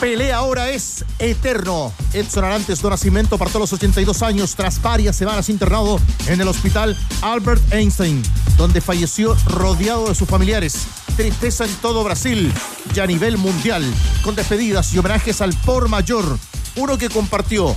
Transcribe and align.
Pelea 0.00 0.36
ahora 0.36 0.68
es 0.70 1.04
eterno. 1.18 1.92
Edson 2.12 2.44
Arantes 2.44 2.82
do 2.82 2.90
Nascimento 2.90 3.38
partió 3.38 3.56
a 3.56 3.60
los 3.60 3.72
82 3.72 4.22
años 4.22 4.54
tras 4.54 4.80
varias 4.82 5.16
semanas 5.16 5.48
internado 5.48 5.98
en 6.26 6.38
el 6.40 6.48
hospital 6.48 6.96
Albert 7.22 7.62
Einstein, 7.72 8.22
donde 8.58 8.82
falleció 8.82 9.34
rodeado 9.46 10.08
de 10.08 10.14
sus 10.14 10.28
familiares. 10.28 10.86
Tristeza 11.16 11.64
en 11.64 11.74
todo 11.76 12.04
Brasil 12.04 12.52
y 12.94 13.00
a 13.00 13.06
nivel 13.06 13.38
mundial, 13.38 13.84
con 14.22 14.34
despedidas 14.34 14.92
y 14.92 14.98
homenajes 14.98 15.40
al 15.40 15.54
por 15.64 15.88
mayor, 15.88 16.38
uno 16.76 16.98
que 16.98 17.08
compartió 17.08 17.74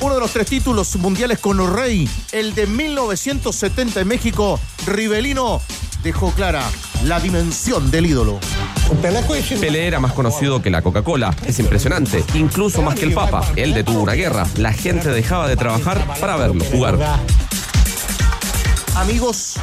uno 0.00 0.14
de 0.14 0.20
los 0.20 0.32
tres 0.32 0.46
títulos 0.46 0.94
mundiales 0.96 1.40
con 1.40 1.60
el 1.60 1.72
Rey, 1.72 2.08
el 2.32 2.54
de 2.54 2.66
1970 2.66 4.00
en 4.00 4.08
México, 4.08 4.60
Rivelino 4.86 5.60
dejó 6.02 6.32
clara 6.32 6.62
la 7.04 7.20
dimensión 7.20 7.90
del 7.90 8.06
ídolo. 8.06 8.38
Pelé 9.60 9.86
era 9.86 10.00
más 10.00 10.12
conocido 10.12 10.62
que 10.62 10.70
la 10.70 10.82
Coca-Cola. 10.82 11.34
Es 11.46 11.58
impresionante. 11.58 12.24
Incluso 12.34 12.82
más 12.82 12.94
que 12.94 13.04
el 13.04 13.14
Papa. 13.14 13.44
Él 13.56 13.74
detuvo 13.74 14.00
una 14.00 14.14
guerra. 14.14 14.46
La 14.56 14.72
gente 14.72 15.10
dejaba 15.10 15.48
de 15.48 15.56
trabajar 15.56 16.06
para 16.20 16.36
verlo 16.36 16.64
jugar. 16.64 16.98
Amigos 18.96 19.54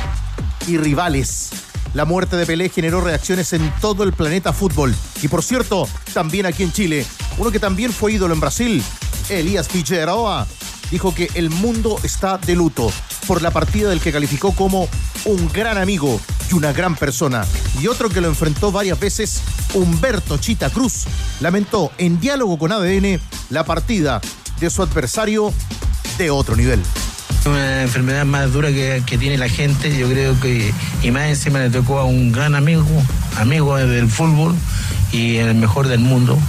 y 0.67 0.77
rivales. 0.77 1.49
La 1.93 2.05
muerte 2.05 2.35
de 2.35 2.45
Pelé 2.45 2.69
generó 2.69 3.01
reacciones 3.01 3.53
en 3.53 3.73
todo 3.79 4.03
el 4.03 4.13
planeta 4.13 4.53
fútbol. 4.53 4.93
Y 5.21 5.27
por 5.27 5.43
cierto, 5.43 5.87
también 6.13 6.45
aquí 6.45 6.63
en 6.63 6.71
Chile. 6.71 7.05
Uno 7.37 7.51
que 7.51 7.59
también 7.59 7.91
fue 7.91 8.13
ídolo 8.13 8.33
en 8.33 8.39
Brasil, 8.39 8.83
Elías 9.29 9.67
Figueroa, 9.67 10.45
dijo 10.91 11.13
que 11.13 11.29
el 11.35 11.49
mundo 11.49 11.97
está 12.03 12.37
de 12.37 12.55
luto 12.55 12.91
por 13.27 13.41
la 13.41 13.51
partida 13.51 13.89
del 13.89 13.99
que 13.99 14.11
calificó 14.11 14.53
como 14.53 14.87
un 15.25 15.49
gran 15.51 15.77
amigo 15.77 16.19
y 16.51 16.55
una 16.55 16.71
gran 16.73 16.95
persona. 16.95 17.45
Y 17.81 17.87
otro 17.87 18.09
que 18.09 18.21
lo 18.21 18.27
enfrentó 18.27 18.71
varias 18.71 18.99
veces, 18.99 19.41
Humberto 19.73 20.37
Chita 20.37 20.69
Cruz, 20.69 21.05
lamentó 21.39 21.91
en 21.97 22.19
diálogo 22.19 22.57
con 22.57 22.71
ADN 22.71 23.19
la 23.49 23.65
partida 23.65 24.21
de 24.59 24.69
su 24.69 24.83
adversario 24.83 25.53
de 26.17 26.29
otro 26.29 26.55
nivel. 26.55 26.81
Una 27.45 27.83
enfermedad 27.83 28.25
más 28.25 28.51
dura 28.53 28.69
que, 28.69 29.03
que, 29.05 29.17
tiene 29.19 29.37
la 29.37 29.49
gente, 29.49 29.95
yo 29.95 30.09
creo 30.09 30.39
que, 30.39 30.73
y 31.03 31.11
más 31.11 31.25
encima 31.25 31.59
le 31.59 31.69
tocó 31.69 31.99
a 31.99 32.05
un 32.05 32.31
gran 32.31 32.55
amigo, 32.55 32.85
amigo 33.37 33.77
del 33.77 34.09
fútbol 34.09 34.55
y 35.11 35.37
el 35.37 35.53
mejor 35.53 35.87
del 35.87 35.99
mundo, 35.99 36.39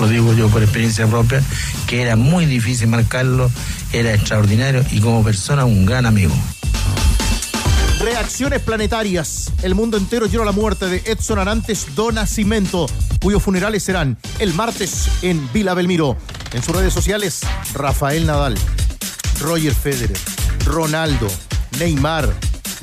lo 0.00 0.08
digo 0.08 0.32
yo 0.34 0.48
por 0.48 0.62
experiencia 0.62 1.06
propia, 1.06 1.42
que 1.86 2.02
era 2.02 2.16
muy 2.16 2.46
difícil 2.46 2.88
marcarlo, 2.88 3.50
era 3.92 4.14
extraordinario 4.14 4.84
y 4.90 5.00
como 5.00 5.22
persona 5.22 5.64
un 5.64 5.86
gran 5.86 6.06
amigo. 6.06 6.34
Reacciones 8.00 8.60
planetarias. 8.60 9.52
El 9.62 9.76
mundo 9.76 9.96
entero 9.96 10.26
llora 10.26 10.44
la 10.46 10.52
muerte 10.52 10.86
de 10.86 11.02
Edson 11.06 11.38
Arantes 11.38 11.94
do 11.94 12.10
Nascimento, 12.10 12.86
cuyos 13.20 13.42
funerales 13.42 13.84
serán 13.84 14.18
el 14.40 14.54
martes 14.54 15.08
en 15.22 15.48
Vila 15.52 15.74
Belmiro. 15.74 16.16
En 16.52 16.62
sus 16.62 16.74
redes 16.74 16.92
sociales, 16.92 17.42
Rafael 17.74 18.26
Nadal, 18.26 18.58
Roger 19.40 19.72
Federer, 19.72 20.18
Ronaldo, 20.64 21.28
Neymar, 21.78 22.28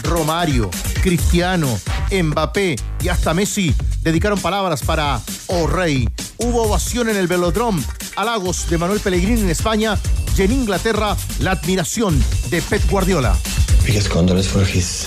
Romario, 0.03 0.69
Cristiano, 1.01 1.67
Mbappé 2.11 2.77
y 3.03 3.09
hasta 3.09 3.33
Messi 3.33 3.75
dedicaron 4.01 4.39
palabras 4.39 4.81
para 4.83 5.21
Oh 5.47 5.67
Rey. 5.67 6.07
Hubo 6.41 6.63
ovación 6.63 7.09
en 7.09 7.17
el 7.17 7.27
velodrome, 7.27 7.83
halagos 8.15 8.69
de 8.69 8.77
Manuel 8.77 9.01
Pellegrini 9.01 9.41
en 9.41 9.49
España 9.49 9.97
y 10.37 10.41
en 10.41 10.53
Inglaterra 10.53 11.17
la 11.41 11.51
admiración 11.51 12.17
de 12.49 12.61
Pep 12.61 12.89
Guardiola. 12.89 13.35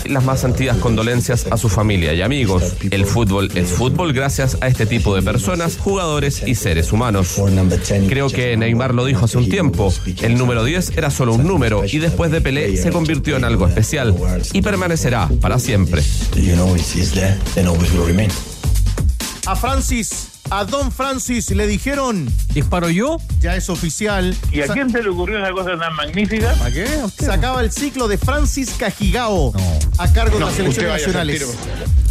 Las 0.04 0.24
más 0.24 0.40
sentidas 0.40 0.76
condolencias 0.76 1.46
a 1.50 1.56
su 1.56 1.70
familia 1.70 2.12
y 2.12 2.20
amigos. 2.20 2.74
El 2.90 3.06
fútbol 3.06 3.50
es 3.54 3.70
fútbol 3.70 4.12
gracias 4.12 4.58
a 4.60 4.66
este 4.68 4.84
tipo 4.84 5.14
de 5.14 5.22
personas, 5.22 5.78
jugadores 5.78 6.42
y 6.46 6.54
seres 6.54 6.92
humanos. 6.92 7.40
Creo 8.08 8.28
que 8.28 8.54
Neymar 8.58 8.92
lo 8.92 9.06
dijo 9.06 9.24
hace 9.24 9.38
un 9.38 9.48
tiempo. 9.48 9.90
El 10.20 10.36
número 10.36 10.64
10 10.64 10.98
era 10.98 11.10
solo 11.10 11.32
un 11.32 11.46
número 11.46 11.84
y 11.86 11.98
después 11.98 12.30
de 12.30 12.42
Pelé 12.42 12.76
se 12.76 12.90
convirtió 12.90 13.36
en 13.36 13.44
algo 13.44 13.66
especial 13.66 14.14
y 14.52 14.60
permanecerá 14.60 15.30
para 15.40 15.58
siempre. 15.58 16.02
A 19.46 19.56
Francis 19.56 20.31
a 20.50 20.64
Don 20.64 20.92
Francis 20.92 21.50
le 21.50 21.66
dijeron. 21.66 22.30
¿Disparo 22.52 22.90
yo? 22.90 23.18
Ya 23.40 23.56
es 23.56 23.68
oficial. 23.70 24.36
¿Y 24.50 24.60
a 24.60 24.68
quién 24.68 24.90
se 24.90 25.02
le 25.02 25.08
ocurrió 25.08 25.38
una 25.38 25.52
cosa 25.52 25.78
tan 25.78 25.94
magnífica? 25.94 26.52
¿A 26.62 26.70
qué? 26.70 26.86
Se 27.18 27.30
acaba 27.30 27.60
el 27.62 27.72
ciclo 27.72 28.08
de 28.08 28.18
Francis 28.18 28.74
Cajigao 28.78 29.52
no. 29.54 29.78
a 29.98 30.12
cargo 30.12 30.38
de 30.38 30.44
las 30.44 30.54
selecciones 30.54 30.92
nacionales. 30.92 31.56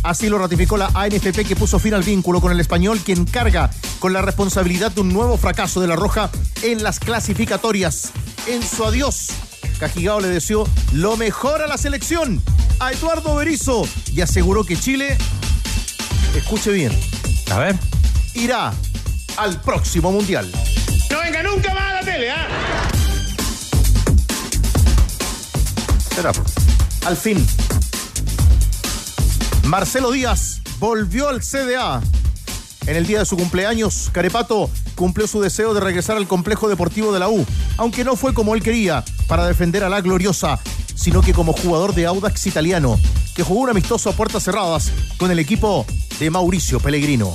Así 0.04 0.30
lo 0.30 0.40
ratificó 0.40 0.78
la 0.78 0.90
ANFP 0.94 1.46
que 1.48 1.56
puso 1.56 1.78
fin 1.78 1.94
al 1.94 2.04
vínculo 2.04 2.42
con 2.42 2.52
el 2.52 2.60
español, 2.60 3.00
quien 3.04 3.26
carga 3.26 3.70
con 4.00 4.14
la 4.14 4.22
responsabilidad 4.22 4.92
de 4.92 5.02
un 5.02 5.14
nuevo 5.14 5.38
fracaso 5.38 5.80
de 5.80 5.88
la 5.88 5.96
Roja 5.96 6.32
en 6.64 6.82
las 6.82 7.00
clasificatorias. 7.00 8.12
En 8.48 8.64
su 8.64 8.84
adiós, 8.84 9.28
Cajigao 9.80 10.20
le 10.20 10.30
deseó 10.30 10.68
lo 10.94 11.18
mejor 11.18 11.62
a 11.62 11.68
la 11.68 11.78
selección, 11.78 12.42
a 12.80 12.92
Eduardo 12.92 13.36
Berizzo, 13.36 13.88
y 14.12 14.22
aseguró 14.22 14.64
que 14.64 14.76
Chile, 14.76 15.18
escuche 16.36 16.72
bien, 16.72 16.92
A 17.52 17.60
ver. 17.60 18.01
Irá 18.34 18.74
al 19.38 19.62
próximo 19.62 20.12
mundial. 20.12 20.52
No 21.10 21.20
venga 21.20 21.44
nunca 21.44 21.74
más 21.74 21.92
a 21.92 21.94
la 21.94 22.02
tele, 22.02 22.32
¿ah? 22.32 22.48
Será. 26.16 26.32
Al 27.06 27.18
fin. 27.18 27.46
Marcelo 29.64 30.12
Díaz 30.12 30.62
volvió 30.80 31.30
al 31.30 31.42
CDA. 31.42 32.02
En 32.88 32.96
el 32.96 33.06
día 33.06 33.20
de 33.20 33.26
su 33.26 33.38
cumpleaños, 33.38 34.10
Carepato 34.12 34.70
cumplió 34.96 35.28
su 35.28 35.40
deseo 35.42 35.74
de 35.74 35.80
regresar 35.80 36.18
al 36.18 36.28
complejo 36.28 36.68
deportivo 36.68 37.14
de 37.14 37.20
la 37.20 37.30
U, 37.30 37.46
aunque 37.78 38.04
no 38.04 38.16
fue 38.16 38.34
como 38.34 38.56
él 38.56 38.64
quería, 38.64 39.04
para 39.28 39.46
defender 39.46 39.84
a 39.84 39.90
la 39.90 40.02
gloriosa, 40.02 40.60
sino 40.96 41.22
que 41.22 41.34
como 41.34 41.54
jugador 41.54 41.94
de 41.94 42.06
Audax 42.06 42.48
italiano, 42.48 43.00
que 43.36 43.44
jugó 43.44 43.62
un 43.62 43.70
amistoso 43.70 44.10
a 44.10 44.14
puertas 44.14 44.44
cerradas 44.44 44.92
con 45.18 45.32
el 45.32 45.40
equipo 45.40 45.86
de 46.20 46.30
Mauricio 46.30 46.80
Pellegrino. 46.80 47.34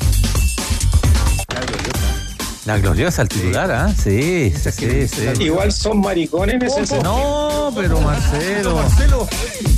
La 2.66 2.78
gloriosa 2.78 3.22
al 3.22 3.28
titular, 3.28 3.70
¿ah? 3.70 3.94
Sí, 3.96 4.52
sí, 4.52 4.70
sí, 4.72 5.08
sí. 5.08 5.44
Igual 5.44 5.70
son 5.70 6.00
maricones 6.00 6.56
en 6.56 6.62
ese 6.62 6.84
sentido. 6.84 7.02
No, 7.04 7.72
pero 7.76 8.00
Marcelo. 8.00 8.74
Marcelo, 8.74 9.28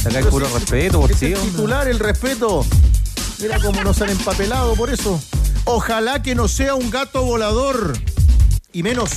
Acá 0.07 0.19
hay 0.19 0.25
puro 0.25 0.49
respeto 0.55 1.03
por 1.03 1.13
es 1.13 1.19
ti, 1.19 1.27
el 1.27 1.39
titular, 1.39 1.87
el 1.87 1.99
respeto. 1.99 2.65
Mira 3.41 3.61
cómo 3.61 3.85
nos 3.85 4.01
han 4.01 4.09
empapelado 4.09 4.75
por 4.75 4.89
eso. 4.89 5.21
Ojalá 5.65 6.23
que 6.23 6.35
no 6.35 6.49
sea 6.49 6.75
un 6.75 6.91
gato 6.91 7.23
volador. 7.25 7.93
Y 8.73 8.83
menos 8.83 9.11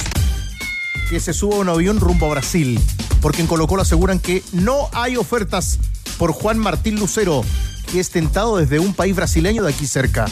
que 1.10 1.22
se 1.22 1.32
suba 1.32 1.56
a 1.56 1.60
un 1.60 1.70
avión 1.70 2.02
rumbo 2.02 2.26
a 2.26 2.32
Brasil. 2.32 2.78
Porque 3.22 3.40
en 3.40 3.48
Colo 3.48 3.68
Colo 3.68 3.84
aseguran 3.84 4.20
que 4.20 4.44
no 4.52 4.90
hay 4.92 5.16
ofertas 5.16 5.80
por 6.18 6.34
Juan 6.34 6.60
Martín 6.60 7.00
Lucero, 7.00 7.46
que 7.90 8.02
es 8.02 8.10
tentado 8.10 8.58
desde 8.58 8.80
un 8.80 8.94
país 8.94 9.16
brasileño 9.16 9.64
de 9.64 9.70
aquí 9.72 9.88
cerca. 9.88 10.26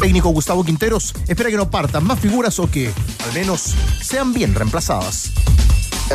Técnico 0.00 0.28
Gustavo 0.30 0.64
Quinteros 0.64 1.14
espera 1.26 1.50
que 1.50 1.56
no 1.56 1.70
partan 1.70 2.04
más 2.04 2.20
figuras 2.20 2.58
o 2.60 2.70
que, 2.70 2.92
al 3.24 3.32
menos, 3.34 3.74
sean 4.00 4.32
bien 4.32 4.54
reemplazadas. 4.54 5.32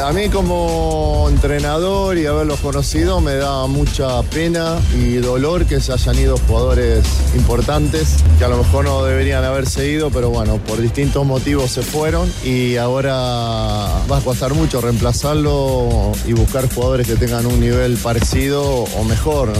A 0.02 0.12
mí 0.12 0.28
como 0.30 1.28
entrenador 1.30 2.18
y 2.18 2.26
haberlos 2.26 2.60
conocido 2.62 3.22
me 3.22 3.36
da 3.36 3.68
mucha 3.68 4.24
pena 4.24 4.80
y 4.96 5.18
dolor 5.18 5.66
que 5.66 5.80
se 5.80 5.94
hayan 5.94 6.18
ido 6.18 6.38
jugadores 6.48 7.06
importantes 7.36 8.24
que 8.40 8.46
a 8.46 8.48
lo 8.48 8.58
mejor 8.58 8.86
no 8.86 9.04
deberían 9.04 9.44
haberse 9.44 9.88
ido, 9.88 10.10
pero 10.10 10.32
bueno, 10.32 10.58
por 10.58 10.82
distintos 10.82 11.24
motivos 11.28 11.70
se 11.70 11.84
fueron 11.84 12.32
y 12.44 12.78
ahora 12.78 13.14
va 13.14 14.18
a 14.18 14.22
costar 14.24 14.56
mucho 14.56 14.82
reemplazarlo 14.82 16.14
y 16.26 16.34
buscar 16.34 16.74
jugadores 16.74 17.06
que 17.06 17.16
tengan 17.16 17.46
un 17.46 17.60
nivel 17.60 17.98
parecido 17.98 18.64
o 18.64 19.04
mejor. 19.04 19.54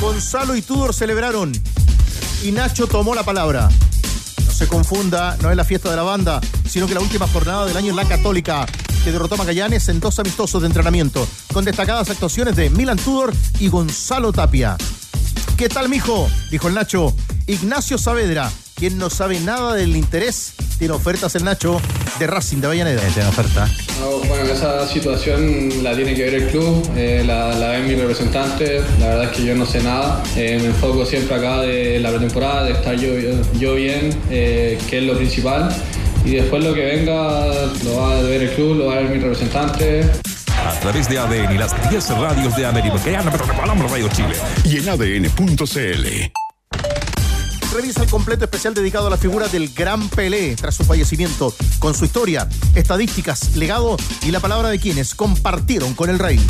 Gonzalo 0.00 0.54
y 0.54 0.62
Tudor 0.62 0.94
celebraron 0.94 1.52
y 2.42 2.52
Nacho 2.52 2.86
tomó 2.86 3.14
la 3.14 3.22
palabra. 3.22 3.68
No 4.44 4.52
se 4.52 4.66
confunda, 4.66 5.36
no 5.42 5.50
es 5.50 5.56
la 5.56 5.64
fiesta 5.64 5.90
de 5.90 5.96
la 5.96 6.02
banda, 6.02 6.40
sino 6.68 6.86
que 6.86 6.94
la 6.94 7.00
última 7.00 7.26
jornada 7.28 7.66
del 7.66 7.76
año 7.76 7.90
en 7.90 7.96
la 7.96 8.06
Católica, 8.06 8.66
que 9.04 9.12
derrotó 9.12 9.34
a 9.34 9.38
Magallanes 9.38 9.88
en 9.88 10.00
dos 10.00 10.18
amistosos 10.18 10.62
de 10.62 10.66
entrenamiento, 10.68 11.26
con 11.52 11.64
destacadas 11.64 12.10
actuaciones 12.10 12.56
de 12.56 12.70
Milan 12.70 12.98
Tudor 12.98 13.32
y 13.58 13.68
Gonzalo 13.68 14.32
Tapia. 14.32 14.76
¿Qué 15.56 15.68
tal, 15.68 15.88
mijo? 15.88 16.28
Dijo 16.50 16.68
el 16.68 16.74
Nacho. 16.74 17.14
Ignacio 17.46 17.98
Saavedra, 17.98 18.50
quien 18.80 18.96
no 18.96 19.10
sabe 19.10 19.38
nada 19.40 19.74
del 19.74 19.94
interés, 19.94 20.54
tiene 20.78 20.94
ofertas 20.94 21.34
el 21.34 21.44
Nacho, 21.44 21.78
de 22.18 22.26
Racing 22.26 22.62
de 22.62 22.66
Avellaneda. 22.66 23.02
Tiene 23.12 23.28
oferta. 23.28 23.68
bueno, 24.26 24.44
esa 24.50 24.88
situación 24.88 25.84
la 25.84 25.94
tiene 25.94 26.14
que 26.14 26.22
ver 26.22 26.34
el 26.36 26.48
club, 26.48 26.82
eh, 26.96 27.22
la, 27.26 27.52
la 27.58 27.72
ven 27.72 27.86
mis 27.86 27.98
representantes, 27.98 28.82
la 28.98 29.08
verdad 29.08 29.24
es 29.24 29.36
que 29.36 29.44
yo 29.44 29.54
no 29.54 29.66
sé 29.66 29.82
nada, 29.82 30.22
eh, 30.34 30.58
me 30.62 30.68
enfoco 30.68 31.04
siempre 31.04 31.36
acá 31.36 31.60
de 31.60 32.00
la 32.00 32.08
pretemporada, 32.08 32.64
de 32.64 32.72
estar 32.72 32.96
yo, 32.96 33.10
yo 33.58 33.74
bien, 33.74 34.18
eh, 34.30 34.78
que 34.88 34.98
es 35.00 35.04
lo 35.04 35.14
principal, 35.14 35.68
y 36.24 36.36
después 36.36 36.64
lo 36.64 36.72
que 36.72 36.82
venga 36.82 37.44
lo 37.84 37.96
va 37.98 38.16
a 38.16 38.22
ver 38.22 38.44
el 38.44 38.50
club, 38.54 38.78
lo 38.78 38.86
va 38.86 38.94
a 38.94 39.00
ver 39.00 39.10
mis 39.10 39.22
representantes. 39.22 40.06
A 40.66 40.80
través 40.80 41.06
de 41.06 41.18
ADN 41.18 41.54
y 41.54 41.58
las 41.58 41.90
10 41.90 42.08
radios 42.18 42.56
de 42.56 42.64
América, 42.64 42.96
Radio 43.90 44.08
Chile 44.08 44.36
y 44.64 44.78
en 44.78 44.88
ADN.cl. 44.88 46.39
Revisa 47.72 48.02
el 48.02 48.10
completo 48.10 48.44
especial 48.44 48.74
dedicado 48.74 49.06
a 49.06 49.10
la 49.10 49.16
figura 49.16 49.46
del 49.46 49.72
Gran 49.72 50.08
Pelé 50.08 50.56
tras 50.56 50.74
su 50.74 50.84
fallecimiento, 50.84 51.54
con 51.78 51.94
su 51.94 52.04
historia, 52.04 52.48
estadísticas, 52.74 53.54
legado 53.54 53.96
y 54.22 54.32
la 54.32 54.40
palabra 54.40 54.70
de 54.70 54.80
quienes 54.80 55.14
compartieron 55.14 55.94
con 55.94 56.10
el 56.10 56.18
rey. 56.18 56.40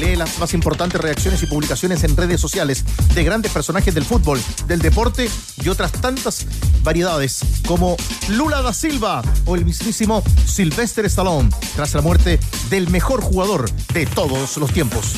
Lee 0.00 0.16
las 0.16 0.38
más 0.40 0.52
importantes 0.52 1.00
reacciones 1.00 1.42
y 1.42 1.46
publicaciones 1.46 2.02
en 2.02 2.16
redes 2.16 2.40
sociales 2.40 2.84
de 3.14 3.22
grandes 3.22 3.52
personajes 3.52 3.94
del 3.94 4.04
fútbol, 4.04 4.40
del 4.66 4.80
deporte 4.80 5.30
y 5.62 5.68
otras 5.68 5.92
tantas 5.92 6.46
variedades 6.82 7.40
como 7.66 7.96
Lula 8.28 8.60
da 8.60 8.72
Silva 8.72 9.22
o 9.46 9.54
el 9.54 9.64
mismísimo 9.64 10.22
Sylvester 10.46 11.04
Stallone 11.06 11.50
tras 11.76 11.94
la 11.94 12.02
muerte 12.02 12.40
del 12.70 12.90
mejor 12.90 13.20
jugador 13.20 13.70
de 13.92 14.06
todos 14.06 14.56
los 14.56 14.72
tiempos. 14.72 15.14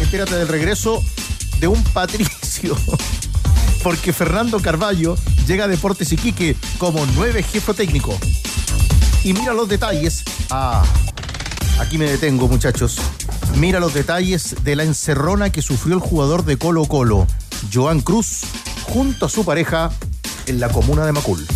Entérate 0.00 0.36
del 0.36 0.48
regreso 0.48 1.02
de 1.60 1.68
un 1.68 1.82
patricio 1.82 2.76
porque 3.84 4.14
Fernando 4.14 4.60
Carballo 4.60 5.14
llega 5.46 5.66
a 5.66 5.68
Deportes 5.68 6.10
Iquique 6.10 6.56
como 6.78 7.04
nueve 7.14 7.42
jefe 7.42 7.74
técnico. 7.74 8.18
Y 9.22 9.34
mira 9.34 9.52
los 9.52 9.68
detalles. 9.68 10.24
Ah, 10.50 10.82
aquí 11.78 11.98
me 11.98 12.10
detengo, 12.10 12.48
muchachos. 12.48 12.96
Mira 13.56 13.80
los 13.80 13.92
detalles 13.92 14.56
de 14.64 14.74
la 14.74 14.84
encerrona 14.84 15.52
que 15.52 15.60
sufrió 15.60 15.96
el 15.96 16.00
jugador 16.00 16.46
de 16.46 16.56
Colo 16.56 16.86
Colo, 16.86 17.26
Joan 17.72 18.00
Cruz, 18.00 18.40
junto 18.84 19.26
a 19.26 19.28
su 19.28 19.44
pareja 19.44 19.92
en 20.46 20.60
la 20.60 20.70
comuna 20.70 21.04
de 21.04 21.12
Macul. 21.12 21.46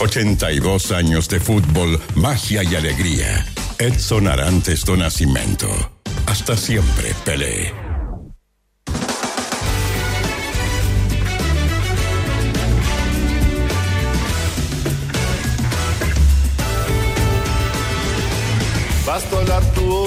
82 0.00 0.92
años 0.92 1.28
de 1.28 1.40
fútbol, 1.40 2.00
magia 2.14 2.62
y 2.62 2.74
alegría. 2.74 3.44
Edson 3.78 4.28
Arantes 4.28 4.86
do 4.86 4.96
Nascimento. 4.96 5.68
Hasta 6.26 6.56
siempre, 6.56 7.14
Pelé. 7.24 7.79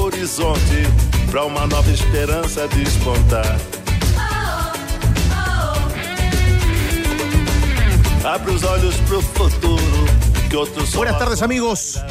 Horizonte 0.04 0.84
para 1.32 1.46
uma 1.46 1.66
nova 1.66 1.90
esperança 1.90 2.68
despontar. 2.68 3.58
Abre 8.24 8.52
os 8.52 8.64
olhos 8.64 8.96
pro 9.08 9.22
futuro 9.22 10.06
que 10.50 10.56
outros 10.56 10.94
Buenas 10.94 11.18
tardes 11.18 11.42
amigos. 11.42 12.02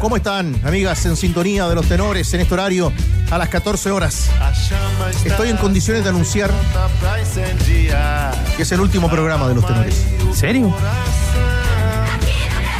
¿Cómo 0.00 0.16
están, 0.16 0.60
amigas, 0.64 1.06
en 1.06 1.16
sintonía 1.16 1.68
de 1.68 1.74
los 1.74 1.86
tenores 1.86 2.32
en 2.34 2.40
este 2.40 2.52
horario 2.52 2.92
a 3.30 3.38
las 3.38 3.48
14 3.48 3.90
horas? 3.90 4.28
Estoy 5.24 5.50
en 5.50 5.56
condiciones 5.56 6.02
de 6.02 6.10
anunciar 6.10 6.50
que 8.56 8.62
es 8.62 8.72
el 8.72 8.80
último 8.80 9.08
programa 9.08 9.48
de 9.48 9.54
los 9.54 9.66
tenores. 9.66 10.04
¿En 10.20 10.34
serio? 10.34 10.74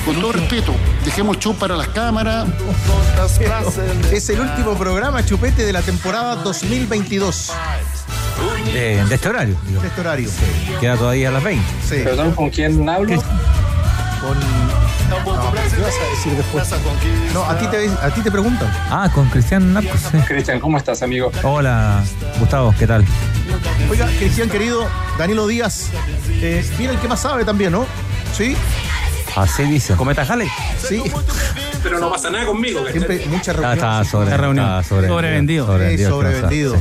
Con 0.04 0.20
todo 0.20 0.32
respeto, 0.32 0.74
dejemos 1.06 1.38
show 1.38 1.54
para 1.54 1.76
las 1.76 1.88
cámaras. 1.88 2.46
Es 4.12 4.28
el 4.28 4.40
último 4.40 4.74
programa 4.74 5.24
chupete 5.24 5.64
de 5.64 5.72
la 5.72 5.80
temporada 5.80 6.34
2022. 6.36 7.52
De, 8.74 9.02
de 9.04 9.14
este 9.14 9.28
horario. 9.28 9.56
digo. 9.66 9.80
De 9.80 9.88
este 9.88 10.00
horario. 10.00 10.28
Queda 10.80 10.96
todavía 10.96 11.28
a 11.28 11.32
las 11.32 11.42
20. 11.42 11.64
Sí. 11.88 11.96
Perdón, 12.04 12.32
¿con 12.32 12.50
quién 12.50 12.86
hablo? 12.88 13.16
Con. 13.16 14.38
No, 15.08 15.24
¿qué 15.24 15.80
vas 15.80 15.94
a 15.94 16.10
decir 16.10 16.32
después? 16.36 16.68
No, 17.32 17.44
a 17.44 17.56
ti 17.56 17.66
te, 17.68 17.88
a 17.88 18.10
ti 18.12 18.20
te 18.22 18.30
preguntan. 18.30 18.68
Ah, 18.90 19.08
con 19.14 19.28
Cristian 19.28 19.72
Narcos. 19.72 20.00
sí. 20.10 20.18
Cristian, 20.26 20.58
¿cómo 20.58 20.76
estás, 20.76 21.00
amigo? 21.02 21.30
Hola, 21.44 22.02
Gustavo, 22.40 22.74
¿qué 22.76 22.88
tal? 22.88 23.04
Oiga, 23.88 24.06
Cristian 24.18 24.50
querido, 24.50 24.84
Danilo 25.16 25.46
Díaz, 25.46 25.90
eh, 26.28 26.68
viene 26.76 26.94
el 26.94 26.98
que 27.00 27.06
más 27.06 27.20
sabe 27.20 27.44
también, 27.44 27.70
¿no? 27.70 27.86
¿Sí? 28.36 28.56
Así 29.36 29.62
dice. 29.64 29.94
¿Cometa 29.94 30.24
Jale? 30.24 30.48
Sí. 30.88 31.02
Pero 31.82 31.98
no 32.00 32.10
pasa 32.10 32.30
nada 32.30 32.46
conmigo. 32.46 32.84
Siempre 32.90 33.24
mucha 33.28 33.50
Ah, 33.52 33.54
reunión. 33.54 33.72
está 33.74 34.04
sobre, 34.04 34.30
está 34.34 34.82
sobre- 34.82 35.08
Sobrevendido. 35.08 35.66
Sí, 35.66 35.72
sobrevendido, 35.72 36.10
sobrevendido. 36.10 36.76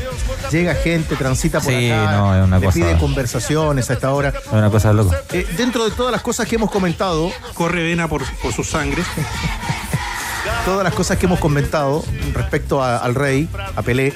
Llega 0.52 0.74
gente, 0.76 1.16
transita 1.16 1.60
por 1.60 1.72
Sí, 1.74 1.92
acá, 1.92 2.12
no, 2.14 2.36
es 2.38 2.44
una 2.48 2.60
le 2.60 2.66
cosa- 2.66 2.74
pide 2.76 2.98
conversaciones 2.98 3.90
a 3.90 3.94
esta 3.94 4.14
hora. 4.14 4.30
Es 4.30 4.52
una 4.52 4.70
cosa 4.70 4.88
de 4.90 4.94
loco. 4.96 5.14
Eh, 5.34 5.46
dentro 5.58 5.84
de 5.86 5.92
todas 5.92 6.12
las 6.12 6.22
cosas 6.22 6.48
que 6.48 6.56
hemos 6.56 6.72
comentado, 6.72 7.32
Corre 7.54 7.84
vena 7.84 8.08
por, 8.08 8.24
por 8.42 8.54
su 8.54 8.64
sangre. 8.64 9.04
todas 10.66 10.84
las 10.84 10.94
cosas 10.94 11.18
que 11.18 11.26
hemos 11.26 11.40
comentado 11.40 12.04
respecto 12.34 12.82
a- 12.82 12.98
al 12.98 13.16
rey, 13.16 13.48
a 13.76 13.82
Pelé, 13.82 14.14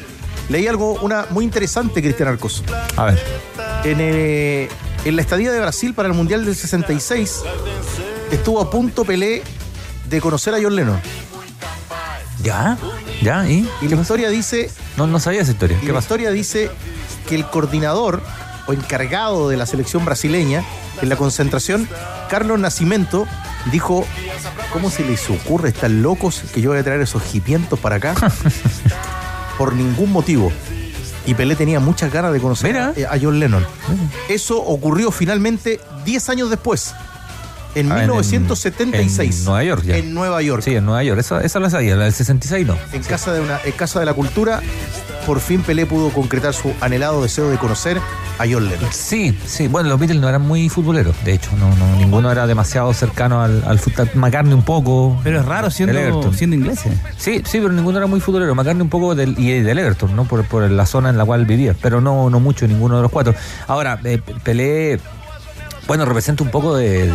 leí 0.49 0.67
algo, 0.67 0.93
una 1.01 1.25
muy 1.29 1.43
interesante, 1.45 2.01
Cristian 2.01 2.29
Arcos. 2.29 2.63
A 2.95 3.05
ver. 3.05 3.21
En, 3.83 3.97
eh, 3.99 4.69
en 5.05 5.15
la 5.15 5.21
estadía 5.21 5.51
de 5.51 5.59
Brasil 5.59 5.93
para 5.93 6.07
el 6.07 6.13
Mundial 6.13 6.43
del 6.45 6.55
66, 6.55 7.41
estuvo 8.31 8.61
a 8.61 8.69
punto 8.69 9.05
Pelé 9.05 9.43
de 10.09 10.21
conocer 10.21 10.53
a 10.53 10.57
John 10.61 10.75
Lennon. 10.75 10.99
¿Ya? 12.43 12.77
¿Ya? 13.21 13.47
¿Y? 13.49 13.67
Y 13.81 13.87
la 13.89 14.01
historia 14.01 14.29
dice, 14.29 14.69
No, 14.97 15.07
no 15.07 15.19
sabía 15.19 15.41
esa 15.41 15.51
historia. 15.51 15.77
y 15.77 15.81
¿Qué 15.81 15.87
la 15.87 15.95
pasó? 15.95 16.05
historia 16.05 16.31
dice 16.31 16.71
que 17.27 17.35
el 17.35 17.45
coordinador 17.49 18.21
o 18.67 18.73
encargado 18.73 19.49
de 19.49 19.57
la 19.57 19.65
selección 19.65 20.05
brasileña 20.05 20.63
en 21.01 21.09
la 21.09 21.15
concentración, 21.15 21.87
Carlos 22.29 22.59
Nascimento, 22.59 23.27
dijo, 23.71 24.05
¿cómo 24.71 24.89
se 24.89 25.03
les 25.03 25.29
ocurre 25.29 25.69
estar 25.69 25.89
locos 25.89 26.43
que 26.53 26.61
yo 26.61 26.69
voy 26.69 26.79
a 26.79 26.83
traer 26.83 27.01
esos 27.01 27.33
hipientos 27.35 27.79
para 27.79 27.95
acá? 27.97 28.15
Por 29.57 29.73
ningún 29.75 30.11
motivo. 30.11 30.51
Y 31.25 31.33
Pelé 31.33 31.55
tenía 31.55 31.79
muchas 31.79 32.11
ganas 32.11 32.31
de 32.31 32.39
conocer 32.39 32.71
Mira. 32.73 33.09
a, 33.09 33.15
a 33.15 33.19
John 33.21 33.39
Lennon. 33.39 33.65
Eso 34.29 34.57
ocurrió 34.57 35.11
finalmente 35.11 35.79
10 36.05 36.29
años 36.29 36.49
después, 36.49 36.93
en 37.75 37.91
Ah, 37.91 37.95
en- 38.03 38.09
1976. 38.09 39.39
en 39.39 39.45
Nueva 39.45 39.63
York 39.63 39.83
ya. 39.85 39.97
En 39.97 40.13
Nueva 40.13 40.41
York. 40.41 40.61
Sí, 40.63 40.75
en 40.75 40.85
Nueva 40.85 41.03
York. 41.03 41.19
Esa, 41.19 41.41
esa 41.41 41.59
la 41.59 41.69
sabía, 41.69 41.95
la 41.95 42.05
del 42.05 42.13
66 42.13 42.65
no. 42.67 42.75
En 42.93 43.03
casa, 43.03 43.33
de 43.33 43.41
una, 43.41 43.59
en 43.63 43.71
casa 43.73 43.99
de 43.99 44.05
la 44.05 44.13
cultura, 44.13 44.61
por 45.25 45.39
fin 45.39 45.61
Pelé 45.61 45.85
pudo 45.85 46.09
concretar 46.09 46.53
su 46.53 46.73
anhelado 46.81 47.21
deseo 47.21 47.49
de 47.49 47.57
conocer 47.57 47.97
a 48.39 48.45
John 48.49 48.69
Lennon. 48.69 48.89
Sí, 48.91 49.37
sí. 49.45 49.67
Bueno, 49.67 49.89
los 49.89 49.99
Beatles 49.99 50.21
no 50.21 50.29
eran 50.29 50.41
muy 50.41 50.69
futboleros, 50.69 51.13
de 51.25 51.33
hecho. 51.33 51.51
No, 51.59 51.75
no, 51.75 51.95
ninguno 51.97 52.31
era 52.31 52.47
demasiado 52.47 52.93
cercano 52.93 53.41
al, 53.43 53.63
al 53.67 53.79
fútbol. 53.79 54.09
McCartney 54.15 54.53
un 54.53 54.63
poco. 54.63 55.19
Pero 55.23 55.41
es 55.41 55.45
raro 55.45 55.69
siendo, 55.69 56.31
siendo 56.33 56.55
ingleses. 56.55 56.93
Sí, 57.17 57.41
sí, 57.45 57.59
pero 57.59 57.71
ninguno 57.73 57.97
era 57.97 58.07
muy 58.07 58.21
futbolero. 58.21 58.55
McCartney 58.55 58.81
un 58.81 58.89
poco 58.89 59.13
del, 59.13 59.37
y 59.37 59.59
del 59.59 59.77
Everton, 59.77 60.15
¿no? 60.15 60.23
Por, 60.23 60.45
por 60.45 60.69
la 60.71 60.85
zona 60.85 61.09
en 61.09 61.17
la 61.17 61.25
cual 61.25 61.45
vivía. 61.45 61.75
Pero 61.81 61.99
no, 61.99 62.29
no 62.29 62.39
mucho, 62.39 62.65
ninguno 62.65 62.95
de 62.95 63.01
los 63.03 63.11
cuatro. 63.11 63.35
Ahora, 63.67 63.99
eh, 64.05 64.19
Pelé, 64.43 64.99
bueno, 65.89 66.05
representa 66.05 66.43
un 66.43 66.51
poco 66.51 66.77
de, 66.77 67.11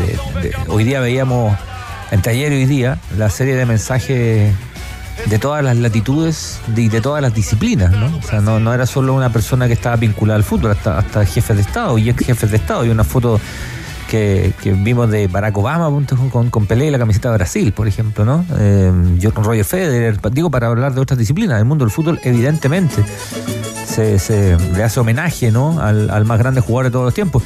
Hoy 0.69 0.85
día 0.85 1.01
veíamos, 1.01 1.57
entre 2.11 2.33
ayer 2.33 2.53
y 2.53 2.57
hoy 2.57 2.67
día, 2.67 2.99
la 3.17 3.31
serie 3.31 3.55
de 3.55 3.65
mensajes 3.65 4.53
de 5.27 5.39
todas 5.39 5.63
las 5.65 5.77
latitudes 5.77 6.59
de- 6.67 6.83
y 6.83 6.89
de 6.89 7.01
todas 7.01 7.23
las 7.23 7.33
disciplinas, 7.33 7.93
¿no? 7.93 8.15
O 8.19 8.23
sea, 8.23 8.41
no, 8.41 8.59
no 8.59 8.75
era 8.75 8.85
solo 8.85 9.15
una 9.15 9.31
persona 9.33 9.69
que 9.69 9.73
estaba 9.75 9.95
vinculada 9.97 10.37
al 10.37 10.43
fútbol, 10.45 10.73
hasta, 10.73 10.99
hasta 10.99 11.25
jefes 11.25 11.57
de 11.57 11.63
Estado 11.63 11.97
y 11.99 12.11
ex 12.11 12.27
jefes 12.27 12.51
de 12.51 12.57
Estado. 12.57 12.85
Y 12.85 12.89
una 12.91 13.05
foto 13.05 13.41
que, 14.11 14.53
vimos 14.65 15.09
de 15.09 15.29
Barack 15.29 15.57
Obama 15.57 15.89
con, 16.33 16.51
con 16.51 16.67
Pelé 16.67 16.87
y 16.87 16.91
la 16.91 16.99
camiseta 16.99 17.31
de 17.31 17.37
Brasil, 17.37 17.73
por 17.73 17.87
ejemplo, 17.87 18.25
¿no? 18.25 18.45
Eh, 18.59 18.93
yo 19.19 19.33
con 19.33 19.45
Roger 19.45 19.65
Federer, 19.65 20.19
digo, 20.33 20.51
para 20.51 20.67
hablar 20.67 20.95
de 20.95 21.01
otras 21.01 21.17
disciplinas. 21.17 21.59
El 21.61 21.65
mundo 21.65 21.85
del 21.85 21.93
fútbol, 21.93 22.19
evidentemente, 22.25 23.05
se, 23.87 24.19
se 24.19 24.57
le 24.75 24.83
hace 24.83 24.99
homenaje, 24.99 25.53
¿no? 25.53 25.81
Al, 25.81 26.11
al 26.11 26.25
más 26.25 26.39
grande 26.41 26.61
jugador 26.61 26.87
de 26.87 26.91
todos 26.91 27.05
los 27.05 27.15
tiempos. 27.15 27.45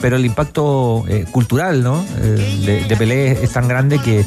Pero 0.00 0.16
el 0.16 0.24
impacto 0.24 1.04
eh, 1.08 1.26
cultural, 1.30 1.82
¿no? 1.82 2.04
Eh, 2.22 2.62
de, 2.64 2.84
de 2.86 2.96
Pelé 2.96 3.32
es 3.44 3.52
tan 3.52 3.68
grande 3.68 3.98
que, 3.98 4.24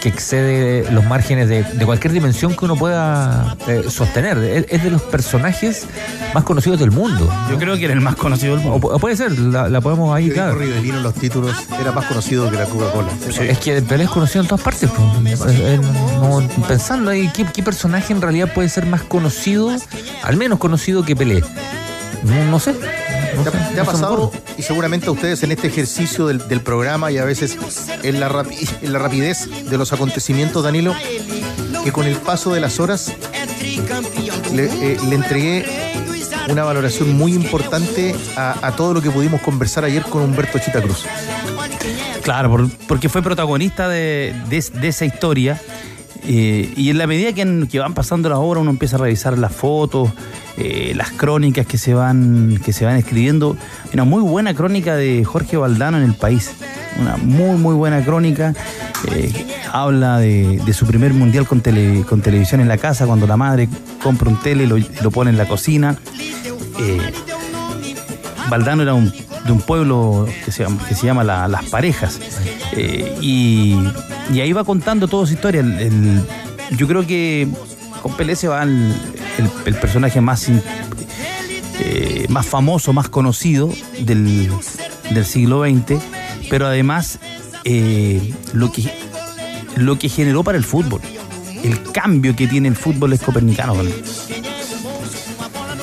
que 0.00 0.08
excede 0.08 0.88
los 0.92 1.04
márgenes 1.04 1.48
de, 1.48 1.64
de 1.64 1.84
cualquier 1.84 2.12
dimensión 2.12 2.54
que 2.54 2.64
uno 2.64 2.76
pueda 2.76 3.56
eh, 3.66 3.84
sostener. 3.88 4.38
Es, 4.38 4.66
es 4.68 4.84
de 4.84 4.90
los 4.90 5.02
personajes 5.02 5.86
más 6.32 6.44
conocidos 6.44 6.78
del 6.78 6.92
mundo. 6.92 7.28
Yo 7.50 7.58
creo 7.58 7.76
que 7.76 7.86
era 7.86 7.94
el 7.94 8.00
más 8.00 8.14
conocido 8.14 8.56
del 8.56 8.64
O, 8.66 8.70
mundo. 8.70 8.88
pu- 8.88 9.00
puede 9.00 9.16
ser, 9.16 9.36
la, 9.36 9.68
la 9.68 9.80
podemos 9.80 10.14
ahí, 10.14 10.30
claro. 10.30 10.54
Rivelino 10.54 11.00
los 11.00 11.14
títulos, 11.14 11.56
era 11.80 11.90
más 11.90 12.04
conocido 12.06 12.48
que 12.48 12.56
la 12.58 12.66
Coca-Cola. 12.66 13.08
Es 13.40 13.58
que 13.58 13.82
Pelé 13.82 14.04
es 14.04 14.10
conocido 14.10 14.42
en 14.42 14.48
todas 14.48 14.62
partes. 14.64 14.88
pues. 14.90 15.80
No, 16.20 16.40
pensando 16.68 17.10
ahí, 17.10 17.28
¿qué, 17.34 17.44
qué 17.52 17.62
personaje 17.64 18.12
en 18.12 18.22
realidad 18.22 18.52
puede 18.54 18.68
ser 18.68 18.86
más 18.86 19.02
conocido, 19.02 19.70
al 20.22 20.36
menos 20.36 20.60
conocido 20.60 21.04
que 21.04 21.16
Pelé? 21.16 21.42
No, 22.22 22.44
no 22.50 22.60
sé. 22.60 22.74
¿Te, 23.42 23.48
ha- 23.48 23.68
te 23.74 23.80
ha 23.80 23.84
pasado, 23.84 24.32
y 24.58 24.62
seguramente 24.62 25.06
a 25.06 25.10
ustedes 25.10 25.42
en 25.42 25.52
este 25.52 25.66
ejercicio 25.68 26.26
del, 26.26 26.46
del 26.48 26.60
programa 26.60 27.10
y 27.12 27.18
a 27.18 27.24
veces 27.24 27.56
en 28.02 28.20
la, 28.20 28.28
rapi- 28.28 28.68
en 28.82 28.92
la 28.92 28.98
rapidez 28.98 29.48
de 29.68 29.78
los 29.78 29.92
acontecimientos, 29.92 30.62
Danilo, 30.64 30.94
que 31.84 31.92
con 31.92 32.06
el 32.06 32.16
paso 32.16 32.52
de 32.52 32.60
las 32.60 32.80
horas 32.80 33.12
le, 34.52 34.64
eh, 34.64 34.98
le 35.08 35.14
entregué 35.14 35.64
una 36.48 36.64
valoración 36.64 37.16
muy 37.16 37.34
importante 37.34 38.14
a, 38.36 38.66
a 38.66 38.76
todo 38.76 38.94
lo 38.94 39.02
que 39.02 39.10
pudimos 39.10 39.40
conversar 39.42 39.84
ayer 39.84 40.02
con 40.04 40.22
Humberto 40.22 40.58
Chita 40.58 40.80
Cruz? 40.80 41.04
Claro, 42.22 42.50
por- 42.50 42.70
porque 42.88 43.08
fue 43.08 43.22
protagonista 43.22 43.88
de, 43.88 44.34
de- 44.48 44.64
de 44.80 44.88
esa 44.88 45.04
historia. 45.04 45.60
Eh, 46.24 46.72
y 46.76 46.90
en 46.90 46.98
la 46.98 47.06
medida 47.06 47.32
que, 47.32 47.78
van 47.78 47.94
pasando 47.94 48.28
las 48.28 48.38
horas, 48.38 48.62
uno 48.62 48.70
empieza 48.70 48.96
a 48.96 49.00
revisar 49.00 49.38
las 49.38 49.52
fotos, 49.52 50.10
eh, 50.56 50.92
las 50.96 51.10
crónicas 51.10 51.66
que 51.66 51.78
se 51.78 51.94
van 51.94 52.60
que 52.64 52.72
se 52.72 52.84
van 52.84 52.96
escribiendo. 52.96 53.56
Una 53.92 54.04
muy 54.04 54.22
buena 54.22 54.54
crónica 54.54 54.96
de 54.96 55.24
Jorge 55.24 55.56
Valdano 55.56 55.98
en 55.98 56.04
el 56.04 56.14
país. 56.14 56.50
Una 57.00 57.16
muy, 57.16 57.56
muy 57.58 57.74
buena 57.74 58.02
crónica. 58.04 58.54
eh, 59.12 59.32
habla 59.72 60.18
de, 60.18 60.60
su 60.72 60.86
primer 60.86 61.12
mundial 61.12 61.46
con, 61.46 61.60
tele- 61.62 62.04
con 62.08 62.22
televisión 62.22 62.60
en 62.60 62.68
la 62.68 62.78
casa, 62.78 63.06
cuando 63.06 63.26
la 63.26 63.36
madre 63.36 63.68
compra 64.02 64.30
un 64.30 64.40
tele 64.40 64.64
y 64.64 65.02
lo, 65.02 65.10
pone 65.10 65.30
en 65.30 65.36
la 65.36 65.46
cocina. 65.46 65.96
Valdano 68.48 68.82
era 68.82 68.94
de 68.94 69.52
un 69.52 69.60
pueblo 69.60 70.26
que 70.44 70.52
se 70.52 70.62
llama, 70.62 70.78
que 70.88 70.94
se 70.94 71.06
llama 71.06 71.24
La- 71.24 71.48
Las 71.48 71.64
Parejas. 71.66 72.18
Eh, 72.72 73.16
y, 73.20 73.76
ahí 74.40 74.52
va 74.52 74.64
contando 74.64 75.08
toda 75.08 75.26
su 75.26 75.34
historia. 75.34 75.64
Yo 76.72 76.86
creo 76.86 77.06
que 77.06 77.48
con 78.02 78.16
Pelé 78.16 78.36
se 78.36 78.48
va 78.48 78.62
el, 78.62 78.94
personaje 79.80 80.20
más, 80.20 80.48
eh, 81.80 82.26
más 82.28 82.46
famoso, 82.46 82.92
más 82.92 83.08
conocido 83.08 83.70
del, 84.00 84.50
del 85.10 85.24
siglo 85.24 85.64
XX, 85.64 86.00
pero 86.48 86.66
además 86.66 87.18
eh, 87.68 88.32
lo, 88.52 88.70
que, 88.70 88.84
lo 89.74 89.98
que 89.98 90.08
generó 90.08 90.44
para 90.44 90.56
el 90.56 90.64
fútbol. 90.64 91.00
El 91.64 91.82
cambio 91.90 92.36
que 92.36 92.46
tiene 92.46 92.68
el 92.68 92.76
fútbol 92.76 93.12
es 93.12 93.20
copernicano. 93.20 93.74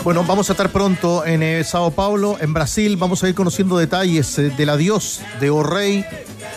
Bueno, 0.03 0.23
vamos 0.23 0.49
a 0.49 0.53
estar 0.53 0.69
pronto 0.69 1.25
en 1.25 1.43
eh, 1.43 1.63
Sao 1.65 1.91
Paulo, 1.91 2.37
en 2.39 2.53
Brasil. 2.53 2.95
Vamos 2.95 3.23
a 3.23 3.29
ir 3.29 3.35
conociendo 3.35 3.77
detalles 3.77 4.39
eh, 4.39 4.49
del 4.55 4.69
adiós 4.69 5.21
de 5.41 5.49
O'Reilly 5.49 6.05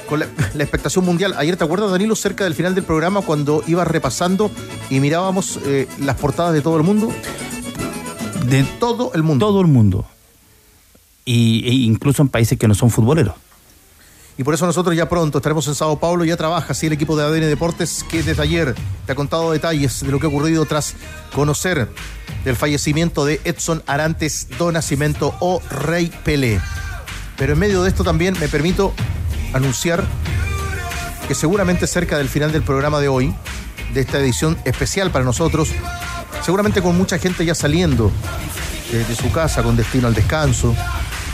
con 0.06 0.20
la, 0.20 0.28
la 0.54 0.62
expectación 0.62 1.04
mundial. 1.04 1.34
Ayer, 1.36 1.56
¿te 1.56 1.64
acuerdas, 1.64 1.90
Danilo, 1.90 2.16
cerca 2.16 2.44
del 2.44 2.54
final 2.54 2.74
del 2.74 2.84
programa, 2.84 3.22
cuando 3.22 3.62
ibas 3.66 3.86
repasando 3.86 4.50
y 4.90 5.00
mirábamos 5.00 5.58
eh, 5.66 5.88
las 6.00 6.16
portadas 6.16 6.52
de 6.52 6.62
todo 6.62 6.76
el 6.76 6.82
mundo? 6.82 7.12
De 8.46 8.64
todo 8.78 9.12
el 9.14 9.22
mundo. 9.22 9.46
Todo 9.46 9.60
el 9.60 9.66
mundo. 9.66 10.06
Y, 11.24 11.66
e 11.68 11.72
incluso 11.72 12.22
en 12.22 12.28
países 12.28 12.58
que 12.58 12.68
no 12.68 12.74
son 12.74 12.90
futboleros. 12.90 13.34
Y 14.38 14.44
por 14.44 14.52
eso 14.52 14.66
nosotros 14.66 14.94
ya 14.94 15.08
pronto 15.08 15.38
estaremos 15.38 15.66
en 15.66 15.74
Sao 15.74 15.98
Paulo. 15.98 16.24
Ya 16.24 16.36
trabaja 16.36 16.72
así 16.72 16.86
el 16.86 16.92
equipo 16.92 17.16
de 17.16 17.24
ADN 17.24 17.48
Deportes 17.48 18.04
que 18.08 18.22
desde 18.22 18.42
ayer 18.42 18.74
te 19.06 19.12
ha 19.12 19.14
contado 19.14 19.50
detalles 19.50 20.02
de 20.04 20.12
lo 20.12 20.20
que 20.20 20.26
ha 20.26 20.28
ocurrido 20.28 20.66
tras 20.66 20.94
conocer 21.34 21.88
del 22.44 22.54
fallecimiento 22.54 23.24
de 23.24 23.40
Edson 23.44 23.82
Arantes 23.86 24.48
do 24.58 24.70
Nascimento 24.70 25.34
o 25.40 25.60
Rey 25.70 26.12
Pelé. 26.22 26.60
Pero 27.38 27.54
en 27.54 27.58
medio 27.58 27.82
de 27.82 27.88
esto 27.88 28.04
también 28.04 28.36
me 28.38 28.48
permito 28.48 28.92
anunciar 29.52 30.04
que 31.28 31.34
seguramente 31.34 31.86
cerca 31.86 32.18
del 32.18 32.28
final 32.28 32.52
del 32.52 32.62
programa 32.62 33.00
de 33.00 33.08
hoy, 33.08 33.34
de 33.94 34.00
esta 34.00 34.18
edición 34.18 34.56
especial 34.64 35.10
para 35.10 35.24
nosotros, 35.24 35.70
seguramente 36.44 36.82
con 36.82 36.96
mucha 36.96 37.18
gente 37.18 37.44
ya 37.44 37.54
saliendo 37.54 38.10
de, 38.92 39.04
de 39.04 39.14
su 39.16 39.30
casa 39.32 39.62
con 39.62 39.76
destino 39.76 40.06
al 40.08 40.14
descanso, 40.14 40.74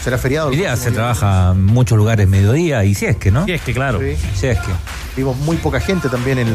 será 0.02 0.16
feriado. 0.18 0.48
Hoy 0.48 0.56
día 0.56 0.74
se 0.76 0.90
día. 0.90 0.94
trabaja 1.00 1.50
en 1.52 1.64
muchos 1.66 1.98
lugares 1.98 2.26
mediodía 2.28 2.84
y 2.84 2.94
si 2.94 3.06
es 3.06 3.16
que, 3.16 3.30
¿no? 3.30 3.44
Y 3.46 3.52
es 3.52 3.60
que, 3.62 3.74
claro. 3.74 4.00
Sí. 4.00 4.16
Si 4.34 4.46
es 4.46 4.58
que. 4.58 4.70
Vimos 5.16 5.36
muy 5.38 5.56
poca 5.58 5.78
gente 5.80 6.08
también 6.08 6.38
en, 6.38 6.48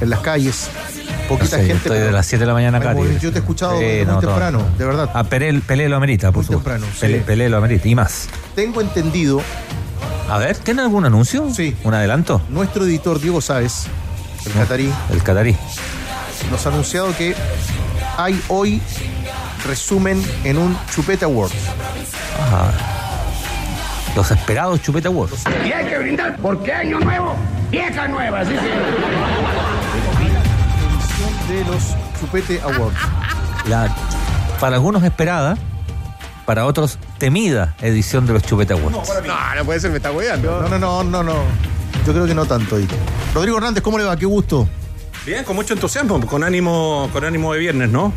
en 0.00 0.10
las 0.10 0.20
calles. 0.20 0.68
Poquita 1.28 1.56
No 1.56 1.62
sé, 1.62 1.66
gente. 1.68 1.72
estoy 1.76 1.90
pero 1.92 2.04
de 2.06 2.12
las 2.12 2.26
7 2.26 2.42
de 2.42 2.46
la 2.46 2.52
mañana 2.54 2.78
acá. 2.78 2.94
Yo 3.20 3.32
te 3.32 3.38
he 3.38 3.40
escuchado 3.40 3.78
Sí, 3.78 3.84
muy 3.84 4.04
no, 4.04 4.20
todo. 4.20 4.30
temprano, 4.30 4.64
de 4.78 4.84
verdad. 4.84 5.10
Ah, 5.14 5.24
Pelé, 5.24 5.58
Pelé 5.60 5.88
lo 5.88 5.96
amerita, 5.96 6.28
por 6.30 6.36
Muy 6.36 6.44
supuesto. 6.44 6.70
temprano, 6.70 6.86
sí. 6.94 7.00
Pelé, 7.00 7.18
Pelé 7.22 7.48
lo 7.48 7.56
amerita 7.56 7.88
y 7.88 7.94
más. 7.96 8.28
Tengo 8.54 8.80
entendido, 8.82 9.40
A 10.30 10.38
ver, 10.38 10.56
¿tiene 10.56 10.82
algún 10.82 11.04
anuncio? 11.04 11.48
Sí. 11.54 11.76
¿Un 11.84 11.94
adelanto? 11.94 12.40
nuestro 12.48 12.84
editor 12.84 13.20
Diego 13.20 13.40
Sáez, 13.40 13.86
el 14.46 14.52
catarí, 14.52 14.92
El 15.10 15.22
catarí. 15.22 15.56
nos 16.50 16.66
ha 16.66 16.68
anunciado 16.70 17.14
que 17.16 17.34
hay 18.16 18.40
hoy 18.48 18.80
resumen 19.66 20.22
en 20.44 20.58
un 20.58 20.76
Chupete 20.94 21.24
Awards. 21.24 21.54
Ajá. 22.40 22.72
Los 24.16 24.30
esperados 24.30 24.80
Chupeta 24.82 25.08
Awards. 25.08 25.44
Y 25.66 25.72
hay 25.72 25.86
que 25.86 25.98
brindar 25.98 26.36
porque 26.40 26.72
año 26.72 27.00
nuevo, 27.00 27.34
vieja 27.70 28.06
nueva, 28.08 28.44
sí, 28.44 28.52
sí. 28.52 28.68
De 31.52 31.64
los 31.64 31.94
Chupete 32.20 32.60
Awards. 32.62 32.96
La, 33.68 33.94
para 34.60 34.76
algunos 34.76 35.02
esperada, 35.02 35.56
para 36.44 36.66
otros 36.66 36.98
temida 37.18 37.74
edición 37.80 38.26
de 38.26 38.34
los 38.34 38.42
Chupeta 38.42 38.74
Awards. 38.74 38.92
No, 39.26 39.54
no 39.54 39.64
puede 39.64 39.80
ser, 39.80 39.90
me 39.90 39.96
está 39.96 40.12
hueando. 40.12 40.62
No, 40.62 40.68
no, 40.68 40.78
no, 40.78 41.04
no, 41.04 41.22
no. 41.22 41.34
Yo 42.06 42.12
creo 42.12 42.26
que 42.26 42.34
no 42.34 42.46
tanto. 42.46 42.78
Hito. 42.78 42.94
Rodrigo 43.34 43.56
Hernández, 43.56 43.82
¿cómo 43.82 43.98
le 43.98 44.04
va? 44.04 44.16
Qué 44.16 44.26
gusto. 44.26 44.68
Bien, 45.24 45.44
con 45.44 45.56
mucho 45.56 45.74
entusiasmo, 45.74 46.24
con 46.26 46.44
ánimo, 46.44 47.08
con 47.12 47.24
ánimo 47.24 47.52
de 47.54 47.58
viernes, 47.58 47.88
¿no? 47.88 48.12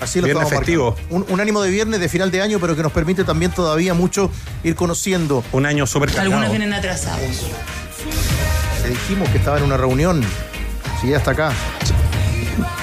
Así 0.00 0.20
lo 0.20 0.26
Viernes 0.26 0.48
festivo. 0.48 0.94
Un, 1.10 1.24
un 1.28 1.40
ánimo 1.40 1.60
de 1.60 1.70
viernes 1.70 1.98
de 2.00 2.08
final 2.08 2.30
de 2.30 2.40
año, 2.42 2.58
pero 2.60 2.76
que 2.76 2.82
nos 2.82 2.92
permite 2.92 3.24
también 3.24 3.50
todavía 3.50 3.94
mucho 3.94 4.30
ir 4.62 4.74
conociendo. 4.76 5.42
Un 5.52 5.66
año 5.66 5.86
súper 5.86 6.10
cargado. 6.10 6.30
Algunos 6.30 6.50
vienen 6.50 6.72
atrasados. 6.72 7.46
Le 8.82 8.90
dijimos 8.90 9.28
que 9.30 9.38
estaba 9.38 9.58
en 9.58 9.64
una 9.64 9.76
reunión. 9.76 10.22
Sí, 11.00 11.12
hasta 11.14 11.32
acá. 11.32 11.52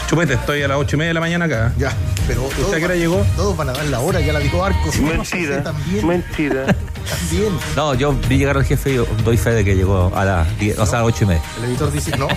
Chupete, 0.07 0.33
estoy 0.35 0.61
a 0.61 0.67
las 0.67 0.77
ocho 0.77 0.95
y 0.95 0.99
media 0.99 1.09
de 1.09 1.13
la 1.15 1.19
mañana 1.19 1.45
acá. 1.45 1.73
Ya, 1.77 1.91
pero. 2.27 2.43
¿Usted 2.45 2.73
a 2.75 2.77
qué 2.77 2.85
hora 2.85 2.95
llegó? 2.95 3.25
Todos 3.35 3.57
van 3.57 3.69
a 3.69 3.73
dar 3.73 3.85
la 3.85 3.99
hora, 4.01 4.21
ya 4.21 4.33
la 4.33 4.39
dijo 4.39 4.63
Arcos. 4.63 4.97
Mentira, 4.99 5.63
También. 5.63 6.07
mentira. 6.07 6.65
También. 7.19 7.57
No, 7.75 7.93
yo 7.95 8.13
vi 8.29 8.37
llegar 8.37 8.55
al 8.57 8.65
jefe 8.65 8.91
y 8.91 8.95
yo 8.95 9.07
doy 9.23 9.37
fe 9.37 9.51
de 9.51 9.65
que 9.65 9.75
llegó 9.75 10.11
a 10.15 10.23
las 10.23 10.59
10, 10.59 10.77
o 10.77 10.85
sea, 10.85 10.99
a 10.99 11.01
las 11.01 11.07
8 11.13 11.23
y 11.23 11.27
media. 11.27 11.41
El 11.57 11.65
editor 11.65 11.91
dice, 11.91 12.15
no. 12.17 12.27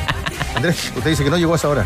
Andrés, 0.57 0.93
usted 0.97 1.11
dice 1.11 1.25
que 1.25 1.31
no 1.31 1.37
llegó 1.37 1.53
a 1.53 1.57
esa 1.57 1.69
hora. 1.69 1.85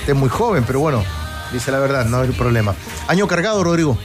Usted 0.00 0.14
es 0.14 0.18
muy 0.18 0.30
joven, 0.30 0.64
pero 0.66 0.80
bueno, 0.80 1.04
dice 1.52 1.70
la 1.70 1.78
verdad, 1.78 2.06
no 2.06 2.20
hay 2.22 2.28
problema. 2.30 2.74
Año 3.06 3.26
cargado, 3.28 3.62
Rodrigo. 3.62 3.98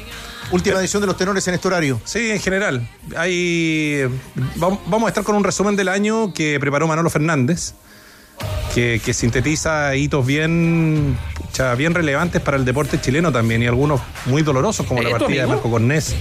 Última 0.52 0.80
edición 0.80 1.02
de 1.02 1.08
los 1.08 1.18
tenores 1.18 1.46
en 1.48 1.54
este 1.56 1.68
horario. 1.70 2.00
Sí, 2.06 2.32
en 2.32 2.40
general. 2.40 2.88
Hay, 3.18 4.04
vam- 4.58 4.80
vamos 4.88 5.06
a 5.06 5.08
estar 5.10 5.24
con 5.24 5.36
un 5.36 5.44
resumen 5.44 5.76
del 5.78 5.88
año 5.90 6.34
que 6.34 6.58
preparó 6.60 6.88
Manolo 6.88 7.10
Fernández, 7.10 7.74
que, 8.78 9.02
que 9.04 9.12
sintetiza 9.12 9.96
hitos 9.96 10.24
bien, 10.24 11.18
pucha, 11.34 11.74
bien 11.74 11.96
relevantes 11.96 12.40
para 12.44 12.58
el 12.58 12.64
deporte 12.66 13.02
chileno 13.02 13.32
también 13.32 13.64
y 13.64 13.66
algunos 13.66 14.00
muy 14.28 14.44
dolorosos, 14.44 14.86
como 14.86 15.02
la 15.02 15.10
¿Eh, 15.10 15.12
partida 15.14 15.42
de? 15.42 15.48
Marco 15.48 15.72
Cornés. 15.72 16.16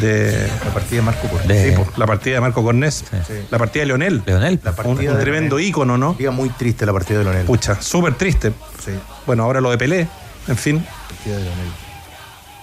De, 0.00 0.48
La 0.64 0.72
partida 0.72 0.96
de 1.00 1.02
Marco 1.02 1.28
Cortés. 1.28 1.48
De- 1.48 1.70
sí, 1.70 1.76
po, 1.76 1.86
la 1.98 2.06
partida 2.06 2.34
de 2.36 2.40
Marco 2.40 2.62
Cornés. 2.62 3.04
La 3.50 3.58
partida 3.58 3.82
de 3.82 3.86
Leonel. 3.88 4.22
Leonel. 4.24 4.58
La 4.64 4.70
Un, 4.70 4.76
partida 4.76 5.10
un 5.12 5.18
de 5.18 5.22
tremendo 5.22 5.56
Leonel. 5.56 5.68
ícono, 5.68 5.98
¿no? 5.98 6.14
Día 6.14 6.30
muy 6.30 6.48
triste 6.48 6.86
la 6.86 6.94
partida 6.94 7.18
de 7.18 7.24
Leonel. 7.24 7.44
Pucha, 7.44 7.80
súper 7.82 8.14
triste. 8.14 8.52
Sí, 8.82 8.92
Bueno, 9.26 9.42
ahora 9.44 9.60
lo 9.60 9.70
de 9.70 9.76
Pelé, 9.76 10.08
en 10.48 10.56
fin. 10.56 10.82
partida 11.08 11.36
de 11.36 11.42
Leonel. 11.44 11.68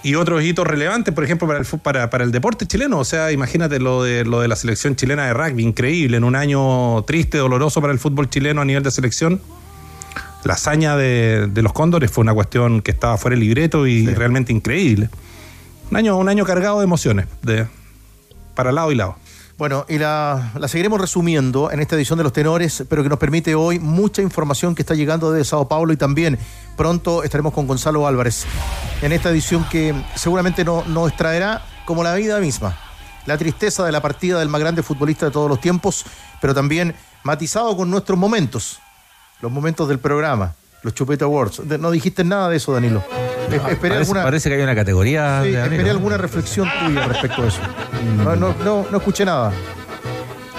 Y 0.04 0.16
otros 0.16 0.44
hitos 0.44 0.66
relevantes, 0.66 1.14
por 1.14 1.24
ejemplo, 1.24 1.48
para 1.48 1.60
el, 1.60 1.66
para, 1.80 2.10
para 2.10 2.24
el 2.24 2.30
deporte 2.30 2.66
chileno. 2.66 2.98
O 2.98 3.04
sea, 3.06 3.32
imagínate 3.32 3.80
lo 3.80 4.02
de, 4.02 4.26
lo 4.26 4.40
de 4.40 4.48
la 4.48 4.54
selección 4.54 4.96
chilena 4.96 5.24
de 5.26 5.32
rugby, 5.32 5.62
increíble, 5.62 6.18
en 6.18 6.24
un 6.24 6.36
año 6.36 7.02
triste, 7.04 7.38
doloroso 7.38 7.80
para 7.80 7.92
el 7.92 7.98
fútbol 7.98 8.28
chileno 8.28 8.60
a 8.60 8.66
nivel 8.66 8.82
de 8.82 8.90
selección. 8.90 9.40
La 10.44 10.54
hazaña 10.54 10.94
de, 10.94 11.46
de 11.46 11.62
los 11.62 11.72
cóndores 11.72 12.10
fue 12.10 12.20
una 12.20 12.34
cuestión 12.34 12.82
que 12.82 12.90
estaba 12.90 13.16
fuera 13.16 13.34
del 13.34 13.40
libreto 13.40 13.86
y 13.86 14.06
realmente 14.06 14.52
increíble. 14.52 15.08
Un 15.90 15.96
año, 15.96 16.18
un 16.18 16.28
año 16.28 16.44
cargado 16.44 16.80
de 16.80 16.84
emociones, 16.84 17.26
de, 17.40 17.66
para 18.54 18.72
lado 18.72 18.92
y 18.92 18.96
lado. 18.96 19.16
Bueno, 19.56 19.86
y 19.88 19.98
la, 19.98 20.50
la 20.58 20.66
seguiremos 20.66 21.00
resumiendo 21.00 21.70
en 21.70 21.78
esta 21.80 21.94
edición 21.94 22.18
de 22.18 22.24
los 22.24 22.32
tenores, 22.32 22.82
pero 22.88 23.04
que 23.04 23.08
nos 23.08 23.20
permite 23.20 23.54
hoy 23.54 23.78
mucha 23.78 24.20
información 24.20 24.74
que 24.74 24.82
está 24.82 24.94
llegando 24.94 25.30
desde 25.30 25.44
Sao 25.50 25.68
Paulo 25.68 25.92
y 25.92 25.96
también 25.96 26.38
pronto 26.76 27.22
estaremos 27.22 27.52
con 27.52 27.68
Gonzalo 27.68 28.06
Álvarez 28.08 28.46
en 29.00 29.12
esta 29.12 29.30
edición 29.30 29.64
que 29.70 29.94
seguramente 30.16 30.64
no- 30.64 30.82
nos 30.88 31.16
traerá 31.16 31.64
como 31.84 32.02
la 32.02 32.14
vida 32.14 32.40
misma. 32.40 32.76
La 33.26 33.38
tristeza 33.38 33.84
de 33.86 33.92
la 33.92 34.02
partida 34.02 34.40
del 34.40 34.48
más 34.48 34.60
grande 34.60 34.82
futbolista 34.82 35.26
de 35.26 35.32
todos 35.32 35.48
los 35.48 35.60
tiempos, 35.60 36.04
pero 36.40 36.52
también 36.52 36.94
matizado 37.22 37.76
con 37.76 37.88
nuestros 37.90 38.18
momentos, 38.18 38.80
los 39.40 39.52
momentos 39.52 39.88
del 39.88 40.00
programa, 40.00 40.54
los 40.82 40.94
Chupeta 40.94 41.26
Awards. 41.26 41.60
No 41.78 41.92
dijiste 41.92 42.24
nada 42.24 42.48
de 42.48 42.56
eso, 42.56 42.72
Danilo. 42.72 43.04
Esperé 43.50 43.76
Parece, 43.76 43.96
alguna, 43.96 44.22
parece 44.22 44.48
que 44.48 44.56
hay 44.56 44.62
una 44.62 44.74
categoría 44.74 45.42
sí, 45.42 45.50
de 45.50 45.62
esperé 45.62 45.90
alguna 45.90 46.16
reflexión 46.16 46.68
tuya 46.84 47.06
respecto 47.06 47.42
a 47.42 47.46
eso. 47.48 47.60
No, 48.16 48.36
no, 48.36 48.54
no, 48.64 48.86
no 48.90 48.98
escuché 48.98 49.24
nada. 49.24 49.52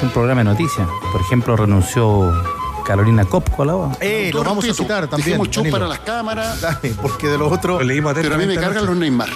Un 0.02 0.10
programa 0.10 0.42
de 0.42 0.46
noticias. 0.46 0.88
Por 1.12 1.22
ejemplo, 1.22 1.56
renunció 1.56 2.32
Carolina 2.86 3.26
Copco 3.26 3.64
a 3.64 3.66
la 3.66 3.76
OA. 3.76 3.98
Eh, 4.00 4.30
lo 4.34 4.44
vamos 4.44 4.68
a 4.70 4.74
citar 4.74 5.08
también. 5.08 5.42
Danilo. 5.42 5.72
para 5.72 5.88
las 5.88 6.00
cámaras, 6.00 6.62
Dale, 6.62 6.96
porque 7.02 7.28
de 7.28 7.38
los 7.38 7.52
otros. 7.52 7.82
Pero 7.82 8.36
a 8.36 8.38
mí 8.38 8.46
me 8.46 8.56
cargan 8.56 8.86
los 8.86 8.96
Neymar. 8.96 9.30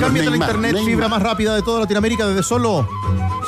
Cámbiate 0.00 0.30
la 0.30 0.36
internet 0.36 0.76
fibra 0.84 1.08
más 1.08 1.22
rápida 1.22 1.54
de 1.54 1.62
toda 1.62 1.80
Latinoamérica 1.80 2.26
desde 2.26 2.42
solo 2.42 2.88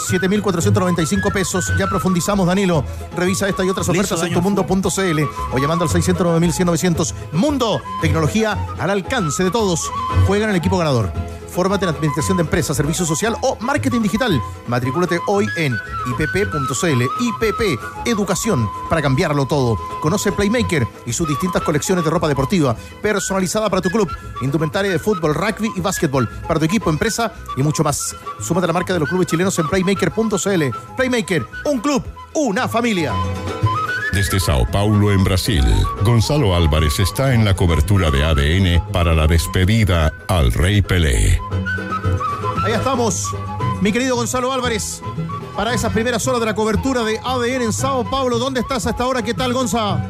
7.495 0.09 1.33
pesos. 1.33 1.73
Ya 1.79 1.87
profundizamos, 1.87 2.47
Danilo. 2.47 2.85
Revisa 3.17 3.49
esta 3.49 3.65
y 3.65 3.69
otras 3.69 3.89
ofertas 3.89 4.23
en 4.23 4.33
tumundo.cl 4.33 5.21
o 5.53 5.59
llamando 5.59 5.85
al 5.85 5.91
609.100.900. 5.91 7.15
Mundo, 7.33 7.81
tecnología 8.01 8.59
al 8.79 8.91
alcance 8.91 9.45
de 9.45 9.51
todos. 9.51 9.91
Juega 10.27 10.45
en 10.45 10.51
el 10.51 10.57
equipo 10.57 10.79
ganador. 10.79 11.30
Fórmate 11.51 11.85
en 11.85 11.91
Administración 11.91 12.37
de 12.37 12.43
Empresas, 12.43 12.77
Servicio 12.77 13.05
Social 13.05 13.37
o 13.43 13.57
Marketing 13.61 14.01
Digital. 14.01 14.41
Matricúlate 14.69 15.19
hoy 15.27 15.47
en 15.57 15.77
ipp.cl. 16.07 17.03
IPP, 17.21 17.81
Educación, 18.07 18.69
para 18.89 19.03
cambiarlo 19.03 19.47
todo. 19.47 19.77
Conoce 20.01 20.33
Playmaker 20.33 20.87
y 21.07 21.13
sus 21.13 21.29
distintas 21.29 21.63
colecciones 21.63 22.05
de 22.05 22.11
ropa 22.11 22.29
deportiva, 22.29 22.77
personalizada 23.03 23.69
para 23.69 23.83
tu 23.83 23.91
club, 23.91 24.09
indumentaria 24.43 24.91
de 24.91 24.99
fútbol, 24.99 25.35
rugby 25.35 25.71
y 25.77 25.81
básquetbol, 25.81 26.29
para 26.47 26.61
tu 26.61 26.67
equipo, 26.67 26.91
empresa 26.91 27.33
y 27.57 27.63
mucho 27.63 27.83
más. 27.83 28.15
Súmate 28.41 28.65
a 28.65 28.69
la 28.69 28.73
marca 28.73 28.93
de 28.93 29.01
los 29.01 29.09
clubes 29.09 29.27
chilenos 29.27 29.59
en 29.59 29.69
playmaker.cl. 29.69 30.63
Playmaker, 30.97 31.47
un 31.65 31.81
club, 31.81 32.03
una 32.35 32.69
familia. 32.69 33.13
Desde 34.13 34.41
Sao 34.41 34.67
Paulo, 34.67 35.13
en 35.13 35.23
Brasil, 35.23 35.65
Gonzalo 36.03 36.55
Álvarez 36.57 36.99
está 36.99 37.33
en 37.33 37.45
la 37.45 37.55
cobertura 37.55 38.11
de 38.11 38.25
ADN 38.25 38.93
para 38.93 39.15
la 39.15 39.29
despedida 39.29 40.13
al 40.27 40.53
Rey 40.53 40.83
Pelé. 40.83 41.41
Ahí 42.65 42.73
estamos, 42.73 43.29
mi 43.81 43.93
querido 43.93 44.17
Gonzalo 44.17 44.53
Álvarez, 44.53 45.01
para 45.55 45.75
esas 45.75 45.93
primeras 45.93 46.27
horas 46.27 46.41
de 46.41 46.47
la 46.47 46.55
cobertura 46.57 47.05
de 47.05 47.21
ADN 47.23 47.63
en 47.63 47.73
Sao 47.73 48.03
Paulo. 48.03 48.39
¿Dónde 48.39 48.61
estás 48.61 48.85
hasta 48.87 49.05
ahora? 49.05 49.23
¿Qué 49.23 49.33
tal, 49.33 49.53
Gonzalo? 49.53 50.01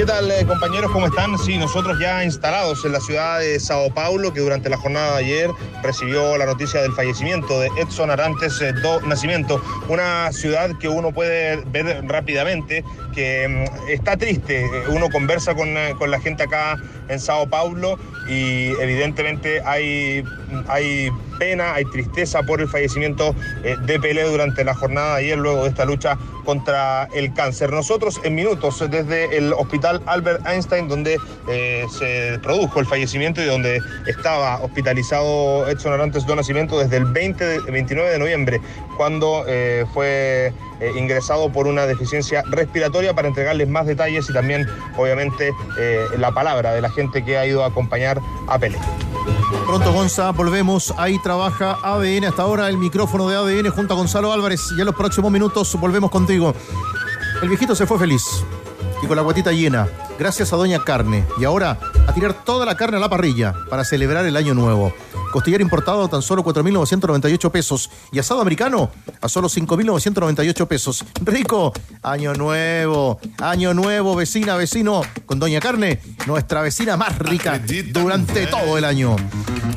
¿Qué 0.00 0.06
tal 0.06 0.30
eh, 0.30 0.46
compañeros? 0.46 0.90
¿Cómo 0.92 1.08
están? 1.08 1.36
Sí, 1.36 1.58
nosotros 1.58 1.98
ya 1.98 2.24
instalados 2.24 2.82
en 2.86 2.92
la 2.92 3.00
ciudad 3.00 3.38
de 3.38 3.60
Sao 3.60 3.92
Paulo, 3.92 4.32
que 4.32 4.40
durante 4.40 4.70
la 4.70 4.78
jornada 4.78 5.18
de 5.18 5.24
ayer 5.24 5.50
recibió 5.82 6.38
la 6.38 6.46
noticia 6.46 6.80
del 6.80 6.92
fallecimiento 6.92 7.60
de 7.60 7.68
Edson 7.76 8.10
Arantes 8.10 8.62
eh, 8.62 8.72
do 8.82 9.02
Nacimiento, 9.02 9.62
una 9.88 10.32
ciudad 10.32 10.70
que 10.78 10.88
uno 10.88 11.12
puede 11.12 11.56
ver 11.66 12.02
rápidamente, 12.08 12.82
que 13.10 13.48
mm, 13.48 13.90
está 13.90 14.16
triste. 14.16 14.68
Uno 14.88 15.08
conversa 15.10 15.54
con, 15.54 15.76
eh, 15.76 15.94
con, 15.98 16.10
la 16.10 16.20
gente 16.20 16.44
acá 16.44 16.76
en 17.08 17.18
Sao 17.18 17.48
Paulo 17.48 17.98
y 18.28 18.68
evidentemente 18.80 19.60
hay, 19.64 20.24
hay 20.68 21.10
pena, 21.38 21.74
hay 21.74 21.84
tristeza 21.86 22.42
por 22.42 22.60
el 22.60 22.68
fallecimiento 22.68 23.34
de 23.62 23.98
Pelé 23.98 24.24
durante 24.24 24.62
la 24.64 24.74
jornada 24.74 25.16
de 25.16 25.24
ayer, 25.24 25.38
luego 25.38 25.64
de 25.64 25.70
esta 25.70 25.84
lucha 25.84 26.18
contra 26.44 27.08
el 27.14 27.32
cáncer. 27.34 27.72
Nosotros 27.72 28.20
en 28.24 28.34
minutos 28.34 28.82
desde 28.90 29.36
el 29.36 29.52
hospital 29.52 30.02
Albert 30.06 30.46
Einstein, 30.46 30.88
donde 30.88 31.18
eh, 31.48 31.84
se 31.96 32.38
produjo 32.42 32.80
el 32.80 32.86
fallecimiento 32.86 33.40
y 33.42 33.46
donde 33.46 33.80
estaba 34.06 34.60
hospitalizado 34.60 35.68
Edson 35.68 35.92
Arantes 35.92 36.26
do 36.26 36.34
Nacimiento 36.34 36.78
desde 36.78 36.96
el 36.96 37.04
20 37.04 37.44
de, 37.44 37.60
29 37.70 38.10
de 38.10 38.18
noviembre, 38.18 38.60
cuando 39.00 39.44
eh, 39.46 39.86
fue 39.94 40.52
eh, 40.78 40.92
ingresado 40.94 41.50
por 41.50 41.66
una 41.66 41.86
deficiencia 41.86 42.42
respiratoria 42.50 43.14
para 43.14 43.28
entregarles 43.28 43.66
más 43.66 43.86
detalles 43.86 44.28
y 44.28 44.34
también, 44.34 44.68
obviamente, 44.98 45.54
eh, 45.78 46.04
la 46.18 46.32
palabra 46.32 46.74
de 46.74 46.82
la 46.82 46.90
gente 46.90 47.24
que 47.24 47.38
ha 47.38 47.46
ido 47.46 47.64
a 47.64 47.68
acompañar 47.68 48.20
a 48.46 48.58
Pelé. 48.58 48.76
Pronto, 49.66 49.94
Gonza, 49.94 50.32
volvemos. 50.32 50.92
Ahí 50.98 51.18
trabaja 51.22 51.78
ADN. 51.82 52.26
Hasta 52.26 52.42
ahora 52.42 52.68
el 52.68 52.76
micrófono 52.76 53.26
de 53.26 53.36
ADN 53.36 53.70
junto 53.70 53.94
a 53.94 53.96
Gonzalo 53.96 54.34
Álvarez. 54.34 54.60
Y 54.76 54.80
en 54.80 54.84
los 54.84 54.94
próximos 54.94 55.32
minutos 55.32 55.74
volvemos 55.80 56.10
contigo. 56.10 56.54
El 57.40 57.48
viejito 57.48 57.74
se 57.74 57.86
fue 57.86 57.98
feliz 57.98 58.44
y 59.02 59.06
con 59.06 59.16
la 59.16 59.22
guatita 59.22 59.50
llena, 59.50 59.88
gracias 60.20 60.52
a 60.52 60.56
Doña 60.56 60.84
Carne. 60.84 61.24
Y 61.40 61.44
ahora 61.44 61.78
a 62.06 62.12
tirar 62.12 62.44
toda 62.44 62.66
la 62.66 62.76
carne 62.76 62.98
a 62.98 63.00
la 63.00 63.08
parrilla 63.08 63.54
para 63.70 63.84
celebrar 63.84 64.26
el 64.26 64.36
año 64.36 64.52
nuevo. 64.52 64.92
Costillar 65.32 65.62
importado 65.62 66.04
a 66.04 66.08
tan 66.08 66.20
solo 66.20 66.44
4.998 66.44 67.50
pesos 67.50 67.90
y 68.12 68.18
asado 68.18 68.40
americano 68.40 68.90
a 69.20 69.28
solo 69.28 69.48
5.998 69.48 70.66
pesos. 70.66 71.04
Rico, 71.22 71.72
año 72.02 72.34
nuevo, 72.34 73.18
año 73.38 73.72
nuevo, 73.72 74.14
vecina, 74.14 74.56
vecino, 74.56 75.02
con 75.24 75.38
Doña 75.38 75.60
Carne, 75.60 76.00
nuestra 76.26 76.60
vecina 76.62 76.96
más 76.96 77.18
rica 77.18 77.60
durante 77.92 78.46
todo 78.46 78.76
el 78.76 78.84
año. 78.84 79.16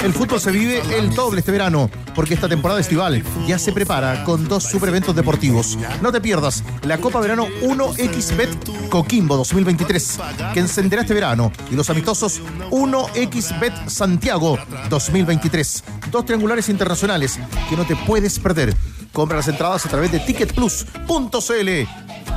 El 0.03 0.11
fútbol 0.11 0.41
se 0.41 0.51
vive 0.51 0.81
el 0.97 1.13
doble 1.13 1.39
este 1.39 1.51
verano, 1.51 1.89
porque 2.15 2.33
esta 2.33 2.49
temporada 2.49 2.81
estival 2.81 3.23
ya 3.47 3.57
se 3.57 3.71
prepara 3.71 4.23
con 4.25 4.47
dos 4.47 4.63
super 4.63 4.89
eventos 4.89 5.15
deportivos. 5.15 5.77
No 6.01 6.11
te 6.11 6.19
pierdas 6.19 6.63
la 6.81 6.97
Copa 6.97 7.21
Verano 7.21 7.47
1xBet 7.61 8.89
Coquimbo 8.89 9.37
2023, 9.37 10.19
que 10.53 10.59
encenderá 10.59 11.01
este 11.01 11.13
verano, 11.13 11.51
y 11.71 11.75
los 11.75 11.89
amistosos 11.89 12.41
1xBet 12.71 13.87
Santiago 13.89 14.57
2023. 14.89 15.83
Dos 16.11 16.25
triangulares 16.25 16.69
internacionales 16.69 17.39
que 17.69 17.75
no 17.75 17.85
te 17.85 17.95
puedes 17.95 18.39
perder. 18.39 18.75
Compra 19.11 19.37
las 19.37 19.47
entradas 19.47 19.85
a 19.85 19.89
través 19.89 20.11
de 20.11 20.19
ticketplus.cl. 20.19 21.69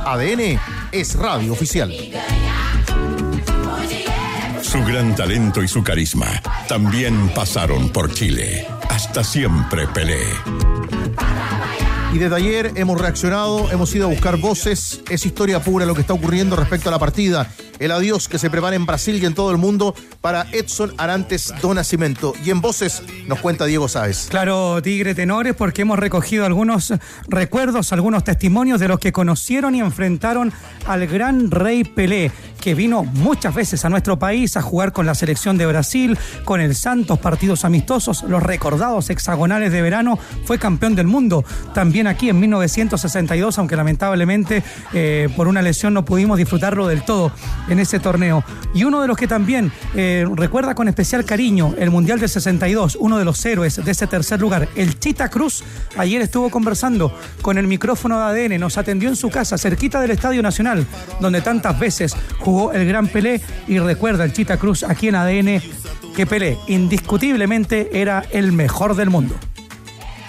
ADN 0.05 0.59
es 0.91 1.15
radio 1.15 1.53
oficial. 1.53 1.93
Su 4.61 4.83
gran 4.83 5.15
talento 5.15 5.63
y 5.63 5.67
su 5.67 5.83
carisma 5.83 6.27
también 6.67 7.29
pasaron 7.33 7.89
por 7.89 8.13
Chile. 8.13 8.67
Hasta 8.89 9.23
siempre 9.23 9.87
Pelé. 9.87 10.21
Y 12.17 12.19
desde 12.19 12.35
ayer 12.35 12.71
hemos 12.73 12.99
reaccionado, 12.99 13.69
hemos 13.69 13.93
ido 13.93 14.07
a 14.07 14.09
buscar 14.09 14.37
voces. 14.37 15.01
Es 15.07 15.23
historia 15.23 15.61
pura 15.61 15.85
lo 15.85 15.93
que 15.93 16.01
está 16.01 16.13
ocurriendo 16.13 16.55
respecto 16.55 16.89
a 16.89 16.91
la 16.91 16.97
partida. 16.97 17.47
El 17.77 17.91
adiós 17.91 18.27
que 18.27 18.39
se 18.39 18.49
prepara 18.49 18.75
en 18.75 18.87
Brasil 18.87 19.21
y 19.21 19.25
en 19.27 19.35
todo 19.35 19.51
el 19.51 19.57
mundo 19.57 19.93
para 20.19 20.47
Edson 20.51 20.95
Arantes 20.97 21.53
do 21.61 21.75
Nascimento. 21.75 22.33
Y 22.43 22.49
en 22.49 22.59
voces 22.59 23.03
nos 23.27 23.37
cuenta 23.37 23.65
Diego 23.65 23.87
Sáez. 23.87 24.29
Claro, 24.31 24.81
Tigre 24.81 25.13
Tenores, 25.13 25.53
porque 25.53 25.83
hemos 25.83 25.99
recogido 25.99 26.47
algunos 26.47 26.91
recuerdos, 27.27 27.93
algunos 27.93 28.23
testimonios 28.23 28.79
de 28.79 28.87
los 28.87 28.99
que 28.99 29.11
conocieron 29.11 29.75
y 29.75 29.81
enfrentaron 29.81 30.51
al 30.87 31.05
gran 31.05 31.51
rey 31.51 31.83
Pelé, 31.83 32.31
que 32.59 32.73
vino 32.73 33.03
muchas 33.03 33.53
veces 33.53 33.85
a 33.85 33.89
nuestro 33.89 34.17
país 34.17 34.57
a 34.57 34.63
jugar 34.63 34.91
con 34.91 35.05
la 35.05 35.13
selección 35.13 35.59
de 35.59 35.67
Brasil, 35.67 36.17
con 36.45 36.61
el 36.61 36.73
Santos, 36.73 37.19
partidos 37.19 37.63
amistosos, 37.63 38.23
los 38.23 38.41
recordados 38.41 39.11
hexagonales 39.11 39.71
de 39.71 39.83
verano, 39.83 40.17
fue 40.45 40.57
campeón 40.57 40.95
del 40.95 41.05
mundo. 41.05 41.45
También 41.75 42.06
aquí 42.07 42.29
en 42.29 42.39
1962, 42.39 43.57
aunque 43.59 43.75
lamentablemente 43.75 44.63
eh, 44.93 45.29
por 45.35 45.47
una 45.47 45.61
lesión 45.61 45.93
no 45.93 46.05
pudimos 46.05 46.37
disfrutarlo 46.37 46.87
del 46.87 47.03
todo 47.03 47.31
en 47.69 47.79
ese 47.79 47.99
torneo. 47.99 48.43
Y 48.73 48.83
uno 48.83 49.01
de 49.01 49.07
los 49.07 49.17
que 49.17 49.27
también 49.27 49.71
eh, 49.95 50.25
recuerda 50.35 50.75
con 50.75 50.87
especial 50.87 51.25
cariño 51.25 51.73
el 51.77 51.91
Mundial 51.91 52.19
del 52.19 52.29
62, 52.29 52.97
uno 52.99 53.17
de 53.17 53.25
los 53.25 53.43
héroes 53.45 53.83
de 53.83 53.91
ese 53.91 54.07
tercer 54.07 54.39
lugar, 54.39 54.67
el 54.75 54.99
Chita 54.99 55.29
Cruz, 55.29 55.63
ayer 55.97 56.21
estuvo 56.21 56.49
conversando 56.49 57.13
con 57.41 57.57
el 57.57 57.67
micrófono 57.67 58.19
de 58.19 58.45
ADN, 58.45 58.59
nos 58.59 58.77
atendió 58.77 59.09
en 59.09 59.15
su 59.15 59.29
casa, 59.29 59.57
cerquita 59.57 59.99
del 60.01 60.11
Estadio 60.11 60.41
Nacional, 60.41 60.85
donde 61.19 61.41
tantas 61.41 61.79
veces 61.79 62.15
jugó 62.39 62.73
el 62.73 62.87
gran 62.87 63.07
Pelé 63.07 63.41
y 63.67 63.79
recuerda 63.79 64.23
el 64.23 64.33
Chita 64.33 64.57
Cruz 64.57 64.83
aquí 64.83 65.07
en 65.07 65.15
ADN 65.15 65.61
que 66.15 66.25
Pelé 66.25 66.57
indiscutiblemente 66.67 68.01
era 68.01 68.23
el 68.31 68.51
mejor 68.51 68.95
del 68.95 69.09
mundo. 69.11 69.35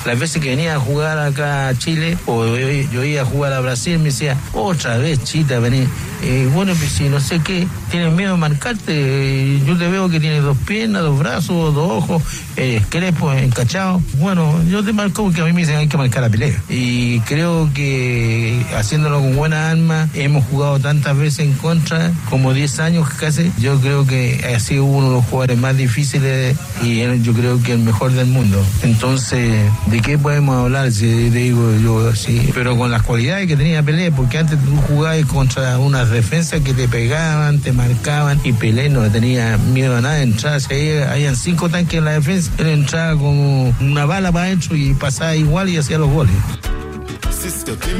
Las 0.05 0.19
veces 0.19 0.41
que 0.43 0.51
venía 0.51 0.77
a 0.77 0.79
jugar 0.79 1.19
acá 1.19 1.69
a 1.69 1.79
Chile 1.79 2.17
o 2.27 2.47
yo, 2.47 3.05
iba 3.05 3.23
a 3.23 3.25
jugar 3.25 3.53
a 3.53 3.61
Brasil, 3.61 3.99
me 3.99 4.07
decía, 4.07 4.37
otra 4.53 4.97
vez 4.99 5.23
Chita, 5.25 5.59
vení. 5.59 5.87
Eh, 6.23 6.51
bueno, 6.53 6.73
pues 6.75 6.91
si 6.91 7.09
no 7.09 7.21
sé 7.21 7.41
qué, 7.41 7.67
tienes 7.91 8.13
miedo 8.13 8.33
de 8.33 8.39
marcarte. 8.39 8.93
Eh, 8.93 9.63
yo 9.65 9.77
te 9.77 9.89
veo 9.89 10.09
que 10.09 10.19
tienes 10.19 10.43
dos 10.43 10.57
piernas, 10.59 11.03
dos 11.03 11.19
brazos, 11.19 11.75
dos 11.75 11.91
ojos, 11.91 12.23
eh, 12.57 12.83
crepo, 12.89 13.33
encachado. 13.33 14.03
Bueno, 14.15 14.61
yo 14.65 14.85
te 14.85 14.93
marco 14.93 15.25
porque 15.25 15.43
a 15.43 15.45
mí 15.45 15.53
me 15.53 15.61
dicen 15.61 15.77
hay 15.77 15.89
que 15.89 15.97
marcar 15.97 16.23
la 16.23 16.29
pelea. 16.29 16.61
Y 16.69 17.21
creo 17.21 17.71
que 17.73 18.65
haciéndolo 18.77 19.21
con 19.21 19.37
buena 19.37 19.71
alma, 19.71 20.09
hemos 20.15 20.45
jugado 20.47 20.81
tantas 20.81 21.17
veces 21.17 21.41
en 21.41 21.53
contra, 21.55 22.11
como 22.31 22.53
10 22.53 22.81
años 22.81 23.09
casi. 23.11 23.53
Yo 23.59 23.81
creo 23.81 24.07
que 24.07 24.45
ha 24.55 24.59
sido 24.59 24.85
uno 24.85 25.09
de 25.09 25.15
los 25.15 25.25
jugadores 25.27 25.59
más 25.59 25.77
difíciles 25.77 26.57
y 26.83 26.99
yo 27.23 27.33
creo 27.33 27.63
que 27.63 27.73
el 27.73 27.81
mejor 27.81 28.13
del 28.13 28.27
mundo. 28.27 28.65
Entonces, 28.83 29.71
¿de 29.91 30.01
qué 30.01 30.19
podemos 30.19 30.57
hablar 30.57 30.93
si 30.93 31.31
te 31.31 31.39
digo 31.39 31.75
yo 31.83 32.09
así? 32.09 32.51
Pero 32.55 32.77
con 32.77 32.91
las 32.91 33.03
cualidades 33.03 33.47
que 33.47 33.57
tenía 33.57 33.83
Pelé, 33.83 34.13
porque 34.13 34.39
antes 34.39 34.59
tú 34.59 34.77
jugabas 34.89 35.25
contra 35.27 35.79
unas 35.79 36.11
defensas 36.11 36.61
que 36.61 36.75
te 36.75 36.89
pegaban, 36.89 37.59
te 37.61 37.73
marcaban 37.73 38.41
y 38.45 38.53
Pelé 38.53 38.89
no 38.89 39.11
tenía 39.11 39.57
miedo 39.57 39.97
a 39.97 40.01
nada 40.01 40.17
de 40.17 40.23
entrar. 40.23 40.61
Si 40.61 40.91
habían 40.91 41.37
cinco 41.37 41.69
tanques 41.69 41.99
en 41.99 42.05
la 42.05 42.13
defensa, 42.13 42.51
él 42.59 42.69
entraba 42.69 43.19
como 43.19 43.75
una 43.81 44.05
bala 44.05 44.33
para 44.33 44.47
adentro 44.47 44.77
y 44.77 44.95
pasaba 44.95 45.35
igual 45.37 45.69
y 45.69 45.79
hacía 45.79 45.99
los 45.99 46.11
goles. 46.11 46.35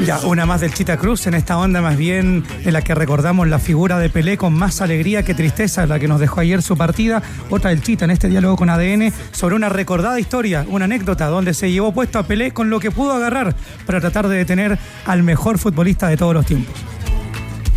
Ya, 0.05 0.19
una 0.19 0.45
más 0.45 0.61
del 0.61 0.73
Chita 0.73 0.97
Cruz 0.97 1.27
en 1.27 1.33
esta 1.33 1.57
onda 1.57 1.81
más 1.81 1.97
bien 1.97 2.43
en 2.63 2.73
la 2.73 2.81
que 2.81 2.95
recordamos 2.95 3.47
la 3.47 3.59
figura 3.59 3.99
de 3.99 4.09
Pelé 4.09 4.37
con 4.37 4.53
más 4.53 4.81
alegría 4.81 5.23
que 5.23 5.33
tristeza, 5.33 5.85
la 5.85 5.99
que 5.99 6.07
nos 6.07 6.19
dejó 6.19 6.41
ayer 6.41 6.61
su 6.61 6.77
partida. 6.77 7.21
Otra 7.49 7.69
del 7.69 7.81
Chita 7.81 8.05
en 8.05 8.11
este 8.11 8.27
diálogo 8.27 8.55
con 8.57 8.69
ADN 8.69 9.13
sobre 9.31 9.55
una 9.55 9.69
recordada 9.69 10.19
historia, 10.19 10.65
una 10.67 10.85
anécdota 10.85 11.27
donde 11.27 11.53
se 11.53 11.71
llevó 11.71 11.93
puesto 11.93 12.19
a 12.19 12.23
Pelé 12.23 12.51
con 12.51 12.69
lo 12.69 12.79
que 12.79 12.91
pudo 12.91 13.13
agarrar 13.13 13.55
para 13.85 14.01
tratar 14.01 14.27
de 14.27 14.37
detener 14.37 14.77
al 15.05 15.23
mejor 15.23 15.57
futbolista 15.57 16.07
de 16.07 16.17
todos 16.17 16.33
los 16.33 16.45
tiempos. 16.45 16.75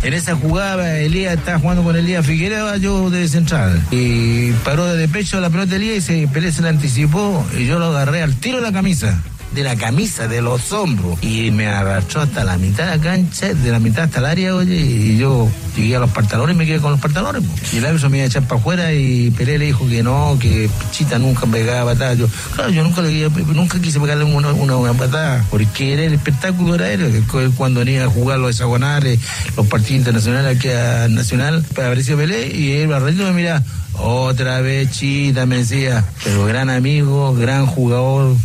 En 0.03 0.13
esa 0.13 0.35
jugada, 0.35 0.99
Elías 0.99 1.37
estaba 1.37 1.59
jugando 1.59 1.81
con 1.81 1.95
Elías 1.95 2.25
Figueroa, 2.25 2.75
yo 2.75 3.09
de 3.09 3.25
central. 3.29 3.81
Y 3.89 4.51
paró 4.65 4.85
de 4.85 5.07
pecho 5.07 5.39
la 5.39 5.49
pelota 5.49 5.77
Elías 5.77 5.97
y 5.97 6.01
se, 6.01 6.27
Pelé 6.27 6.51
se 6.51 6.61
la 6.61 6.69
anticipó 6.69 7.45
y 7.57 7.65
yo 7.65 7.79
lo 7.79 7.85
agarré 7.85 8.21
al 8.21 8.35
tiro 8.35 8.57
de 8.57 8.63
la 8.63 8.73
camisa 8.73 9.23
de 9.53 9.63
la 9.63 9.75
camisa, 9.75 10.27
de 10.27 10.41
los 10.41 10.71
hombros. 10.71 11.17
Y 11.21 11.51
me 11.51 11.67
arrastró 11.67 12.21
hasta 12.21 12.43
la 12.43 12.57
mitad 12.57 12.85
de 12.85 12.97
la 12.97 13.03
cancha, 13.03 13.53
de 13.53 13.71
la 13.71 13.79
mitad 13.79 14.05
hasta 14.05 14.19
el 14.19 14.25
área, 14.25 14.55
oye, 14.55 14.75
y 14.75 15.17
yo 15.17 15.49
llegué 15.75 15.95
a 15.95 15.99
los 15.99 16.11
pantalones 16.11 16.55
y 16.55 16.57
me 16.57 16.65
quedé 16.65 16.79
con 16.79 16.91
los 16.91 16.99
pantalones. 16.99 17.43
Y 17.71 17.77
el 17.77 17.85
árbitro 17.85 18.09
me 18.09 18.17
iba 18.17 18.25
a 18.25 18.27
echar 18.27 18.43
para 18.47 18.59
afuera 18.59 18.93
y 18.93 19.31
Pelé 19.31 19.57
le 19.57 19.65
dijo 19.65 19.87
que 19.87 20.03
no, 20.03 20.37
que 20.39 20.69
Chita 20.91 21.19
nunca 21.19 21.45
pegaba 21.45 21.93
patada. 21.93 22.13
Yo, 22.15 22.27
claro, 22.55 22.71
yo 22.71 22.83
nunca, 22.83 23.01
le, 23.01 23.29
nunca 23.29 23.79
quise 23.79 23.99
pegarle 23.99 24.23
una, 24.23 24.51
una, 24.51 24.93
patada, 24.93 25.45
porque 25.49 25.93
era 25.93 26.03
el 26.03 26.13
espectáculo 26.13 26.75
era 26.75 26.91
él, 26.91 27.23
cuando 27.55 27.79
venía 27.79 28.05
a 28.05 28.07
jugar 28.07 28.39
los 28.39 28.51
hexagonales, 28.51 29.19
los 29.55 29.67
partidos 29.67 29.99
internacionales 29.99 30.57
aquí 30.57 30.69
a 30.69 31.07
Nacional, 31.09 31.65
apareció 31.71 32.17
Pelé 32.17 32.55
y 32.55 32.71
él 32.73 32.93
al 32.93 33.01
ratito 33.01 33.23
me 33.23 33.33
mira, 33.33 33.63
otra 33.93 34.61
vez 34.61 34.91
Chita, 34.91 35.45
me 35.45 35.57
decía, 35.57 36.03
pero 36.23 36.45
gran 36.45 36.69
amigo, 36.69 37.33
gran 37.33 37.65
jugador, 37.65 38.35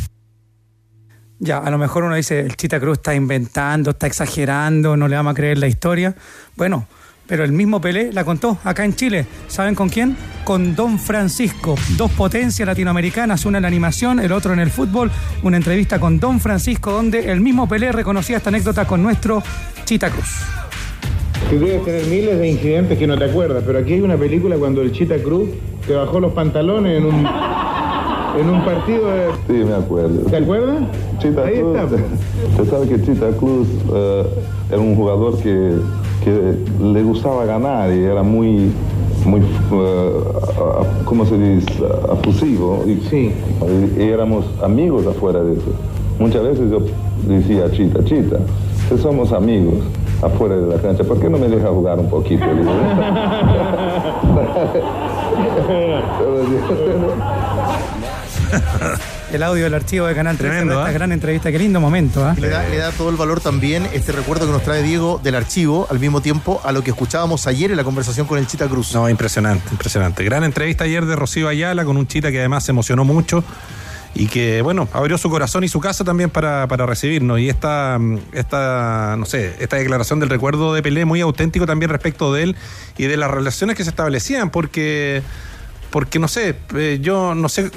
ya, 1.38 1.58
a 1.58 1.70
lo 1.70 1.78
mejor 1.78 2.04
uno 2.04 2.14
dice, 2.14 2.40
el 2.40 2.56
Chita 2.56 2.80
Cruz 2.80 2.98
está 2.98 3.14
inventando, 3.14 3.90
está 3.90 4.06
exagerando, 4.06 4.96
no 4.96 5.06
le 5.08 5.16
vamos 5.16 5.32
a 5.32 5.34
creer 5.34 5.58
la 5.58 5.68
historia. 5.68 6.14
Bueno, 6.56 6.86
pero 7.28 7.44
el 7.44 7.52
mismo 7.52 7.80
Pelé 7.80 8.10
la 8.12 8.24
contó 8.24 8.58
acá 8.64 8.84
en 8.84 8.94
Chile. 8.96 9.26
¿Saben 9.48 9.74
con 9.74 9.90
quién? 9.90 10.16
Con 10.44 10.74
Don 10.74 10.98
Francisco. 10.98 11.76
Dos 11.96 12.10
potencias 12.12 12.66
latinoamericanas, 12.66 13.44
una 13.44 13.58
en 13.58 13.62
la 13.62 13.68
animación, 13.68 14.18
el 14.18 14.32
otro 14.32 14.54
en 14.54 14.60
el 14.60 14.70
fútbol. 14.70 15.10
Una 15.42 15.58
entrevista 15.58 16.00
con 16.00 16.18
Don 16.18 16.40
Francisco 16.40 16.90
donde 16.90 17.30
el 17.30 17.40
mismo 17.40 17.68
Pelé 17.68 17.92
reconocía 17.92 18.38
esta 18.38 18.48
anécdota 18.48 18.86
con 18.86 19.02
nuestro 19.02 19.42
Chita 19.84 20.10
Cruz. 20.10 20.40
Tú 21.50 21.58
debes 21.58 21.84
tener 21.84 22.06
miles 22.06 22.38
de 22.38 22.48
incidentes 22.48 22.98
que 22.98 23.06
no 23.06 23.16
te 23.18 23.26
acuerdas, 23.26 23.62
pero 23.66 23.78
aquí 23.78 23.92
hay 23.92 24.00
una 24.00 24.16
película 24.16 24.56
cuando 24.56 24.80
el 24.80 24.90
Chita 24.92 25.22
Cruz 25.22 25.50
te 25.86 25.92
bajó 25.94 26.20
los 26.20 26.32
pantalones 26.32 26.98
en 26.98 27.06
un 27.06 27.24
en 28.36 28.50
un 28.50 28.64
partido 28.64 29.06
de... 29.06 29.28
Sí, 29.46 29.64
me 29.64 29.74
acuerdo. 29.74 30.20
¿Te 30.30 30.36
acuerdas? 30.36 30.82
Chita 31.18 31.44
Ahí 31.44 31.60
Cruz. 31.60 31.76
Está. 31.76 31.96
Usted 32.50 32.70
sabe 32.70 32.88
que 32.88 33.02
Chita 33.02 33.28
Cruz 33.38 33.68
uh, 33.88 34.72
era 34.72 34.80
un 34.80 34.96
jugador 34.96 35.36
que, 35.38 35.74
que, 36.24 36.54
le 36.82 37.02
gustaba 37.02 37.44
ganar 37.44 37.92
y 37.92 38.04
era 38.04 38.22
muy, 38.22 38.72
muy 39.24 39.40
uh, 39.40 41.04
¿cómo 41.04 41.26
se 41.26 41.38
dice? 41.38 41.84
Afusivo. 42.10 42.84
Y, 42.86 42.96
sí. 43.08 43.32
Y, 43.96 44.02
éramos 44.02 44.44
amigos 44.62 45.06
afuera 45.06 45.42
de 45.42 45.54
eso. 45.54 45.72
Muchas 46.18 46.42
veces 46.42 46.70
yo 46.70 46.80
decía 47.26 47.66
a 47.66 47.70
Chita, 47.70 48.04
Chita, 48.04 48.38
que 48.88 48.98
somos 48.98 49.32
amigos 49.32 49.84
afuera 50.22 50.56
de 50.56 50.66
la 50.66 50.82
cancha, 50.82 51.04
¿por 51.04 51.20
qué 51.20 51.30
no 51.30 51.38
me 51.38 51.48
deja 51.48 51.68
jugar 51.68 51.98
un 51.98 52.10
poquito? 52.10 52.44
el 59.32 59.42
audio 59.42 59.64
del 59.64 59.74
archivo 59.74 60.06
de 60.06 60.14
Canal 60.14 60.36
13 60.36 60.62
esta 60.62 60.90
¿eh? 60.90 60.92
gran 60.92 61.12
entrevista. 61.12 61.50
Qué 61.52 61.58
lindo 61.58 61.80
momento. 61.80 62.28
¿eh? 62.28 62.34
Le, 62.38 62.48
da, 62.48 62.90
todo 62.92 63.10
el 63.10 63.16
valor 63.16 63.40
también 63.40 63.86
este 63.92 64.12
recuerdo 64.12 64.46
que 64.46 64.52
nos 64.52 64.62
trae 64.62 64.82
Diego 64.82 65.20
del 65.22 65.34
archivo, 65.34 65.86
al 65.90 65.98
mismo 65.98 66.20
tiempo 66.20 66.60
a 66.64 66.72
lo 66.72 66.82
que 66.82 66.90
escuchábamos 66.90 67.46
ayer 67.46 67.70
en 67.70 67.76
la 67.76 67.84
conversación 67.84 68.26
con 68.26 68.38
el 68.38 68.46
Chita 68.46 68.68
Cruz. 68.68 68.94
No, 68.94 69.08
impresionante, 69.08 69.68
impresionante. 69.70 70.24
Gran 70.24 70.44
entrevista 70.44 70.84
ayer 70.84 71.04
de 71.04 71.16
Rocío 71.16 71.48
Ayala 71.48 71.84
con 71.84 71.96
un 71.96 72.06
Chita 72.06 72.30
que 72.30 72.38
además 72.38 72.64
se 72.64 72.72
emocionó 72.72 73.04
mucho 73.04 73.44
y 74.14 74.26
que, 74.26 74.62
bueno, 74.62 74.88
abrió 74.92 75.18
su 75.18 75.30
corazón 75.30 75.64
y 75.64 75.68
su 75.68 75.80
casa 75.80 76.04
también 76.04 76.30
para, 76.30 76.66
para 76.66 76.86
recibirnos. 76.86 77.38
Y 77.38 77.48
esta, 77.48 77.98
esta, 78.32 79.16
no 79.18 79.24
sé, 79.24 79.54
esta 79.60 79.76
declaración 79.76 80.18
del 80.20 80.28
recuerdo 80.28 80.74
de 80.74 80.82
Pelé 80.82 81.04
muy 81.04 81.20
auténtico 81.20 81.66
también 81.66 81.90
respecto 81.90 82.32
de 82.32 82.42
él 82.42 82.56
y 82.96 83.04
de 83.04 83.16
las 83.16 83.30
relaciones 83.30 83.76
que 83.76 83.84
se 83.84 83.90
establecían, 83.90 84.50
porque, 84.50 85.22
porque 85.90 86.18
no 86.18 86.28
sé, 86.28 86.56
eh, 86.74 86.98
yo 87.00 87.34
no 87.34 87.48
sé 87.48 87.70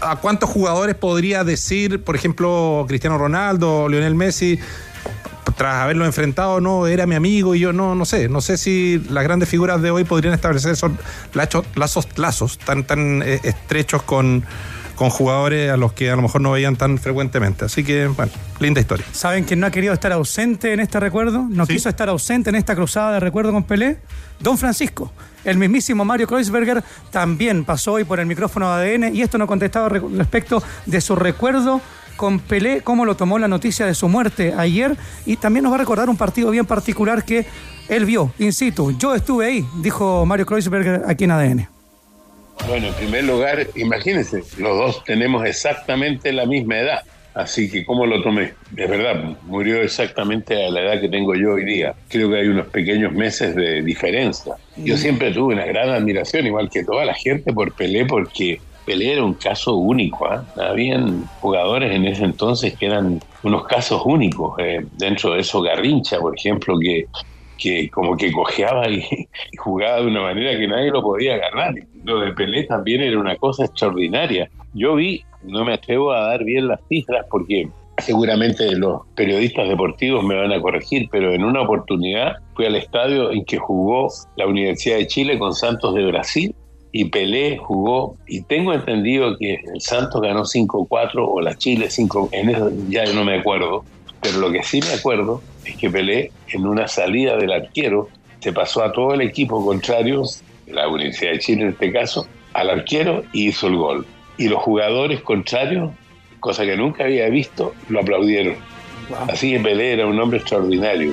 ¿a 0.00 0.16
cuántos 0.16 0.50
jugadores 0.50 0.94
podría 0.94 1.44
decir, 1.44 2.02
por 2.02 2.16
ejemplo, 2.16 2.84
Cristiano 2.88 3.18
Ronaldo, 3.18 3.88
Lionel 3.88 4.14
Messi, 4.14 4.58
tras 5.56 5.76
haberlo 5.76 6.04
enfrentado, 6.04 6.60
no, 6.60 6.86
era 6.86 7.06
mi 7.06 7.14
amigo 7.14 7.54
y 7.54 7.60
yo 7.60 7.72
no, 7.72 7.94
no 7.94 8.04
sé, 8.04 8.28
no 8.28 8.40
sé 8.40 8.56
si 8.56 9.00
las 9.10 9.24
grandes 9.24 9.48
figuras 9.48 9.80
de 9.82 9.90
hoy 9.90 10.04
podrían 10.04 10.34
establecer 10.34 10.72
esos 10.72 10.92
lazos, 11.32 12.08
lazos 12.16 12.58
tan, 12.58 12.84
tan 12.84 13.22
eh, 13.22 13.40
estrechos 13.44 14.02
con, 14.02 14.44
con 14.96 15.10
jugadores 15.10 15.70
a 15.70 15.76
los 15.76 15.92
que 15.92 16.10
a 16.10 16.16
lo 16.16 16.22
mejor 16.22 16.40
no 16.40 16.52
veían 16.52 16.76
tan 16.76 16.98
frecuentemente. 16.98 17.64
Así 17.64 17.84
que, 17.84 18.06
bueno, 18.06 18.32
linda 18.60 18.80
historia. 18.80 19.04
¿Saben 19.12 19.44
quién 19.44 19.60
no 19.60 19.66
ha 19.66 19.70
querido 19.70 19.92
estar 19.92 20.12
ausente 20.12 20.72
en 20.72 20.80
este 20.80 21.00
recuerdo? 21.00 21.46
¿No 21.48 21.66
quiso 21.66 21.88
estar 21.88 22.08
ausente 22.08 22.50
en 22.50 22.56
esta 22.56 22.74
cruzada 22.74 23.14
de 23.14 23.20
recuerdo 23.20 23.52
con 23.52 23.64
Pelé? 23.64 23.98
Don 24.40 24.58
Francisco. 24.58 25.12
El 25.44 25.58
mismísimo 25.58 26.04
Mario 26.04 26.26
Kreuzberger 26.26 26.82
también 27.10 27.64
pasó 27.64 27.92
hoy 27.94 28.04
por 28.04 28.18
el 28.18 28.26
micrófono 28.26 28.74
de 28.76 28.94
ADN 28.94 29.14
y 29.14 29.22
esto 29.22 29.36
no 29.38 29.46
contestaba 29.46 29.88
respecto 29.88 30.62
de 30.86 31.00
su 31.00 31.16
recuerdo 31.16 31.80
con 32.16 32.38
Pelé, 32.38 32.80
cómo 32.82 33.04
lo 33.04 33.16
tomó 33.16 33.38
la 33.38 33.48
noticia 33.48 33.86
de 33.86 33.94
su 33.94 34.08
muerte 34.08 34.54
ayer 34.56 34.96
y 35.26 35.36
también 35.36 35.64
nos 35.64 35.72
va 35.72 35.76
a 35.76 35.80
recordar 35.80 36.08
un 36.08 36.16
partido 36.16 36.50
bien 36.50 36.64
particular 36.64 37.24
que 37.24 37.46
él 37.88 38.04
vio 38.04 38.32
in 38.38 38.52
situ. 38.52 38.96
Yo 38.96 39.14
estuve 39.14 39.46
ahí, 39.46 39.66
dijo 39.82 40.24
Mario 40.24 40.46
Kreuzberger 40.46 41.02
aquí 41.06 41.24
en 41.24 41.30
ADN. 41.32 41.73
Bueno, 42.66 42.88
en 42.88 42.94
primer 42.94 43.24
lugar, 43.24 43.66
imagínense, 43.74 44.42
los 44.58 44.78
dos 44.78 45.04
tenemos 45.04 45.44
exactamente 45.44 46.32
la 46.32 46.46
misma 46.46 46.78
edad. 46.78 47.02
Así 47.34 47.68
que, 47.68 47.84
¿cómo 47.84 48.06
lo 48.06 48.22
tomé? 48.22 48.54
Es 48.76 48.88
verdad, 48.88 49.36
murió 49.42 49.82
exactamente 49.82 50.64
a 50.64 50.70
la 50.70 50.82
edad 50.82 51.00
que 51.00 51.08
tengo 51.08 51.34
yo 51.34 51.54
hoy 51.54 51.64
día. 51.64 51.94
Creo 52.08 52.30
que 52.30 52.36
hay 52.38 52.46
unos 52.46 52.68
pequeños 52.68 53.12
meses 53.12 53.56
de 53.56 53.82
diferencia. 53.82 54.54
Yo 54.76 54.96
siempre 54.96 55.32
tuve 55.32 55.54
una 55.54 55.66
gran 55.66 55.90
admiración, 55.90 56.46
igual 56.46 56.70
que 56.70 56.84
toda 56.84 57.04
la 57.04 57.14
gente, 57.14 57.52
por 57.52 57.74
Pelé, 57.74 58.06
porque 58.06 58.60
Pelé 58.86 59.14
era 59.14 59.24
un 59.24 59.34
caso 59.34 59.74
único. 59.74 60.26
¿ah? 60.26 60.44
Habían 60.56 61.26
jugadores 61.40 61.92
en 61.92 62.04
ese 62.04 62.22
entonces 62.22 62.74
que 62.78 62.86
eran 62.86 63.20
unos 63.42 63.64
casos 63.66 64.02
únicos. 64.04 64.54
Eh, 64.60 64.86
dentro 64.92 65.34
de 65.34 65.40
eso, 65.40 65.60
Garrincha, 65.60 66.20
por 66.20 66.38
ejemplo, 66.38 66.78
que, 66.78 67.06
que 67.58 67.88
como 67.90 68.16
que 68.16 68.32
cojeaba 68.32 68.88
y, 68.90 69.04
jugaba 69.56 70.00
de 70.00 70.06
una 70.06 70.22
manera 70.22 70.58
que 70.58 70.68
nadie 70.68 70.90
lo 70.90 71.02
podía 71.02 71.36
ganar. 71.36 71.74
Lo 72.04 72.20
de 72.20 72.32
Pelé 72.32 72.64
también 72.64 73.00
era 73.00 73.18
una 73.18 73.36
cosa 73.36 73.64
extraordinaria. 73.64 74.48
Yo 74.72 74.94
vi 74.94 75.24
no 75.42 75.64
me 75.64 75.74
atrevo 75.74 76.12
a 76.12 76.28
dar 76.28 76.44
bien 76.44 76.68
las 76.68 76.80
cifras 76.88 77.26
porque 77.30 77.68
seguramente 77.98 78.74
los 78.76 79.02
periodistas 79.14 79.68
deportivos 79.68 80.24
me 80.24 80.34
van 80.34 80.52
a 80.52 80.60
corregir, 80.60 81.08
pero 81.10 81.32
en 81.32 81.44
una 81.44 81.62
oportunidad 81.62 82.36
fui 82.54 82.66
al 82.66 82.76
estadio 82.76 83.30
en 83.30 83.44
que 83.44 83.58
jugó 83.58 84.08
la 84.36 84.46
Universidad 84.46 84.96
de 84.96 85.06
Chile 85.06 85.38
con 85.38 85.54
Santos 85.54 85.94
de 85.94 86.06
Brasil 86.06 86.54
y 86.96 87.06
Pelé 87.06 87.56
jugó, 87.58 88.16
y 88.28 88.42
tengo 88.42 88.72
entendido 88.72 89.36
que 89.36 89.54
el 89.54 89.80
Santos 89.80 90.20
ganó 90.20 90.42
5-4 90.42 91.10
o 91.16 91.40
la 91.40 91.56
Chile 91.56 91.90
5, 91.90 92.28
en 92.30 92.50
eso 92.50 92.70
ya 92.88 93.04
no 93.12 93.24
me 93.24 93.34
acuerdo, 93.34 93.84
pero 94.24 94.38
lo 94.38 94.50
que 94.50 94.62
sí 94.62 94.80
me 94.80 94.94
acuerdo 94.94 95.42
es 95.66 95.76
que 95.76 95.90
Pelé 95.90 96.32
en 96.48 96.66
una 96.66 96.88
salida 96.88 97.36
del 97.36 97.52
arquero 97.52 98.08
se 98.40 98.54
pasó 98.54 98.82
a 98.82 98.90
todo 98.90 99.12
el 99.12 99.20
equipo 99.20 99.62
contrario, 99.62 100.22
la 100.66 100.88
Universidad 100.88 101.32
de 101.32 101.38
Chile 101.40 101.62
en 101.64 101.68
este 101.68 101.92
caso, 101.92 102.26
al 102.54 102.70
arquero 102.70 103.22
y 103.34 103.48
hizo 103.48 103.66
el 103.66 103.76
gol 103.76 104.06
y 104.38 104.48
los 104.48 104.62
jugadores 104.62 105.20
contrarios, 105.20 105.90
cosa 106.40 106.64
que 106.64 106.74
nunca 106.74 107.04
había 107.04 107.28
visto, 107.28 107.74
lo 107.90 108.00
aplaudieron. 108.00 108.54
Así 109.28 109.52
que 109.52 109.60
Pelé 109.60 109.92
era 109.92 110.06
un 110.06 110.18
hombre 110.18 110.38
extraordinario. 110.38 111.12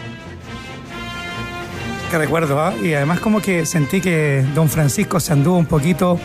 Qué 2.10 2.18
recuerdo, 2.18 2.62
¿ah? 2.62 2.74
y 2.82 2.94
además 2.94 3.20
como 3.20 3.42
que 3.42 3.66
sentí 3.66 4.00
que 4.00 4.42
don 4.56 4.70
Francisco 4.70 5.20
se 5.20 5.34
anduvo 5.34 5.58
un 5.58 5.66
poquito 5.66 6.18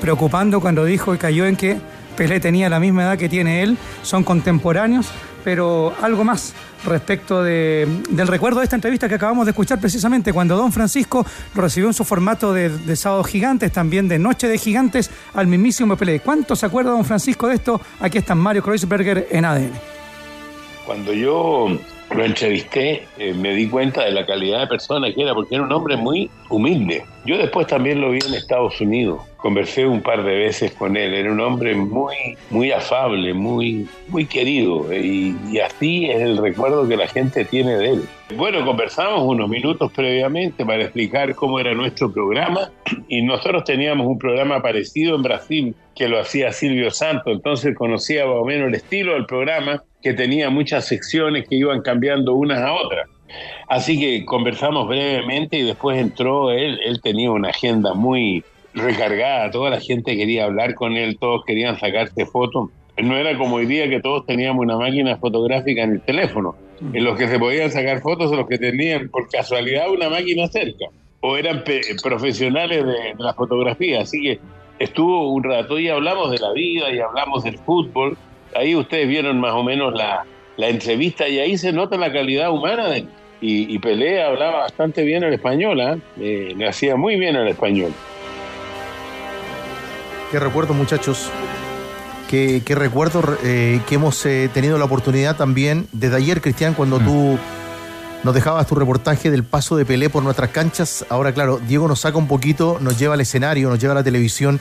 preocupando 0.00 0.62
cuando 0.62 0.86
dijo 0.86 1.14
y 1.14 1.18
cayó 1.18 1.44
en 1.44 1.56
que 1.56 1.76
Pelé 2.16 2.40
tenía 2.40 2.70
la 2.70 2.80
misma 2.80 3.02
edad 3.02 3.18
que 3.18 3.28
tiene 3.28 3.62
él, 3.62 3.76
son 4.02 4.24
contemporáneos, 4.24 5.12
pero 5.42 5.94
algo 6.00 6.24
más 6.24 6.54
respecto 6.84 7.42
del 7.42 8.26
recuerdo 8.26 8.60
de 8.60 8.64
esta 8.64 8.76
entrevista 8.76 9.08
que 9.08 9.14
acabamos 9.16 9.46
de 9.46 9.50
escuchar 9.50 9.80
precisamente 9.80 10.32
cuando 10.32 10.56
Don 10.56 10.72
Francisco 10.72 11.26
lo 11.54 11.62
recibió 11.62 11.88
en 11.88 11.94
su 11.94 12.04
formato 12.04 12.52
de, 12.52 12.70
de 12.70 12.96
Sábado 12.96 13.24
Gigantes, 13.24 13.72
también 13.72 14.08
de 14.08 14.18
Noche 14.18 14.48
de 14.48 14.58
Gigantes, 14.58 15.10
al 15.34 15.46
mismísimo 15.46 15.96
Pelé. 15.96 16.20
¿Cuánto 16.20 16.56
se 16.56 16.66
acuerda 16.66 16.90
Don 16.90 17.04
Francisco 17.04 17.48
de 17.48 17.54
esto? 17.56 17.80
Aquí 18.00 18.18
está 18.18 18.34
Mario 18.34 18.62
Kreuzberger 18.62 19.28
en 19.30 19.44
ADN. 19.44 19.72
Cuando 20.86 21.12
yo 21.12 21.68
lo 22.10 22.24
entrevisté, 22.24 23.06
eh, 23.18 23.34
me 23.34 23.54
di 23.54 23.68
cuenta 23.68 24.04
de 24.04 24.10
la 24.10 24.26
calidad 24.26 24.60
de 24.60 24.66
persona 24.66 25.12
que 25.12 25.22
era, 25.22 25.34
porque 25.34 25.54
era 25.54 25.64
un 25.64 25.72
hombre 25.72 25.96
muy 25.96 26.30
humilde. 26.50 27.04
Yo 27.24 27.38
después 27.38 27.66
también 27.66 28.00
lo 28.00 28.10
vi 28.10 28.18
en 28.26 28.34
Estados 28.34 28.80
Unidos 28.80 29.20
conversé 29.40 29.86
un 29.86 30.02
par 30.02 30.22
de 30.22 30.36
veces 30.36 30.72
con 30.72 30.96
él. 30.96 31.14
Era 31.14 31.32
un 31.32 31.40
hombre 31.40 31.74
muy, 31.74 32.14
muy 32.50 32.72
afable, 32.72 33.34
muy, 33.34 33.88
muy 34.08 34.26
querido. 34.26 34.92
Y, 34.92 35.36
así 35.58 36.06
es 36.06 36.20
el 36.20 36.38
recuerdo 36.38 36.86
que 36.88 36.96
la 36.96 37.08
gente 37.08 37.44
tiene 37.44 37.76
de 37.76 37.90
él. 37.90 38.02
Bueno, 38.36 38.64
conversamos 38.64 39.22
unos 39.22 39.48
minutos 39.48 39.90
previamente 39.92 40.64
para 40.64 40.82
explicar 40.82 41.34
cómo 41.34 41.58
era 41.58 41.74
nuestro 41.74 42.12
programa. 42.12 42.70
Y 43.08 43.22
nosotros 43.22 43.64
teníamos 43.64 44.06
un 44.06 44.18
programa 44.18 44.62
parecido 44.62 45.16
en 45.16 45.22
Brasil 45.22 45.74
que 45.96 46.08
lo 46.08 46.20
hacía 46.20 46.52
Silvio 46.52 46.90
Santo. 46.90 47.30
Entonces 47.30 47.74
conocía 47.74 48.26
más 48.26 48.36
o 48.36 48.44
menos 48.44 48.68
el 48.68 48.74
estilo 48.74 49.14
del 49.14 49.26
programa, 49.26 49.82
que 50.02 50.14
tenía 50.14 50.48
muchas 50.48 50.86
secciones 50.86 51.46
que 51.48 51.56
iban 51.56 51.82
cambiando 51.82 52.34
unas 52.34 52.60
a 52.60 52.72
otras. 52.72 53.08
Así 53.68 53.98
que 53.98 54.24
conversamos 54.24 54.88
brevemente 54.88 55.58
y 55.58 55.62
después 55.62 55.98
entró 55.98 56.50
él, 56.50 56.80
él 56.84 57.00
tenía 57.00 57.30
una 57.30 57.50
agenda 57.50 57.94
muy 57.94 58.44
recargada, 58.74 59.50
toda 59.50 59.70
la 59.70 59.80
gente 59.80 60.16
quería 60.16 60.44
hablar 60.44 60.74
con 60.74 60.96
él, 60.96 61.18
todos 61.18 61.44
querían 61.44 61.78
sacarse 61.78 62.26
fotos. 62.26 62.70
No 62.96 63.16
era 63.16 63.36
como 63.38 63.56
hoy 63.56 63.66
día 63.66 63.88
que 63.88 64.00
todos 64.00 64.26
teníamos 64.26 64.62
una 64.62 64.76
máquina 64.76 65.16
fotográfica 65.16 65.82
en 65.82 65.92
el 65.92 66.00
teléfono. 66.00 66.54
En 66.92 67.04
los 67.04 67.16
que 67.18 67.28
se 67.28 67.38
podían 67.38 67.70
sacar 67.70 68.00
fotos 68.00 68.30
son 68.30 68.38
los 68.38 68.48
que 68.48 68.58
tenían 68.58 69.08
por 69.08 69.28
casualidad 69.28 69.90
una 69.90 70.08
máquina 70.08 70.48
cerca. 70.48 70.86
O 71.20 71.36
eran 71.36 71.62
profesionales 72.02 72.84
de, 72.84 72.92
de 72.92 73.14
la 73.18 73.34
fotografía. 73.34 74.00
Así 74.00 74.22
que 74.22 74.40
estuvo 74.78 75.32
un 75.32 75.44
rato 75.44 75.78
y 75.78 75.88
hablamos 75.88 76.30
de 76.30 76.38
la 76.38 76.52
vida 76.52 76.90
y 76.90 76.98
hablamos 76.98 77.44
del 77.44 77.58
fútbol. 77.58 78.16
Ahí 78.54 78.74
ustedes 78.74 79.08
vieron 79.08 79.38
más 79.38 79.52
o 79.52 79.62
menos 79.62 79.94
la, 79.94 80.24
la 80.56 80.68
entrevista 80.68 81.28
y 81.28 81.38
ahí 81.38 81.56
se 81.56 81.72
nota 81.72 81.96
la 81.96 82.12
calidad 82.12 82.50
humana 82.50 82.88
de 82.88 83.06
Y, 83.42 83.74
y 83.74 83.78
Pelé 83.78 84.22
hablaba 84.22 84.58
bastante 84.60 85.02
bien 85.02 85.24
el 85.24 85.32
español, 85.32 85.80
¿eh? 85.80 85.98
Eh, 86.20 86.54
le 86.54 86.68
hacía 86.68 86.96
muy 86.96 87.16
bien 87.16 87.36
el 87.36 87.48
español. 87.48 87.90
Qué 90.30 90.38
recuerdo, 90.38 90.74
muchachos. 90.74 91.30
Qué, 92.28 92.60
qué 92.64 92.74
recuerdo 92.74 93.22
eh, 93.42 93.80
que 93.88 93.94
hemos 93.94 94.24
eh, 94.26 94.50
tenido 94.52 94.76
la 94.76 94.84
oportunidad 94.84 95.36
también 95.36 95.88
desde 95.92 96.16
ayer, 96.16 96.42
Cristian, 96.42 96.74
cuando 96.74 96.98
tú 96.98 97.38
nos 98.22 98.34
dejabas 98.34 98.66
tu 98.66 98.74
reportaje 98.74 99.30
del 99.30 99.42
paso 99.42 99.74
de 99.76 99.86
Pelé 99.86 100.10
por 100.10 100.22
nuestras 100.22 100.50
canchas. 100.50 101.06
Ahora, 101.08 101.32
claro, 101.32 101.58
Diego 101.66 101.88
nos 101.88 102.00
saca 102.00 102.18
un 102.18 102.28
poquito, 102.28 102.76
nos 102.80 102.98
lleva 102.98 103.14
al 103.14 103.22
escenario, 103.22 103.70
nos 103.70 103.78
lleva 103.80 103.92
a 103.92 103.96
la 103.96 104.04
televisión 104.04 104.60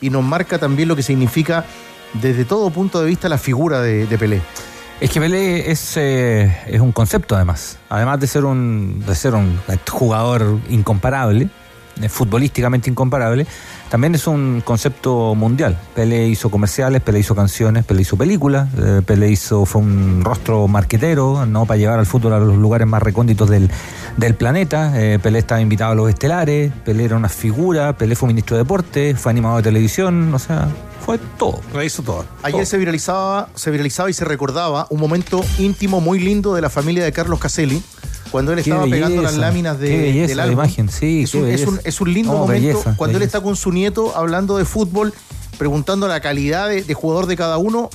y 0.00 0.08
nos 0.08 0.24
marca 0.24 0.58
también 0.58 0.88
lo 0.88 0.96
que 0.96 1.02
significa 1.02 1.66
desde 2.14 2.46
todo 2.46 2.70
punto 2.70 3.02
de 3.02 3.06
vista 3.06 3.28
la 3.28 3.38
figura 3.38 3.82
de, 3.82 4.06
de 4.06 4.18
Pelé. 4.18 4.40
Es 5.00 5.10
que 5.10 5.20
Pelé 5.20 5.70
es, 5.70 5.96
eh, 5.96 6.56
es 6.66 6.80
un 6.80 6.92
concepto 6.92 7.34
además. 7.34 7.78
Además 7.88 8.20
de 8.20 8.26
ser 8.26 8.44
un, 8.44 9.04
de 9.04 9.14
ser 9.14 9.34
un 9.34 9.58
jugador 9.90 10.60
incomparable, 10.70 11.48
futbolísticamente 12.08 12.90
incomparable, 12.90 13.46
también 13.90 14.14
es 14.14 14.26
un 14.26 14.62
concepto 14.64 15.34
mundial. 15.34 15.78
Pelé 15.94 16.28
hizo 16.28 16.50
comerciales, 16.50 17.00
Pelé 17.02 17.20
hizo 17.20 17.34
canciones, 17.34 17.84
Pelé 17.84 18.02
hizo 18.02 18.16
películas, 18.16 18.68
eh, 18.76 19.02
Pelé 19.04 19.30
hizo, 19.30 19.64
fue 19.66 19.82
un 19.82 20.22
rostro 20.24 20.66
marquetero, 20.68 21.46
¿no? 21.46 21.66
Para 21.66 21.78
llevar 21.78 21.98
al 21.98 22.06
fútbol 22.06 22.32
a 22.32 22.38
los 22.38 22.56
lugares 22.56 22.86
más 22.88 23.02
recónditos 23.02 23.48
del, 23.48 23.70
del 24.16 24.34
planeta. 24.34 24.92
Eh, 25.00 25.18
Pelé 25.22 25.38
estaba 25.38 25.60
invitado 25.60 25.92
a 25.92 25.94
los 25.94 26.08
estelares, 26.08 26.72
Pelé 26.84 27.04
era 27.04 27.16
una 27.16 27.28
figura, 27.28 27.96
Pelé 27.96 28.16
fue 28.16 28.28
ministro 28.28 28.56
de 28.56 28.62
deporte, 28.64 29.14
fue 29.14 29.30
animador 29.30 29.62
de 29.62 29.70
televisión, 29.70 30.34
o 30.34 30.38
sea, 30.38 30.68
fue 31.04 31.18
todo. 31.38 31.60
Lo 31.74 31.82
hizo 31.82 32.02
todo. 32.02 32.24
Ayer 32.42 32.60
Todo. 32.60 32.66
se 32.66 32.78
viralizaba, 32.78 33.48
se 33.54 33.70
viralizaba 33.70 34.08
y 34.08 34.14
se 34.14 34.24
recordaba 34.24 34.86
un 34.88 34.98
momento 34.98 35.44
íntimo 35.58 36.00
muy 36.00 36.18
lindo 36.18 36.54
de 36.54 36.62
la 36.62 36.70
familia 36.70 37.04
de 37.04 37.12
Carlos 37.12 37.38
Caselli, 37.38 37.82
cuando 38.34 38.52
él 38.52 38.58
estaba 38.58 38.84
pegando 38.86 39.22
las 39.22 39.36
láminas 39.36 39.78
de, 39.78 39.86
qué 39.86 39.96
belleza 39.96 40.26
del 40.26 40.36
la 40.38 40.42
álbum. 40.42 40.54
imagen, 40.54 40.88
sí, 40.88 41.22
es, 41.22 41.30
qué 41.30 41.38
un, 41.38 41.48
es, 41.48 41.66
un, 41.68 41.80
es 41.84 42.00
un 42.00 42.12
lindo 42.12 42.32
No, 42.32 42.38
momento 42.40 42.66
belleza, 42.66 42.96
cuando 42.96 43.18
él 43.18 43.22
está 43.22 43.40
con 43.40 43.54
su 43.54 43.70
nieto 43.70 44.16
hablando 44.16 44.56
de 44.56 44.64
fútbol, 44.64 45.14
preguntando 45.56 46.08
la 46.08 46.18
calidad 46.18 46.68
de, 46.68 46.82
de 46.82 46.94
jugador 46.94 47.26
de 47.26 47.36
cada 47.36 47.58
uno. 47.58 47.90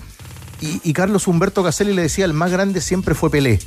Y, 0.62 0.80
y 0.89 0.93
Carlos 0.93 1.28
Humberto 1.28 1.62
Caselli 1.62 1.93
le 1.93 2.04
decía: 2.04 2.23
el 2.23 2.32
más 2.32 2.52
grande 2.54 2.80
siempre 2.80 3.15
fue 3.15 3.30
Pelé. 3.30 3.60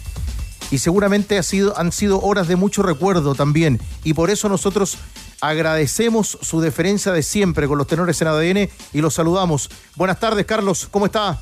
Y 0.70 0.78
seguramente 0.78 1.36
ha 1.36 1.42
sido, 1.42 1.76
han 1.76 1.92
sido 1.92 2.22
horas 2.22 2.48
de 2.48 2.56
mucho 2.56 2.82
recuerdo 2.82 3.34
también. 3.34 3.78
Y 4.02 4.14
por 4.14 4.30
eso 4.30 4.48
nosotros 4.48 4.96
agradecemos 5.42 6.38
su 6.40 6.62
deferencia 6.62 7.12
de 7.12 7.22
siempre 7.22 7.68
con 7.68 7.76
los 7.76 7.86
tenores 7.86 8.22
en 8.22 8.28
ADN 8.28 8.70
y 8.94 9.00
los 9.02 9.12
saludamos. 9.12 9.68
Buenas 9.94 10.18
tardes, 10.18 10.46
Carlos. 10.46 10.88
¿Cómo 10.90 11.04
está? 11.04 11.38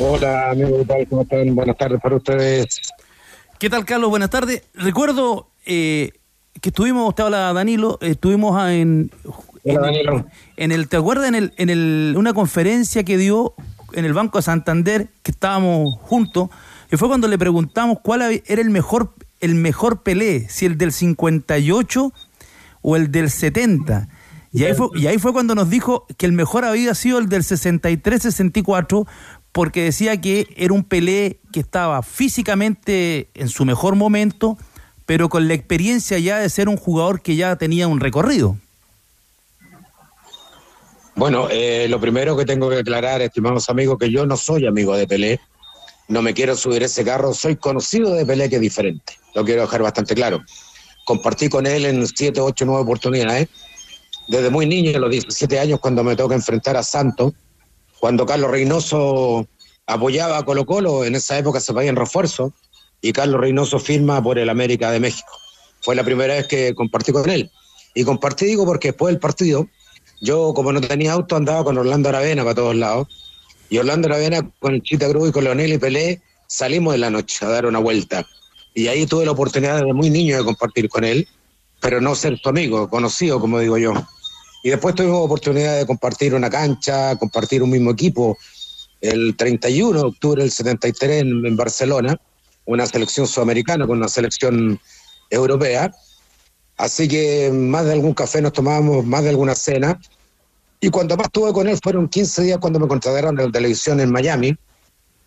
Hola, 0.00 0.50
amigo, 0.50 0.78
¿qué 0.78 0.84
tal? 0.84 1.06
¿Cómo 1.08 1.22
están? 1.22 1.54
Buenas 1.54 1.76
tardes 1.76 2.00
para 2.00 2.16
ustedes. 2.16 2.80
¿Qué 3.58 3.68
tal, 3.68 3.84
Carlos? 3.84 4.08
Buenas 4.10 4.30
tardes. 4.30 4.62
Recuerdo 4.74 5.48
eh, 5.66 6.12
que 6.60 6.68
estuvimos, 6.68 7.08
usted 7.08 7.24
habla 7.24 7.52
Danilo, 7.52 7.98
eh, 8.00 8.10
estuvimos 8.10 8.56
en, 8.70 9.10
en, 9.64 9.74
Danilo. 9.74 10.26
en 10.56 10.70
el, 10.70 10.88
¿te 10.88 10.96
acuerdas? 10.96 11.26
En, 11.26 11.34
el, 11.34 11.52
en 11.56 11.68
el, 11.68 12.14
una 12.16 12.32
conferencia 12.34 13.02
que 13.02 13.16
dio 13.16 13.54
en 13.94 14.04
el 14.04 14.12
Banco 14.12 14.38
de 14.38 14.42
Santander, 14.42 15.08
que 15.24 15.32
estábamos 15.32 15.96
juntos, 16.02 16.50
y 16.92 16.96
fue 16.96 17.08
cuando 17.08 17.26
le 17.26 17.36
preguntamos 17.36 17.98
cuál 18.00 18.22
era 18.22 18.62
el 18.62 18.70
mejor, 18.70 19.12
el 19.40 19.56
mejor 19.56 20.04
Pelé, 20.04 20.48
si 20.48 20.64
el 20.64 20.78
del 20.78 20.92
58 20.92 22.12
o 22.82 22.96
el 22.96 23.10
del 23.10 23.28
70. 23.28 24.08
Y 24.52 24.64
ahí, 24.64 24.74
fue, 24.74 24.88
y 24.94 25.08
ahí 25.08 25.18
fue 25.18 25.32
cuando 25.32 25.56
nos 25.56 25.68
dijo 25.68 26.06
que 26.16 26.26
el 26.26 26.32
mejor 26.32 26.64
había 26.64 26.94
sido 26.94 27.18
el 27.18 27.28
del 27.28 27.42
63-64, 27.42 29.06
porque 29.58 29.82
decía 29.82 30.20
que 30.20 30.46
era 30.56 30.72
un 30.72 30.84
Pelé 30.84 31.40
que 31.52 31.58
estaba 31.58 32.04
físicamente 32.04 33.28
en 33.34 33.48
su 33.48 33.64
mejor 33.64 33.96
momento, 33.96 34.56
pero 35.04 35.28
con 35.28 35.48
la 35.48 35.54
experiencia 35.54 36.16
ya 36.20 36.38
de 36.38 36.48
ser 36.48 36.68
un 36.68 36.76
jugador 36.76 37.22
que 37.22 37.34
ya 37.34 37.56
tenía 37.56 37.88
un 37.88 37.98
recorrido. 37.98 38.56
Bueno, 41.16 41.48
eh, 41.50 41.88
lo 41.88 41.98
primero 41.98 42.36
que 42.36 42.44
tengo 42.44 42.70
que 42.70 42.76
aclarar, 42.76 43.20
estimados 43.20 43.68
amigos, 43.68 43.98
que 43.98 44.12
yo 44.12 44.26
no 44.26 44.36
soy 44.36 44.64
amigo 44.64 44.96
de 44.96 45.08
Pelé. 45.08 45.40
No 46.06 46.22
me 46.22 46.34
quiero 46.34 46.54
subir 46.54 46.84
ese 46.84 47.04
carro. 47.04 47.34
Soy 47.34 47.56
conocido 47.56 48.14
de 48.14 48.24
Pelé, 48.24 48.48
que 48.48 48.54
es 48.54 48.62
diferente. 48.62 49.14
Lo 49.34 49.44
quiero 49.44 49.62
dejar 49.62 49.82
bastante 49.82 50.14
claro. 50.14 50.40
Compartí 51.04 51.48
con 51.48 51.66
él 51.66 51.84
en 51.84 52.06
siete, 52.06 52.40
ocho, 52.40 52.64
nueve 52.64 52.82
oportunidades. 52.82 53.48
Desde 54.28 54.50
muy 54.50 54.66
niño, 54.66 54.96
a 54.96 55.00
los 55.00 55.10
17 55.10 55.58
años, 55.58 55.80
cuando 55.80 56.04
me 56.04 56.14
toca 56.14 56.36
enfrentar 56.36 56.76
a 56.76 56.84
Santos, 56.84 57.32
cuando 58.00 58.26
Carlos 58.26 58.50
Reynoso 58.50 59.46
apoyaba 59.86 60.38
a 60.38 60.44
Colo 60.44 60.66
Colo, 60.66 61.04
en 61.04 61.14
esa 61.14 61.38
época 61.38 61.60
se 61.60 61.72
en 61.72 61.96
refuerzo, 61.96 62.52
y 63.00 63.12
Carlos 63.12 63.40
Reynoso 63.40 63.78
firma 63.78 64.22
por 64.22 64.38
el 64.38 64.48
América 64.48 64.90
de 64.90 65.00
México. 65.00 65.32
Fue 65.80 65.94
la 65.94 66.04
primera 66.04 66.34
vez 66.34 66.46
que 66.46 66.74
compartí 66.74 67.12
con 67.12 67.28
él. 67.30 67.50
Y 67.94 68.04
compartí, 68.04 68.46
digo, 68.46 68.64
porque 68.66 68.88
después 68.88 69.12
del 69.12 69.20
partido, 69.20 69.68
yo 70.20 70.52
como 70.54 70.72
no 70.72 70.80
tenía 70.80 71.12
auto, 71.12 71.36
andaba 71.36 71.64
con 71.64 71.78
Orlando 71.78 72.08
Aravena 72.08 72.42
para 72.42 72.54
todos 72.54 72.74
lados. 72.74 73.08
Y 73.70 73.78
Orlando 73.78 74.08
Aravena 74.08 74.50
con 74.58 74.80
Chita 74.82 75.08
Cruz 75.08 75.28
y 75.28 75.32
con 75.32 75.44
Leonel 75.44 75.72
y 75.72 75.78
Pelé 75.78 76.22
salimos 76.46 76.94
de 76.94 76.98
la 76.98 77.10
noche 77.10 77.44
a 77.44 77.48
dar 77.48 77.66
una 77.66 77.78
vuelta. 77.78 78.26
Y 78.74 78.88
ahí 78.88 79.06
tuve 79.06 79.24
la 79.24 79.32
oportunidad 79.32 79.78
desde 79.78 79.92
muy 79.92 80.10
niño 80.10 80.36
de 80.36 80.44
compartir 80.44 80.88
con 80.88 81.04
él, 81.04 81.26
pero 81.80 82.00
no 82.00 82.14
ser 82.14 82.38
su 82.38 82.48
amigo, 82.48 82.88
conocido, 82.88 83.40
como 83.40 83.58
digo 83.58 83.78
yo. 83.78 83.92
Y 84.62 84.70
después 84.70 84.94
tuvimos 84.94 85.24
oportunidad 85.24 85.78
de 85.78 85.86
compartir 85.86 86.34
una 86.34 86.50
cancha, 86.50 87.16
compartir 87.16 87.62
un 87.62 87.70
mismo 87.70 87.90
equipo. 87.90 88.36
El 89.00 89.36
31 89.36 89.98
de 89.98 90.06
octubre 90.06 90.42
del 90.42 90.50
73 90.50 91.22
en, 91.22 91.46
en 91.46 91.56
Barcelona, 91.56 92.20
una 92.64 92.86
selección 92.86 93.26
sudamericana 93.26 93.86
con 93.86 93.98
una 93.98 94.08
selección 94.08 94.80
europea. 95.30 95.92
Así 96.76 97.08
que 97.08 97.50
más 97.52 97.84
de 97.86 97.92
algún 97.92 98.14
café 98.14 98.42
nos 98.42 98.52
tomábamos, 98.52 99.04
más 99.04 99.22
de 99.22 99.30
alguna 99.30 99.54
cena. 99.54 99.98
Y 100.80 100.90
cuando 100.90 101.16
más 101.16 101.26
estuve 101.26 101.52
con 101.52 101.68
él 101.68 101.78
fueron 101.82 102.08
15 102.08 102.42
días 102.42 102.58
cuando 102.58 102.78
me 102.78 102.88
contrataron 102.88 103.38
en 103.38 103.46
la 103.46 103.52
televisión 103.52 104.00
en 104.00 104.10
Miami, 104.12 104.56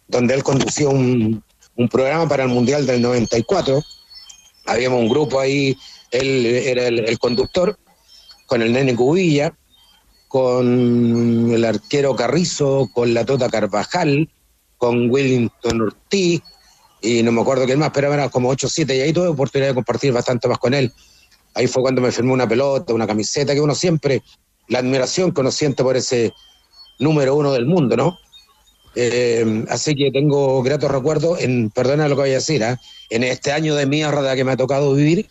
donde 0.08 0.34
él 0.34 0.44
conducía 0.44 0.90
un, 0.90 1.44
programa 1.90 2.28
para 2.28 2.44
el 2.44 2.50
Mundial 2.50 2.86
del 2.86 3.02
94. 3.02 3.82
Habíamos 4.68 5.00
un 5.00 5.10
grupo 5.10 5.40
ahí, 5.40 5.76
él 6.12 6.46
era 6.46 6.88
el 6.88 7.18
conductor, 7.18 7.76
con 8.52 8.62
el 8.62 8.74
nene 8.74 8.98
Cubilla, 8.98 9.54
con 10.28 11.54
el 11.54 11.64
arquero 11.64 12.18
Carrizo, 12.18 12.90
con 12.94 13.14
la 13.14 13.24
Tota 13.24 13.48
Carvajal, 13.48 14.30
con 14.76 15.10
Willington 15.10 15.80
Ortiz, 15.80 16.42
y 17.02 17.24
no 17.24 17.32
me 17.32 17.40
acuerdo 17.40 17.64
quién 17.64 17.80
más, 17.80 17.92
pero 17.94 18.14
eran 18.14 18.28
como 18.28 18.50
8 18.50 18.68
o 18.68 18.70
7, 18.70 18.94
y 18.94 19.00
ahí 19.00 19.14
tuve 19.14 19.30
oportunidad 19.30 19.70
de 19.70 19.76
compartir 19.76 20.12
bastante 20.12 20.50
más 20.50 20.58
con 20.58 20.74
él. 20.74 20.92
Ahí 21.54 21.68
fue 21.68 21.82
cuando 21.82 22.02
me 22.02 22.12
firmó 22.12 22.34
una 22.34 22.46
pelota, 22.46 22.94
una 22.94 23.08
camiseta, 23.08 23.54
que 23.54 23.62
uno 23.62 23.74
siempre, 23.74 24.22
la 24.68 24.80
admiración 24.80 25.32
que 25.32 25.40
uno 25.40 25.52
siente 25.52 25.82
por 25.82 25.96
ese 25.96 26.34
número 27.00 27.36
uno 27.36 27.54
del 27.54 27.66
mundo, 27.66 27.96
¿no? 27.96 28.20
Eh, 28.96 29.64
así 29.70 29.96
que 29.96 30.12
tengo 30.12 30.62
gratos 30.62 30.92
recuerdos, 30.92 31.40
perdona 31.74 32.10
lo 32.10 32.16
que 32.18 32.22
voy 32.24 32.32
a 32.32 32.34
decir, 32.34 32.66
¿ah? 32.66 32.78
en 33.10 33.24
este 33.24 33.54
año 33.54 33.76
de 33.76 33.86
mierda 33.86 34.36
que 34.36 34.44
me 34.44 34.52
ha 34.52 34.58
tocado 34.58 34.94
vivir, 34.94 35.30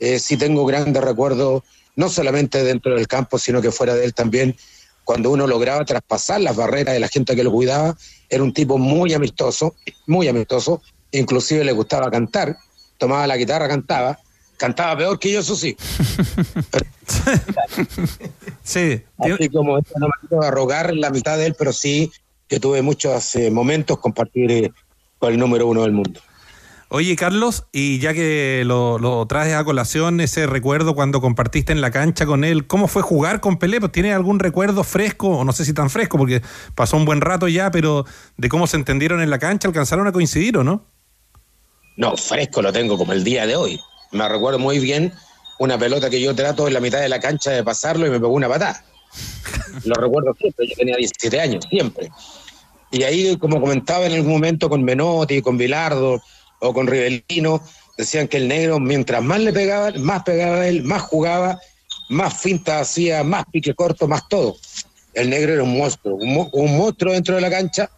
eh, 0.00 0.18
sí 0.18 0.36
tengo 0.36 0.66
grandes 0.66 1.04
recuerdos, 1.04 1.62
no 1.98 2.08
solamente 2.08 2.62
dentro 2.62 2.94
del 2.94 3.08
campo, 3.08 3.40
sino 3.40 3.60
que 3.60 3.72
fuera 3.72 3.96
de 3.96 4.04
él 4.04 4.14
también, 4.14 4.56
cuando 5.02 5.32
uno 5.32 5.48
lograba 5.48 5.84
traspasar 5.84 6.40
las 6.40 6.54
barreras 6.54 6.94
de 6.94 7.00
la 7.00 7.08
gente 7.08 7.34
que 7.34 7.42
lo 7.42 7.50
cuidaba, 7.50 7.96
era 8.30 8.44
un 8.44 8.52
tipo 8.52 8.78
muy 8.78 9.14
amistoso, 9.14 9.74
muy 10.06 10.28
amistoso, 10.28 10.80
inclusive 11.10 11.64
le 11.64 11.72
gustaba 11.72 12.08
cantar, 12.08 12.56
tomaba 12.98 13.26
la 13.26 13.36
guitarra, 13.36 13.66
cantaba, 13.66 14.16
cantaba 14.56 14.96
peor 14.96 15.18
que 15.18 15.32
yo, 15.32 15.40
eso 15.40 15.56
sí. 15.56 15.76
Sí. 18.62 19.02
Así 19.16 19.48
como 19.48 19.78
no 19.78 20.06
me 20.06 20.28
quiero 20.28 20.44
arrogar 20.44 20.94
la 20.94 21.08
mitad 21.08 21.38
de 21.38 21.46
él, 21.46 21.56
pero 21.58 21.72
sí 21.72 22.12
que 22.46 22.60
tuve 22.60 22.82
muchos 22.82 23.34
eh, 23.34 23.50
momentos 23.50 23.98
compartir 23.98 24.50
eh, 24.52 24.72
con 25.18 25.32
el 25.32 25.38
número 25.38 25.66
uno 25.66 25.82
del 25.82 25.92
mundo. 25.92 26.20
Oye, 26.90 27.16
Carlos, 27.16 27.66
y 27.70 27.98
ya 27.98 28.14
que 28.14 28.62
lo, 28.64 28.98
lo 28.98 29.26
traes 29.26 29.54
a 29.54 29.62
colación, 29.62 30.20
ese 30.20 30.46
recuerdo 30.46 30.94
cuando 30.94 31.20
compartiste 31.20 31.70
en 31.70 31.82
la 31.82 31.90
cancha 31.90 32.24
con 32.24 32.44
él, 32.44 32.66
¿cómo 32.66 32.88
fue 32.88 33.02
jugar 33.02 33.40
con 33.40 33.58
Pelé? 33.58 33.78
Pues, 33.78 33.92
¿Tienes 33.92 34.14
algún 34.14 34.38
recuerdo 34.38 34.82
fresco, 34.84 35.28
o 35.28 35.44
no 35.44 35.52
sé 35.52 35.66
si 35.66 35.74
tan 35.74 35.90
fresco, 35.90 36.16
porque 36.16 36.40
pasó 36.74 36.96
un 36.96 37.04
buen 37.04 37.20
rato 37.20 37.46
ya, 37.46 37.70
pero 37.70 38.06
de 38.38 38.48
cómo 38.48 38.66
se 38.66 38.78
entendieron 38.78 39.20
en 39.20 39.28
la 39.28 39.38
cancha, 39.38 39.68
alcanzaron 39.68 40.06
a 40.06 40.12
coincidir 40.12 40.56
o 40.56 40.64
no? 40.64 40.86
No, 41.98 42.16
fresco 42.16 42.62
lo 42.62 42.72
tengo 42.72 42.96
como 42.96 43.12
el 43.12 43.22
día 43.22 43.46
de 43.46 43.54
hoy. 43.54 43.78
Me 44.12 44.26
recuerdo 44.26 44.58
muy 44.58 44.78
bien 44.78 45.12
una 45.58 45.76
pelota 45.78 46.08
que 46.08 46.22
yo 46.22 46.34
trato 46.34 46.68
en 46.68 46.72
la 46.72 46.80
mitad 46.80 47.00
de 47.00 47.10
la 47.10 47.20
cancha 47.20 47.50
de 47.50 47.62
pasarlo 47.62 48.06
y 48.06 48.10
me 48.10 48.18
pegó 48.18 48.32
una 48.32 48.48
patada. 48.48 48.82
Lo 49.84 49.94
recuerdo 49.94 50.34
siempre, 50.38 50.66
yo 50.66 50.74
tenía 50.74 50.96
17 50.96 51.38
años, 51.38 51.66
siempre. 51.68 52.08
Y 52.90 53.02
ahí, 53.02 53.36
como 53.36 53.60
comentaba 53.60 54.06
en 54.06 54.14
algún 54.14 54.32
momento 54.32 54.70
con 54.70 54.82
Menotti, 54.82 55.42
con 55.42 55.58
Bilardo 55.58 56.22
o 56.60 56.72
con 56.72 56.86
Rivelino, 56.86 57.62
decían 57.96 58.28
que 58.28 58.38
el 58.38 58.48
negro, 58.48 58.78
mientras 58.80 59.22
más 59.22 59.40
le 59.40 59.52
pegaba, 59.52 59.90
más 59.98 60.22
pegaba 60.22 60.66
él, 60.66 60.82
más 60.84 61.02
jugaba, 61.02 61.60
más 62.08 62.40
finta 62.40 62.80
hacía, 62.80 63.22
más 63.24 63.44
pique 63.50 63.74
corto, 63.74 64.08
más 64.08 64.28
todo. 64.28 64.56
El 65.14 65.30
negro 65.30 65.54
era 65.54 65.62
un 65.62 65.76
monstruo, 65.76 66.16
un, 66.16 66.48
un 66.52 66.76
monstruo 66.76 67.12
dentro 67.12 67.34
de 67.34 67.40
la 67.40 67.50
cancha 67.50 67.90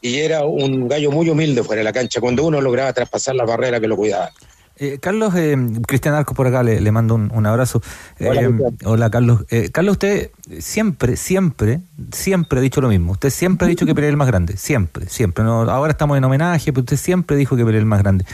y 0.00 0.18
era 0.18 0.44
un 0.44 0.88
gallo 0.88 1.10
muy 1.10 1.30
humilde 1.30 1.62
fuera 1.62 1.80
de 1.80 1.84
la 1.84 1.92
cancha, 1.92 2.20
cuando 2.20 2.44
uno 2.44 2.60
lograba 2.60 2.92
traspasar 2.92 3.36
la 3.36 3.44
barrera 3.44 3.80
que 3.80 3.86
lo 3.86 3.96
cuidaba. 3.96 4.32
Eh, 4.76 4.98
Carlos, 5.00 5.34
eh, 5.36 5.56
Cristian 5.86 6.14
Arcos 6.14 6.36
por 6.36 6.46
acá, 6.46 6.62
le, 6.62 6.80
le 6.80 6.92
mando 6.92 7.14
un, 7.14 7.30
un 7.32 7.46
abrazo. 7.46 7.82
Hola, 8.20 8.42
Eh, 8.42 8.50
hola, 8.84 9.10
Carlos. 9.10 9.44
Eh, 9.50 9.70
Carlos, 9.70 9.92
usted 9.92 10.30
siempre, 10.58 11.16
siempre, 11.16 11.80
siempre 12.12 12.58
ha 12.58 12.62
dicho 12.62 12.80
lo 12.80 12.88
mismo. 12.88 13.12
Usted 13.12 13.30
siempre 13.30 13.66
ha 13.66 13.68
dicho 13.68 13.86
que 13.86 13.94
Pelé 13.94 14.08
es 14.08 14.12
el 14.12 14.16
más 14.16 14.28
grande. 14.28 14.56
Siempre, 14.56 15.08
siempre. 15.08 15.44
No, 15.44 15.62
ahora 15.70 15.92
estamos 15.92 16.16
en 16.16 16.24
homenaje, 16.24 16.72
pero 16.72 16.80
usted 16.82 16.96
siempre 16.96 17.36
dijo 17.36 17.56
que 17.56 17.64
Pelé 17.64 17.78
es 17.78 17.82
el 17.82 17.86
más 17.86 18.00
grande. 18.02 18.24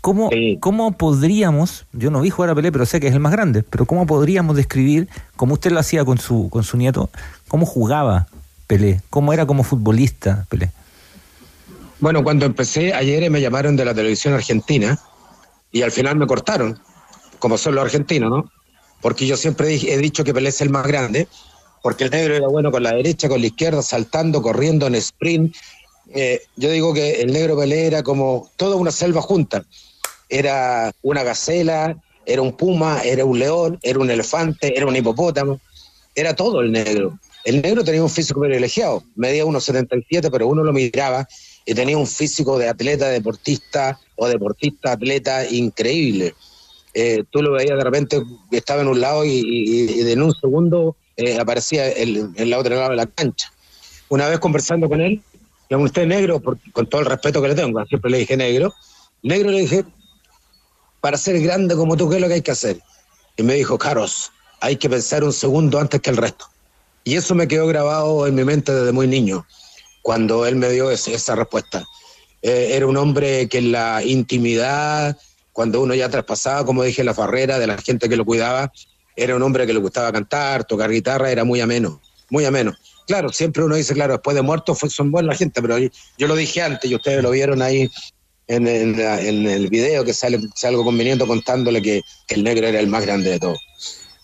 ¿Cómo, 0.00 0.30
¿Cómo 0.60 0.92
podríamos, 0.92 1.86
yo 1.92 2.10
no 2.10 2.20
vi 2.20 2.30
jugar 2.30 2.50
a 2.50 2.54
Pelé, 2.54 2.70
pero 2.70 2.86
sé 2.86 3.00
que 3.00 3.08
es 3.08 3.12
el 3.14 3.18
más 3.18 3.32
grande, 3.32 3.64
pero 3.64 3.86
cómo 3.86 4.06
podríamos 4.06 4.54
describir, 4.54 5.08
como 5.34 5.54
usted 5.54 5.72
lo 5.72 5.80
hacía 5.80 6.04
con 6.04 6.18
su, 6.18 6.48
con 6.48 6.62
su 6.62 6.76
nieto, 6.76 7.10
cómo 7.48 7.66
jugaba 7.66 8.28
Pelé? 8.68 9.00
¿Cómo 9.10 9.32
era 9.32 9.46
como 9.46 9.64
futbolista 9.64 10.46
Pelé? 10.48 10.70
Bueno, 11.98 12.22
cuando 12.22 12.46
empecé, 12.46 12.92
ayer 12.94 13.28
me 13.30 13.40
llamaron 13.40 13.74
de 13.74 13.84
la 13.84 13.94
televisión 13.94 14.34
argentina 14.34 14.96
y 15.72 15.82
al 15.82 15.92
final 15.92 16.16
me 16.16 16.26
cortaron, 16.26 16.78
como 17.38 17.58
son 17.58 17.74
los 17.74 17.84
argentinos, 17.84 18.30
¿no? 18.30 18.50
Porque 19.00 19.26
yo 19.26 19.36
siempre 19.36 19.74
he 19.74 19.98
dicho 19.98 20.24
que 20.24 20.34
Pelé 20.34 20.48
es 20.48 20.60
el 20.60 20.70
más 20.70 20.86
grande, 20.86 21.28
porque 21.82 22.04
el 22.04 22.10
negro 22.10 22.34
era 22.34 22.48
bueno 22.48 22.70
con 22.70 22.82
la 22.82 22.94
derecha, 22.94 23.28
con 23.28 23.40
la 23.40 23.46
izquierda, 23.46 23.82
saltando, 23.82 24.42
corriendo 24.42 24.86
en 24.86 24.94
sprint. 24.96 25.54
Eh, 26.14 26.40
yo 26.56 26.70
digo 26.70 26.94
que 26.94 27.20
el 27.20 27.32
negro 27.32 27.56
Pelé 27.56 27.86
era 27.86 28.02
como 28.02 28.50
toda 28.56 28.76
una 28.76 28.90
selva 28.90 29.22
junta. 29.22 29.64
Era 30.28 30.92
una 31.02 31.22
gacela, 31.22 31.96
era 32.24 32.42
un 32.42 32.56
puma, 32.56 33.02
era 33.04 33.24
un 33.24 33.38
león, 33.38 33.78
era 33.82 33.98
un 33.98 34.10
elefante, 34.10 34.76
era 34.76 34.86
un 34.86 34.96
hipopótamo. 34.96 35.60
Era 36.14 36.34
todo 36.34 36.60
el 36.60 36.72
negro. 36.72 37.18
El 37.44 37.62
negro 37.62 37.84
tenía 37.84 38.02
un 38.02 38.10
físico 38.10 38.40
privilegiado, 38.40 39.04
medía 39.14 39.44
1,77, 39.44 40.30
pero 40.32 40.48
uno 40.48 40.64
lo 40.64 40.72
miraba 40.72 41.28
y 41.64 41.74
tenía 41.74 41.96
un 41.96 42.06
físico 42.08 42.58
de 42.58 42.68
atleta, 42.68 43.08
deportista 43.08 44.00
o 44.16 44.28
deportista, 44.28 44.92
atleta 44.92 45.48
increíble. 45.48 46.34
Eh, 46.94 47.24
tú 47.30 47.42
lo 47.42 47.52
veías 47.52 47.76
de 47.76 47.84
repente 47.84 48.22
estaba 48.50 48.80
en 48.82 48.88
un 48.88 49.00
lado 49.00 49.24
y, 49.24 49.30
y- 49.30 50.02
y 50.02 50.10
en 50.12 50.22
un 50.22 50.32
segundo 50.34 50.96
eh, 51.16 51.38
aparecía 51.38 51.88
el- 51.90 52.28
en 52.34 52.50
la 52.50 52.58
otra 52.58 52.76
lado 52.76 52.90
de 52.90 52.96
la 52.96 53.06
cancha. 53.06 53.50
Una 54.08 54.28
vez 54.28 54.38
conversando 54.38 54.88
con 54.88 55.00
él, 55.00 55.22
pregunté 55.68 56.00
usted 56.02 56.06
negro, 56.06 56.40
por- 56.40 56.58
con 56.72 56.86
todo 56.88 57.00
el 57.00 57.06
respeto 57.06 57.40
que 57.42 57.48
le 57.48 57.54
tengo, 57.54 57.82
siempre 57.86 58.10
le 58.10 58.18
dije 58.18 58.36
negro, 58.36 58.72
negro 59.22 59.50
le 59.50 59.60
dije, 59.60 59.84
para 61.00 61.16
ser 61.16 61.40
grande 61.40 61.74
como 61.76 61.96
tú, 61.96 62.08
¿qué 62.08 62.16
es 62.16 62.20
lo 62.20 62.28
que 62.28 62.34
hay 62.34 62.42
que 62.42 62.50
hacer? 62.50 62.80
Y 63.36 63.42
me 63.42 63.54
dijo, 63.54 63.78
Carlos, 63.78 64.30
hay 64.60 64.76
que 64.76 64.88
pensar 64.88 65.22
un 65.24 65.32
segundo 65.32 65.78
antes 65.78 66.00
que 66.00 66.10
el 66.10 66.16
resto. 66.16 66.46
Y 67.04 67.16
eso 67.16 67.34
me 67.34 67.46
quedó 67.46 67.66
grabado 67.66 68.26
en 68.26 68.34
mi 68.34 68.44
mente 68.44 68.72
desde 68.72 68.92
muy 68.92 69.06
niño, 69.06 69.46
cuando 70.02 70.46
él 70.46 70.56
me 70.56 70.70
dio 70.70 70.90
esa 70.90 71.34
respuesta. 71.34 71.84
Eh, 72.42 72.70
era 72.72 72.86
un 72.86 72.96
hombre 72.96 73.48
que 73.48 73.58
en 73.58 73.72
la 73.72 74.02
intimidad, 74.04 75.16
cuando 75.52 75.80
uno 75.80 75.94
ya 75.94 76.08
traspasaba, 76.08 76.64
como 76.64 76.82
dije, 76.82 77.04
la 77.04 77.14
farrera 77.14 77.58
de 77.58 77.66
la 77.66 77.78
gente 77.78 78.08
que 78.08 78.16
lo 78.16 78.24
cuidaba, 78.24 78.72
era 79.16 79.34
un 79.34 79.42
hombre 79.42 79.66
que 79.66 79.72
le 79.72 79.80
gustaba 79.80 80.12
cantar, 80.12 80.64
tocar 80.64 80.90
guitarra, 80.90 81.30
era 81.30 81.44
muy 81.44 81.60
ameno, 81.60 82.00
muy 82.30 82.44
ameno. 82.44 82.74
Claro, 83.06 83.30
siempre 83.32 83.64
uno 83.64 83.76
dice, 83.76 83.94
claro, 83.94 84.14
después 84.14 84.34
de 84.34 84.42
muerto 84.42 84.74
fue, 84.74 84.90
son 84.90 85.10
buenas 85.10 85.34
la 85.34 85.38
gente, 85.38 85.62
pero 85.62 85.78
yo, 85.78 85.88
yo 86.18 86.26
lo 86.26 86.34
dije 86.34 86.60
antes 86.60 86.90
y 86.90 86.94
ustedes 86.94 87.22
lo 87.22 87.30
vieron 87.30 87.62
ahí 87.62 87.88
en, 88.48 88.66
el 88.66 89.68
video 89.68 90.04
que 90.04 90.12
sale, 90.12 90.40
salgo 90.54 90.84
con 90.84 90.96
mi 90.96 91.04
nieto 91.04 91.26
contándole 91.26 91.82
que, 91.82 92.02
que 92.26 92.34
el 92.34 92.44
negro 92.44 92.66
era 92.66 92.80
el 92.80 92.88
más 92.88 93.04
grande 93.04 93.30
de 93.30 93.40
todos. 93.40 93.58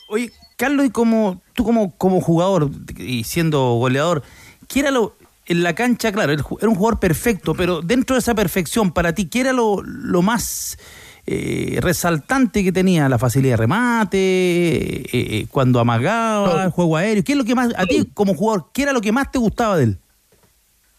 Oye, 0.08 0.30
Carlos, 0.56 0.86
y 0.86 0.90
como 0.90 1.40
tú 1.54 1.64
como, 1.64 1.96
como 1.96 2.20
jugador 2.20 2.70
y 2.98 3.24
siendo 3.24 3.74
goleador, 3.74 4.22
¿qué 4.68 4.80
era 4.80 4.90
lo 4.90 5.16
en 5.46 5.62
la 5.62 5.74
cancha? 5.74 6.12
Claro, 6.12 6.32
era 6.32 6.68
un 6.68 6.74
jugador 6.74 7.00
perfecto, 7.00 7.54
pero 7.54 7.82
dentro 7.82 8.14
de 8.14 8.20
esa 8.20 8.34
perfección, 8.34 8.92
para 8.92 9.14
ti, 9.14 9.26
¿qué 9.26 9.40
era 9.40 9.52
lo, 9.52 9.82
lo 9.82 10.22
más 10.22 10.78
eh, 11.26 11.78
resaltante 11.80 12.64
que 12.64 12.72
tenía? 12.72 13.08
¿La 13.08 13.18
facilidad 13.18 13.54
de 13.54 13.56
remate? 13.56 14.18
eh, 14.18 15.06
eh, 15.12 15.46
¿Cuando 15.50 15.80
amagaba? 15.80 16.64
¿El 16.64 16.70
juego 16.70 16.96
aéreo? 16.96 17.24
¿Qué 17.24 17.32
es 17.32 17.38
lo 17.38 17.44
que 17.44 17.54
más, 17.54 17.72
a 17.76 17.86
ti 17.86 18.08
como 18.14 18.34
jugador, 18.34 18.70
qué 18.72 18.82
era 18.82 18.92
lo 18.92 19.00
que 19.00 19.12
más 19.12 19.30
te 19.30 19.38
gustaba 19.38 19.76
de 19.76 19.84
él? 19.84 19.98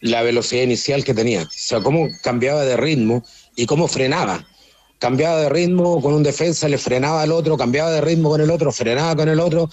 la 0.04 0.22
velocidad 0.22 0.64
inicial 0.64 1.04
que 1.06 1.14
tenía, 1.14 1.44
o 1.44 1.50
sea, 1.50 1.82
cómo 1.82 2.10
cambiaba 2.22 2.64
de 2.64 2.76
ritmo 2.76 3.24
y 3.56 3.66
cómo 3.66 3.88
frenaba. 3.88 4.46
Cambiaba 5.00 5.38
de 5.38 5.50
ritmo 5.50 6.02
con 6.02 6.14
un 6.14 6.24
defensa, 6.24 6.68
le 6.68 6.78
frenaba 6.78 7.22
al 7.22 7.32
otro, 7.32 7.58
cambiaba 7.58 7.90
de 7.90 8.02
ritmo 8.02 8.30
con 8.30 8.42
el 8.42 8.52
otro, 8.52 8.72
frenaba 8.74 9.16
con 9.16 9.30
el 9.30 9.40
otro, 9.40 9.70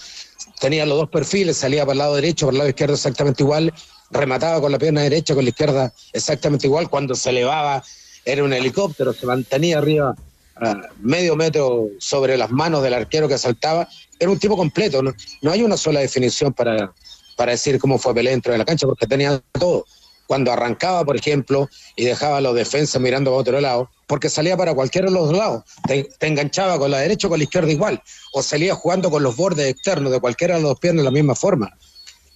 tenía 0.61 0.85
los 0.85 0.97
dos 0.97 1.09
perfiles, 1.09 1.57
salía 1.57 1.81
para 1.85 1.91
el 1.93 1.97
lado 1.97 2.15
derecho, 2.15 2.45
para 2.45 2.53
el 2.53 2.57
lado 2.59 2.69
izquierdo 2.69 2.95
exactamente 2.95 3.43
igual, 3.43 3.73
remataba 4.11 4.61
con 4.61 4.71
la 4.71 4.79
pierna 4.79 5.01
derecha, 5.01 5.33
con 5.33 5.43
la 5.43 5.49
izquierda 5.49 5.93
exactamente 6.13 6.67
igual, 6.67 6.89
cuando 6.89 7.15
se 7.15 7.29
elevaba 7.29 7.83
era 8.25 8.43
un 8.43 8.53
helicóptero, 8.53 9.13
se 9.13 9.25
mantenía 9.25 9.79
arriba 9.79 10.15
a 10.55 10.81
medio 10.99 11.35
metro 11.35 11.87
sobre 11.97 12.37
las 12.37 12.51
manos 12.51 12.83
del 12.83 12.93
arquero 12.93 13.27
que 13.27 13.37
saltaba, 13.37 13.87
era 14.19 14.29
un 14.29 14.37
tipo 14.37 14.55
completo, 14.55 15.01
no, 15.01 15.51
hay 15.51 15.63
una 15.63 15.77
sola 15.77 16.01
definición 16.01 16.53
para, 16.53 16.93
para 17.35 17.53
decir 17.53 17.79
cómo 17.79 17.97
fue 17.97 18.13
Pelé 18.13 18.31
dentro 18.31 18.51
de 18.51 18.59
la 18.59 18.65
cancha, 18.65 18.85
porque 18.85 19.07
tenía 19.07 19.41
todo 19.53 19.85
cuando 20.27 20.51
arrancaba, 20.51 21.03
por 21.03 21.17
ejemplo, 21.17 21.67
y 21.97 22.05
dejaba 22.05 22.37
a 22.37 22.41
los 22.41 22.55
defensas 22.55 23.01
mirando 23.01 23.31
para 23.31 23.41
otro 23.41 23.59
lado, 23.59 23.89
porque 24.07 24.29
salía 24.29 24.55
para 24.55 24.73
cualquiera 24.73 25.07
de 25.07 25.13
los 25.13 25.27
dos 25.27 25.37
lados. 25.37 25.63
Te, 25.85 26.07
te 26.19 26.27
enganchaba 26.27 26.79
con 26.79 26.89
la 26.89 26.99
derecha 26.99 27.27
o 27.27 27.29
con 27.29 27.39
la 27.39 27.43
izquierda 27.43 27.69
igual, 27.69 28.01
o 28.31 28.41
salía 28.41 28.73
jugando 28.73 29.09
con 29.09 29.23
los 29.23 29.35
bordes 29.35 29.67
externos 29.67 30.09
de 30.09 30.21
cualquiera 30.21 30.55
de 30.55 30.61
los 30.61 30.69
dos 30.69 30.79
piernas 30.79 31.03
de 31.03 31.11
la 31.11 31.11
misma 31.11 31.35
forma. 31.35 31.77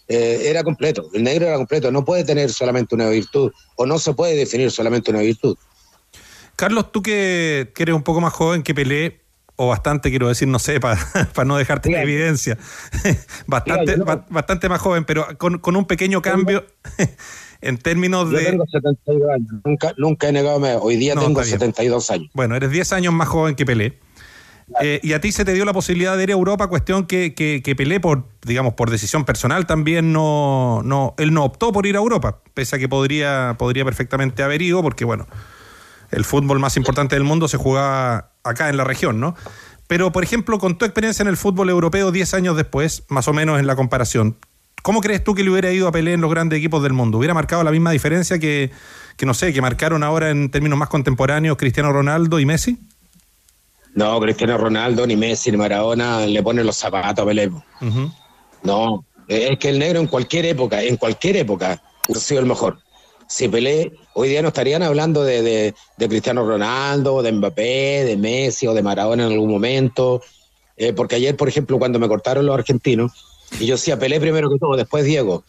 Eh, 0.08 0.44
era 0.50 0.64
completo, 0.64 1.10
el 1.14 1.24
negro 1.24 1.48
era 1.48 1.56
completo, 1.58 1.92
no 1.92 2.06
puede 2.06 2.24
tener 2.24 2.52
solamente 2.52 2.94
una 2.94 3.10
virtud, 3.10 3.52
o 3.76 3.86
no 3.88 3.98
se 3.98 4.14
puede 4.14 4.36
definir 4.36 4.70
solamente 4.72 5.10
una 5.12 5.22
virtud. 5.22 5.58
Carlos, 6.56 6.92
tú 6.92 7.02
que, 7.02 7.72
que 7.76 7.84
eres 7.84 7.96
un 7.96 8.04
poco 8.04 8.22
más 8.22 8.32
joven 8.34 8.62
que 8.64 8.74
Pelé, 8.76 9.22
o 9.58 9.68
bastante, 9.70 10.10
quiero 10.10 10.28
decir, 10.28 10.48
no 10.48 10.60
sé, 10.60 10.80
para 10.80 11.00
no 11.46 11.58
dejarte 11.58 11.90
en 11.90 11.96
evidencia, 11.96 12.58
bastante, 13.48 13.96
ba- 13.98 14.26
bastante 14.30 14.70
más 14.70 14.80
joven, 14.82 15.06
pero 15.06 15.26
con, 15.38 15.60
con 15.60 15.76
un 15.76 15.86
pequeño 15.86 16.22
cambio 16.22 16.66
en 17.62 17.78
términos 17.78 18.30
Yo 18.32 18.38
de... 18.38 18.46
tengo 18.46 18.66
72 18.72 19.30
años, 19.34 19.48
nunca, 19.64 19.94
nunca 19.98 20.30
he 20.30 20.32
negado, 20.32 20.60
hoy 20.82 20.98
día 20.98 21.16
No, 21.16 21.22
tengo 21.22 21.42
está 21.42 21.58
bien. 21.58 21.60
72 21.74 22.12
años. 22.12 22.30
Bueno, 22.34 22.56
eres 22.56 22.70
10 22.70 22.94
años 22.94 23.14
más 23.14 23.28
joven 23.28 23.56
que 23.56 23.66
Pelé. 23.66 23.98
Eh, 24.82 25.00
y 25.04 25.14
a 25.14 25.22
ti 25.22 25.32
se 25.32 25.46
te 25.46 25.54
dio 25.54 25.64
la 25.64 25.74
posibilidad 25.74 26.18
de 26.18 26.24
ir 26.24 26.30
a 26.32 26.34
Europa, 26.34 26.68
cuestión 26.68 27.06
que, 27.06 27.36
que, 27.36 27.76
Pelé, 27.76 28.00
por, 28.00 28.28
digamos, 28.44 28.74
por 28.74 28.90
decisión 28.90 29.24
personal 29.24 29.68
también 29.68 30.12
no, 30.12 30.82
no, 30.84 31.14
él 31.18 31.34
no 31.34 31.44
optó 31.44 31.72
por 31.72 31.86
ir 31.86 31.96
a 31.96 32.00
Europa, 32.00 32.40
pese 32.54 32.76
a 32.76 32.80
que 32.80 32.90
podría, 32.90 33.56
podría 33.60 33.86
perfectamente 33.86 34.42
haber 34.42 34.62
ido, 34.62 34.82
porque 34.82 35.06
bueno, 35.06 35.28
el 36.12 36.26
fútbol 36.26 36.60
más 36.60 36.78
importante 36.78 37.16
del 37.16 37.24
mundo 37.24 37.48
se 37.48 37.58
jugaba 37.58 38.32
acá 38.44 38.70
en 38.70 38.78
la 38.78 38.84
región, 38.84 39.20
¿no? 39.20 39.36
Pero, 39.88 40.12
por 40.12 40.24
ejemplo, 40.24 40.58
con 40.58 40.80
tu 40.80 40.86
experiencia 40.86 41.22
en 41.22 41.30
el 41.30 41.38
fútbol 41.38 41.70
europeo 41.70 42.12
10 42.12 42.34
años 42.34 42.58
después, 42.58 43.04
más 43.08 43.28
o 43.28 43.34
menos 43.34 43.60
en 43.60 43.68
la 43.68 43.76
comparación, 43.76 44.36
¿cómo 44.82 45.00
crees 45.00 45.24
tú 45.24 45.36
que 45.36 45.44
le 45.44 45.52
hubiera 45.52 45.72
ido 45.72 45.88
a 45.88 45.92
Pelé 45.92 46.14
en 46.14 46.22
los 46.22 46.32
grandes 46.32 46.58
equipos 46.58 46.82
del 46.82 46.94
mundo? 46.94 47.20
¿Hubiera 47.20 47.36
marcado 47.36 47.64
la 47.64 47.70
misma 47.70 47.92
diferencia 47.92 48.40
que, 48.40 48.72
que 49.16 49.28
no 49.28 49.36
sé, 49.36 49.54
que 49.54 49.62
marcaron 49.62 50.02
ahora 50.02 50.32
en 50.32 50.50
términos 50.50 50.80
más 50.80 50.90
contemporáneos 50.90 51.56
Cristiano 51.58 51.94
Ronaldo 51.94 52.40
y 52.40 52.48
Messi? 52.48 52.80
No, 53.96 54.20
Cristiano 54.20 54.58
Ronaldo, 54.58 55.08
ni 55.08 55.16
Messi, 55.16 55.52
ni 55.52 55.58
Maradona 55.58 56.26
le 56.26 56.44
ponen 56.44 56.66
los 56.66 56.76
zapatos 56.78 57.24
a 57.24 57.26
Pelé. 57.26 57.50
No, 58.64 59.06
es 59.28 59.58
que 59.58 59.70
el 59.70 59.80
negro 59.80 60.00
en 60.00 60.08
cualquier 60.08 60.46
época, 60.46 60.82
en 60.84 60.98
cualquier 60.98 61.38
época, 61.38 61.82
ha 62.10 62.20
sido 62.20 62.42
el 62.42 62.46
mejor. 62.46 62.80
Si 63.28 63.48
Pelé, 63.48 63.94
hoy 64.14 64.30
día 64.30 64.42
no 64.42 64.50
estarían 64.50 64.84
hablando 64.84 65.24
de, 65.24 65.42
de- 65.42 65.74
de 65.98 66.10
Cristiano 66.10 66.46
Ronaldo, 66.46 67.22
de 67.24 67.32
Mbappé, 67.32 68.04
de 68.06 68.18
Messi 68.18 68.68
o 68.68 68.74
de 68.74 68.84
Maradona 68.84 69.26
en 69.26 69.32
algún 69.34 69.50
momento. 69.50 70.22
Eh, 70.78 70.94
porque 70.94 71.16
ayer, 71.16 71.36
por 71.38 71.48
ejemplo, 71.48 71.80
cuando 71.80 71.98
me 71.98 72.08
cortaron 72.08 72.46
los 72.46 72.54
argentinos, 72.56 73.12
y 73.60 73.66
yo 73.66 73.76
decía 73.76 73.98
Pelé 73.98 74.20
primero 74.20 74.50
que 74.50 74.60
todo, 74.60 74.76
después 74.76 75.06
Diego. 75.06 75.44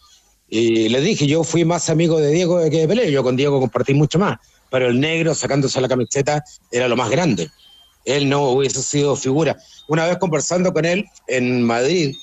Y 0.49 0.87
les 0.89 1.03
dije, 1.03 1.27
yo 1.27 1.43
fui 1.43 1.65
más 1.65 1.89
amigo 1.89 2.19
de 2.19 2.31
Diego 2.31 2.61
que 2.69 2.79
de 2.79 2.87
Pelé, 2.87 3.11
yo 3.11 3.21
con 3.23 3.35
Diego 3.35 3.59
compartí 3.59 3.93
mucho 3.93 4.17
más. 4.17 4.37
Pero 4.71 4.87
el 4.87 4.99
negro 4.99 5.35
sacándose 5.35 5.79
la 5.81 5.87
camiseta 5.89 6.43
era 6.71 6.87
lo 6.87 6.95
más 6.95 7.09
grande. 7.09 7.49
Él 8.07 8.29
no 8.29 8.49
hubiese 8.51 8.81
sido 8.81 9.15
figura. 9.15 9.57
Una 9.89 10.07
vez 10.07 10.17
conversando 10.17 10.73
con 10.73 10.85
él 10.85 11.05
en 11.27 11.61
Madrid, 11.61 12.15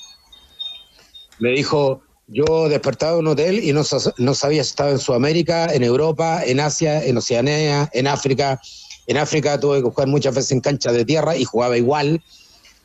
me 1.39 1.51
dijo, 1.51 2.01
yo 2.27 2.67
despertaba 2.67 3.13
en 3.13 3.19
un 3.19 3.27
hotel 3.27 3.63
y 3.63 3.71
no, 3.71 3.83
no 4.17 4.33
sabía 4.33 4.63
si 4.63 4.69
estaba 4.71 4.89
en 4.89 4.99
Sudamérica, 4.99 5.71
en 5.71 5.83
Europa, 5.83 6.43
en 6.43 6.59
Asia, 6.59 7.05
en 7.05 7.17
Oceanía, 7.17 7.87
en 7.93 8.07
África. 8.07 8.59
En 9.05 9.17
África 9.17 9.59
tuve 9.59 9.83
que 9.83 9.89
jugar 9.89 10.07
muchas 10.07 10.33
veces 10.33 10.51
en 10.53 10.61
cancha 10.61 10.91
de 10.91 11.05
tierra 11.05 11.37
y 11.37 11.45
jugaba 11.45 11.77
igual. 11.77 12.19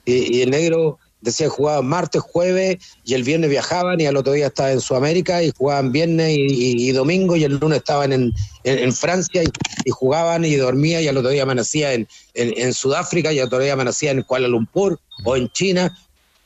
Y, 0.04 0.36
y 0.36 0.42
el 0.42 0.50
negro 0.50 0.98
decía 1.20 1.48
jugaban 1.48 1.86
martes, 1.86 2.22
jueves 2.22 2.78
y 3.04 3.14
el 3.14 3.22
viernes 3.24 3.50
viajaban 3.50 4.00
y 4.00 4.06
al 4.06 4.16
otro 4.16 4.32
día 4.32 4.46
estaba 4.48 4.72
en 4.72 4.80
Sudamérica 4.80 5.42
y 5.42 5.52
jugaban 5.56 5.92
viernes 5.92 6.34
y, 6.38 6.90
domingo 6.92 7.36
y 7.36 7.44
el 7.44 7.58
lunes 7.58 7.78
estaban 7.78 8.12
en, 8.12 8.32
en- 8.64 8.78
en 8.78 8.92
Francia 8.94 9.42
y, 9.44 9.90
jugaban 9.90 10.44
y 10.44 10.54
dormía 10.56 11.00
y 11.02 11.08
al 11.08 11.16
otro 11.16 11.30
día 11.30 11.42
amanecía 11.42 11.92
en, 11.92 12.06
en- 12.34 12.54
en 12.56 12.72
Sudáfrica 12.74 13.32
y 13.32 13.38
al 13.38 13.46
otro 13.46 13.58
día 13.58 13.74
amanecía 13.74 14.10
en 14.12 14.22
Kuala 14.22 14.48
Lumpur 14.48 14.98
o 15.24 15.36
en 15.36 15.48
China. 15.50 15.94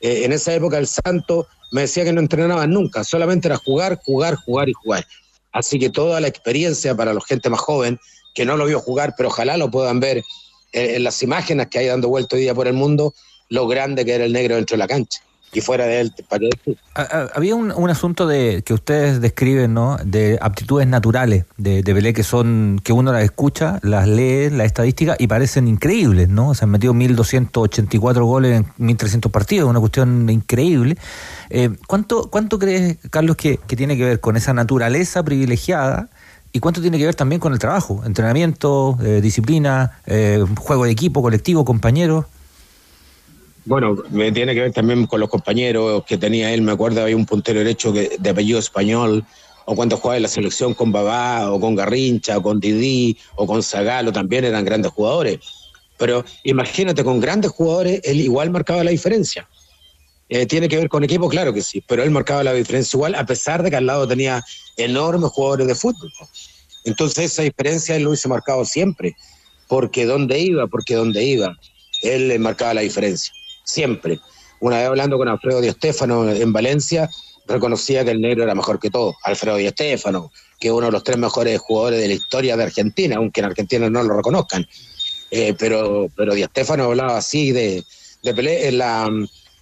Eh, 0.00 0.24
en 0.24 0.32
esa 0.32 0.52
época 0.54 0.76
el 0.78 0.86
Santo 0.86 1.46
me 1.70 1.82
decía 1.82 2.04
que 2.04 2.12
no 2.12 2.20
entrenaban 2.20 2.70
nunca, 2.70 3.04
solamente 3.04 3.48
era 3.48 3.56
jugar, 3.56 3.98
jugar, 4.04 4.34
jugar 4.36 4.68
y 4.68 4.72
jugar. 4.72 5.04
Así 5.52 5.78
que 5.78 5.88
toda 5.90 6.20
la 6.20 6.28
experiencia 6.28 6.94
para 6.96 7.14
la 7.14 7.20
gente 7.20 7.48
más 7.48 7.60
joven 7.60 7.98
que 8.34 8.44
no 8.44 8.56
lo 8.56 8.66
vio 8.66 8.80
jugar, 8.80 9.14
pero 9.16 9.28
ojalá 9.28 9.56
lo 9.56 9.70
puedan 9.70 10.00
ver 10.00 10.18
eh, 10.72 10.96
en 10.96 11.04
las 11.04 11.22
imágenes 11.22 11.68
que 11.68 11.78
hay 11.78 11.86
dando 11.86 12.08
vuelta 12.08 12.34
hoy 12.36 12.42
día 12.42 12.54
por 12.54 12.66
el 12.66 12.72
mundo, 12.74 13.14
lo 13.50 13.66
grande 13.68 14.04
que 14.04 14.14
era 14.14 14.24
el 14.24 14.32
negro 14.32 14.56
dentro 14.56 14.74
de 14.74 14.78
la 14.78 14.88
cancha. 14.88 15.20
Y 15.56 15.60
fuera 15.60 15.84
de 15.86 16.00
él, 16.00 16.12
¿para 16.28 16.40
qué 16.40 16.50
decir? 16.52 16.78
A- 16.96 17.02
a- 17.02 17.30
Había 17.36 17.54
un, 17.54 17.70
un 17.70 17.88
asunto 17.88 18.26
de 18.26 18.62
que 18.66 18.74
ustedes 18.74 19.20
describen, 19.20 19.72
¿no? 19.72 19.96
De 20.04 20.36
aptitudes 20.42 20.88
naturales 20.88 21.44
de, 21.58 21.82
de 21.84 22.12
que 22.12 22.24
son 22.24 22.80
que 22.82 22.92
uno 22.92 23.12
las 23.12 23.22
escucha, 23.22 23.78
las 23.84 24.08
lee, 24.08 24.50
las 24.50 24.66
estadísticas 24.66 25.16
y 25.20 25.28
parecen 25.28 25.68
increíbles, 25.68 26.28
¿no? 26.28 26.54
Se 26.54 26.64
han 26.64 26.70
metido 26.72 26.92
1.284 26.92 28.24
goles 28.24 28.64
en 28.78 28.86
1.300 28.86 29.30
partidos, 29.30 29.70
una 29.70 29.78
cuestión 29.78 30.28
increíble. 30.28 30.96
Eh, 31.50 31.70
¿cuánto, 31.86 32.30
¿Cuánto 32.30 32.58
crees, 32.58 32.98
Carlos, 33.10 33.36
que, 33.36 33.58
que 33.58 33.76
tiene 33.76 33.96
que 33.96 34.04
ver 34.04 34.20
con 34.20 34.36
esa 34.36 34.52
naturaleza 34.54 35.22
privilegiada 35.22 36.08
y 36.52 36.58
cuánto 36.58 36.80
tiene 36.80 36.98
que 36.98 37.06
ver 37.06 37.14
también 37.14 37.38
con 37.40 37.52
el 37.52 37.60
trabajo, 37.60 38.02
entrenamiento, 38.04 38.98
eh, 39.04 39.20
disciplina, 39.20 39.98
eh, 40.06 40.44
juego 40.58 40.84
de 40.84 40.90
equipo, 40.90 41.22
colectivo, 41.22 41.64
compañeros? 41.64 42.24
Bueno, 43.66 43.96
me 44.10 44.30
tiene 44.30 44.54
que 44.54 44.60
ver 44.60 44.72
también 44.72 45.06
con 45.06 45.20
los 45.20 45.30
compañeros 45.30 46.04
que 46.04 46.18
tenía 46.18 46.52
él. 46.52 46.62
Me 46.62 46.72
acuerdo, 46.72 47.02
había 47.02 47.16
un 47.16 47.24
puntero 47.24 47.60
derecho 47.60 47.92
que, 47.92 48.16
de 48.18 48.30
apellido 48.30 48.58
español, 48.58 49.24
o 49.64 49.74
cuando 49.74 49.96
jugaba 49.96 50.16
en 50.16 50.22
la 50.22 50.28
selección 50.28 50.74
con 50.74 50.92
Babá, 50.92 51.50
o 51.50 51.58
con 51.58 51.74
Garrincha, 51.74 52.36
o 52.36 52.42
con 52.42 52.60
Didi, 52.60 53.16
o 53.36 53.46
con 53.46 53.62
Zagalo, 53.62 54.12
también 54.12 54.44
eran 54.44 54.64
grandes 54.64 54.92
jugadores. 54.92 55.38
Pero 55.96 56.24
imagínate, 56.42 57.02
con 57.04 57.20
grandes 57.20 57.52
jugadores, 57.52 58.00
él 58.04 58.20
igual 58.20 58.50
marcaba 58.50 58.84
la 58.84 58.90
diferencia. 58.90 59.48
Eh, 60.28 60.46
tiene 60.46 60.68
que 60.68 60.76
ver 60.76 60.88
con 60.88 61.04
equipo, 61.04 61.28
claro 61.28 61.52
que 61.52 61.62
sí, 61.62 61.82
pero 61.86 62.02
él 62.02 62.10
marcaba 62.10 62.42
la 62.42 62.52
diferencia 62.52 62.96
igual, 62.96 63.14
a 63.14 63.24
pesar 63.24 63.62
de 63.62 63.70
que 63.70 63.76
al 63.76 63.86
lado 63.86 64.08
tenía 64.08 64.42
enormes 64.76 65.30
jugadores 65.30 65.66
de 65.66 65.74
fútbol. 65.74 66.10
Entonces, 66.84 67.32
esa 67.32 67.42
diferencia 67.42 67.96
él 67.96 68.02
lo 68.02 68.10
hubiese 68.10 68.28
marcado 68.28 68.64
siempre, 68.64 69.16
porque 69.68 70.04
donde 70.04 70.38
iba, 70.38 70.66
porque 70.66 70.94
donde 70.94 71.24
iba, 71.24 71.56
él 72.02 72.38
marcaba 72.38 72.74
la 72.74 72.80
diferencia, 72.82 73.32
siempre. 73.64 74.20
Una 74.60 74.78
vez 74.78 74.86
hablando 74.86 75.18
con 75.18 75.28
Alfredo 75.28 75.60
Di 75.60 75.70
Stéfano 75.70 76.30
en 76.30 76.52
Valencia, 76.52 77.10
reconocía 77.46 78.04
que 78.04 78.12
el 78.12 78.20
negro 78.20 78.44
era 78.44 78.54
mejor 78.54 78.78
que 78.78 78.90
todo. 78.90 79.14
Alfredo 79.24 79.56
Di 79.56 79.68
Stéfano, 79.68 80.30
que 80.60 80.68
es 80.68 80.72
uno 80.72 80.86
de 80.86 80.92
los 80.92 81.02
tres 81.04 81.18
mejores 81.18 81.58
jugadores 81.60 82.00
de 82.00 82.08
la 82.08 82.14
historia 82.14 82.56
de 82.56 82.62
Argentina, 82.62 83.16
aunque 83.16 83.40
en 83.40 83.46
Argentina 83.46 83.90
no 83.90 84.02
lo 84.02 84.16
reconozcan. 84.16 84.66
Eh, 85.30 85.54
pero, 85.58 86.08
pero 86.16 86.34
Di 86.34 86.44
Stéfano 86.44 86.84
hablaba 86.84 87.16
así 87.18 87.52
de, 87.52 87.82
de 88.22 88.34
Pelé 88.34 88.68
en 88.68 88.78
la, 88.78 89.10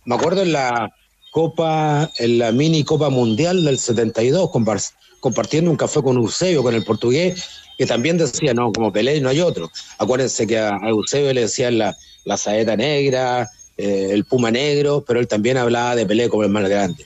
me 0.05 0.15
acuerdo 0.15 0.43
en 0.43 0.53
la 0.53 0.91
Copa, 1.33 2.11
en 2.19 2.39
la 2.39 2.53
mini 2.53 2.85
Copa 2.85 3.09
Mundial 3.09 3.65
del 3.65 3.79
72, 3.79 4.51
compar- 4.51 4.93
compartiendo 5.21 5.71
un 5.71 5.77
café 5.77 6.03
con 6.03 6.17
Eusebio, 6.19 6.63
con 6.63 6.75
el 6.75 6.85
portugués, 6.85 7.43
que 7.79 7.87
también 7.87 8.19
decía, 8.19 8.53
no, 8.53 8.71
como 8.71 8.93
Pelé 8.93 9.21
no 9.21 9.31
hay 9.31 9.41
otro. 9.41 9.71
Acuérdense 9.99 10.47
que 10.47 10.59
a 10.59 10.77
Eusebio 10.87 11.33
le 11.33 11.41
decían 11.43 11.79
la, 11.79 11.97
la 12.27 12.37
saeta 12.37 12.77
negra, 12.77 13.49
eh, 13.83 14.11
el 14.12 14.24
puma 14.24 14.51
negro, 14.51 15.05
pero 15.07 15.18
él 15.18 15.26
también 15.26 15.57
hablaba 15.57 15.97
de 15.97 16.07
Pelé 16.07 16.28
como 16.28 16.45
el 16.45 16.51
más 16.51 16.68
grande. 16.68 17.05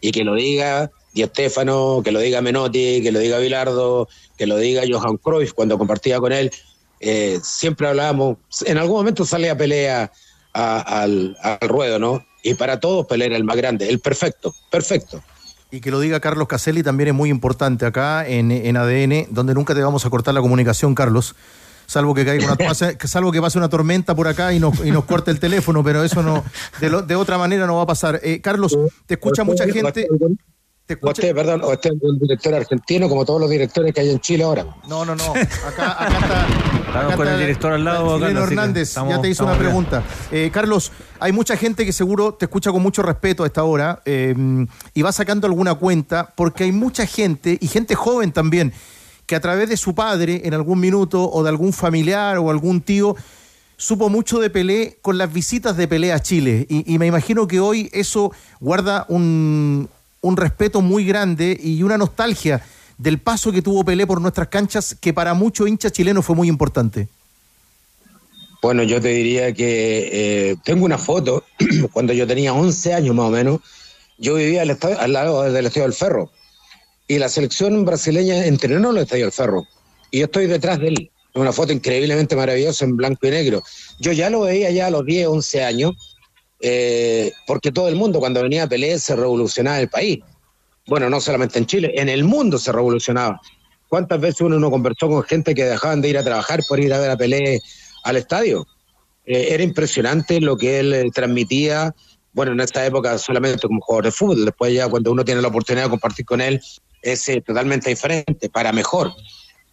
Y 0.00 0.10
que 0.10 0.24
lo 0.24 0.34
diga 0.34 0.90
Di 1.14 1.24
Stéfano, 1.24 2.00
que 2.04 2.10
lo 2.10 2.20
diga 2.20 2.40
Menotti, 2.40 3.00
que 3.02 3.12
lo 3.12 3.18
diga 3.20 3.38
Bilardo, 3.38 4.08
que 4.36 4.46
lo 4.46 4.56
diga 4.56 4.82
Johan 4.90 5.16
Cruyff 5.18 5.52
cuando 5.52 5.78
compartía 5.78 6.18
con 6.18 6.32
él, 6.32 6.50
eh, 7.00 7.38
siempre 7.42 7.86
hablábamos, 7.88 8.38
en 8.66 8.78
algún 8.78 8.96
momento 8.96 9.24
pelea 9.56 10.10
a- 10.52 11.02
al, 11.02 11.36
al 11.42 11.68
ruedo, 11.68 11.98
¿no? 11.98 12.24
Y 12.42 12.54
para 12.54 12.80
todos 12.80 13.06
Pelé 13.06 13.26
era 13.26 13.36
el 13.36 13.44
más 13.44 13.56
grande, 13.56 13.88
el 13.88 14.00
perfecto, 14.00 14.54
perfecto. 14.70 15.22
Y 15.70 15.80
que 15.80 15.90
lo 15.90 16.00
diga 16.00 16.18
Carlos 16.20 16.48
Caselli 16.48 16.82
también 16.82 17.08
es 17.10 17.14
muy 17.14 17.30
importante 17.30 17.86
acá 17.86 18.26
en, 18.26 18.50
en 18.50 18.76
ADN, 18.76 19.28
donde 19.30 19.54
nunca 19.54 19.74
te 19.74 19.82
vamos 19.82 20.04
a 20.04 20.10
cortar 20.10 20.34
la 20.34 20.40
comunicación, 20.40 20.94
Carlos. 20.94 21.36
Salvo 21.90 22.14
que 22.14 22.24
caiga 22.24 22.44
una, 22.46 22.54
pase- 22.68 22.96
salvo 23.08 23.32
que 23.32 23.40
pase 23.40 23.58
una 23.58 23.68
tormenta 23.68 24.14
por 24.14 24.28
acá 24.28 24.52
y 24.52 24.60
nos, 24.60 24.78
y 24.86 24.92
nos 24.92 25.04
corte 25.06 25.32
el 25.32 25.40
teléfono, 25.40 25.82
pero 25.82 26.04
eso 26.04 26.22
no, 26.22 26.44
de, 26.80 26.88
lo- 26.88 27.02
de 27.02 27.16
otra 27.16 27.36
manera 27.36 27.66
no 27.66 27.74
va 27.74 27.82
a 27.82 27.86
pasar. 27.86 28.20
Eh, 28.22 28.40
Carlos, 28.40 28.78
te 29.06 29.14
escucha 29.14 29.42
mucha 29.42 29.64
gente. 29.66 30.06
Te 30.86 30.98
O 31.02 31.10
este, 31.10 31.34
perdón, 31.34 31.62
o 31.64 31.72
este 31.72 31.88
es 31.88 31.94
un 32.00 32.18
director 32.18 32.54
argentino, 32.54 33.08
como 33.08 33.24
todos 33.24 33.40
los 33.40 33.50
directores 33.50 33.92
que 33.92 34.00
hay 34.02 34.10
en 34.10 34.20
Chile 34.20 34.44
ahora. 34.44 34.66
No, 34.88 35.04
no, 35.04 35.14
no. 35.16 35.24
Acá, 35.32 35.92
acá 36.04 36.18
está. 36.20 36.46
Estamos 36.78 37.06
acá 37.06 37.16
con 37.16 37.28
el 37.28 37.38
director 37.40 37.72
al 37.72 37.84
lado, 37.84 38.18
que 38.20 38.24
Hernández, 38.26 38.88
estamos- 38.88 39.14
ya 39.16 39.20
te 39.20 39.28
hizo 39.28 39.42
una 39.44 39.52
bien. 39.54 39.64
pregunta. 39.64 40.02
Eh, 40.30 40.50
Carlos, 40.52 40.92
hay 41.18 41.32
mucha 41.32 41.56
gente 41.56 41.84
que 41.84 41.92
seguro 41.92 42.34
te 42.34 42.44
escucha 42.44 42.70
con 42.72 42.82
mucho 42.82 43.02
respeto 43.02 43.42
a 43.42 43.46
esta 43.46 43.62
hora 43.64 44.00
eh, 44.04 44.34
y 44.94 45.02
va 45.02 45.10
sacando 45.12 45.46
alguna 45.48 45.74
cuenta, 45.74 46.32
porque 46.36 46.64
hay 46.64 46.72
mucha 46.72 47.04
gente, 47.06 47.58
y 47.60 47.66
gente 47.68 47.94
joven 47.96 48.30
también, 48.32 48.72
que 49.30 49.36
a 49.36 49.40
través 49.40 49.68
de 49.68 49.76
su 49.76 49.94
padre 49.94 50.42
en 50.44 50.54
algún 50.54 50.80
minuto, 50.80 51.30
o 51.30 51.44
de 51.44 51.50
algún 51.50 51.72
familiar 51.72 52.38
o 52.38 52.50
algún 52.50 52.80
tío, 52.80 53.14
supo 53.76 54.08
mucho 54.08 54.40
de 54.40 54.50
Pelé 54.50 54.98
con 55.02 55.18
las 55.18 55.32
visitas 55.32 55.76
de 55.76 55.86
Pelé 55.86 56.12
a 56.12 56.18
Chile. 56.20 56.66
Y, 56.68 56.98
me 56.98 57.06
imagino 57.06 57.46
que 57.46 57.60
hoy 57.60 57.88
eso 57.92 58.32
guarda 58.58 59.06
un, 59.08 59.88
un 60.20 60.36
respeto 60.36 60.80
muy 60.80 61.04
grande 61.04 61.56
y 61.62 61.80
una 61.84 61.96
nostalgia 61.96 62.60
del 62.98 63.20
paso 63.20 63.52
que 63.52 63.62
tuvo 63.62 63.84
Pelé 63.84 64.04
por 64.04 64.20
nuestras 64.20 64.48
canchas, 64.48 64.96
que 65.00 65.14
para 65.14 65.32
muchos 65.32 65.68
hinchas 65.68 65.92
chilenos 65.92 66.26
fue 66.26 66.34
muy 66.34 66.48
importante. 66.48 67.06
Bueno, 68.60 68.82
yo 68.82 69.00
te 69.00 69.10
diría 69.10 69.54
que 69.54 70.08
eh, 70.50 70.56
tengo 70.64 70.84
una 70.84 70.98
foto, 70.98 71.44
cuando 71.92 72.12
yo 72.12 72.26
tenía 72.26 72.52
11 72.52 72.94
años 72.94 73.14
más 73.14 73.26
o 73.26 73.30
menos, 73.30 73.60
yo 74.18 74.34
vivía 74.34 74.62
al, 74.62 74.76
al 74.98 75.12
lado 75.12 75.44
del 75.44 75.66
Estadio 75.66 75.84
del 75.84 75.94
Ferro, 75.94 76.32
y 77.10 77.18
la 77.18 77.28
selección 77.28 77.84
brasileña 77.84 78.46
entrenó 78.46 78.90
en 78.90 78.98
el 78.98 79.02
Estadio 79.02 79.24
del 79.24 79.32
Ferro, 79.32 79.66
y 80.12 80.20
yo 80.20 80.26
estoy 80.26 80.46
detrás 80.46 80.78
de 80.78 80.88
él. 80.88 81.10
Una 81.34 81.50
foto 81.50 81.72
increíblemente 81.72 82.36
maravillosa 82.36 82.84
en 82.84 82.96
blanco 82.96 83.26
y 83.26 83.30
negro. 83.30 83.64
Yo 83.98 84.12
ya 84.12 84.30
lo 84.30 84.42
veía 84.42 84.70
ya 84.70 84.86
a 84.86 84.90
los 84.90 85.04
10, 85.04 85.26
11 85.26 85.64
años, 85.64 86.18
eh, 86.60 87.32
porque 87.48 87.72
todo 87.72 87.88
el 87.88 87.96
mundo 87.96 88.20
cuando 88.20 88.40
venía 88.44 88.62
a 88.62 88.68
Pelé 88.68 88.96
se 89.00 89.16
revolucionaba 89.16 89.80
el 89.80 89.88
país. 89.88 90.20
Bueno, 90.86 91.10
no 91.10 91.20
solamente 91.20 91.58
en 91.58 91.66
Chile, 91.66 91.92
en 91.96 92.08
el 92.08 92.22
mundo 92.22 92.58
se 92.58 92.70
revolucionaba. 92.70 93.40
¿Cuántas 93.88 94.20
veces 94.20 94.42
uno 94.42 94.60
no 94.60 94.70
conversó 94.70 95.08
con 95.08 95.24
gente 95.24 95.52
que 95.52 95.64
dejaban 95.64 96.00
de 96.02 96.10
ir 96.10 96.18
a 96.18 96.22
trabajar 96.22 96.60
por 96.68 96.78
ir 96.78 96.94
a 96.94 97.00
ver 97.00 97.10
a 97.10 97.16
Pelé 97.16 97.58
al 98.04 98.18
estadio? 98.18 98.68
Eh, 99.26 99.48
era 99.50 99.64
impresionante 99.64 100.40
lo 100.40 100.56
que 100.56 100.78
él 100.78 100.92
eh, 100.92 101.10
transmitía, 101.12 101.92
bueno, 102.32 102.52
en 102.52 102.60
esta 102.60 102.86
época 102.86 103.18
solamente 103.18 103.66
como 103.66 103.80
jugador 103.80 104.04
de 104.04 104.12
fútbol, 104.12 104.44
después 104.44 104.72
ya 104.72 104.88
cuando 104.88 105.10
uno 105.10 105.24
tiene 105.24 105.42
la 105.42 105.48
oportunidad 105.48 105.86
de 105.86 105.90
compartir 105.90 106.24
con 106.24 106.40
él, 106.40 106.60
es 107.02 107.28
eh, 107.28 107.40
totalmente 107.40 107.90
diferente, 107.90 108.48
para 108.48 108.72
mejor. 108.72 109.12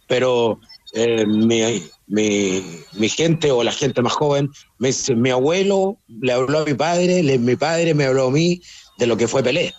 Pero 0.06 0.60
eh, 0.94 1.26
mi, 1.26 1.82
mi, 2.06 2.64
mi 2.94 3.08
gente 3.08 3.50
o 3.50 3.62
la 3.62 3.72
gente 3.72 4.00
más 4.02 4.14
joven 4.14 4.48
me 4.78 4.88
dice, 4.88 5.14
mi 5.14 5.30
abuelo 5.30 5.98
le 6.08 6.32
habló 6.32 6.60
a 6.60 6.64
mi 6.64 6.74
padre, 6.74 7.22
mi 7.38 7.56
padre 7.56 7.94
me 7.94 8.04
habló 8.04 8.28
a 8.28 8.30
mí 8.30 8.60
de 8.98 9.06
lo 9.06 9.16
que 9.16 9.28
fue 9.28 9.42
Pelé. 9.42 9.74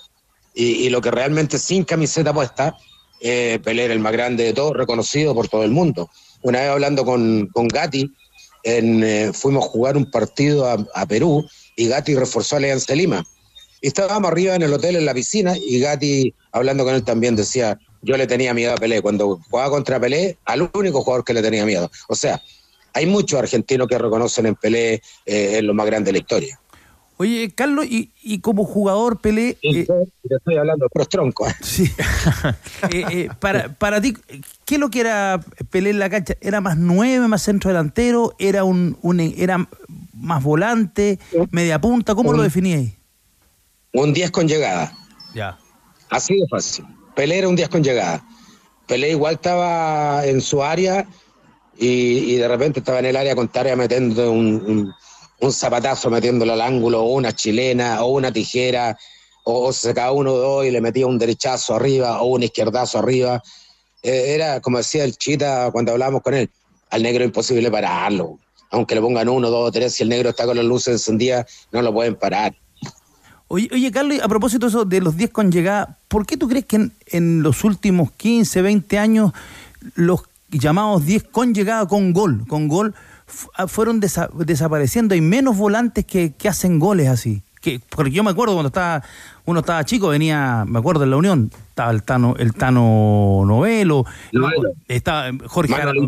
Y, 0.53 0.65
y 0.85 0.89
lo 0.89 1.01
que 1.01 1.11
realmente 1.11 1.57
sin 1.57 1.83
camiseta 1.83 2.33
puesta, 2.33 2.75
eh, 3.21 3.59
Pelé 3.63 3.85
era 3.85 3.93
el 3.93 3.99
más 3.99 4.13
grande 4.13 4.43
de 4.43 4.53
todos, 4.53 4.73
reconocido 4.73 5.33
por 5.33 5.47
todo 5.47 5.63
el 5.63 5.71
mundo. 5.71 6.09
Una 6.41 6.59
vez 6.59 6.69
hablando 6.69 7.03
con, 7.03 7.47
con 7.47 7.67
Gatti, 7.67 8.09
en, 8.63 9.03
eh, 9.03 9.31
fuimos 9.33 9.65
a 9.65 9.69
jugar 9.69 9.97
un 9.97 10.09
partido 10.09 10.67
a, 10.67 10.77
a 10.93 11.05
Perú 11.05 11.47
y 11.75 11.87
Gatti 11.87 12.15
reforzó 12.15 12.55
a 12.55 12.59
Alianza 12.59 12.93
Lima. 12.93 13.25
Estábamos 13.81 14.31
arriba 14.31 14.55
en 14.55 14.61
el 14.61 14.73
hotel, 14.73 14.95
en 14.97 15.05
la 15.05 15.13
piscina, 15.13 15.53
y 15.57 15.79
Gatti, 15.79 16.33
hablando 16.51 16.83
con 16.83 16.93
él 16.95 17.03
también, 17.03 17.35
decía, 17.35 17.77
yo 18.01 18.17
le 18.17 18.27
tenía 18.27 18.53
miedo 18.53 18.73
a 18.73 18.77
Pelé. 18.77 19.01
Cuando 19.01 19.39
jugaba 19.49 19.69
contra 19.69 19.99
Pelé, 19.99 20.37
al 20.45 20.69
único 20.73 21.01
jugador 21.01 21.23
que 21.23 21.33
le 21.33 21.41
tenía 21.41 21.65
miedo. 21.65 21.89
O 22.07 22.15
sea, 22.15 22.41
hay 22.93 23.05
muchos 23.05 23.39
argentinos 23.39 23.87
que 23.87 23.97
reconocen 23.97 24.45
en 24.47 24.55
Pelé 24.55 25.01
eh, 25.25 25.57
en 25.57 25.67
lo 25.67 25.73
más 25.73 25.85
grande 25.85 26.09
de 26.09 26.13
la 26.13 26.17
historia. 26.19 26.59
Oye, 27.17 27.51
Carlos, 27.53 27.85
y, 27.85 28.11
y 28.23 28.39
como 28.39 28.63
jugador 28.63 29.19
Pelé... 29.19 29.57
eh, 29.61 29.85
Te 29.85 30.35
estoy 30.35 30.55
hablando 30.57 30.87
de 30.93 31.05
troncos. 31.05 31.51
Sí. 31.61 31.89
Eh, 32.91 33.03
eh, 33.11 33.29
para, 33.41 33.73
para 33.73 33.99
ti, 33.99 34.13
¿qué 34.65 34.75
es 34.75 34.79
lo 34.79 34.89
que 34.89 35.01
era 35.01 35.39
Pelé 35.69 35.89
en 35.89 35.99
la 35.99 36.09
cancha? 36.09 36.35
¿Era 36.39 36.61
más 36.61 36.77
nueve, 36.77 37.27
más 37.27 37.41
centro 37.43 37.69
delantero? 37.69 38.35
¿Era 38.39 38.63
un, 38.63 38.97
un- 39.01 39.19
era 39.19 39.67
más 40.13 40.41
volante, 40.43 41.19
media 41.51 41.79
punta? 41.81 42.15
¿Cómo 42.15 42.31
lo 42.31 42.41
definíais? 42.43 42.93
Un 43.93 44.13
10 44.13 44.31
con 44.31 44.47
llegada. 44.47 44.95
Ya. 45.33 45.57
Así 46.09 46.37
de 46.39 46.47
fácil. 46.47 46.85
Pelé 47.15 47.39
era 47.39 47.47
un 47.47 47.55
10 47.55 47.69
con 47.69 47.83
llegada. 47.83 48.23
Pelé 48.87 49.11
igual 49.11 49.35
estaba 49.35 50.25
en 50.25 50.41
su 50.41 50.63
área 50.63 51.07
y, 51.77 52.35
de 52.35 52.47
repente 52.47 52.79
estaba 52.79 52.99
en 52.99 53.05
el 53.05 53.15
área 53.15 53.35
contraria 53.35 53.75
metiendo 53.75 54.31
un, 54.31 54.93
un, 55.39 55.53
zapatazo, 55.53 56.09
metiéndolo 56.09 56.53
al 56.53 56.61
ángulo, 56.61 57.03
o 57.03 57.13
una 57.13 57.33
chilena, 57.33 58.03
o 58.03 58.07
una 58.07 58.33
tijera, 58.33 58.97
o, 59.43 59.71
se 59.71 59.89
sacaba 59.89 60.11
uno 60.11 60.33
o 60.33 60.37
dos 60.37 60.65
y 60.65 60.71
le 60.71 60.81
metía 60.81 61.07
un 61.07 61.17
derechazo 61.17 61.75
arriba, 61.75 62.21
o 62.21 62.27
un 62.27 62.43
izquierdazo 62.43 62.99
arriba. 62.99 63.41
Eh, 64.03 64.33
era, 64.35 64.59
como 64.59 64.77
decía 64.77 65.03
el 65.03 65.17
Chita 65.17 65.69
cuando 65.71 65.93
hablábamos 65.93 66.21
con 66.21 66.33
él, 66.33 66.49
al 66.89 67.03
negro 67.03 67.23
imposible 67.23 67.71
pararlo. 67.71 68.39
Aunque 68.71 68.95
le 68.95 69.01
pongan 69.01 69.29
uno, 69.29 69.49
dos 69.49 69.69
o 69.69 69.71
tres, 69.71 69.93
si 69.95 70.03
el 70.03 70.09
negro 70.09 70.29
está 70.29 70.45
con 70.45 70.57
las 70.57 70.65
luces 70.65 70.93
encendidas, 70.93 71.67
no 71.71 71.81
lo 71.81 71.93
pueden 71.93 72.15
parar. 72.15 72.55
Oye, 73.51 73.67
oye, 73.73 73.91
Carlos, 73.91 74.19
a 74.21 74.27
propósito 74.27 74.67
de, 74.67 74.69
eso, 74.69 74.85
de 74.85 75.01
los 75.01 75.17
10 75.17 75.31
con 75.31 75.51
llegada, 75.51 75.97
¿por 76.07 76.27
qué 76.27 76.37
tú 76.37 76.47
crees 76.47 76.65
que 76.65 76.91
en, 77.07 77.41
los 77.41 77.63
últimos 77.63 78.11
15, 78.11 78.61
20 78.61 78.99
años 78.99 79.33
los 79.95 80.21
llamados 80.51 81.03
10 81.05 81.23
con 81.23 81.53
llegada 81.55 81.87
con 81.87 82.13
gol, 82.13 82.45
con 82.47 82.67
gol, 82.67 82.93
ah, 83.55 83.67
fueron 83.67 83.99
desapareciendo. 83.99 85.15
Hay 85.15 85.21
menos 85.21 85.57
volantes 85.57 86.05
que, 86.05 86.33
hacen 86.47 86.77
goles 86.77 87.07
así. 87.07 87.41
Que, 87.61 87.81
porque 87.89 88.11
yo 88.11 88.23
me 88.23 88.31
acuerdo 88.31 88.53
cuando 88.53 88.67
estaba, 88.67 89.03
uno 89.45 89.59
estaba 89.59 89.83
chico, 89.83 90.07
venía, 90.07 90.63
me 90.65 90.79
acuerdo 90.79 91.03
en 91.03 91.09
la 91.09 91.17
Unión, 91.17 91.51
estaba 91.69 91.91
el 91.91 92.03
Tano, 92.03 92.35
el 92.39 92.53
Tano 92.53 93.43
Novelo, 93.45 94.05
estaba 94.87 95.29
Jorge 95.45 95.75
Aravena, 95.75 96.07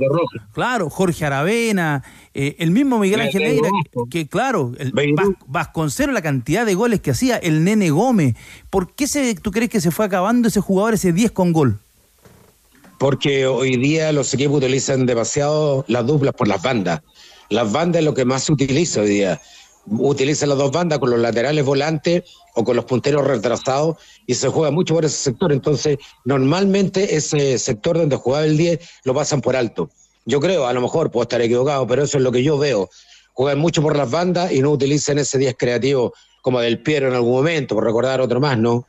claro, 0.54 0.90
Jorge 0.90 1.26
Aravena, 1.26 2.04
eh, 2.34 2.56
el 2.60 2.72
mismo 2.72 3.00
Miguel 3.00 3.22
Ángel 3.22 3.44
Neira, 3.44 3.70
que, 4.10 4.28
claro, 4.28 4.72
el 4.78 4.94
Vasconcero, 5.46 6.14
la 6.14 6.22
cantidad 6.22 6.66
de 6.66 6.74
goles 6.74 7.02
que 7.02 7.12
hacía, 7.12 7.36
el 7.36 7.66
Nene 7.66 7.90
Gómez. 7.90 8.36
¿Por 8.70 8.94
qué 8.94 9.08
se, 9.08 9.36
tú 9.36 9.52
crees 9.52 9.70
que 9.70 9.82
se 9.82 9.92
fue 9.92 10.06
acabando 10.06 10.48
ese 10.48 10.62
jugador, 10.62 10.94
ese 10.94 11.12
10 11.12 11.32
con 11.32 11.52
gol? 11.52 11.80
porque 13.02 13.48
hoy 13.48 13.78
día 13.78 14.12
los 14.12 14.32
equipos 14.32 14.58
utilizan 14.58 15.08
demasiado 15.08 15.84
las 15.88 16.06
duplas 16.06 16.36
por 16.36 16.48
las 16.48 16.62
bandas. 16.62 17.02
Las 17.50 17.72
bandas 17.72 18.02
es 18.02 18.06
lo 18.06 18.14
que 18.14 18.26
más 18.26 18.44
se 18.44 18.54
utiliza 18.54 19.02
hoy 19.02 19.10
día. 19.10 19.42
Utilizan 19.88 20.50
las 20.50 20.58
dos 20.58 20.72
bandas 20.72 21.00
con 21.00 21.10
los 21.10 21.20
laterales 21.20 21.66
volantes 21.66 22.24
o 22.56 22.64
con 22.64 22.76
los 22.76 22.86
punteros 22.86 23.26
retrasados 23.26 23.98
y 24.28 24.36
se 24.36 24.50
juega 24.50 24.72
mucho 24.72 24.94
por 24.94 25.06
ese 25.06 25.18
sector. 25.18 25.52
Entonces, 25.52 25.98
normalmente 26.24 27.16
ese 27.16 27.58
sector 27.58 27.98
donde 27.98 28.16
jugaba 28.16 28.46
el 28.46 28.58
10 28.58 28.80
lo 29.04 29.14
pasan 29.14 29.42
por 29.42 29.56
alto. 29.56 29.90
Yo 30.26 30.40
creo, 30.40 30.68
a 30.68 30.74
lo 30.74 30.82
mejor 30.82 31.10
puedo 31.10 31.24
estar 31.24 31.42
equivocado, 31.42 31.88
pero 31.88 32.04
eso 32.04 32.18
es 32.18 32.24
lo 32.24 32.32
que 32.32 32.44
yo 32.44 32.58
veo. 32.58 32.90
Juegan 33.34 33.60
mucho 33.60 33.82
por 33.82 33.96
las 33.98 34.12
bandas 34.12 34.52
y 34.52 34.62
no 34.62 34.70
utilizan 34.70 35.18
ese 35.18 35.38
10 35.38 35.56
creativo 35.58 36.14
como 36.42 36.60
del 36.60 36.82
Piero 36.82 37.08
en 37.08 37.14
algún 37.16 37.34
momento, 37.34 37.76
por 37.76 37.84
recordar 37.84 38.22
otro 38.22 38.40
más, 38.40 38.58
¿no? 38.58 38.86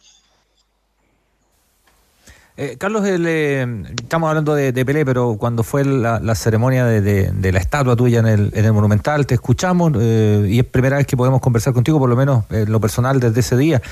Eh, 2.62 2.76
Carlos, 2.78 3.02
eh, 3.04 3.66
estamos 4.00 4.28
hablando 4.28 4.54
de, 4.54 4.84
Pelé, 4.84 5.04
pero 5.04 5.36
cuando 5.36 5.64
fue 5.64 5.84
la, 5.84 6.34
ceremonia 6.36 6.86
de, 6.86 7.52
la 7.52 7.58
estatua 7.58 7.96
tuya 7.96 8.20
en 8.20 8.26
el, 8.28 8.72
Monumental, 8.72 9.26
te 9.26 9.34
escuchamos 9.34 9.92
eh, 9.98 10.46
y 10.48 10.60
es 10.60 10.64
primera 10.64 10.96
vez 10.96 11.08
que 11.08 11.16
podemos 11.16 11.40
conversar 11.40 11.72
contigo, 11.72 11.98
por 11.98 12.08
lo 12.08 12.14
menos 12.14 12.44
en 12.50 12.70
lo 12.70 12.80
personal 12.80 13.18
desde 13.18 13.40
ese 13.40 13.56
día. 13.56 13.82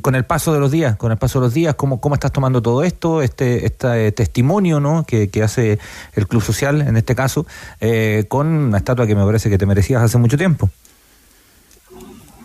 con 0.00 0.14
el 0.14 0.24
paso 0.26 0.52
de 0.52 0.60
los 0.60 0.70
días, 0.70 0.94
con 0.94 1.10
el 1.10 1.18
paso 1.18 1.40
de 1.40 1.46
los 1.46 1.52
días, 1.52 1.74
¿cómo, 1.74 2.00
cómo 2.00 2.14
estás 2.14 2.30
tomando 2.30 2.62
todo 2.62 2.84
esto, 2.84 3.20
este, 3.20 3.66
este 3.66 4.12
testimonio 4.12 4.78
¿no? 4.78 5.04
que, 5.04 5.28
hace 5.42 5.80
el 6.14 6.28
Club 6.28 6.42
Social, 6.42 6.82
en 6.82 6.96
este 6.96 7.16
caso, 7.16 7.46
con 8.28 8.46
una 8.46 8.78
estatua 8.78 9.08
que 9.08 9.16
me 9.16 9.24
parece 9.24 9.50
que 9.50 9.58
te 9.58 9.66
merecías 9.66 10.04
hace 10.04 10.18
mucho 10.18 10.38
tiempo? 10.38 10.70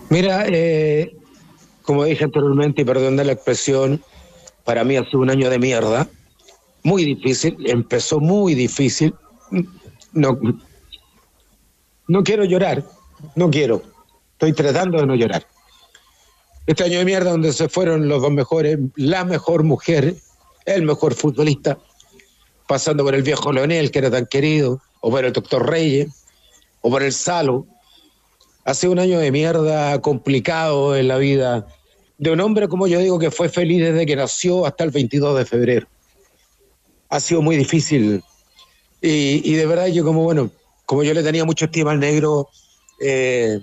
Mira, 0.10 0.48
como 1.84 2.06
dije 2.06 2.24
anteriormente, 2.24 2.82
y 2.82 2.86
perdón 2.86 3.18
de 3.18 3.26
la 3.26 3.34
expresión, 3.34 4.02
para 4.66 4.84
mí 4.84 4.98
ha 4.98 5.06
sido 5.06 5.20
un 5.20 5.30
año 5.30 5.50
de 5.50 5.60
mierda, 5.60 6.10
muy 6.84 7.06
difícil, 7.06 7.56
empezó 7.66 8.20
muy 8.20 8.56
difícil. 8.56 9.14
No, 10.12 10.38
no 12.08 12.24
quiero 12.24 12.44
llorar, 12.44 12.84
no 13.36 13.50
quiero, 13.50 13.82
estoy 14.34 14.54
tratando 14.54 15.00
de 15.00 15.06
no 15.08 15.16
llorar. 15.16 15.46
Este 16.68 16.84
año 16.84 16.98
de 16.98 17.06
mierda 17.06 17.32
donde 17.32 17.54
se 17.54 17.70
fueron 17.70 18.08
los 18.08 18.22
dos 18.22 18.32
mejores, 18.32 18.80
la 18.96 19.24
mejor 19.24 19.64
mujer, 19.64 20.16
el 20.66 20.82
mejor 20.82 21.14
futbolista, 21.14 21.78
pasando 22.68 23.04
por 23.04 23.14
el 23.14 23.22
viejo 23.22 23.52
Leonel, 23.52 23.92
que 23.92 24.00
era 24.00 24.10
tan 24.10 24.26
querido, 24.26 24.82
o 25.02 25.12
por 25.12 25.24
el 25.24 25.32
doctor 25.32 25.70
Reyes, 25.70 26.10
o 26.82 26.90
por 26.90 27.04
el 27.04 27.14
Salo. 27.14 27.68
Ha 28.64 28.74
sido 28.74 28.94
un 28.94 29.00
año 29.00 29.20
de 29.20 29.32
mierda 29.32 30.02
complicado 30.02 30.96
en 30.96 31.08
la 31.08 31.18
vida 31.18 31.68
de 32.18 32.32
un 32.32 32.40
hombre, 32.40 32.68
como 32.68 32.88
yo 32.88 33.00
digo, 33.00 33.20
que 33.20 33.32
fue 33.32 33.50
feliz 33.50 33.82
desde 33.82 34.06
que 34.06 34.16
nació 34.16 34.66
hasta 34.66 34.84
el 34.84 34.92
22 34.92 35.38
de 35.38 35.46
febrero. 35.46 35.88
Ha 37.10 37.20
sido 37.20 37.42
muy 37.42 37.58
difícil. 37.58 38.24
Y, 39.02 39.54
de 39.54 39.66
verdad 39.66 39.88
yo 39.88 40.04
como, 40.04 40.24
bueno, 40.24 40.50
como 40.86 41.04
yo 41.04 41.14
le 41.14 41.22
tenía 41.22 41.46
mucho 41.46 41.66
estima 41.66 41.92
al 41.92 42.00
negro, 42.00 42.50
eh, 43.00 43.60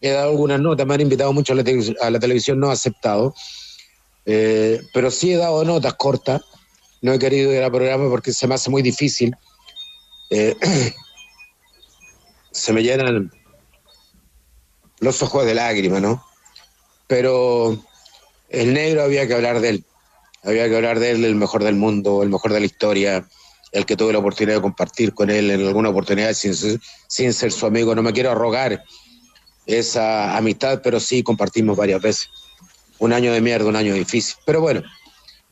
he 0.00 0.10
dado 0.10 0.30
algunas 0.30 0.60
notas, 0.60 0.86
me 0.86 0.94
han 0.94 1.00
invitado 1.00 1.32
mucho 1.32 1.54
a 1.54 1.56
la, 1.56 2.18
televisión, 2.20 2.60
no 2.60 2.68
he 2.70 2.72
aceptado. 2.72 3.34
Eh, 4.26 4.82
pero 4.92 5.10
sí 5.10 5.32
he 5.32 5.36
dado 5.36 5.64
notas 5.64 5.94
cortas. 5.94 6.42
No 7.00 7.12
he 7.12 7.18
querido 7.18 7.52
ir 7.52 7.62
al 7.62 7.70
programa 7.70 8.08
porque 8.08 8.32
se 8.32 8.46
me 8.46 8.54
hace 8.54 8.70
muy 8.70 8.82
difícil. 8.82 9.34
Eh, 10.30 10.56
se 12.50 12.72
me 12.72 12.82
llenan 12.82 13.30
los 15.00 15.22
ojos 15.22 15.44
de 15.46 15.54
lágrimas, 15.54 16.02
¿no? 16.02 16.24
Pero 17.14 17.78
el 18.48 18.74
negro 18.74 19.04
había 19.04 19.28
que 19.28 19.34
hablar 19.34 19.60
de 19.60 19.68
él. 19.68 19.84
Había 20.42 20.68
que 20.68 20.74
hablar 20.74 20.98
de 20.98 21.12
él, 21.12 21.24
el 21.24 21.36
mejor 21.36 21.62
del 21.62 21.76
mundo, 21.76 22.24
el 22.24 22.28
mejor 22.28 22.52
de 22.52 22.58
la 22.58 22.66
historia, 22.66 23.24
el 23.70 23.86
que 23.86 23.96
tuve 23.96 24.12
la 24.12 24.18
oportunidad 24.18 24.56
de 24.56 24.62
compartir 24.62 25.14
con 25.14 25.30
él 25.30 25.48
en 25.52 25.64
alguna 25.64 25.90
oportunidad 25.90 26.32
sin, 26.32 26.80
sin 27.06 27.32
ser 27.32 27.52
su 27.52 27.66
amigo. 27.66 27.94
No 27.94 28.02
me 28.02 28.12
quiero 28.12 28.32
arrogar 28.32 28.82
esa 29.64 30.36
amistad, 30.36 30.80
pero 30.82 30.98
sí 30.98 31.22
compartimos 31.22 31.76
varias 31.76 32.02
veces. 32.02 32.30
Un 32.98 33.12
año 33.12 33.32
de 33.32 33.40
mierda, 33.40 33.68
un 33.68 33.76
año 33.76 33.94
difícil. 33.94 34.34
Pero 34.44 34.60
bueno, 34.60 34.82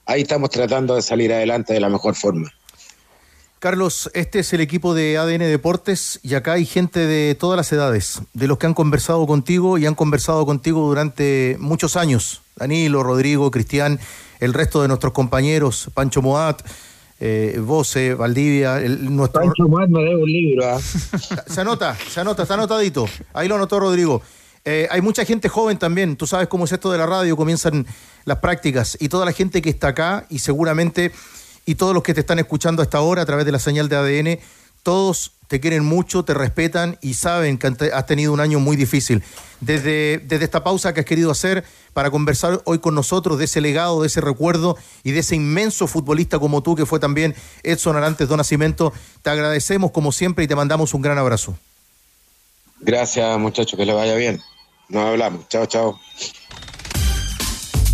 ahí 0.05 0.23
estamos 0.23 0.51
tratando 0.51 0.97
de 0.97 1.03
salir 1.03 1.33
adelante 1.33 1.75
de 1.75 1.79
la 1.79 1.91
mejor 1.91 2.17
forma. 2.17 2.51
Carlos, 3.63 4.11
este 4.13 4.41
es 4.41 4.53
el 4.55 4.61
equipo 4.61 4.93
de 4.93 5.19
ADN 5.19 5.39
Deportes 5.39 6.19
y 6.25 6.35
acá 6.35 6.55
hay 6.55 6.67
gente 6.67 6.99
de 6.99 7.37
todas 7.37 7.57
las 7.57 7.71
edades, 7.71 8.21
de 8.35 8.49
los 8.49 8.59
que 8.59 8.67
han 8.67 8.75
conversado 8.75 9.25
contigo 9.25 9.79
y 9.79 9.87
han 9.87 9.95
conversado 9.95 10.45
contigo 10.45 10.81
durante 10.81 11.57
muchos 11.61 11.97
años. 11.97 12.43
Danilo, 12.57 13.05
Rodrigo, 13.05 13.53
Cristian, 13.53 14.01
el 14.41 14.53
resto 14.53 14.83
de 14.83 14.89
nuestros 14.89 15.13
compañeros, 15.13 15.93
Pancho 15.95 16.23
Moat, 16.23 16.63
eh, 17.21 17.61
Voce, 17.65 18.15
Valdivia. 18.15 18.81
nuestro... 18.81 19.43
Pancho 19.43 19.69
Moat 19.69 19.89
me 19.91 20.01
debe 20.01 20.17
un 20.17 20.33
libro. 20.33 20.67
¿ah? 20.67 20.81
se 21.47 21.61
anota, 21.61 21.97
se 22.11 22.19
anota, 22.19 22.43
está 22.43 22.55
anotadito. 22.55 23.07
Ahí 23.33 23.47
lo 23.47 23.55
anotó 23.55 23.79
Rodrigo. 23.79 24.23
Eh, 24.65 24.89
hay 24.91 25.03
mucha 25.03 25.25
gente 25.25 25.49
joven 25.49 25.79
también, 25.79 26.17
tú 26.17 26.27
sabes 26.27 26.49
cómo 26.49 26.65
es 26.65 26.73
esto 26.73 26.91
de 26.91 26.99
la 26.99 27.07
radio, 27.07 27.37
comienzan 27.37 27.87
las 28.25 28.39
prácticas 28.39 28.97
y 28.99 29.09
toda 29.09 29.25
la 29.25 29.33
gente 29.33 29.63
que 29.63 29.71
está 29.71 29.89
acá 29.89 30.27
y 30.31 30.41
seguramente 30.41 31.13
y 31.67 31.75
todos 31.77 31.95
los 31.95 32.03
que 32.03 32.15
te 32.15 32.21
están 32.21 32.39
escuchando 32.39 32.83
hasta 32.83 32.99
ahora 32.99 33.23
a 33.23 33.27
través 33.27 33.47
de 33.47 33.53
la 33.53 33.59
señal 33.59 33.89
de 33.89 33.97
ADN, 33.97 34.39
todos 34.83 35.33
te 35.49 35.61
quieren 35.61 35.85
mucho, 35.85 36.25
te 36.25 36.35
respetan 36.35 36.99
y 37.03 37.15
saben 37.15 37.59
que 37.59 37.69
has 37.93 38.07
tenido 38.07 38.33
un 38.33 38.41
año 38.41 38.59
muy 38.59 38.75
difícil. 38.75 39.23
Desde, 39.61 40.19
desde 40.19 40.45
esta 40.45 40.65
pausa 40.65 40.95
que 40.95 41.01
has 41.01 41.07
querido 41.07 41.31
hacer 41.31 41.65
para 41.93 42.11
conversar 42.11 42.63
hoy 42.65 42.79
con 42.79 42.95
nosotros 42.95 43.39
de 43.39 43.45
ese 43.45 43.61
legado, 43.61 44.01
de 44.01 44.07
ese 44.07 44.21
recuerdo 44.21 44.77
y 45.05 45.13
de 45.13 45.21
ese 45.21 45.37
inmenso 45.37 45.87
futbolista 45.87 46.39
como 46.39 46.63
tú, 46.63 46.75
que 46.75 46.87
fue 46.87 46.99
también 46.99 47.35
Edson 47.63 47.97
Arantes 47.97 48.29
Don 48.29 48.39
Nacimiento, 48.39 48.93
te 49.21 49.31
agradecemos 49.31 49.91
como 49.91 50.11
siempre 50.11 50.45
y 50.45 50.49
te 50.49 50.57
mandamos 50.57 50.95
un 50.95 51.03
gran 51.03 51.19
abrazo. 51.19 51.55
Gracias 52.81 53.39
muchachos, 53.39 53.77
que 53.77 53.87
les 53.87 53.95
vaya 53.95 54.15
bien. 54.17 54.41
Nos 54.89 55.05
hablamos. 55.05 55.49
Chao, 55.49 55.67
chao. 55.67 56.01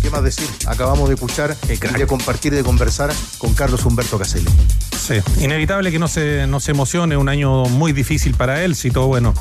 ¿Qué 0.09 0.15
más 0.15 0.23
decir? 0.23 0.49
Acabamos 0.65 1.07
de 1.07 1.13
escuchar 1.13 1.55
y 1.67 1.77
de 1.77 2.07
compartir, 2.07 2.51
de 2.51 2.63
conversar 2.63 3.11
con 3.37 3.53
Carlos 3.53 3.85
Humberto 3.85 4.17
Caselli. 4.17 4.49
Sí, 4.97 5.21
inevitable 5.39 5.91
que 5.91 5.99
no 5.99 6.07
se, 6.07 6.47
no 6.47 6.59
se 6.59 6.71
emocione, 6.71 7.15
un 7.15 7.29
año 7.29 7.65
muy 7.65 7.93
difícil 7.93 8.33
para 8.33 8.63
él, 8.63 8.75
si 8.75 8.89
todo 8.89 9.05
bueno, 9.05 9.35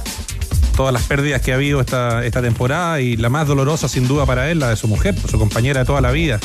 todas 0.77 0.93
las 0.93 1.05
pérdidas 1.05 1.41
que 1.41 1.53
ha 1.53 1.55
habido 1.55 1.81
esta, 1.81 2.23
esta 2.23 2.43
temporada 2.43 3.01
y 3.01 3.17
la 3.17 3.31
más 3.31 3.47
dolorosa 3.47 3.89
sin 3.89 4.07
duda 4.07 4.27
para 4.27 4.51
él, 4.51 4.59
la 4.59 4.69
de 4.69 4.77
su 4.77 4.89
mujer, 4.89 5.15
su 5.27 5.39
compañera 5.39 5.81
de 5.81 5.87
toda 5.87 6.03
la 6.03 6.11
vida 6.11 6.39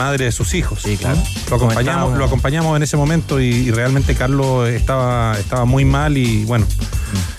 madre 0.00 0.24
de 0.24 0.32
sus 0.32 0.54
hijos. 0.54 0.80
Sí, 0.82 0.96
claro. 0.96 1.22
Lo 1.50 1.56
acompañamos, 1.56 2.16
lo 2.16 2.24
acompañamos 2.24 2.74
en 2.74 2.82
ese 2.82 2.96
momento 2.96 3.38
y, 3.38 3.70
realmente 3.70 4.14
Carlos 4.14 4.66
estaba, 4.68 5.36
estaba 5.38 5.66
muy 5.66 5.84
mal 5.84 6.16
y 6.16 6.46
bueno, 6.46 6.66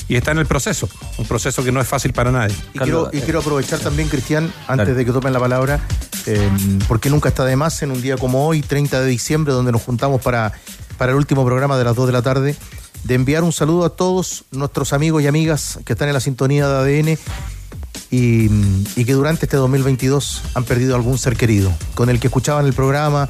y 0.07 0.15
está 0.15 0.31
en 0.31 0.37
el 0.37 0.45
proceso, 0.45 0.87
un 1.17 1.25
proceso 1.25 1.63
que 1.63 1.71
no 1.71 1.81
es 1.81 1.87
fácil 1.87 2.13
para 2.13 2.31
nadie. 2.31 2.55
Y, 2.75 2.79
quiero, 2.79 3.09
y 3.11 3.21
quiero, 3.21 3.39
aprovechar 3.39 3.79
también, 3.79 4.09
Cristian, 4.09 4.53
antes 4.67 4.95
de 4.95 5.05
que 5.05 5.11
tomen 5.11 5.33
la 5.33 5.39
palabra, 5.39 5.79
em, 6.27 6.77
porque 6.87 7.09
nunca 7.09 7.29
está 7.29 7.45
de 7.45 7.55
más 7.55 7.81
en 7.81 7.89
un 7.89 7.99
día 7.99 8.15
como 8.15 8.45
hoy, 8.45 8.61
30 8.61 9.01
de 9.01 9.07
diciembre, 9.07 9.53
donde 9.53 9.71
nos 9.71 9.81
juntamos 9.81 10.21
para, 10.21 10.53
para 10.99 11.13
el 11.13 11.17
último 11.17 11.43
programa 11.43 11.79
de 11.79 11.83
las 11.83 11.95
2 11.95 12.05
de 12.05 12.13
la 12.13 12.21
tarde, 12.21 12.55
de 13.05 13.15
enviar 13.15 13.43
un 13.43 13.53
saludo 13.53 13.85
a 13.85 13.89
todos 13.89 14.45
nuestros 14.51 14.93
amigos 14.93 15.23
y 15.23 15.27
amigas 15.27 15.79
que 15.83 15.93
están 15.93 16.09
en 16.09 16.13
la 16.13 16.19
sintonía 16.19 16.67
de 16.67 16.75
ADN 16.75 17.17
y, 18.11 18.49
que 19.05 19.13
durante 19.13 19.45
este 19.45 19.57
2022 19.57 20.43
han 20.53 20.65
perdido 20.65 20.95
algún 20.95 21.17
ser 21.17 21.37
querido, 21.37 21.71
con 21.95 22.09
el 22.09 22.19
que 22.19 22.27
escuchaban 22.27 22.65
el 22.65 22.73
programa, 22.73 23.29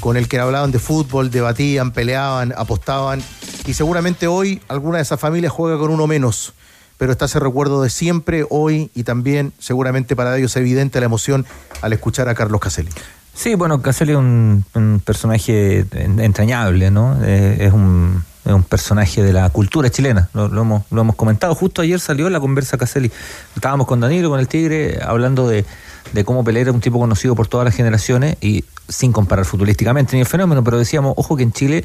con 0.00 0.16
el 0.16 0.28
que 0.28 0.38
hablaban 0.38 0.70
de 0.70 0.78
fútbol, 0.78 1.30
debatían, 1.30 1.90
peleaban, 1.90 2.54
apostaban 2.56 3.20
y 3.66 3.74
seguramente 3.74 4.28
hoy 4.28 4.60
alguna 4.68 4.98
de 4.98 5.02
esas 5.02 5.20
familias 5.20 5.52
juega 5.52 5.78
con 5.78 5.90
uno 5.90 6.06
menos. 6.06 6.54
Pero 6.98 7.10
está 7.10 7.24
ese 7.24 7.40
recuerdo 7.40 7.82
de 7.82 7.90
siempre, 7.90 8.46
hoy 8.48 8.90
y 8.94 9.02
también 9.02 9.52
seguramente 9.58 10.14
para 10.14 10.38
ellos 10.38 10.52
es 10.52 10.56
evidente 10.58 11.00
la 11.00 11.06
emoción 11.06 11.44
al 11.80 11.92
escuchar 11.92 12.28
a 12.28 12.34
Carlos 12.34 12.60
Caselli. 12.60 12.90
Sí, 13.34 13.54
bueno, 13.56 13.82
Caselli 13.82 14.12
es 14.12 14.18
un, 14.18 15.02
personaje 15.04 15.84
entrañable, 15.92 16.90
¿no? 16.92 17.16
Eh, 17.24 17.56
es, 17.66 17.72
un, 17.72 18.22
es, 18.44 18.52
un, 18.52 18.62
personaje 18.62 19.22
de 19.22 19.32
la 19.32 19.48
cultura 19.50 19.90
chilena, 19.90 20.28
lo, 20.34 20.46
hemos, 20.46 20.82
lo 20.90 21.00
hemos 21.00 21.16
comentado. 21.16 21.54
Justo 21.54 21.82
ayer 21.82 22.00
salió 22.00 22.28
la 22.30 22.40
conversa 22.40 22.78
Caselli. 22.78 23.10
Estábamos 23.54 23.86
con 23.86 24.00
Danilo, 24.00 24.30
con 24.30 24.40
el 24.40 24.48
Tigre, 24.48 25.00
hablando 25.02 25.48
de, 25.48 25.64
de 26.12 26.24
cómo 26.24 26.44
Pelé 26.44 26.60
era 26.60 26.72
un 26.72 26.80
tipo 26.80 26.98
conocido 26.98 27.34
por 27.34 27.46
todas 27.46 27.64
las 27.64 27.74
generaciones 27.74 28.36
y 28.40 28.64
sin 28.88 29.12
comparar 29.12 29.44
futbolísticamente 29.44 30.16
ni 30.16 30.20
el 30.20 30.26
fenómeno, 30.26 30.62
pero 30.62 30.78
decíamos, 30.78 31.14
ojo 31.16 31.36
que 31.36 31.42
en 31.42 31.52
Chile 31.52 31.84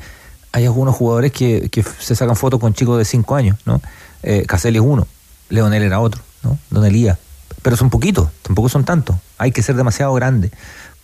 hay 0.51 0.65
algunos 0.65 0.95
jugadores 0.95 1.31
que, 1.31 1.69
que 1.69 1.83
se 1.83 2.15
sacan 2.15 2.35
fotos 2.35 2.59
con 2.59 2.73
chicos 2.73 2.97
de 2.97 3.05
5 3.05 3.35
años, 3.35 3.57
¿no? 3.65 3.81
Eh, 4.23 4.45
Caselli 4.47 4.77
es 4.77 4.83
uno, 4.83 5.07
Leonel 5.49 5.83
era 5.83 5.99
otro, 5.99 6.21
¿no? 6.43 6.57
Don 6.69 6.85
Elías. 6.85 7.17
Pero 7.61 7.77
son 7.77 7.89
poquitos, 7.89 8.29
tampoco 8.41 8.69
son 8.69 8.83
tantos. 8.83 9.15
Hay 9.37 9.51
que 9.51 9.61
ser 9.61 9.75
demasiado 9.75 10.13
grande 10.13 10.51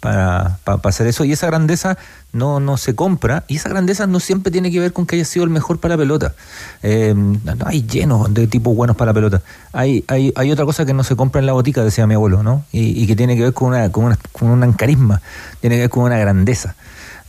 para, 0.03 0.59
para, 0.65 0.79
para, 0.79 0.89
hacer 0.89 1.07
eso. 1.07 1.23
Y 1.23 1.31
esa 1.31 1.47
grandeza 1.47 1.97
no, 2.33 2.59
no 2.59 2.75
se 2.75 2.93
compra. 2.93 3.45
Y 3.47 3.55
esa 3.55 3.69
grandeza 3.69 4.05
no 4.05 4.19
siempre 4.19 4.51
tiene 4.51 4.69
que 4.69 4.81
ver 4.81 4.91
con 4.91 5.05
que 5.05 5.15
haya 5.15 5.23
sido 5.23 5.45
el 5.45 5.49
mejor 5.49 5.79
para 5.79 5.95
la 5.95 5.97
pelota. 5.97 6.35
Eh, 6.81 7.13
no 7.15 7.65
hay 7.65 7.83
llenos 7.83 8.33
de 8.33 8.47
tipos 8.47 8.75
buenos 8.75 8.97
para 8.97 9.11
la 9.11 9.13
pelota. 9.13 9.41
Hay, 9.71 10.03
hay, 10.09 10.33
hay 10.35 10.51
otra 10.51 10.65
cosa 10.65 10.85
que 10.85 10.93
no 10.93 11.05
se 11.05 11.15
compra 11.15 11.39
en 11.39 11.45
la 11.45 11.53
botica, 11.53 11.85
decía 11.85 12.05
mi 12.05 12.15
abuelo, 12.15 12.43
¿no? 12.43 12.65
Y, 12.73 13.01
y 13.01 13.07
que 13.07 13.15
tiene 13.15 13.37
que 13.37 13.43
ver 13.43 13.53
con, 13.53 13.69
una, 13.69 13.89
con, 13.93 14.03
una, 14.03 14.19
con 14.33 14.49
un 14.49 14.73
carisma, 14.73 15.21
tiene 15.61 15.77
que 15.77 15.81
ver 15.83 15.89
con 15.89 16.03
una 16.03 16.17
grandeza. 16.17 16.75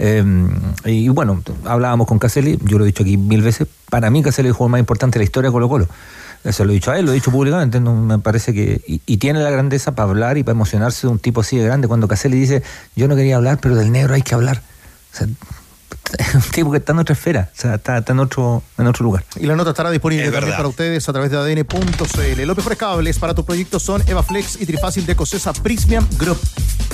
Eh, 0.01 0.25
y 0.87 1.09
bueno, 1.11 1.41
hablábamos 1.65 2.09
con 2.09 2.19
Caselli, 2.19 2.59
yo 2.63 2.79
lo 2.79 2.85
he 2.85 2.89
dicho 2.89 3.05
aquí 3.05 3.17
mil 3.17 3.43
veces, 3.43 3.69
para 3.89 4.11
mí 4.11 4.21
Caselli 4.21 4.49
es 4.49 4.51
el 4.51 4.57
jugador 4.57 4.73
más 4.73 4.81
importante 4.81 5.19
de 5.19 5.21
la 5.21 5.25
historia 5.25 5.51
de 5.51 5.53
Colo 5.53 5.89
Eso 6.45 6.65
lo 6.65 6.71
he 6.71 6.75
dicho 6.75 6.91
a 6.91 6.99
él, 6.99 7.07
lo 7.07 7.13
he 7.13 7.15
dicho 7.15 7.31
públicamente, 7.31 7.81
no, 7.81 7.95
me 7.97 8.19
parece 8.19 8.53
que... 8.53 8.83
Y, 8.87 9.01
y, 9.07 9.17
tiene 9.17 9.41
la 9.41 9.51
grandeza 9.51 9.95
para 9.95 10.11
hablar 10.11 10.37
y 10.37 10.43
para 10.43 10.53
emocionarse 10.53 11.07
de 11.07 11.13
un 11.13 11.19
tipo 11.19 11.41
así 11.41 11.57
de 11.57 11.65
grande. 11.65 11.89
Cuando 11.89 12.07
Caselli 12.07 12.39
dice, 12.39 12.63
yo 12.95 13.09
no 13.09 13.17
quería 13.17 13.37
hablar, 13.37 13.59
pero 13.61 13.75
del 13.75 13.91
negro 13.91 14.15
hay 14.15 14.23
que 14.23 14.35
hablar. 14.35 14.63
O 15.13 15.17
sea, 15.17 15.27
un 16.35 16.43
tipo 16.43 16.71
que 16.71 16.79
está 16.79 16.93
en 16.93 16.99
otra 16.99 17.15
esfera, 17.15 17.51
o 17.53 17.61
sea, 17.61 17.75
está, 17.77 17.99
está 17.99 18.13
en, 18.13 18.21
otro, 18.21 18.63
en 18.79 18.87
otro 18.87 19.05
lugar. 19.05 19.25
Y 19.37 19.47
la 19.47 19.57
nota 19.57 19.71
estará 19.71 19.91
disponible 19.91 20.31
también 20.31 20.57
para 20.57 20.69
ustedes 20.69 21.09
a 21.09 21.13
través 21.13 21.31
de 21.31 21.39
ADN.cl. 21.39 22.43
Los 22.43 22.57
mejores 22.57 22.79
cables 22.79 23.19
para 23.19 23.35
tus 23.35 23.45
proyectos 23.45 23.83
son 23.83 24.03
EvaFlex 24.07 24.61
y 24.61 24.67
Trifácil 24.67 25.07
de 25.07 25.13
Ecosesa 25.13 25.53
Prismian 25.53 26.07
Group. 26.19 26.39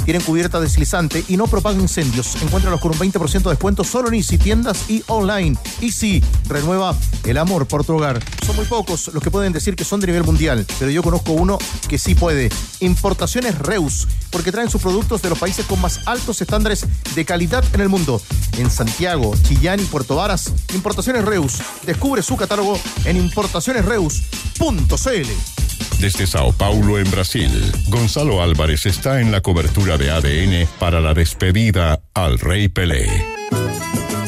Tienen 0.04 0.22
cubierta 0.22 0.60
deslizante 0.60 1.24
y 1.28 1.36
no 1.36 1.46
propagan 1.46 1.80
incendios. 1.80 2.36
Encuéntralos 2.42 2.80
con 2.80 2.92
un 2.92 2.98
20% 2.98 3.42
de 3.42 3.50
descuento 3.50 3.84
solo 3.84 4.08
en 4.08 4.14
Easy, 4.14 4.38
tiendas 4.38 4.88
y 4.88 5.02
online. 5.08 5.56
Easy, 5.80 6.22
renueva 6.48 6.94
el 7.24 7.36
amor 7.36 7.66
por 7.66 7.84
tu 7.84 7.94
hogar. 7.96 8.20
Son 8.46 8.56
muy 8.56 8.64
pocos 8.64 9.08
los 9.12 9.22
que 9.22 9.30
pueden 9.30 9.52
decir 9.52 9.76
que 9.76 9.84
son 9.84 10.00
de 10.00 10.06
nivel 10.06 10.24
mundial, 10.24 10.64
pero 10.78 10.90
yo 10.90 11.02
conozco 11.02 11.32
uno 11.32 11.58
que 11.88 11.98
sí 11.98 12.14
puede. 12.14 12.48
Importaciones 12.80 13.58
Reus, 13.58 14.08
porque 14.30 14.52
traen 14.52 14.70
sus 14.70 14.80
productos 14.80 15.20
de 15.22 15.28
los 15.28 15.38
países 15.38 15.66
con 15.66 15.80
más 15.80 16.00
altos 16.06 16.40
estándares 16.40 16.86
de 17.14 17.24
calidad 17.24 17.64
en 17.74 17.80
el 17.80 17.88
mundo. 17.88 18.22
En 18.58 18.70
Santiago, 18.70 18.99
Chillán 19.00 19.80
y 19.80 19.84
Puerto 19.84 20.16
Varas, 20.16 20.52
Importaciones 20.74 21.24
Reus. 21.24 21.62
Descubre 21.86 22.22
su 22.22 22.36
catálogo 22.36 22.78
en 23.06 23.16
importacionesreus.cl. 23.16 26.00
Desde 26.00 26.26
Sao 26.26 26.52
Paulo, 26.52 26.98
en 26.98 27.10
Brasil, 27.10 27.50
Gonzalo 27.88 28.42
Álvarez 28.42 28.84
está 28.84 29.22
en 29.22 29.32
la 29.32 29.40
cobertura 29.40 29.96
de 29.96 30.10
ADN 30.10 30.68
para 30.78 31.00
la 31.00 31.14
despedida 31.14 32.02
al 32.12 32.38
Rey 32.38 32.68
Pelé. 32.68 33.24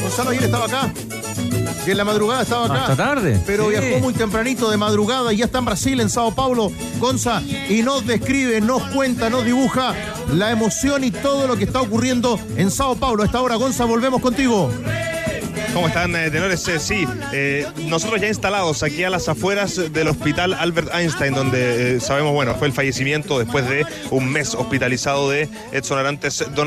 Gonzalo 0.01 0.31
ayer 0.31 0.45
estaba 0.45 0.65
acá. 0.65 0.91
Y 1.85 1.91
en 1.91 1.97
la 1.97 2.05
madrugada 2.05 2.43
estaba 2.43 2.65
acá. 2.65 2.81
Hasta 2.83 2.95
tarde. 2.95 3.41
Pero 3.45 3.65
sí. 3.65 3.71
viajó 3.71 3.99
muy 3.99 4.13
tempranito 4.13 4.69
de 4.69 4.77
madrugada 4.77 5.33
y 5.33 5.37
ya 5.37 5.45
está 5.45 5.59
en 5.59 5.65
Brasil, 5.65 5.99
en 5.99 6.09
Sao 6.09 6.33
Paulo, 6.33 6.71
Gonza, 6.99 7.41
y 7.41 7.81
nos 7.81 8.05
describe, 8.05 8.61
nos 8.61 8.81
cuenta, 8.83 9.29
nos 9.29 9.43
dibuja 9.43 9.93
la 10.31 10.51
emoción 10.51 11.03
y 11.03 11.11
todo 11.11 11.47
lo 11.47 11.57
que 11.57 11.65
está 11.65 11.81
ocurriendo 11.81 12.39
en 12.55 12.71
Sao 12.71 12.95
Paulo. 12.95 13.23
A 13.23 13.25
esta 13.25 13.41
hora, 13.41 13.55
Gonza, 13.55 13.85
volvemos 13.85 14.21
contigo. 14.21 14.69
¿Cómo 15.73 15.87
están, 15.87 16.15
eh, 16.15 16.29
tenores? 16.29 16.67
Eh, 16.67 16.79
sí, 16.79 17.07
eh, 17.31 17.65
nosotros 17.87 18.21
ya 18.21 18.27
instalados 18.27 18.83
aquí 18.83 19.03
a 19.03 19.09
las 19.09 19.27
afueras 19.27 19.91
del 19.91 20.07
hospital 20.07 20.53
Albert 20.53 20.93
Einstein, 20.93 21.33
donde 21.33 21.95
eh, 21.95 21.99
sabemos, 21.99 22.31
bueno, 22.33 22.53
fue 22.53 22.67
el 22.67 22.73
fallecimiento 22.73 23.39
después 23.39 23.67
de 23.67 23.83
un 24.11 24.31
mes 24.31 24.53
hospitalizado 24.53 25.31
de 25.31 25.49
Edson 25.71 25.97
Arantes 25.97 26.45
do. 26.53 26.63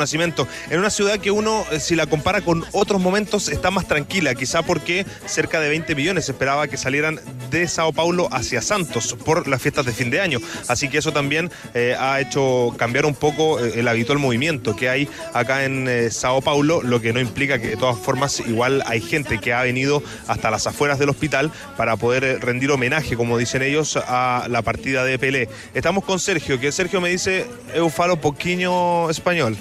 En 0.71 0.79
una 0.81 0.91
ciudad 0.91 1.21
que 1.21 1.31
uno, 1.31 1.65
si 1.79 1.95
la 1.95 2.07
compara 2.07 2.41
con 2.41 2.65
otros 2.73 3.01
momentos, 3.01 3.49
está 3.49 3.71
más 3.71 3.87
tranquila, 3.87 4.35
quizá 4.35 4.63
porque 4.63 5.07
cerca 5.25 5.61
de 5.61 5.69
20 5.69 5.95
millones 5.95 6.29
esperaba 6.29 6.67
que 6.67 6.77
salieran 6.77 7.21
de 7.51 7.69
Sao 7.69 7.93
Paulo 7.93 8.29
hacia 8.33 8.61
Santos 8.61 9.17
por 9.25 9.47
las 9.47 9.63
fiestas 9.63 9.87
de 9.87 9.93
fin 9.93 10.11
de 10.11 10.21
año. 10.21 10.41
Así 10.67 10.89
que 10.89 10.99
eso 10.99 11.13
también 11.13 11.51
ha 11.99 12.21
hecho 12.21 12.75
cambiar 12.77 13.07
un 13.07 13.15
poco 13.15 13.61
el 13.61 13.87
habitual 13.87 14.19
movimiento 14.19 14.75
que 14.75 14.89
hay 14.89 15.09
acá 15.33 15.65
en 15.65 16.11
Sao 16.11 16.41
Paulo, 16.41 16.83
lo 16.83 17.01
que 17.01 17.13
no 17.13 17.21
implica 17.21 17.61
que 17.61 17.69
de 17.69 17.77
todas 17.77 17.99
formas 17.99 18.41
igual 18.41 18.83
hay 18.87 18.96
gente 19.01 19.39
que 19.39 19.53
ha 19.53 19.63
venido 19.63 20.03
hasta 20.27 20.51
las 20.51 20.67
afueras 20.67 20.99
del 20.99 21.11
hospital 21.11 21.51
para 21.77 21.97
poder 21.97 22.41
rendir 22.41 22.71
homenaje, 22.71 23.17
como 23.17 23.39
dicen 23.39 23.63
ellos, 23.63 23.97
a 23.97 24.47
la 24.49 24.63
partida 24.63 25.05
de 25.05 25.19
Pelé. 25.19 25.49
Estamos 25.75 26.05
con 26.05 26.19
Sergio, 26.19 26.61
que 26.61 26.73
Sergio 26.73 27.01
me 27.01 27.09
dice, 27.09 27.47
eu 27.75 27.91
falo 27.91 28.17
poquinho 28.17 29.09
español. 29.11 29.57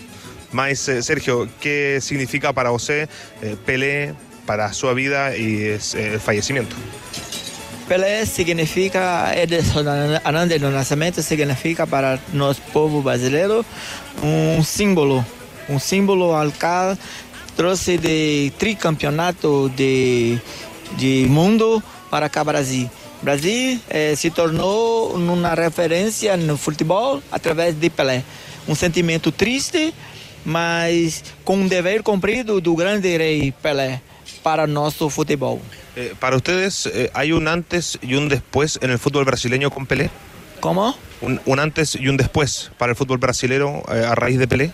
Mas, 0.51 0.87
eh, 0.87 1.01
Sergio, 1.01 1.49
¿qué 1.59 1.99
significa 2.01 2.53
para 2.53 2.71
usted 2.71 3.09
eh, 3.41 3.55
Pelé, 3.65 4.13
para 4.45 4.71
su 4.73 4.93
vida 4.93 5.35
y 5.35 5.63
eh, 5.63 5.79
el 5.95 6.19
fallecimiento? 6.19 6.75
Pelé 7.87 8.25
significa, 8.25 9.35
Edson 9.35 9.87
Arantes 10.23 10.59
do 10.59 10.71
Nascimento 10.71 11.21
significa 11.21 11.85
para 11.85 12.19
nosso 12.33 12.59
povo 12.73 13.01
brasileiro 13.03 13.63
um 14.23 14.63
símbolo, 14.63 15.23
um 15.69 15.77
símbolo 15.77 16.35
al 16.35 16.51
qual 16.51 16.97
trouxe 17.55 17.97
de 17.97 18.51
tricampeonato 18.57 19.69
de, 19.69 20.39
de 20.97 21.25
mundo 21.29 21.81
para 22.09 22.29
cá 22.29 22.43
Brasil. 22.43 22.89
Brasil 23.21 23.79
eh, 23.89 24.13
se 24.15 24.29
tornou 24.29 25.15
uma 25.15 25.55
referência 25.55 26.37
no 26.37 26.57
futebol 26.57 27.21
através 27.31 27.73
de 27.75 27.89
Pelé. 27.89 28.23
Um 28.67 28.75
sentimento 28.75 29.31
triste, 29.31 29.93
mas 30.43 31.23
com 31.43 31.57
um 31.57 31.67
dever 31.67 32.03
cumprido 32.03 32.61
do 32.61 32.75
grande 32.75 33.17
rei 33.17 33.51
Pelé 33.51 34.01
para 34.43 34.67
nosso 34.67 35.09
futebol. 35.09 35.59
Eh, 35.95 36.13
para 36.19 36.35
ustedes, 36.35 36.85
eh, 36.87 37.09
¿hay 37.13 37.31
un 37.31 37.47
antes 37.47 37.97
y 38.01 38.15
un 38.15 38.27
después 38.27 38.77
en 38.81 38.91
el 38.91 38.99
fútbol 38.99 39.25
brasileño 39.25 39.71
con 39.71 39.85
Pelé? 39.85 40.09
¿Cómo? 40.59 40.95
Un, 41.21 41.39
un 41.45 41.59
antes 41.59 41.95
y 41.95 42.07
un 42.09 42.17
después 42.17 42.71
para 42.77 42.91
el 42.91 42.95
fútbol 42.95 43.17
brasileño 43.17 43.81
a 43.87 44.13
raíz 44.13 44.37
de 44.37 44.47
Pelé. 44.47 44.71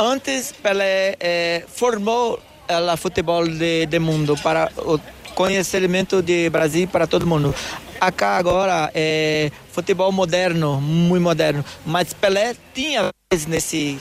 Antes 0.00 0.52
Pelé 0.62 1.14
eh, 1.20 1.62
formou 1.68 2.40
o 2.66 2.96
futebol 2.96 3.46
de, 3.46 3.84
de 3.84 3.98
mundo 3.98 4.34
para 4.42 4.72
o 4.78 4.98
conhecimento 5.34 6.22
de 6.22 6.48
Brasil 6.48 6.88
para 6.88 7.06
todo 7.06 7.26
mundo. 7.26 7.54
Acá 8.00 8.38
agora 8.38 8.90
é 8.94 9.52
futebol 9.70 10.10
moderno, 10.10 10.80
muito 10.80 11.22
moderno, 11.22 11.62
mas 11.84 12.14
Pelé 12.14 12.56
tinha 12.72 13.10
nesse 13.46 13.98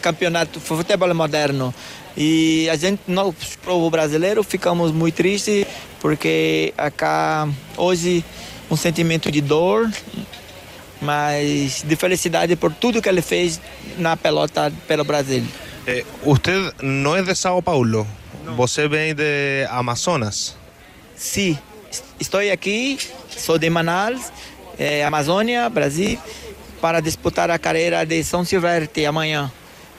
campeonato 0.00 0.60
futebol 0.60 1.12
moderno. 1.12 1.74
E 2.16 2.68
a 2.70 2.76
gente, 2.76 3.00
nós, 3.08 3.34
povo 3.64 3.90
brasileiro, 3.90 4.44
ficamos 4.44 4.92
muito 4.92 5.16
tristes 5.16 5.66
porque 5.98 6.72
acá 6.78 7.48
hoje 7.76 8.24
um 8.70 8.76
sentimento 8.76 9.32
de 9.32 9.40
dor, 9.40 9.90
mas 11.04 11.82
de 11.86 11.96
felicidade 11.96 12.56
por 12.56 12.72
tudo 12.72 13.00
que 13.02 13.08
ele 13.08 13.22
fez 13.22 13.60
na 13.98 14.16
pelota 14.16 14.72
pelo 14.88 15.04
Brasil. 15.04 15.44
Eh, 15.86 16.04
usted 16.24 16.72
no 16.82 17.16
es 17.16 17.26
de 17.26 17.34
Sao 17.34 17.62
Paulo, 17.62 18.06
no. 18.44 18.56
você 18.56 18.88
vem 18.88 19.14
de 19.14 19.66
Amazonas. 19.70 20.56
Sim, 21.14 21.58
estou 22.18 22.40
aqui, 22.52 22.98
sou 23.28 23.58
de 23.58 23.68
Manaus, 23.70 24.32
eh, 24.78 25.04
Amazônia, 25.04 25.68
Brasil, 25.68 26.18
para 26.80 27.00
disputar 27.00 27.50
a 27.50 27.58
carreira 27.58 28.04
de 28.04 28.24
São 28.24 28.44
Silvestre 28.44 29.06
amanhã. 29.06 29.52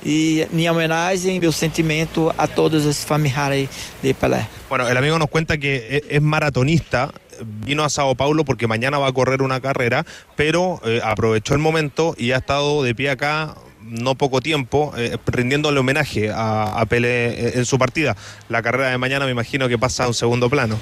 Y 0.04 0.44
mi 0.52 0.70
homenaje, 0.70 1.40
mi 1.40 1.52
sentimiento 1.52 2.32
a 2.38 2.48
todos 2.48 2.86
los 2.86 2.98
familiares 2.98 3.70
de 4.04 4.14
Pelé. 4.14 4.48
Bueno, 4.70 4.88
el 4.88 4.96
amigo 4.96 5.18
nos 5.18 5.30
cuenta 5.30 5.58
que 5.58 6.04
es 6.08 6.22
maratonista, 6.22 7.12
vino 7.44 7.84
a 7.84 7.90
Sao 7.90 8.16
Paulo 8.16 8.46
porque 8.46 8.68
mañana 8.68 8.98
va 9.00 9.08
a 9.08 9.14
correr 9.14 9.42
una 9.42 9.60
carrera, 9.62 10.06
pero 10.36 10.82
eh, 10.86 11.02
aprovechó 11.04 11.54
el 11.54 11.60
momento 11.60 12.16
y 12.18 12.32
ha 12.32 12.38
estado 12.38 12.84
de 12.84 12.96
pie 12.96 13.10
acá 13.10 13.56
no 13.82 14.16
poco 14.16 14.42
tiempo 14.42 14.94
eh, 14.98 15.18
rindiéndole 15.28 15.80
homenaje 15.80 16.32
a, 16.32 16.80
a 16.80 16.86
Pelé 16.88 17.58
en 17.58 17.66
su 17.66 17.78
partida. 17.78 18.16
La 18.50 18.62
carrera 18.62 18.90
de 18.90 18.98
mañana 18.98 19.26
me 19.26 19.32
imagino 19.32 19.68
que 19.70 19.78
pasa 19.78 20.06
a 20.06 20.08
un 20.08 20.14
segundo 20.14 20.50
plano. 20.50 20.80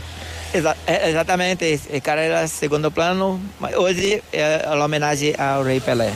Exa 0.53 0.75
exatamente, 0.87 1.79
carrera 2.03 2.47
segundo 2.47 2.91
plano. 2.91 3.39
Hoy 3.75 4.21
el 4.31 4.81
homenaje 4.81 5.35
al 5.35 5.65
Rey 5.65 5.79
Pelé. 5.79 6.11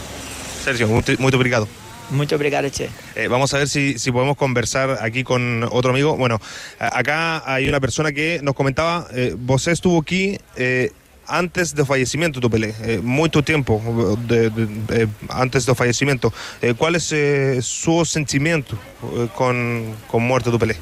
Sergio, 0.64 0.88
muy, 0.88 1.04
muy 1.18 1.34
obrigado. 1.34 1.68
Muito 2.10 2.34
obrigado, 2.36 2.70
Che. 2.72 2.90
Eh, 3.16 3.28
vamos 3.28 3.54
a 3.54 3.58
ver 3.58 3.68
si, 3.68 4.00
si 4.00 4.12
podemos 4.12 4.38
conversar 4.38 4.98
aquí 5.02 5.24
con 5.24 5.64
otro 5.72 5.92
amigo. 5.92 6.16
Bueno, 6.16 6.40
a- 6.80 7.00
acá 7.00 7.44
hay 7.46 7.68
una 7.68 7.80
persona 7.82 8.12
que 8.14 8.40
nos 8.42 8.56
comentaba, 8.56 9.08
eh, 9.14 9.36
vos 9.38 9.68
estuvo 9.68 10.00
aquí 10.00 10.38
eh, 10.56 10.92
antes 11.28 11.76
do 11.76 11.86
fallecimiento 11.86 12.40
do 12.40 12.50
Pelé, 12.50 12.74
eh, 12.84 13.02
muito 13.04 13.44
tempo 13.44 13.82
de, 14.26 14.50
de, 14.50 14.68
eh, 15.04 15.08
antes 15.32 15.66
do 15.66 15.76
fallecimiento. 15.76 16.32
Eh, 16.62 16.74
qual 16.74 16.96
é 16.96 17.00
eh, 17.12 17.60
seu 17.62 18.06
sentimento 18.06 18.78
eh, 19.04 19.28
com, 19.36 19.94
com 20.08 20.18
a 20.18 20.22
morte 20.22 20.50
do 20.50 20.58
Pelé? 20.58 20.78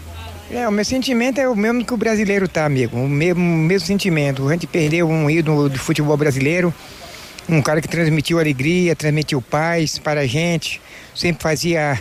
É, 0.52 0.68
o 0.68 0.72
meu 0.72 0.86
sentimento 0.86 1.40
é 1.42 1.50
o 1.50 1.56
mesmo 1.56 1.84
que 1.84 1.92
o 1.92 1.98
brasileiro 1.98 2.48
tá, 2.48 2.66
amigo. 2.66 2.96
O 2.98 3.10
mesmo, 3.10 3.42
mesmo 3.42 3.88
sentimento. 3.88 4.48
A 4.48 4.52
gente 4.52 4.68
perdeu 4.68 5.10
um 5.10 5.28
ídolo 5.28 5.68
do 5.70 5.80
futebol 5.80 6.16
brasileiro, 6.16 6.72
um 7.50 7.64
cara 7.64 7.82
que 7.82 7.88
transmitiu 7.88 8.38
alegria, 8.40 8.96
transmitiu 8.96 9.42
paz 9.42 9.98
para 9.98 10.22
a 10.22 10.28
gente, 10.28 10.80
sempre 11.16 11.42
fazia 11.42 12.00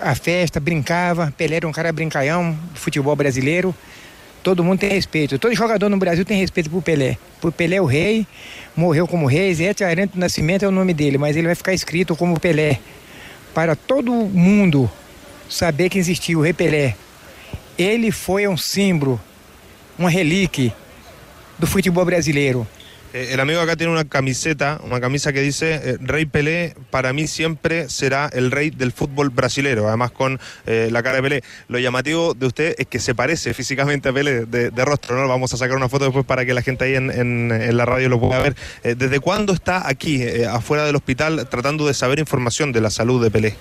a 0.00 0.14
festa, 0.14 0.58
brincava. 0.58 1.32
Pelé 1.36 1.56
era 1.56 1.68
um 1.68 1.72
cara 1.72 1.92
brincalhão 1.92 2.52
do 2.72 2.78
futebol 2.78 3.14
brasileiro. 3.14 3.74
Todo 4.42 4.64
mundo 4.64 4.80
tem 4.80 4.90
respeito. 4.90 5.38
Todo 5.38 5.54
jogador 5.54 5.88
no 5.88 5.98
Brasil 5.98 6.24
tem 6.24 6.38
respeito 6.38 6.70
por 6.70 6.82
Pelé. 6.82 7.18
Por 7.40 7.52
Pelé 7.52 7.76
é 7.76 7.82
o 7.82 7.84
rei, 7.84 8.26
morreu 8.74 9.06
como 9.06 9.26
rei. 9.26 9.54
Zé 9.54 9.74
Arantes 9.84 10.14
do 10.14 10.20
Nascimento 10.20 10.64
é 10.64 10.68
o 10.68 10.70
nome 10.70 10.94
dele, 10.94 11.18
mas 11.18 11.36
ele 11.36 11.46
vai 11.46 11.54
ficar 11.54 11.74
escrito 11.74 12.16
como 12.16 12.40
Pelé. 12.40 12.80
Para 13.54 13.76
todo 13.76 14.12
mundo 14.12 14.90
saber 15.48 15.88
que 15.90 15.98
existiu 15.98 16.38
o 16.38 16.42
rei 16.42 16.52
Pelé. 16.52 16.96
Ele 17.76 18.10
foi 18.10 18.48
um 18.48 18.56
símbolo, 18.56 19.20
uma 19.98 20.10
relíquia 20.10 20.74
do 21.58 21.66
futebol 21.66 22.04
brasileiro. 22.04 22.66
Eh, 23.12 23.30
el 23.32 23.40
amigo 23.40 23.60
acá 23.60 23.74
tiene 23.74 23.92
una 23.92 24.04
camiseta, 24.04 24.80
una 24.84 25.00
camisa 25.00 25.32
que 25.32 25.40
dice 25.40 25.74
eh, 25.82 25.96
Rey 26.00 26.26
Pelé 26.26 26.74
para 26.90 27.12
mí 27.12 27.26
siempre 27.26 27.88
será 27.88 28.30
el 28.32 28.52
rey 28.52 28.70
del 28.70 28.92
fútbol 28.92 29.30
brasilero, 29.30 29.88
además 29.88 30.12
con 30.12 30.38
eh, 30.66 30.88
la 30.92 31.02
cara 31.02 31.16
de 31.16 31.22
Pelé. 31.22 31.42
Lo 31.68 31.78
llamativo 31.80 32.34
de 32.34 32.46
usted 32.46 32.74
es 32.78 32.86
que 32.86 33.00
se 33.00 33.14
parece 33.14 33.52
físicamente 33.60 34.10
a 34.10 34.12
Pelé 34.12 34.46
de, 34.46 34.70
de 34.70 34.84
rostro, 34.84 35.20
¿no? 35.20 35.26
Vamos 35.26 35.52
a 35.52 35.56
sacar 35.56 35.76
una 35.76 35.88
foto 35.88 36.04
después 36.04 36.24
para 36.24 36.44
que 36.46 36.54
la 36.54 36.62
gente 36.62 36.84
ahí 36.84 36.94
en, 36.94 37.10
en- 37.10 37.50
en 37.50 37.76
la 37.76 37.84
radio 37.84 38.08
lo 38.08 38.20
pueda 38.20 38.40
ver. 38.40 38.54
Eh, 38.84 38.94
¿Desde 38.96 39.18
cuándo 39.18 39.52
está 39.52 39.88
aquí, 39.88 40.22
eh, 40.22 40.46
afuera 40.46 40.84
del 40.84 40.94
hospital, 40.94 41.48
tratando 41.50 41.86
de 41.86 41.94
saber 41.94 42.18
información 42.20 42.70
de 42.70 42.80
la 42.80 42.90
salud 42.90 43.22
de 43.22 43.30
Pelé? 43.30 43.56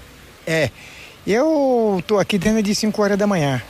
Eu 1.28 2.02
tô 2.08 2.18
aqui 2.18 2.38
desde 2.40 2.62
de 2.64 2.74
5 2.74 3.02
horas 3.02 3.18
da 3.18 3.28
manhã 3.28 3.62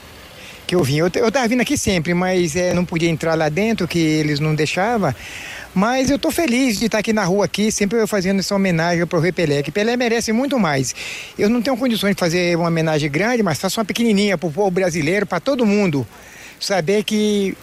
que 0.68 0.76
eu 0.76 0.84
vim. 0.84 0.98
Eu, 0.98 1.10
eu 1.16 1.32
tava 1.32 1.48
vindo 1.48 1.62
aqui 1.62 1.76
sempre, 1.78 2.14
mas 2.14 2.56
é, 2.56 2.74
não 2.76 2.86
podia 2.86 3.10
entrar 3.10 3.34
lá 3.36 3.50
dentro, 3.50 3.88
que 3.88 3.98
eles 4.00 4.40
não 4.40 4.54
deixavam. 4.54 5.14
Mas 5.74 6.10
eu 6.10 6.18
tô 6.18 6.32
feliz 6.32 6.80
de 6.80 6.86
estar 6.86 6.98
aqui 6.98 7.14
na 7.14 7.24
rua 7.24 7.46
aqui, 7.46 7.72
sempre 7.72 8.00
eu 8.00 8.08
fazendo 8.08 8.40
essa 8.40 8.56
homenagem 8.56 9.06
pro 9.06 9.20
Rei 9.20 9.32
Pelé, 9.32 9.62
que 9.62 9.72
Pelé 9.72 9.96
merece 9.96 10.32
muito 10.32 10.58
mais. 10.58 10.96
Eu 11.38 11.50
não 11.50 11.62
tenho 11.62 11.78
condições 11.78 12.16
de 12.16 12.20
fazer 12.20 12.58
uma 12.58 12.68
homenagem 12.68 13.10
grande, 13.10 13.44
mas 13.44 13.60
faço 13.60 13.80
uma 13.80 13.86
pequenininha 13.86 14.38
pro 14.38 14.52
povo 14.52 14.72
brasileiro, 14.72 15.26
para 15.26 15.40
todo 15.40 15.66
mundo 15.66 16.08
saber 16.60 17.04
que 17.04 17.56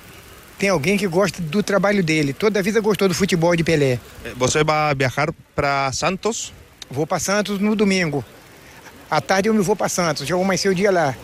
tem 0.58 0.68
alguém 0.68 0.96
que 0.96 1.06
gosta 1.06 1.42
do 1.42 1.62
trabalho 1.62 2.02
dele. 2.02 2.32
Toda 2.32 2.60
a 2.60 2.62
vida 2.62 2.80
gostou 2.80 3.08
do 3.08 3.14
futebol 3.14 3.54
de 3.56 3.64
Pelé. 3.64 3.98
Eh, 4.24 4.32
¿Você 4.36 4.62
va 4.62 4.90
a 4.90 4.94
viajar 4.94 5.30
para 5.54 5.92
Santos? 5.92 6.52
Vou 6.90 7.06
para 7.06 7.18
Santos 7.18 7.58
no 7.58 7.74
domingo. 7.74 8.24
À 9.10 9.20
tarde 9.20 9.48
eu 9.48 9.54
me 9.54 9.62
vou 9.62 9.76
para 9.76 9.88
Santos, 9.88 10.26
já 10.26 10.34
vou 10.36 10.44
mais 10.44 10.64
o 10.64 10.74
dia 10.74 10.90
lá. 10.90 11.14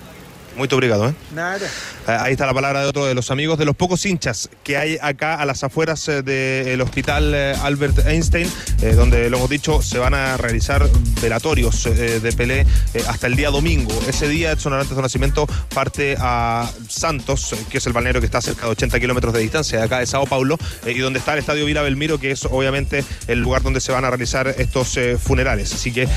Muito 0.57 0.77
obrigado, 0.77 1.09
¿eh? 1.09 1.15
Nada. 1.35 1.67
Eh, 1.67 2.17
Ahí 2.21 2.33
está 2.33 2.47
la 2.47 2.53
palabra 2.55 2.83
de 2.83 2.87
otro 2.87 3.07
de 3.07 3.15
los 3.15 3.31
amigos, 3.31 3.59
de 3.59 3.65
los 3.65 3.75
pocos 3.75 4.05
hinchas 4.05 4.51
que 4.63 4.77
hay 4.77 4.99
acá 5.01 5.37
a 5.37 5.47
las 5.47 5.65
afueras 5.65 6.07
eh, 6.09 6.23
del 6.23 6.81
hospital 6.83 7.33
eh, 7.35 7.55
Albert 7.63 8.07
Einstein, 8.07 8.49
eh, 8.83 8.93
donde 8.93 9.31
lo 9.31 9.39
hemos 9.39 9.49
dicho, 9.51 9.81
se 9.83 9.99
van 9.99 10.13
a 10.15 10.37
realizar 10.37 10.87
velatorios 11.23 11.87
eh, 11.87 12.21
de 12.21 12.33
Pelé 12.33 12.67
eh, 12.93 13.03
hasta 13.09 13.27
el 13.29 13.37
día 13.37 13.51
domingo. 13.51 13.93
Ese 14.07 14.29
día 14.29 14.53
Edson 14.53 14.73
Arantes 14.75 14.95
de 14.95 15.03
Nacimiento 15.03 15.47
parte 15.75 16.17
a 16.19 16.71
Santos, 16.89 17.55
que 17.71 17.79
es 17.79 17.87
el 17.87 17.93
balneario 17.93 18.21
que 18.21 18.27
está 18.27 18.39
a 18.39 18.43
cerca 18.43 18.67
de 18.67 18.73
80 18.73 19.01
kilómetros 19.01 19.33
de 19.33 19.41
distancia 19.41 19.79
de 19.79 19.85
acá 19.85 20.01
de 20.01 20.07
Sao 20.07 20.27
Paulo, 20.27 20.59
y 20.87 20.99
donde 20.99 21.19
está 21.19 21.33
el 21.33 21.39
Estadio 21.39 21.65
Vila 21.65 21.83
Belmiro, 21.83 22.19
que 22.19 22.31
es 22.31 22.45
obviamente 22.45 23.05
el 23.27 23.41
lugar 23.41 23.63
donde 23.63 23.81
se 23.81 23.91
van 23.93 24.05
a 24.05 24.11
realizar 24.11 24.49
estos 24.59 24.99
funerales. 25.23 25.73
Así 25.73 25.93
que 25.93 26.09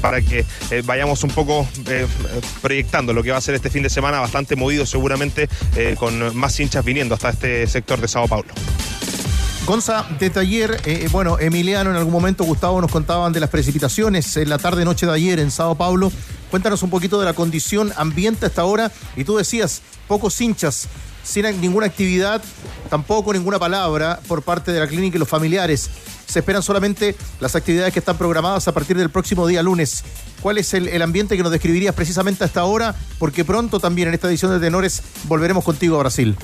para 0.00 0.22
que 0.22 0.44
vayamos 0.84 1.22
un 1.24 1.30
poco 1.30 1.68
proyectando 2.62 3.12
lo 3.12 3.22
que 3.22 3.30
va 3.30 3.38
a 3.38 3.40
ser 3.40 3.49
este 3.54 3.70
fin 3.70 3.82
de 3.82 3.90
semana, 3.90 4.20
bastante 4.20 4.56
movido 4.56 4.86
seguramente, 4.86 5.48
eh, 5.76 5.96
con 5.98 6.36
más 6.36 6.58
hinchas 6.58 6.84
viniendo 6.84 7.14
hasta 7.14 7.30
este 7.30 7.66
sector 7.66 8.00
de 8.00 8.08
Sao 8.08 8.28
Paulo. 8.28 8.52
Gonza, 9.66 10.06
desde 10.18 10.40
ayer, 10.40 10.80
eh, 10.84 11.08
bueno, 11.12 11.38
Emiliano, 11.38 11.90
en 11.90 11.96
algún 11.96 12.12
momento 12.12 12.44
Gustavo 12.44 12.80
nos 12.80 12.90
contaban 12.90 13.32
de 13.32 13.40
las 13.40 13.50
precipitaciones 13.50 14.36
en 14.36 14.48
la 14.48 14.58
tarde-noche 14.58 15.06
de 15.06 15.12
ayer 15.12 15.38
en 15.38 15.50
Sao 15.50 15.76
Paulo. 15.76 16.10
Cuéntanos 16.50 16.82
un 16.82 16.90
poquito 16.90 17.20
de 17.20 17.26
la 17.26 17.34
condición 17.34 17.92
ambiente 17.96 18.46
hasta 18.46 18.62
ahora. 18.62 18.90
Y 19.16 19.24
tú 19.24 19.36
decías, 19.36 19.82
pocos 20.08 20.40
hinchas, 20.40 20.88
sin 21.30 21.44
ninguna 21.60 21.86
actividad, 21.86 22.42
tampoco 22.88 23.32
ninguna 23.32 23.58
palabra 23.58 24.20
por 24.26 24.42
parte 24.42 24.72
de 24.72 24.80
la 24.80 24.88
clínica 24.88 25.16
y 25.16 25.20
los 25.20 25.28
familiares. 25.28 25.88
Se 26.26 26.40
esperan 26.40 26.62
solamente 26.62 27.16
las 27.40 27.54
actividades 27.54 27.92
que 27.92 28.00
están 28.00 28.18
programadas 28.18 28.66
a 28.68 28.72
partir 28.72 28.96
del 28.96 29.10
próximo 29.10 29.46
día 29.46 29.62
lunes. 29.62 30.04
¿Cuál 30.42 30.58
es 30.58 30.74
el, 30.74 31.00
ambiente 31.02 31.36
que 31.36 31.42
nos 31.42 31.52
describirías 31.52 31.94
precisamente 31.94 32.44
hasta 32.44 32.60
ahora? 32.60 32.94
Porque 33.18 33.44
pronto 33.44 33.78
también 33.78 34.08
en 34.08 34.14
esta 34.14 34.28
edición 34.28 34.50
de 34.52 34.58
Tenores 34.58 35.02
volveremos 35.24 35.64
contigo 35.64 35.96
a 35.96 36.00
Brasil. 36.00 36.36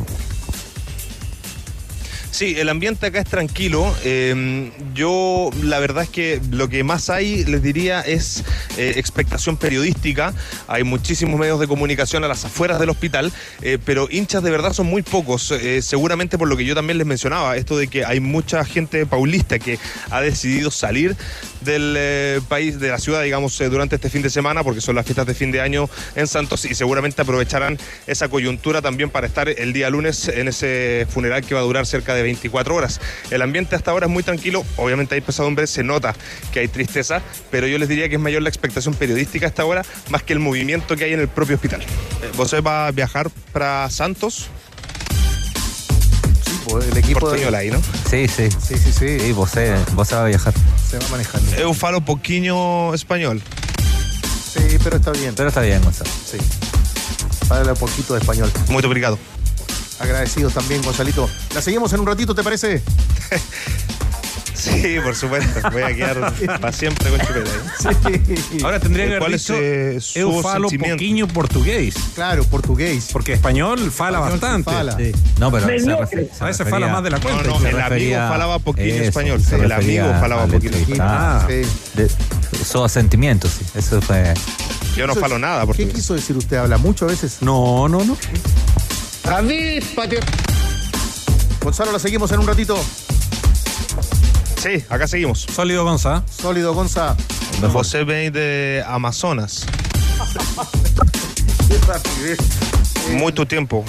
Sí, 2.37 2.55
el 2.59 2.69
ambiente 2.69 3.07
acá 3.07 3.21
es 3.21 3.29
tranquilo. 3.31 3.97
Eh, 4.05 4.71
yo, 4.93 5.49
la 5.63 5.79
verdad 5.79 6.03
es 6.03 6.11
que 6.11 6.39
lo 6.51 6.69
que 6.69 6.85
más 6.85 7.09
hay, 7.09 7.47
les 7.47 7.63
diría, 7.63 8.03
es 8.03 8.45
eh, 8.77 8.93
expectación 8.97 9.57
periodística. 9.57 10.35
Hay 10.69 10.85
muchísimos 10.85 11.41
medios 11.41 11.59
de 11.59 11.67
comunicación 11.67 12.25
a 12.25 12.29
las 12.29 12.45
afueras 12.45 12.79
del 12.79 12.91
hospital, 12.91 13.33
eh, 13.63 13.79
pero 13.83 14.07
hinchas 14.11 14.43
de 14.43 14.51
verdad 14.51 14.75
son 14.75 14.85
muy 14.85 15.01
pocos. 15.01 15.51
Eh, 15.51 15.81
seguramente 15.81 16.37
por 16.37 16.47
lo 16.47 16.59
que 16.59 16.67
yo 16.67 16.75
también 16.75 16.99
les 16.99 17.07
mencionaba, 17.07 17.57
esto 17.57 17.79
de 17.79 17.89
que 17.89 18.05
hay 18.05 18.21
mucha 18.21 18.67
gente 18.67 19.07
paulista 19.07 19.59
que 19.59 19.79
ha 20.11 20.21
decidido 20.21 20.71
salir 20.71 21.17
del 21.63 22.43
país, 22.43 22.79
de 22.79 22.91
la 22.91 22.99
ciudad, 22.99 23.23
digamos, 23.23 23.59
durante 23.59 23.97
este 23.97 24.11
fin 24.11 24.21
de 24.21 24.29
semana, 24.29 24.63
porque 24.63 24.83
son 24.83 24.95
las 24.95 25.07
fiestas 25.07 25.27
de 25.27 25.33
fin 25.35 25.51
de 25.51 25.63
año 25.63 25.89
en 26.15 26.27
Santos 26.27 26.67
y 26.67 26.75
seguramente 26.75 27.23
aprovecharán 27.23 27.79
esa 28.07 28.29
coyuntura 28.29 28.83
también 28.83 29.09
para 29.09 29.27
estar 29.27 29.49
el 29.49 29.73
día 29.73 29.89
lunes 29.89 30.29
en 30.29 30.49
ese 30.49 31.07
funeral 31.09 31.45
que 31.45 31.55
va 31.55 31.61
a 31.61 31.65
durar 31.65 31.87
cerca 31.87 32.15
de 32.15 32.26
24 32.27 32.75
horas. 32.75 33.01
El 33.31 33.43
ambiente 33.43 33.75
hasta 33.77 33.91
ahora 33.91 34.07
es 34.07 34.13
muy 34.13 34.23
tranquilo, 34.23 34.65
obviamente 34.77 35.15
hay 35.15 35.21
pesadumbre, 35.21 35.67
se 35.67 35.83
nota 35.83 36.15
que 36.53 36.61
hay 36.61 36.69
tristeza, 36.69 37.23
pero 37.51 37.67
yo 37.67 37.79
les 37.79 37.89
diría 37.89 38.09
que 38.09 38.17
es 38.17 38.21
mayor 38.21 38.43
la 38.43 38.49
expectación 38.49 38.95
periodística 38.95 39.47
hasta 39.47 39.63
ahora, 39.63 39.83
más 40.11 40.23
que 40.23 40.33
el 40.33 40.39
movimiento 40.41 40.97
que 40.97 41.05
hay 41.05 41.13
en 41.13 41.21
el 41.21 41.29
propio 41.29 41.57
hospital. 41.57 41.81
Eh, 41.83 42.31
¿Vos 42.37 42.55
va 42.67 42.87
a 42.89 42.91
viajar 42.91 43.31
para 43.53 43.89
Santos? 43.91 44.49
pues, 46.69 46.89
el 46.89 46.97
equipo 46.97 47.31
de- 47.31 47.57
ahí, 47.57 47.71
¿no? 47.71 47.81
Sí, 48.11 48.27
sí. 48.29 48.49
Sí, 48.51 48.77
sí, 48.77 48.93
sí. 48.93 49.21
Sí, 49.21 49.33
vos, 49.33 49.57
eh, 49.57 49.77
vos 49.93 50.13
va 50.13 50.23
a 50.25 50.29
viajar. 50.29 50.53
Se 50.91 50.99
va 50.99 51.09
manejando. 51.11 51.55
Es 51.55 51.65
un 51.65 51.75
falo 51.75 52.01
poquinho 52.01 52.93
español. 52.95 53.41
Sí, 54.53 54.79
pero 54.83 54.97
está 54.97 55.13
bien. 55.13 55.35
Pero 55.37 55.49
está 55.49 55.61
bien, 55.61 55.81
Gonzalo. 55.83 56.11
Sí. 56.25 56.39
Para 57.49 57.73
un 57.73 57.79
poquito 57.79 58.15
de 58.15 58.21
español. 58.21 58.51
Muy 58.69 58.85
obrigado. 58.85 59.19
Agradecidos 59.99 60.53
también, 60.55 60.83
Gonzalito. 60.83 61.29
La 61.55 61.63
seguimos 61.63 61.93
en 61.93 62.01
un 62.01 62.07
ratito, 62.07 62.35
¿te 62.35 62.43
parece? 62.43 62.83
Sí, 64.57 64.97
por 65.05 65.15
supuesto. 65.15 65.61
Voy 65.71 65.83
a 65.83 65.95
quedar 65.95 66.33
para 66.61 66.73
siempre 66.73 67.11
con 67.11 67.21
Chupeta. 67.21 67.51
Sí. 67.79 68.59
Ahora 68.65 68.81
tendría 68.81 69.05
que 69.05 69.11
haber 69.11 69.19
¿Cuál 69.21 69.33
dicho 69.33 69.55
es, 69.55 69.61
eh, 69.63 70.01
su 70.01 70.19
eu 70.19 70.43
falo 70.43 70.69
poquinho 70.71 71.29
portugués. 71.29 71.95
Claro, 72.15 72.43
portugués. 72.45 73.11
Porque 73.13 73.35
español 73.35 73.93
fala 73.93 74.19
Español 74.19 74.41
bastante. 74.41 74.71
fala. 74.73 74.97
Sí. 74.97 75.13
No, 75.39 75.53
pero 75.53 75.67
se 75.67 75.73
Mediocre. 75.73 76.23
refe- 76.31 76.31
se 76.37 76.43
A 76.43 76.47
veces 76.47 76.69
fala 76.69 76.89
más 76.89 77.03
de 77.05 77.11
la 77.11 77.19
No, 77.19 77.23
cuenta. 77.23 77.43
no, 77.49 77.61
se 77.61 77.69
el 77.69 77.81
amigo 77.81 78.17
falaba 78.17 78.59
poquillo 78.59 78.95
eso, 78.95 79.03
español. 79.05 79.41
se 79.43 79.57
El 79.57 79.71
amigo 79.71 80.07
falaba 80.19 80.43
al 80.45 80.51
poquillo 80.51 80.75
entrevistado. 80.77 81.11
Ah. 81.13 81.47
Sí. 81.49 82.65
Sos 82.65 82.91
sentimientos, 82.91 83.53
sí. 83.59 83.65
Eso 83.79 84.01
fue. 84.01 84.33
Yo 84.97 85.07
no 85.07 85.13
Eso- 85.13 85.21
falo 85.21 85.39
nada 85.39 85.61
¿Qué 85.61 85.67
portugués. 85.67 85.95
quiso 85.95 86.15
decir 86.15 86.35
usted? 86.37 86.57
¿Habla 86.57 86.79
mucho 86.79 87.05
a 87.05 87.09
veces? 87.09 87.37
No, 87.43 87.87
no, 87.89 88.03
no. 88.05 88.17
Avíspate. 89.31 90.21
Gonzalo, 91.63 91.93
la 91.93 91.99
seguimos 91.99 92.31
en 92.33 92.41
un 92.41 92.47
ratito. 92.47 92.79
Sí, 94.63 94.85
acá 94.89 95.07
seguimos. 95.09 95.41
Sólido 95.53 95.85
Gonza. 95.85 96.23
Sólido, 96.31 96.75
Gonza. 96.75 97.17
José 97.73 98.05
viene 98.05 98.31
de 98.31 98.85
Amazonas. 98.87 99.67
Qué 101.69 101.79
rapidez. 101.87 102.39
Mucho 103.13 103.47
tiempo. 103.47 103.85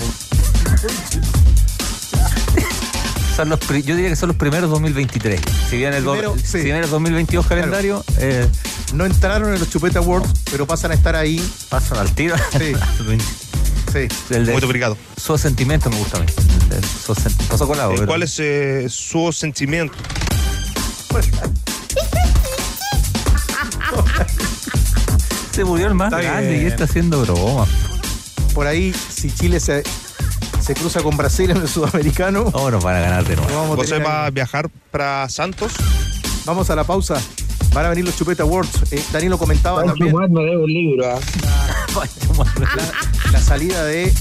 Son 3.35 3.49
los 3.49 3.59
yo 3.67 3.95
diría 3.95 4.09
que 4.09 4.15
son 4.15 4.29
los 4.29 4.37
primeros 4.37 4.69
2023. 4.71 5.39
Si 5.69 5.77
bien 5.77 5.93
el, 5.93 6.03
do- 6.03 6.13
Primero, 6.13 6.35
sí. 6.37 6.45
si 6.59 6.63
bien 6.63 6.77
el 6.77 6.89
2022 6.89 7.45
calendario, 7.45 8.03
eh, 8.17 8.47
No 8.93 9.05
entraron 9.05 9.53
en 9.53 9.59
los 9.59 9.69
Chupeta 9.69 9.99
Awards, 9.99 10.27
pero 10.49 10.65
pasan 10.65 10.91
a 10.91 10.93
estar 10.95 11.15
ahí. 11.15 11.39
pasan 11.69 11.99
al 11.99 12.11
tiro. 12.15 12.35
Sí. 12.57 12.73
Sí. 13.91 14.07
El 14.33 14.45
de 14.45 14.53
Muy 14.53 14.63
obrigado. 14.63 14.97
su 15.15 15.37
sentimiento 15.37 15.89
me 15.89 15.97
gusta 15.97 16.17
a 16.17 16.21
mí. 16.21 16.25
El 16.63 16.69
de 16.69 16.81
su 16.87 17.15
pasó 17.49 17.67
con 17.67 17.77
la 17.77 17.83
Eh, 17.85 17.87
obra. 17.87 18.05
¿Cuál 18.05 18.23
es 18.23 18.37
eh, 18.39 18.87
su 18.89 19.31
sentimiento? 19.31 19.95
Se 25.51 25.63
murió 25.65 25.87
el 25.87 25.95
más 25.95 26.11
Está 26.11 26.21
grande 26.21 26.49
bien. 26.51 26.63
y 26.63 26.65
está 26.67 26.83
haciendo 26.83 27.21
broma. 27.21 27.65
Por 28.53 28.67
ahí, 28.67 28.93
si 28.93 29.31
Chile 29.31 29.59
se, 29.59 29.81
se 30.59 30.73
cruza 30.75 31.01
con 31.01 31.17
Brasil 31.17 31.49
en 31.49 31.57
el 31.57 31.67
sudamericano. 31.67 32.49
Oh, 32.53 32.69
nos 32.69 32.83
van 32.83 32.95
a 32.97 32.99
ganar 32.99 33.23
de 33.25 33.35
nuevo. 33.35 33.51
Vamos 33.53 33.73
a 33.73 33.75
José 33.77 33.93
tener 33.93 34.07
va 34.07 34.21
ahí- 34.23 34.27
a 34.27 34.29
viajar 34.31 34.69
para 34.91 35.27
Santos. 35.29 35.71
Vamos 36.45 36.69
a 36.69 36.75
la 36.75 36.83
pausa. 36.83 37.19
Van 37.73 37.85
a 37.85 37.89
venir 37.89 38.05
los 38.05 38.15
Chupeta 38.15 38.43
Awards. 38.43 38.91
Eh, 38.91 39.03
Danilo 39.11 39.37
comentaba 39.39 39.83
también 39.83 40.13
me 40.15 40.41
debe 40.43 40.57
un 40.57 40.69
libro. 40.69 41.05
¿ah? 41.11 41.19
La, 41.99 43.31
la 43.31 43.39
salida 43.41 43.83
de 43.83 44.13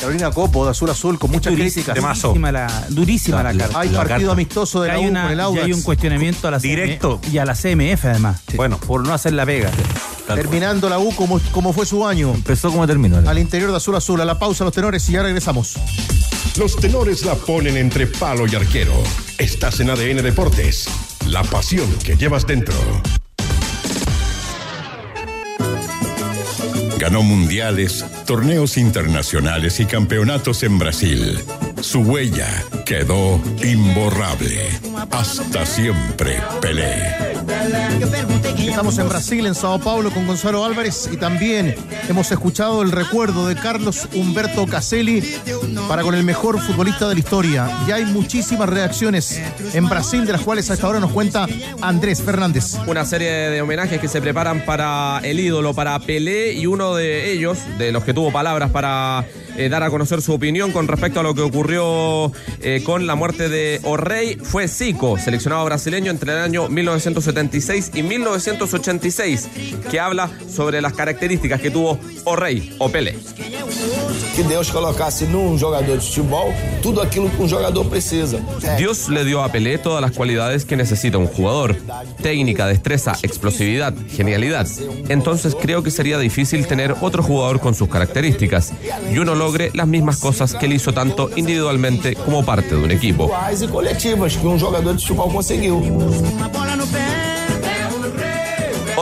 Carolina 0.00 0.30
Copo 0.30 0.64
de 0.64 0.72
Azul 0.72 0.90
Azul 0.90 1.18
con 1.18 1.30
muchas 1.30 1.54
críticas. 1.54 1.94
Durísima 1.96 2.50
la, 2.52 2.86
durísima 2.88 3.42
la, 3.42 3.52
La- 3.52 3.64
carta. 3.64 3.80
Hay 3.80 3.88
La 3.90 3.98
partido 3.98 4.18
carta. 4.18 4.32
amistoso 4.32 4.82
de 4.82 4.88
la 4.88 4.94
hay, 4.94 5.04
U 5.04 5.08
una- 5.08 5.22
con 5.22 5.32
el 5.32 5.38
y 5.38 5.42
Audax. 5.42 5.64
hay 5.64 5.72
un 5.72 5.82
cuestionamiento 5.82 6.48
a 6.48 6.50
la 6.50 6.60
CM 6.60 6.82
Directo. 6.82 7.20
y 7.30 7.38
a 7.38 7.44
la 7.44 7.54
CMF 7.54 8.04
además. 8.06 8.40
Bueno. 8.56 8.78
por 8.78 9.06
no 9.06 9.14
hacer 9.14 9.32
la 9.32 9.46
pega. 9.46 9.70
Tal 10.26 10.36
Terminando 10.38 10.88
la 10.88 10.98
U 10.98 11.14
como, 11.16 11.40
como 11.52 11.72
fue 11.72 11.84
su 11.86 12.06
año. 12.06 12.32
Empezó 12.34 12.70
como 12.70 12.86
terminó. 12.86 13.16
Al 13.28 13.38
interior 13.38 13.70
de 13.70 13.76
Azul 13.76 13.96
Azul. 13.96 14.20
A 14.20 14.24
la 14.24 14.38
pausa 14.38 14.64
los 14.64 14.72
tenores 14.72 15.08
y 15.08 15.12
ya 15.12 15.22
regresamos. 15.22 15.74
Los 16.56 16.76
tenores 16.76 17.24
la 17.24 17.34
ponen 17.34 17.76
entre 17.76 18.06
palo 18.06 18.46
y 18.46 18.54
arquero. 18.54 18.92
Estás 19.38 19.80
en 19.80 19.90
ADN 19.90 20.22
Deportes. 20.22 20.86
La 21.26 21.42
pasión 21.44 21.88
que 22.04 22.16
llevas 22.16 22.46
dentro. 22.46 22.74
Ganó 27.02 27.24
mundiales, 27.24 28.04
torneos 28.26 28.76
internacionales 28.76 29.80
y 29.80 29.86
campeonatos 29.86 30.62
en 30.62 30.78
Brasil. 30.78 31.36
Su 31.80 31.98
huella 31.98 32.46
quedó 32.86 33.40
imborrable. 33.64 34.68
Hasta 35.10 35.66
siempre, 35.66 36.40
Pelé. 36.60 37.31
Estamos 38.58 38.98
en 38.98 39.08
Brasil, 39.08 39.46
en 39.46 39.54
Sao 39.54 39.78
Paulo, 39.78 40.10
con 40.10 40.26
Gonzalo 40.26 40.64
Álvarez 40.64 41.08
y 41.12 41.16
también 41.16 41.74
hemos 42.08 42.32
escuchado 42.32 42.82
el 42.82 42.90
recuerdo 42.90 43.46
de 43.46 43.54
Carlos 43.54 44.08
Humberto 44.14 44.66
Caselli 44.66 45.22
para 45.88 46.02
con 46.02 46.14
el 46.14 46.24
mejor 46.24 46.58
futbolista 46.60 47.08
de 47.08 47.14
la 47.14 47.20
historia. 47.20 47.70
Ya 47.86 47.96
hay 47.96 48.06
muchísimas 48.06 48.68
reacciones 48.68 49.40
en 49.74 49.88
Brasil, 49.88 50.24
de 50.24 50.32
las 50.32 50.40
cuales 50.40 50.70
hasta 50.70 50.86
ahora 50.86 51.00
nos 51.00 51.12
cuenta 51.12 51.46
Andrés 51.80 52.22
Fernández. 52.22 52.76
Una 52.86 53.04
serie 53.04 53.30
de 53.30 53.60
homenajes 53.60 54.00
que 54.00 54.08
se 54.08 54.20
preparan 54.20 54.64
para 54.64 55.20
el 55.22 55.38
ídolo, 55.38 55.74
para 55.74 55.98
Pelé, 55.98 56.54
y 56.54 56.66
uno 56.66 56.94
de 56.94 57.30
ellos, 57.30 57.58
de 57.78 57.92
los 57.92 58.04
que 58.04 58.14
tuvo 58.14 58.32
palabras 58.32 58.70
para 58.70 59.24
eh, 59.56 59.68
dar 59.68 59.82
a 59.82 59.90
conocer 59.90 60.22
su 60.22 60.32
opinión 60.32 60.72
con 60.72 60.88
respecto 60.88 61.20
a 61.20 61.22
lo 61.22 61.34
que 61.34 61.42
ocurrió 61.42 62.32
eh, 62.60 62.82
con 62.84 63.06
la 63.06 63.14
muerte 63.14 63.48
de 63.48 63.80
O'Rey, 63.84 64.38
fue 64.42 64.68
Zico, 64.68 65.18
seleccionado 65.18 65.64
brasileño 65.64 66.10
entre 66.10 66.32
el 66.32 66.38
año 66.38 66.68
1976 66.68 67.92
y 67.94 68.02
1986, 68.02 69.48
que 69.90 70.00
habla 70.00 70.30
sobre 70.48 70.80
las 70.80 70.92
características 70.92 71.60
que 71.60 71.70
tuvo 71.70 71.98
O'Rey 72.24 72.76
o 72.78 72.88
Pelé. 72.90 73.16
Que 74.34 74.42
Deus 74.42 74.70
colocasse 74.70 75.26
num 75.26 75.58
jogador 75.58 75.98
de 75.98 76.04
futebol 76.04 76.52
tudo 76.82 77.00
aquilo 77.02 77.28
que 77.30 77.42
um 77.42 77.48
jogador 77.48 77.86
precisa. 77.86 78.38
Dios 78.76 79.08
le 79.08 79.24
dio 79.24 79.42
a 79.42 79.50
Pelé 79.50 79.78
todas 79.78 80.00
las 80.00 80.12
cualidades 80.12 80.64
que 80.64 80.76
necesita 80.76 81.18
un 81.18 81.26
jugador. 81.26 81.76
Técnica, 82.22 82.66
destreza, 82.66 83.12
explosividad, 83.22 83.94
genialidad. 84.08 84.66
Entonces 85.08 85.54
creo 85.60 85.82
que 85.82 85.90
sería 85.90 86.18
difícil 86.18 86.66
tener 86.66 86.94
otro 87.00 87.22
jugador 87.22 87.60
con 87.60 87.74
sus 87.74 87.88
características 87.88 88.72
y 89.12 89.18
uno 89.18 89.34
logre 89.34 89.70
las 89.74 89.86
mismas 89.86 90.18
cosas 90.18 90.54
que 90.54 90.66
él 90.66 90.74
hizo 90.74 90.92
tanto 90.92 91.30
individualmente 91.36 92.14
como 92.14 92.44
parte 92.44 92.74
de 92.74 92.82
un 92.82 92.90
equipo. 92.90 93.24
Individuais 93.24 93.62
e 93.62 93.68
coletivas 93.68 94.36
que 94.36 94.46
um 94.46 94.58
jogador 94.58 94.94
de 94.94 95.00
futebol 95.00 95.30
conseguiu. 95.32 95.80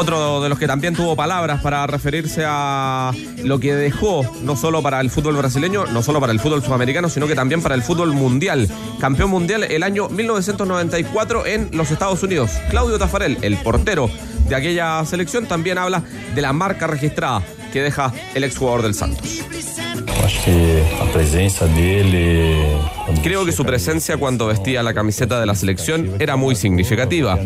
Otro 0.01 0.41
de 0.41 0.49
los 0.49 0.59
que 0.59 0.67
también 0.67 0.95
tuvo 0.95 1.15
palabras 1.15 1.61
para 1.61 1.87
referirse 1.87 2.43
a 2.47 3.13
lo 3.45 3.61
que 3.61 3.75
dejó, 3.75 4.25
no 4.43 4.57
solo 4.57 4.81
para 4.81 4.99
el 4.99 5.11
fútbol 5.11 5.37
brasileño, 5.37 5.85
no 5.93 6.03
solo 6.03 6.21
para 6.21 6.33
el 6.33 6.41
fútbol 6.41 6.63
sudamericano, 6.63 7.11
sino 7.11 7.27
que 7.27 7.35
también 7.35 7.61
para 7.61 7.75
el 7.75 7.83
fútbol 7.83 8.15
mundial. 8.15 8.67
Campeón 8.99 9.29
mundial 9.29 9.63
el 9.63 9.83
año 9.83 10.09
1994 10.09 11.45
en 11.45 11.69
los 11.75 11.91
Estados 11.91 12.23
Unidos. 12.23 12.51
Claudio 12.71 12.99
Tafarel, 12.99 13.37
el 13.43 13.59
portero 13.59 14.09
de 14.49 14.55
aquella 14.55 15.05
selección, 15.05 15.45
también 15.45 15.77
habla 15.77 16.03
de 16.35 16.41
la 16.41 16.55
marca 16.55 16.87
registrada 16.87 17.43
que 17.73 17.83
deja 17.83 18.12
el 18.35 18.45
exjugador 18.45 18.83
del 18.83 18.95
Santos. 18.95 19.43
Dele. 21.75 22.77
Creo 23.23 23.45
que 23.45 23.53
su 23.53 23.64
presencia 23.64 24.16
cuando 24.16 24.47
vestía 24.47 24.83
la 24.83 24.95
camiseta 24.95 25.41
de 25.41 25.47
la 25.47 25.55
selección 25.55 26.14
era 26.18 26.37
muy 26.37 26.55
significativa, 26.55 27.39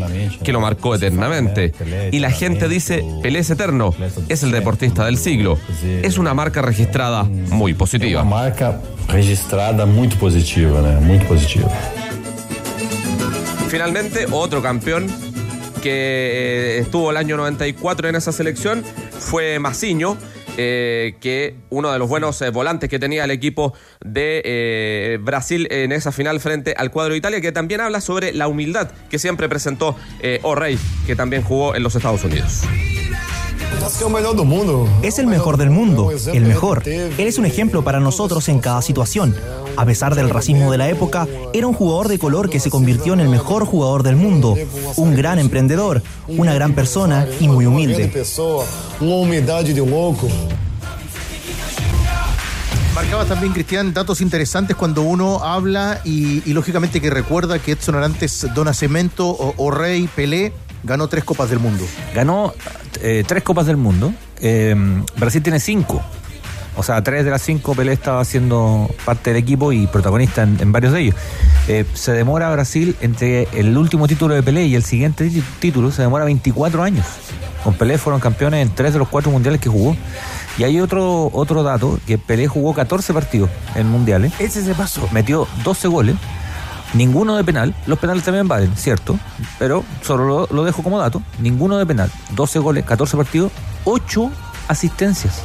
que 0.42 0.52
lo 0.52 0.60
marcó 0.60 0.94
eternamente. 0.94 1.72
Y 2.12 2.18
la 2.18 2.30
gente 2.30 2.68
dice, 2.68 3.04
Pelé 3.22 3.40
es 3.40 3.50
eterno, 3.50 3.94
es 4.28 4.42
el 4.42 4.50
deportista 4.50 5.06
del 5.06 5.16
siglo. 5.18 5.58
Es 6.02 6.18
una 6.18 6.34
marca 6.34 6.62
registrada 6.62 7.24
muy 7.24 7.74
positiva. 7.74 8.22
marca 8.24 8.80
registrada 9.08 9.86
muito 9.86 10.16
positiva? 10.16 10.80
Muito 11.00 11.26
positiva. 11.26 11.68
Finalmente, 13.68 14.26
otro 14.30 14.62
campeón 14.62 15.06
que 15.82 15.90
eh, 15.90 16.78
estuvo 16.78 17.10
el 17.10 17.16
año 17.16 17.36
94 17.36 18.08
en 18.08 18.16
esa 18.16 18.32
selección 18.32 18.82
fue 19.24 19.58
Maciño. 19.58 20.16
eh, 20.56 21.16
que 21.20 21.56
uno 21.70 21.92
de 21.92 21.98
los 21.98 22.08
buenos 22.08 22.40
eh, 22.42 22.50
volantes 22.50 22.88
que 22.88 22.98
tenía 22.98 23.24
el 23.24 23.30
equipo 23.30 23.74
de 24.04 24.40
eh, 24.44 25.18
Brasil 25.20 25.66
en 25.70 25.92
esa 25.92 26.12
final 26.12 26.38
frente 26.40 26.74
al 26.76 26.90
cuadro 26.90 27.12
de 27.12 27.18
Italia, 27.18 27.40
que 27.40 27.52
también 27.52 27.80
habla 27.80 28.00
sobre 28.00 28.32
la 28.32 28.46
humildad 28.46 28.90
que 29.10 29.18
siempre 29.18 29.48
presentó 29.48 29.96
eh, 30.20 30.38
O'Reilly, 30.42 30.78
que 31.06 31.16
también 31.16 31.42
jugó 31.42 31.74
en 31.74 31.82
los 31.82 31.96
Estados 31.96 32.22
Unidos. 32.24 32.62
Es 35.02 35.18
el 35.18 35.26
mejor 35.26 35.56
del 35.56 35.70
mundo, 35.70 36.10
el 36.32 36.44
mejor. 36.44 36.82
Él 36.86 37.14
es 37.18 37.38
un 37.38 37.46
ejemplo 37.46 37.82
para 37.82 38.00
nosotros 38.00 38.48
en 38.48 38.60
cada 38.60 38.82
situación. 38.82 39.34
A 39.76 39.84
pesar 39.84 40.14
del 40.14 40.30
racismo 40.30 40.70
de 40.70 40.78
la 40.78 40.88
época, 40.88 41.26
era 41.52 41.66
un 41.66 41.74
jugador 41.74 42.08
de 42.08 42.18
color 42.18 42.48
que 42.48 42.60
se 42.60 42.70
convirtió 42.70 43.12
en 43.12 43.20
el 43.20 43.28
mejor 43.28 43.66
jugador 43.66 44.02
del 44.02 44.16
mundo, 44.16 44.56
un 44.96 45.16
gran 45.16 45.38
emprendedor, 45.38 46.02
una 46.28 46.54
gran 46.54 46.74
persona 46.74 47.26
y 47.40 47.48
muy 47.48 47.66
humilde. 47.66 48.24
Marcaba 52.94 53.24
también, 53.24 53.52
Cristian, 53.52 53.92
datos 53.92 54.20
interesantes 54.20 54.76
cuando 54.76 55.02
uno 55.02 55.42
habla 55.42 56.00
y, 56.04 56.48
y 56.48 56.52
lógicamente 56.52 57.00
que 57.00 57.10
recuerda 57.10 57.58
que 57.58 57.72
Edson 57.72 57.96
Arantes, 57.96 58.46
Don 58.54 58.72
Cemento 58.72 59.28
o, 59.28 59.52
o 59.56 59.70
Rey 59.72 60.08
Pelé 60.14 60.52
ganó 60.84 61.08
tres 61.08 61.24
Copas 61.24 61.50
del 61.50 61.58
Mundo. 61.58 61.84
Ganó 62.14 62.54
eh, 63.02 63.24
tres 63.26 63.42
Copas 63.42 63.66
del 63.66 63.76
Mundo. 63.76 64.12
Eh, 64.40 64.74
Brasil 65.16 65.42
tiene 65.42 65.58
cinco. 65.60 66.02
O 66.76 66.82
sea, 66.82 67.02
tres 67.04 67.24
de 67.24 67.30
las 67.30 67.40
cinco 67.42 67.74
Pelé 67.76 67.92
estaba 67.92 68.24
siendo 68.24 68.90
parte 69.04 69.30
del 69.32 69.40
equipo 69.40 69.72
y 69.72 69.86
protagonista 69.86 70.42
en, 70.42 70.58
en 70.60 70.72
varios 70.72 70.92
de 70.92 71.00
ellos. 71.02 71.14
Eh, 71.68 71.84
se 71.94 72.10
demora 72.12 72.50
Brasil 72.50 72.96
entre 73.00 73.46
el 73.52 73.76
último 73.78 74.08
título 74.08 74.34
de 74.34 74.42
Pelé 74.42 74.66
y 74.66 74.74
el 74.74 74.82
siguiente 74.84 75.28
tí- 75.30 75.42
título, 75.60 75.92
se 75.92 76.02
demora 76.02 76.24
24 76.24 76.82
años. 76.82 77.06
Con 77.62 77.74
Pelé 77.74 77.96
fueron 77.96 78.20
campeones 78.20 78.60
en 78.66 78.74
tres 78.74 78.92
de 78.92 78.98
los 78.98 79.08
cuatro 79.08 79.30
mundiales 79.30 79.60
que 79.60 79.68
jugó. 79.68 79.96
Y 80.58 80.64
hay 80.64 80.80
otro, 80.80 81.30
otro 81.32 81.62
dato, 81.62 81.98
que 82.06 82.18
Pelé 82.18 82.48
jugó 82.48 82.74
14 82.74 83.12
partidos 83.14 83.50
en 83.76 83.88
mundiales. 83.88 84.32
Ese 84.40 84.62
se 84.64 84.74
pasó. 84.74 85.08
Metió 85.12 85.46
12 85.62 85.86
goles, 85.88 86.16
ninguno 86.94 87.36
de 87.36 87.44
penal. 87.44 87.74
Los 87.86 87.98
penales 87.98 88.24
también 88.24 88.48
valen, 88.48 88.74
cierto, 88.76 89.18
pero 89.58 89.84
solo 90.02 90.24
lo, 90.24 90.48
lo 90.50 90.64
dejo 90.64 90.82
como 90.82 90.98
dato. 90.98 91.22
Ninguno 91.40 91.76
de 91.76 91.86
penal. 91.86 92.10
12 92.34 92.58
goles, 92.58 92.84
14 92.84 93.16
partidos, 93.16 93.52
8 93.84 94.30
asistencias. 94.68 95.42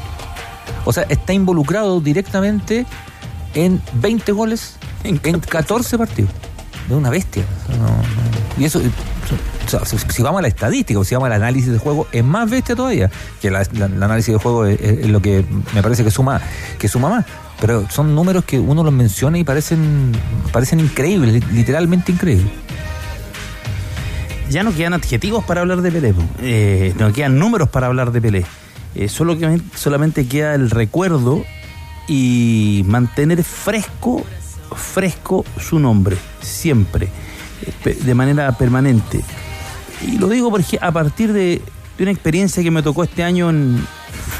O 0.86 0.94
sea, 0.94 1.04
está 1.04 1.34
involucrado 1.34 2.00
directamente 2.00 2.86
en 3.54 3.82
20 3.94 4.32
goles 4.32 4.78
en 5.04 5.18
14 5.18 5.98
partidos. 5.98 6.32
Es 6.88 6.96
una 6.96 7.10
bestia. 7.10 7.44
No, 7.70 7.88
no. 7.88 8.62
Y 8.62 8.66
eso, 8.66 8.80
o 8.80 9.70
sea, 9.70 9.86
si, 9.86 10.24
vamos 10.24 10.40
a 10.40 10.42
la 10.42 10.48
estadística 10.48 11.00
o 11.00 11.04
si 11.04 11.16
vamos 11.16 11.28
al 11.28 11.34
análisis 11.34 11.72
de 11.72 11.78
juego, 11.78 12.08
es 12.12 12.24
más 12.24 12.50
bestia 12.50 12.76
todavía. 12.76 13.12
Que 13.42 13.50
el 13.50 13.56
análisis 13.56 14.34
de 14.34 14.40
juego 14.40 14.66
es, 14.66 14.82
es 14.82 15.08
lo 15.08 15.22
que 15.22 15.46
me 15.74 15.84
parece 15.84 16.04
que 16.04 16.12
suma, 16.12 16.42
que 16.78 16.88
suma 16.88 17.10
más. 17.10 17.26
Pero 17.62 17.90
son 17.90 18.16
números 18.16 18.46
que 18.46 18.58
uno 18.60 18.84
los 18.84 18.94
menciona 18.94 19.38
y 19.38 19.44
parecen, 19.44 20.14
parecen 20.52 20.80
increíbles, 20.80 21.34
li- 21.34 21.44
literalmente 21.56 22.12
increíbles. 22.12 22.52
Ya 24.50 24.64
no 24.64 24.74
quedan 24.74 24.94
adjetivos 24.94 25.44
para 25.44 25.62
hablar 25.62 25.82
de 25.82 25.92
Pelé. 25.92 26.14
Eh, 26.42 26.94
no 26.98 27.12
quedan 27.14 27.38
números 27.38 27.70
para 27.70 27.88
hablar 27.88 28.12
de 28.12 28.22
Pelé. 28.22 28.46
Eh, 28.96 29.08
solo 29.08 29.38
que, 29.38 29.62
solamente 29.76 30.28
queda 30.28 30.56
el 30.56 30.72
recuerdo 30.72 31.44
y 32.08 32.84
mantener 32.88 33.44
fresco, 33.44 34.26
fresco 34.76 35.46
su 35.60 35.78
nombre, 35.80 36.18
siempre, 36.42 37.10
eh, 37.86 38.00
de 38.04 38.16
manera 38.16 38.52
permanente. 38.54 39.22
Y 40.02 40.18
lo 40.18 40.30
digo 40.30 40.50
porque 40.50 40.80
a 40.82 40.92
partir 40.92 41.34
de, 41.34 41.62
de 41.98 42.04
una 42.04 42.12
experiencia 42.12 42.64
que 42.64 42.72
me 42.72 42.82
tocó 42.82 43.04
este 43.04 43.22
año 43.22 43.50
en 43.52 43.86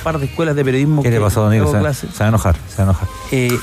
par 0.04 0.20
de 0.20 0.26
escuelas 0.26 0.56
de 0.56 0.64
periodismo. 0.66 1.02
¿Qué 1.04 1.10
le 1.10 1.18
que 1.18 1.22
pasó, 1.22 1.46
amigo? 1.46 1.72
Se, 1.72 1.80
clase, 1.80 2.08
se 2.12 2.20
va 2.20 2.26
a 2.26 2.30
enojar, 2.30 2.56
se 2.70 2.76
va 2.78 2.82
a 2.82 2.84
enojar. 2.84 3.08
eh, 3.32 3.58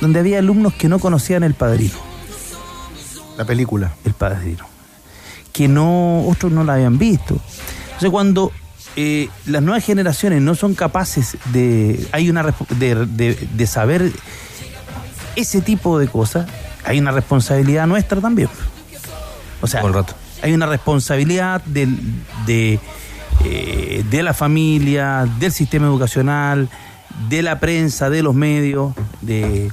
donde 0.00 0.20
había 0.20 0.38
alumnos 0.38 0.74
que 0.74 0.88
no 0.88 0.98
conocían 0.98 1.42
el 1.44 1.54
padrino. 1.54 1.94
La 3.36 3.44
película. 3.44 3.92
El 4.04 4.12
padrino. 4.12 4.64
Que 5.52 5.68
no, 5.68 6.26
otros 6.28 6.52
no 6.52 6.64
la 6.64 6.74
habían 6.74 6.98
visto. 6.98 7.36
Entonces 7.86 8.10
cuando 8.10 8.52
eh, 8.96 9.28
las 9.46 9.62
nuevas 9.62 9.84
generaciones 9.84 10.42
no 10.42 10.54
son 10.54 10.74
capaces 10.74 11.36
de, 11.52 12.06
hay 12.12 12.28
una 12.30 12.42
de, 12.70 13.06
de- 13.06 13.34
de 13.52 13.66
saber 13.66 14.12
ese 15.36 15.60
tipo 15.60 15.98
de 15.98 16.06
cosas, 16.08 16.46
hay 16.84 16.98
una 16.98 17.10
responsabilidad 17.12 17.86
nuestra 17.86 18.20
también. 18.20 18.48
O 19.60 19.66
sea, 19.66 19.82
hay 20.42 20.52
una 20.52 20.66
responsabilidad 20.66 21.60
del- 21.64 21.98
de, 22.46 22.78
eh, 23.44 24.04
de 24.10 24.22
la 24.22 24.34
familia, 24.34 25.28
del 25.38 25.52
sistema 25.52 25.86
educacional, 25.86 26.68
de 27.28 27.42
la 27.42 27.60
prensa, 27.60 28.10
de 28.10 28.22
los 28.22 28.34
medios, 28.34 28.94
de, 29.20 29.70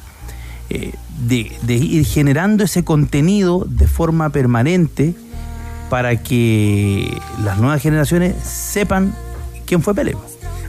eh, 0.69 0.93
de, 1.19 1.51
de 1.61 1.73
ir 1.73 2.05
generando 2.05 2.63
ese 2.63 2.83
contenido 2.83 3.65
de 3.67 3.87
forma 3.87 4.29
permanente 4.29 5.15
para 5.89 6.23
que 6.23 7.19
las 7.43 7.57
nuevas 7.57 7.81
generaciones 7.81 8.35
sepan 8.43 9.13
quién 9.65 9.81
fue 9.81 9.93
Pelé. 9.93 10.15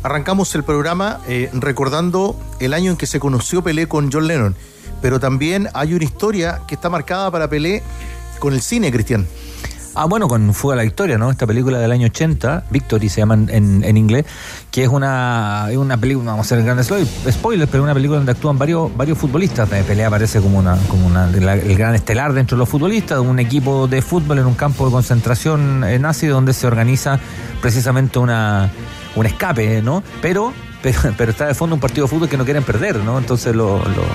Arrancamos 0.02 0.52
el 0.56 0.64
programa 0.64 1.20
eh, 1.28 1.48
recordando 1.52 2.36
el 2.58 2.74
año 2.74 2.90
en 2.90 2.96
que 2.96 3.06
se 3.06 3.20
conoció 3.20 3.62
Pelé 3.62 3.86
con 3.86 4.10
John 4.10 4.26
Lennon, 4.26 4.56
pero 5.00 5.20
también 5.20 5.68
hay 5.74 5.94
una 5.94 6.04
historia 6.04 6.62
que 6.66 6.74
está 6.74 6.90
marcada 6.90 7.30
para 7.30 7.48
Pelé 7.48 7.84
con 8.40 8.52
el 8.52 8.62
cine, 8.62 8.90
Cristian. 8.90 9.28
Ah, 9.94 10.06
bueno, 10.06 10.26
con 10.26 10.54
Fuga 10.54 10.72
a 10.72 10.76
la 10.78 10.84
Victoria, 10.84 11.18
¿no? 11.18 11.30
Esta 11.30 11.46
película 11.46 11.78
del 11.78 11.92
año 11.92 12.06
80, 12.06 12.64
Victory 12.70 13.10
se 13.10 13.20
llama 13.20 13.34
en, 13.34 13.84
en 13.84 13.96
inglés, 13.98 14.24
que 14.70 14.84
es 14.84 14.88
una, 14.88 15.68
una 15.76 15.98
película, 15.98 16.30
vamos 16.30 16.46
a 16.46 16.54
hacer 16.54 16.64
grandes 16.64 16.90
spoilers, 17.30 17.70
pero 17.70 17.82
una 17.82 17.92
película 17.92 18.16
donde 18.16 18.32
actúan 18.32 18.56
varios, 18.56 18.96
varios 18.96 19.18
futbolistas. 19.18 19.68
De 19.68 19.84
pelea 19.84 20.06
aparece 20.06 20.40
como 20.40 20.58
una, 20.58 20.76
como 20.88 21.06
una, 21.06 21.28
el 21.28 21.76
gran 21.76 21.94
estelar 21.94 22.32
dentro 22.32 22.56
de 22.56 22.60
los 22.60 22.68
futbolistas, 22.70 23.18
un 23.18 23.38
equipo 23.38 23.86
de 23.86 24.00
fútbol 24.00 24.38
en 24.38 24.46
un 24.46 24.54
campo 24.54 24.86
de 24.86 24.92
concentración 24.92 25.80
nazi 26.00 26.26
donde 26.26 26.54
se 26.54 26.66
organiza 26.66 27.20
precisamente 27.60 28.18
una, 28.18 28.70
un 29.14 29.26
escape, 29.26 29.82
¿no? 29.82 30.02
Pero, 30.22 30.54
pero, 30.82 30.98
pero 31.16 31.30
está 31.30 31.46
de 31.46 31.54
fondo 31.54 31.74
un 31.74 31.80
partido 31.80 32.06
de 32.06 32.10
fútbol 32.10 32.28
que 32.28 32.36
no 32.36 32.44
quieren 32.44 32.62
perder, 32.64 32.96
¿no? 32.96 33.18
Entonces 33.18 33.54
los, 33.54 33.80
los- 33.88 34.06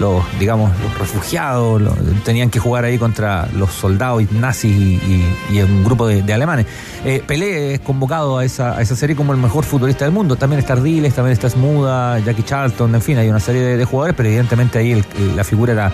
los, 0.00 0.24
digamos, 0.38 0.70
los 0.80 0.98
refugiados 0.98 1.82
tenían 2.24 2.48
que 2.48 2.58
jugar 2.58 2.84
ahí 2.84 2.96
contra 2.98 3.48
los 3.54 3.70
soldados 3.70 4.22
nazis 4.32 4.74
y, 4.74 4.94
y- 4.94 5.36
y 5.58 5.62
un 5.62 5.84
grupo 5.84 6.06
de, 6.06 6.22
alemanes. 6.32 6.66
Eh, 7.04 7.22
Pelé 7.26 7.74
es 7.74 7.80
convocado 7.80 8.38
a 8.38 8.44
esa, 8.44 8.78
serie 8.96 9.14
como 9.14 9.32
el 9.32 9.38
mejor 9.38 9.64
futbolista 9.64 10.04
del 10.06 10.14
mundo. 10.14 10.36
También 10.36 10.58
está 10.60 10.72
Ardiles, 10.74 11.14
también 11.14 11.32
está 11.32 11.50
Smuda, 11.50 12.18
Jackie 12.20 12.42
Charlton, 12.44 12.94
en 12.94 13.02
fin, 13.02 13.18
hay 13.18 13.28
una 13.28 13.40
serie 13.40 13.60
de, 13.62 13.76
jugadores, 13.84 14.14
pero 14.16 14.28
evidentemente 14.28 14.78
ahí 14.78 14.92
el- 14.92 15.36
la 15.36 15.44
figura 15.44 15.72
era 15.72 15.92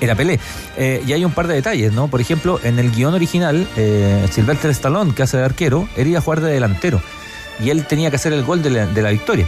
era 0.00 0.14
Pelé. 0.14 0.40
Eh, 0.78 1.02
y 1.06 1.12
hay 1.12 1.24
un 1.26 1.32
par 1.32 1.46
de 1.46 1.54
detalles, 1.54 1.92
¿no? 1.92 2.08
Por 2.08 2.20
ejemplo, 2.22 2.58
en 2.62 2.78
el 2.78 2.90
guion 2.90 3.12
original, 3.12 3.66
eh, 3.76 4.26
Sylvester 4.30 4.70
Stallone, 4.70 5.12
que 5.14 5.22
hace 5.22 5.36
de 5.36 5.44
arquero, 5.44 5.86
él 5.96 6.06
jugar 6.22 6.40
de 6.40 6.52
delantero. 6.52 7.02
Y 7.62 7.70
él 7.70 7.86
tenía 7.86 8.10
que 8.10 8.16
hacer 8.16 8.32
el 8.32 8.42
gol 8.44 8.62
de 8.62 8.70
la, 8.70 8.86
de 8.86 9.02
la 9.02 9.10
victoria. 9.10 9.46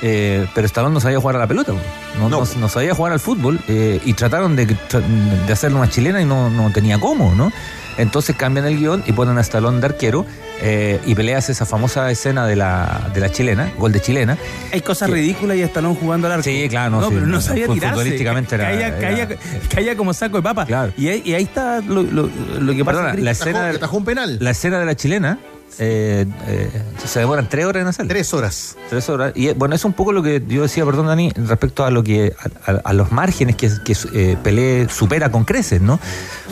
Eh, 0.00 0.46
pero 0.54 0.64
Stallone 0.66 0.94
no 0.94 1.00
sabía 1.00 1.18
jugar 1.18 1.34
a 1.36 1.38
la 1.40 1.48
pelota, 1.48 1.72
no, 2.20 2.28
no. 2.28 2.44
no 2.60 2.68
sabía 2.68 2.94
jugar 2.94 3.12
al 3.12 3.18
fútbol 3.18 3.58
eh, 3.66 4.00
y 4.04 4.12
trataron 4.12 4.54
de, 4.54 4.66
de 4.66 5.52
hacerle 5.52 5.76
una 5.76 5.90
chilena 5.90 6.20
y 6.22 6.24
no, 6.24 6.50
no 6.50 6.70
tenía 6.70 7.00
cómo, 7.00 7.34
¿no? 7.34 7.50
Entonces 7.96 8.36
cambian 8.36 8.64
el 8.66 8.78
guion 8.78 9.02
y 9.08 9.12
ponen 9.12 9.38
a 9.38 9.40
Stallone 9.40 9.80
de 9.80 9.86
arquero 9.86 10.24
eh, 10.60 11.00
y 11.04 11.16
Pelé 11.16 11.34
hace 11.34 11.50
esa 11.50 11.66
famosa 11.66 12.08
escena 12.12 12.46
de 12.46 12.54
la, 12.54 13.10
de 13.12 13.18
la 13.20 13.28
chilena, 13.32 13.72
gol 13.76 13.90
de 13.90 14.00
chilena. 14.00 14.38
Hay 14.72 14.82
cosas 14.82 15.10
ridículas 15.10 15.56
y 15.56 15.62
Stallone 15.62 15.96
jugando 15.96 16.28
al 16.28 16.34
arco. 16.34 16.44
Sí, 16.44 16.68
claro, 16.68 16.92
no, 16.92 17.00
No, 17.00 17.08
sí, 17.08 17.14
pero 17.14 17.26
no 17.26 17.32
no, 17.32 17.40
sabía 17.40 17.66
tirarse. 17.66 17.88
futbolísticamente 17.96 18.54
era- 18.54 18.64
caía, 18.66 18.86
era- 18.86 18.98
caía- 19.00 19.28
caía 19.74 19.96
como 19.96 20.14
saco 20.14 20.36
de 20.36 20.42
papa. 20.44 20.64
Y, 20.96 21.08
ahí, 21.08 21.22
y 21.24 21.34
ahí 21.34 21.42
está 21.42 21.80
lo, 21.80 22.04
lo- 22.04 22.30
lo 22.60 22.72
que 22.72 22.84
pasa. 22.84 23.00
Perdona, 23.00 23.20
la 23.24 23.30
escena, 23.32 23.72
de- 23.72 23.80
un 23.90 24.04
penal. 24.04 24.38
La 24.40 24.50
escena 24.52 24.78
de 24.78 24.86
la 24.86 24.94
chilena 24.94 25.38
eh, 25.78 26.26
eh, 26.46 26.70
se 27.04 27.20
demoran 27.20 27.48
tres 27.48 27.64
horas 27.66 27.82
en 27.82 27.88
hacerla. 27.88 28.08
Tres 28.08 28.34
horas. 28.34 28.76
Tres 28.90 29.08
horas. 29.08 29.32
Y 29.36 29.48
eh, 29.48 29.54
bueno, 29.56 29.74
es 29.74 29.84
un 29.84 29.92
poco 29.92 30.12
lo 30.12 30.22
que 30.22 30.42
yo 30.48 30.62
decía, 30.62 30.84
perdón, 30.84 31.06
Dani, 31.06 31.30
respecto 31.36 31.84
a 31.84 31.90
lo 31.90 32.02
que 32.02 32.34
a, 32.66 32.70
a- 32.72 32.80
a 32.84 32.92
los 32.92 33.12
márgenes 33.12 33.56
que, 33.56 33.70
que 33.84 33.96
eh, 34.14 34.36
Pelé 34.42 34.88
supera 34.88 35.30
con 35.30 35.44
creces, 35.44 35.80
¿no? 35.80 36.00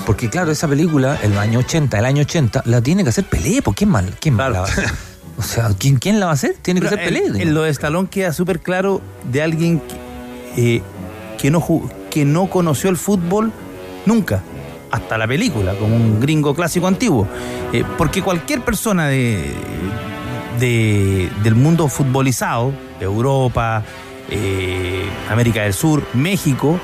Porque 0.05 0.29
claro, 0.31 0.51
esa 0.53 0.69
película, 0.69 1.19
el 1.23 1.37
año 1.39 1.59
80, 1.61 1.99
el 1.99 2.05
año 2.05 2.23
80, 2.23 2.63
la 2.67 2.81
tiene 2.81 3.03
que 3.03 3.09
hacer 3.11 3.25
Pelé, 3.25 3.63
¿por 3.63 3.75
qué 3.75 3.87
mal? 3.87 4.15
¿Quién 4.21 4.37
la 4.37 4.49
va 4.51 4.59
a 4.61 4.65
hacer? 4.65 4.87
O 5.39 5.43
sea, 5.43 5.69
¿quién, 5.79 5.97
quién 5.99 6.19
la 6.19 6.25
va 6.27 6.33
a 6.33 6.35
hacer? 6.35 6.57
Tiene 6.63 6.81
que 6.81 6.87
Pero 6.89 6.97
ser 6.97 7.05
Pelé. 7.13 7.27
En, 7.27 7.37
en 7.49 7.53
lo 7.55 7.61
de 7.61 7.69
Stallone 7.71 8.09
queda 8.09 8.33
súper 8.33 8.61
claro 8.61 9.03
de 9.31 9.43
alguien 9.43 9.81
que, 10.55 10.77
eh, 10.77 10.83
que, 11.37 11.51
no, 11.51 11.61
ju- 11.61 11.91
que 12.09 12.25
no 12.25 12.49
conoció 12.49 12.89
el 12.89 12.97
fútbol 12.97 13.53
nunca, 14.07 14.43
hasta 14.91 15.19
la 15.19 15.27
película, 15.27 15.75
como 15.75 15.97
un 15.97 16.21
gringo 16.21 16.55
clásico 16.55 16.87
antiguo. 16.87 17.27
Eh, 17.73 17.85
porque 17.99 18.23
cualquier 18.23 18.61
persona 18.63 19.09
de, 19.09 19.53
de- 20.61 21.31
del 21.43 21.55
mundo 21.55 21.89
futbolizado, 21.89 22.73
Europa, 23.01 23.83
eh, 24.31 25.05
América 25.31 25.63
del 25.63 25.73
Sur, 25.75 26.03
México, 26.15 26.79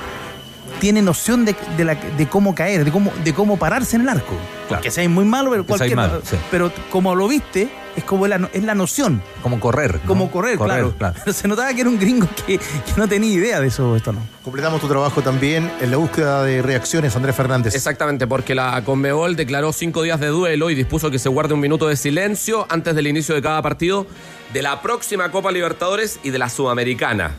tiene 0.83 1.01
noción 1.01 1.45
de, 1.45 1.55
de 1.77 1.85
la- 1.85 1.95
de 1.95 2.27
cómo 2.29 2.57
caer, 2.57 2.85
de 2.85 2.91
cómo, 2.91 3.13
de 3.23 3.33
cómo 3.33 3.57
pararse 3.57 3.95
en 3.95 4.03
el 4.03 4.09
arco. 4.09 4.35
Que 4.83 4.91
sea 4.91 5.09
muy 5.09 5.25
malo, 5.25 5.51
pero 5.51 5.63
Que 5.65 5.69
seáis 5.77 5.93
cualquier 5.93 5.97
malo, 5.97 6.23
sí. 6.29 6.37
Pero 6.51 6.73
como 6.91 7.15
lo 7.15 7.29
viste, 7.29 7.69
es 7.95 8.03
como 8.03 8.27
la, 8.27 8.49
es 8.53 8.65
la 8.65 8.75
noción. 8.75 9.23
Como 9.43 9.61
correr. 9.61 10.01
¿no? 10.03 10.09
Como 10.09 10.31
correr, 10.31 10.57
Correr, 10.59 10.75
claro. 10.77 10.95
claro. 10.99 11.15
Pero 11.25 11.33
se 11.41 11.47
notaba 11.47 11.73
que 11.73 11.83
era 11.83 11.91
un 11.91 12.01
gringo 12.01 12.27
que, 12.47 12.59
que 12.59 12.93
no 12.97 13.07
tenía 13.07 13.31
idea 13.31 13.61
de 13.61 13.69
eso, 13.69 13.95
esto 13.95 14.13
no. 14.13 14.21
Completamos 14.43 14.81
tu 14.81 14.89
trabajo 14.89 15.23
también 15.23 15.71
en 15.81 15.91
la 15.93 15.99
búsqueda 15.99 16.43
de 16.43 16.63
reacciones, 16.63 17.15
Andrés 17.15 17.37
Fernández. 17.37 17.77
Exactamente, 17.77 18.27
porque 18.27 18.57
la 18.57 18.83
Conmebol 18.85 19.37
declaró 19.37 19.73
cinco 19.73 20.03
días 20.03 20.19
de 20.19 20.29
duelo 20.29 20.69
y 20.71 20.75
dispuso 20.75 21.13
que 21.13 21.21
se 21.21 21.29
guarde 21.29 21.55
un 21.55 21.61
minuto 21.61 21.87
de 21.87 21.95
silencio 21.97 22.67
antes 22.71 22.97
del 22.97 23.07
inicio 23.07 23.37
de 23.37 23.43
cada 23.43 23.63
partido 23.63 24.07
de 24.53 24.63
la 24.63 24.83
próxima 24.83 25.31
Copa 25.31 25.53
Libertadores 25.53 26.19
y 26.25 26.31
de 26.31 26.39
la 26.39 26.49
Sudamericana. 26.49 27.33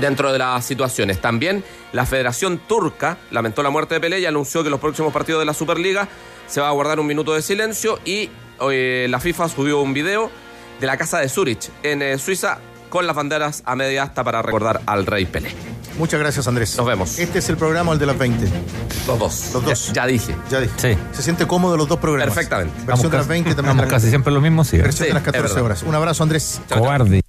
Dentro 0.00 0.32
de 0.32 0.38
las 0.38 0.64
situaciones, 0.64 1.20
también 1.20 1.64
la 1.92 2.04
Federación 2.04 2.58
Turca 2.68 3.16
lamentó 3.30 3.62
la 3.62 3.70
muerte 3.70 3.94
de 3.94 4.00
Pelé 4.00 4.20
y 4.20 4.26
anunció 4.26 4.62
que 4.62 4.70
los 4.70 4.78
próximos 4.80 5.12
partidos 5.12 5.40
de 5.40 5.46
la 5.46 5.54
Superliga 5.54 6.08
se 6.46 6.60
va 6.60 6.68
a 6.68 6.72
guardar 6.72 7.00
un 7.00 7.06
minuto 7.06 7.32
de 7.34 7.40
silencio 7.42 7.98
y 8.04 8.28
eh, 8.70 9.06
la 9.08 9.18
FIFA 9.20 9.48
subió 9.48 9.80
un 9.80 9.94
video 9.94 10.30
de 10.80 10.86
la 10.86 10.96
casa 10.96 11.18
de 11.18 11.28
Zurich 11.28 11.70
en 11.82 12.02
eh, 12.02 12.18
Suiza 12.18 12.58
con 12.90 13.06
las 13.06 13.16
banderas 13.16 13.62
a 13.64 13.74
media 13.74 14.02
asta 14.04 14.22
para 14.22 14.42
recordar 14.42 14.80
al 14.86 15.06
rey 15.06 15.24
Pelé. 15.26 15.50
Muchas 15.98 16.20
gracias, 16.20 16.46
Andrés. 16.46 16.76
Nos 16.76 16.86
vemos. 16.86 17.18
Este 17.18 17.38
es 17.38 17.48
el 17.48 17.56
programa, 17.56 17.92
el 17.92 17.98
de 17.98 18.04
las 18.06 18.18
20. 18.18 18.46
Los 19.06 19.18
dos. 19.18 19.50
Los 19.54 19.64
dos. 19.64 19.86
Ya, 19.88 19.92
ya 20.02 20.06
dije. 20.06 20.36
Ya 20.50 20.60
dije. 20.60 20.74
Sí. 20.76 20.98
Se 21.12 21.22
siente 21.22 21.46
cómodo 21.46 21.76
los 21.78 21.88
dos 21.88 21.98
programas. 21.98 22.34
Perfectamente. 22.34 22.74
Versión 22.84 23.10
de 23.10 23.16
las 23.16 23.26
20 23.26 23.54
también. 23.54 23.76
Vamos 23.78 23.90
casi 23.90 24.10
siempre 24.10 24.30
lo 24.32 24.42
mismo, 24.42 24.62
sí. 24.62 24.76
Versión 24.76 25.08
de 25.08 25.14
las 25.14 25.22
Sí, 25.22 25.28
es 25.30 25.32
14 25.32 25.54
verdad. 25.54 25.64
horas. 25.64 25.82
Un 25.84 25.94
abrazo, 25.94 26.22
Andrés. 26.22 26.60
Cobarde. 26.68 27.22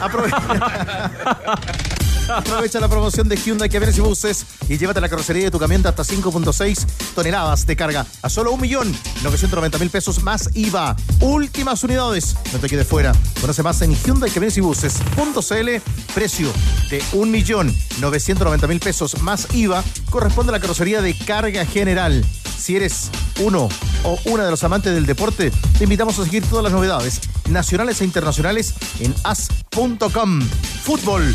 Aprovecha. 0.00 0.36
Aprovecha 2.28 2.78
la 2.80 2.88
promoción 2.88 3.28
de 3.28 3.36
Hyundai 3.36 3.68
vienes 3.68 3.96
y 3.96 4.00
buses 4.00 4.44
y 4.68 4.76
llévate 4.76 5.00
la 5.00 5.08
carrocería 5.08 5.44
de 5.44 5.50
tu 5.50 5.58
camión 5.58 5.86
hasta 5.86 6.02
5.6 6.02 6.86
toneladas 7.14 7.66
de 7.66 7.76
carga 7.76 8.06
a 8.22 8.28
solo 8.28 8.54
1.990.000 8.54 9.90
pesos 9.90 10.22
más 10.22 10.50
IVA. 10.54 10.96
Últimas 11.20 11.82
unidades. 11.84 12.36
No 12.52 12.58
te 12.58 12.68
quedes 12.68 12.86
fuera. 12.86 13.12
Conoce 13.40 13.62
más 13.62 13.80
en 13.82 13.94
Hyundai 13.94 14.30
vienes 14.30 14.56
y 14.56 14.60
buses.cl. 14.60 15.68
Precio 16.14 16.52
de 16.90 17.02
1.990.000 17.12 18.80
pesos 18.80 19.22
más 19.22 19.48
IVA 19.54 19.82
corresponde 20.10 20.50
a 20.50 20.52
la 20.52 20.60
carrocería 20.60 21.00
de 21.00 21.16
carga 21.16 21.64
general. 21.64 22.24
Si 22.58 22.76
eres 22.76 23.10
uno 23.40 23.68
o 24.04 24.18
una 24.26 24.44
de 24.44 24.50
los 24.50 24.64
amantes 24.64 24.92
del 24.92 25.06
deporte, 25.06 25.50
te 25.78 25.84
invitamos 25.84 26.18
a 26.18 26.24
seguir 26.24 26.44
todas 26.44 26.64
las 26.64 26.72
novedades 26.72 27.20
nacionales 27.48 28.00
e 28.00 28.04
internacionales 28.04 28.74
en 29.00 29.14
as.com. 29.24 30.42
Fútbol, 30.82 31.34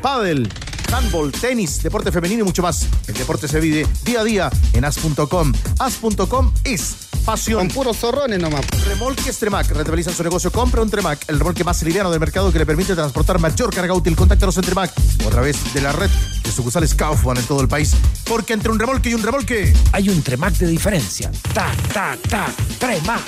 pádel, 0.00 0.52
handball, 0.92 1.32
tenis, 1.32 1.82
deporte 1.82 2.12
femenino 2.12 2.42
y 2.42 2.44
mucho 2.44 2.62
más. 2.62 2.86
El 3.06 3.14
deporte 3.14 3.48
se 3.48 3.60
vive 3.60 3.86
día 4.04 4.20
a 4.20 4.24
día 4.24 4.50
en 4.72 4.84
as.com. 4.84 5.52
As.com 5.78 6.52
es 6.64 7.08
pasión. 7.24 7.58
Con 7.58 7.68
puros 7.68 7.96
zorrones 7.98 8.38
nomás. 8.38 8.64
Remolques 8.86 9.38
Tremac. 9.38 9.70
Rentabilizan 9.70 10.14
su 10.14 10.22
negocio. 10.22 10.50
Compra 10.50 10.82
un 10.82 10.90
Tremac, 10.90 11.28
el 11.28 11.38
remolque 11.38 11.64
más 11.64 11.82
liviano 11.82 12.10
del 12.10 12.20
mercado 12.20 12.52
que 12.52 12.58
le 12.58 12.66
permite 12.66 12.94
transportar 12.94 13.38
mayor 13.38 13.74
carga 13.74 13.92
útil. 13.94 14.16
Contáctanos 14.16 14.56
en 14.56 14.64
Tremac 14.64 14.92
o 15.24 15.28
a 15.28 15.30
través 15.30 15.72
de 15.74 15.80
la 15.80 15.92
red 15.92 16.10
de 16.42 16.52
sucursales 16.52 16.94
Kaufman 16.94 17.36
en 17.36 17.44
todo 17.44 17.60
el 17.60 17.68
país. 17.68 17.94
Porque 18.24 18.54
entre 18.54 18.70
un 18.70 18.78
remolque 18.78 19.10
y 19.10 19.14
un 19.14 19.22
remolque... 19.22 19.74
Hay 19.92 20.08
un 20.08 20.22
Tremac 20.22 20.54
de 20.54 20.66
diferencia. 20.68 21.30
Ta, 21.52 21.72
ta, 21.92 22.16
ta, 22.28 22.46
Tremac. 22.78 23.22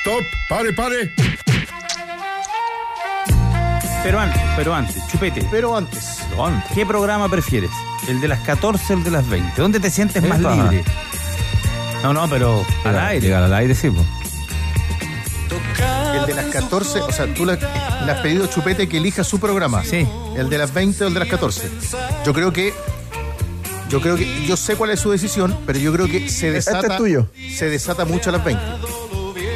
Stop, 0.00 0.24
pare, 0.48 0.72
pare. 0.72 1.43
Pero 4.04 4.20
antes, 4.20 4.40
pero 4.56 4.74
antes, 4.74 4.96
chupete. 5.08 5.44
Pero 5.50 5.76
antes. 5.76 6.18
¿Qué 6.74 6.84
programa 6.86 7.28
prefieres? 7.28 7.70
¿El 8.06 8.20
de 8.20 8.28
las 8.28 8.38
14 8.40 8.92
o 8.92 8.96
el 8.98 9.04
de 9.04 9.10
las 9.10 9.28
20? 9.28 9.60
¿Dónde 9.60 9.80
te 9.80 9.90
sientes 9.90 10.22
más 10.22 10.38
Epa. 10.38 10.54
libre? 10.54 10.84
No, 12.02 12.12
no, 12.12 12.28
pero 12.28 12.64
al 12.84 12.98
aire. 12.98 13.26
Llegar 13.26 13.42
al 13.42 13.54
aire, 13.54 13.74
sí. 13.74 13.88
pues. 13.90 14.06
El 16.20 16.26
de 16.26 16.34
las 16.34 16.46
14, 16.46 17.00
o 17.00 17.10
sea, 17.12 17.32
tú 17.34 17.44
le, 17.46 17.56
le 17.56 18.12
has 18.12 18.20
pedido 18.20 18.44
a 18.44 18.50
Chupete 18.50 18.88
que 18.88 18.98
elija 18.98 19.24
su 19.24 19.40
programa. 19.40 19.82
Sí. 19.84 20.06
El 20.36 20.48
de 20.50 20.58
las 20.58 20.72
20 20.72 21.04
o 21.04 21.08
el 21.08 21.14
de 21.14 21.20
las 21.20 21.28
14. 21.28 21.68
Yo 22.26 22.32
creo 22.34 22.52
que. 22.52 22.72
Yo 23.88 24.00
creo 24.02 24.16
que. 24.16 24.44
Yo 24.46 24.56
sé 24.56 24.76
cuál 24.76 24.90
es 24.90 25.00
su 25.00 25.10
decisión, 25.10 25.58
pero 25.66 25.78
yo 25.78 25.92
creo 25.94 26.06
que 26.06 26.20
se 26.28 26.48
Este 26.48 26.50
desata. 26.52 26.92
es 26.92 26.96
tuyo. 26.98 27.28
Se 27.56 27.68
desata 27.70 28.04
mucho 28.04 28.28
a 28.30 28.34
las 28.34 28.44
20. 28.44 28.62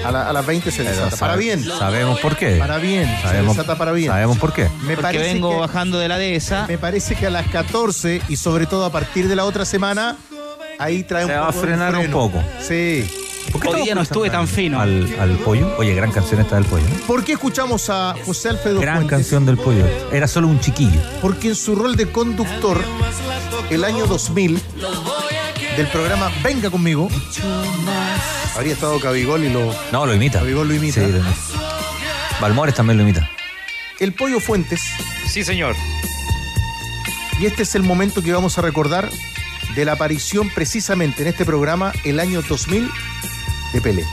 A, 0.04 0.10
la- 0.12 0.28
a 0.28 0.32
las 0.32 0.46
20 0.46 0.70
se 0.70 0.82
desata. 0.84 1.16
Para 1.16 1.32
sabe- 1.34 1.44
bien. 1.44 1.64
Sabemos 1.64 2.18
por 2.20 2.36
qué. 2.36 2.56
Para 2.56 2.78
bien. 2.78 3.06
Sabemos, 3.22 3.54
se 3.56 3.60
desata 3.62 3.78
para 3.78 3.92
bien. 3.92 4.10
Sabemos 4.10 4.38
por 4.38 4.52
qué. 4.52 4.68
Me 4.82 4.96
Porque 4.96 5.18
vengo 5.18 5.50
que- 5.50 5.56
bajando 5.60 5.98
de 5.98 6.08
la 6.08 6.18
dehesa. 6.18 6.66
Me 6.68 6.78
parece 6.78 7.14
que 7.14 7.26
a 7.26 7.30
las 7.30 7.46
14 7.48 8.22
y 8.28 8.36
sobre 8.36 8.66
todo 8.66 8.84
a 8.84 8.92
partir 8.92 9.28
de 9.28 9.36
la 9.36 9.44
otra 9.44 9.64
semana, 9.64 10.16
ahí 10.78 11.02
trae 11.02 11.26
Se 11.26 11.32
un 11.32 11.38
va 11.40 11.44
a 11.48 11.52
poco 11.52 11.60
frenar 11.60 11.96
un 11.96 12.10
poco. 12.10 12.42
Sí. 12.60 13.08
Hoy 13.66 13.82
día 13.82 13.94
no 13.94 14.02
estuve 14.02 14.28
tan 14.28 14.46
fino. 14.46 14.78
Al, 14.78 15.08
al 15.18 15.30
pollo. 15.38 15.74
Oye, 15.78 15.94
gran 15.94 16.12
canción 16.12 16.38
esta 16.40 16.56
del 16.56 16.66
pollo. 16.66 16.84
¿eh? 16.84 17.00
¿Por 17.06 17.24
qué 17.24 17.32
escuchamos 17.32 17.88
a 17.88 18.14
José 18.26 18.50
Alfredo 18.50 18.78
Gran 18.80 18.96
Fuentes? 18.96 19.16
canción 19.18 19.46
del 19.46 19.56
pollo. 19.56 19.86
Era 20.12 20.28
solo 20.28 20.48
un 20.48 20.60
chiquillo. 20.60 21.00
Porque 21.22 21.48
en 21.48 21.54
su 21.54 21.74
rol 21.74 21.96
de 21.96 22.10
conductor, 22.12 22.78
el 23.70 23.84
año 23.84 24.06
2000, 24.06 24.60
del 25.78 25.86
programa 25.88 26.30
Venga 26.42 26.68
conmigo, 26.68 27.08
habría 28.58 28.74
estado 28.74 28.98
Cabigol 28.98 29.44
y 29.44 29.50
lo. 29.50 29.72
No, 29.92 30.04
lo 30.04 30.14
imita. 30.14 30.40
Cabigol 30.40 30.66
lo 30.66 30.74
imita. 30.74 30.94
Sí, 30.94 31.12
lo 31.12 31.18
imita. 31.18 31.36
Balmores 32.40 32.74
también 32.74 32.96
lo 32.96 33.04
imita. 33.04 33.30
El 34.00 34.12
Pollo 34.12 34.40
Fuentes. 34.40 34.80
Sí, 35.28 35.44
señor. 35.44 35.76
Y 37.38 37.46
este 37.46 37.62
es 37.62 37.76
el 37.76 37.84
momento 37.84 38.20
que 38.20 38.32
vamos 38.32 38.58
a 38.58 38.62
recordar 38.62 39.10
de 39.76 39.84
la 39.84 39.92
aparición 39.92 40.50
precisamente 40.50 41.22
en 41.22 41.28
este 41.28 41.44
programa 41.44 41.92
el 42.04 42.18
año 42.18 42.42
2000 42.42 42.90
de 43.72 43.80
Pelé. 43.80 44.04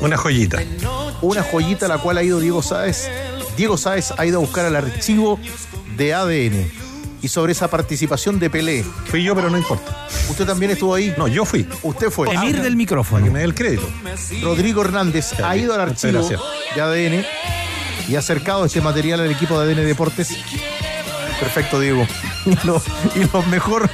Una 0.00 0.16
joyita. 0.16 0.58
Una 1.22 1.44
joyita 1.44 1.86
a 1.86 1.88
la 1.88 1.98
cual 1.98 2.18
ha 2.18 2.24
ido 2.24 2.40
Diego 2.40 2.62
Sáez. 2.62 3.08
Diego 3.56 3.76
Sáez 3.76 4.12
ha 4.16 4.26
ido 4.26 4.38
a 4.38 4.40
buscar 4.40 4.64
al 4.64 4.74
archivo 4.74 5.38
de 5.96 6.12
ADN. 6.12 6.87
Y 7.20 7.28
sobre 7.28 7.52
esa 7.52 7.68
participación 7.68 8.38
de 8.38 8.48
Pelé. 8.48 8.84
Fui 9.06 9.22
yo, 9.24 9.34
pero 9.34 9.50
no 9.50 9.58
importa. 9.58 10.06
¿Usted 10.28 10.46
también 10.46 10.70
estuvo 10.70 10.94
ahí? 10.94 11.12
No, 11.18 11.26
yo 11.26 11.44
fui. 11.44 11.66
Usted 11.82 12.10
fue. 12.10 12.32
Emir 12.32 12.56
Ah, 12.60 12.62
del 12.62 12.76
micrófono. 12.76 13.24
Que 13.24 13.30
me 13.30 13.40
dé 13.40 13.44
el 13.44 13.54
crédito. 13.54 13.88
Rodrigo 14.42 14.82
Hernández 14.82 15.32
ha 15.40 15.56
ido 15.56 15.74
al 15.74 15.80
archivo 15.80 16.12
gracias. 16.12 16.40
de 16.76 16.80
ADN 16.80 17.24
y 18.08 18.14
ha 18.16 18.20
acercado 18.20 18.64
este 18.64 18.80
material 18.80 19.20
al 19.20 19.30
equipo 19.32 19.60
de 19.60 19.72
ADN 19.72 19.84
Deportes. 19.86 20.36
Perfecto, 21.40 21.80
Diego. 21.80 22.06
Y 22.46 22.66
lo, 22.66 22.80
y 23.16 23.24
lo 23.32 23.42
mejor. 23.44 23.90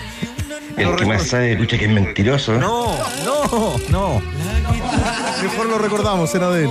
El 0.76 0.90
lo 0.90 0.96
que 0.96 1.06
más 1.06 1.26
sabe, 1.26 1.54
lucha, 1.56 1.76
que 1.78 1.86
es 1.86 1.90
mentiroso. 1.90 2.52
No, 2.52 2.96
no, 3.24 3.76
no. 3.88 4.22
mejor 5.42 5.66
lo 5.66 5.78
recordamos 5.78 6.32
en 6.34 6.42
ADN. 6.42 6.70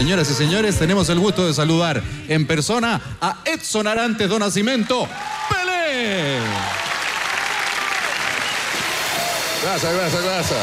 Señoras 0.00 0.30
y 0.30 0.34
señores, 0.34 0.78
tenemos 0.78 1.10
el 1.10 1.18
gusto 1.18 1.46
de 1.46 1.52
saludar 1.52 2.02
en 2.26 2.46
persona 2.46 2.98
a 3.20 3.42
Edson 3.44 3.86
Arantes 3.86 4.30
do 4.30 4.38
Nascimento 4.38 5.06
Pelé. 5.50 6.38
Gracias, 9.62 9.92
gracias, 9.92 10.22
gracias. 10.22 10.58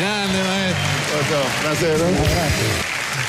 Grande, 0.00 0.38
maestro. 0.42 1.42
Placer, 1.62 2.00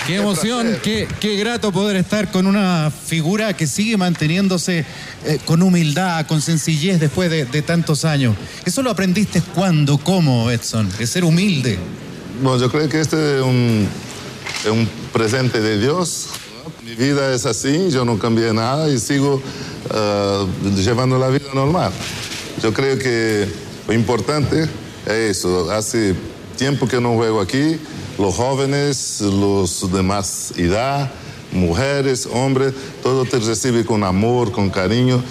Qué 0.08 0.16
emoción, 0.16 0.80
qué, 0.82 1.08
qué 1.20 1.36
grato 1.36 1.72
poder 1.72 1.98
estar 1.98 2.32
con 2.32 2.48
una 2.48 2.92
figura 2.92 3.54
que 3.54 3.68
sigue 3.68 3.96
manteniéndose 3.96 4.86
eh, 5.24 5.40
con 5.46 5.62
humildad, 5.62 6.26
con 6.26 6.42
sencillez 6.42 7.00
después 7.00 7.30
de, 7.30 7.46
de 7.46 7.62
tantos 7.62 8.06
años. 8.06 8.36
¿Eso 8.66 8.82
lo 8.82 8.90
aprendiste 8.90 9.40
cuándo, 9.54 10.00
cómo, 10.00 10.50
Edson? 10.50 10.90
De 10.98 11.06
ser 11.06 11.24
humilde. 11.24 11.78
Bueno, 12.42 12.60
yo 12.60 12.70
creo 12.70 12.90
que 12.90 13.00
este 13.00 13.38
es 13.38 13.42
un, 13.42 13.88
es 14.66 14.72
un 14.72 14.90
presente 15.14 15.62
de 15.62 15.80
Dios. 15.80 16.28
Mi 16.84 16.94
vida 16.96 17.34
es 17.34 17.46
así, 17.46 17.90
yo 17.90 18.04
no 18.04 18.20
cambié 18.20 18.54
nada 18.54 18.90
y 18.90 19.00
sigo 19.00 19.42
eh, 19.94 20.46
llevando 20.76 21.18
la 21.18 21.30
vida 21.30 21.48
normal. 21.54 21.92
Yo 22.62 22.74
creo 22.74 23.00
que 23.00 23.48
lo 23.88 23.94
importante 23.94 24.64
es 25.06 25.38
eso. 25.38 25.72
Hace 25.72 26.14
tiempo 26.58 26.88
que 26.88 27.00
no 27.00 27.14
juego 27.14 27.40
aquí. 27.40 27.80
Los 28.20 28.36
jóvenes, 28.36 29.22
los 29.22 29.92
de 29.92 30.04
más 30.04 30.54
edad, 30.58 31.12
mujeres, 31.54 32.28
hombres, 32.32 32.74
todo 33.02 33.24
te 33.24 33.40
recibe 33.40 33.86
con 33.86 34.04
amor, 34.04 34.52
con 34.52 34.70
cariño. 34.70 35.24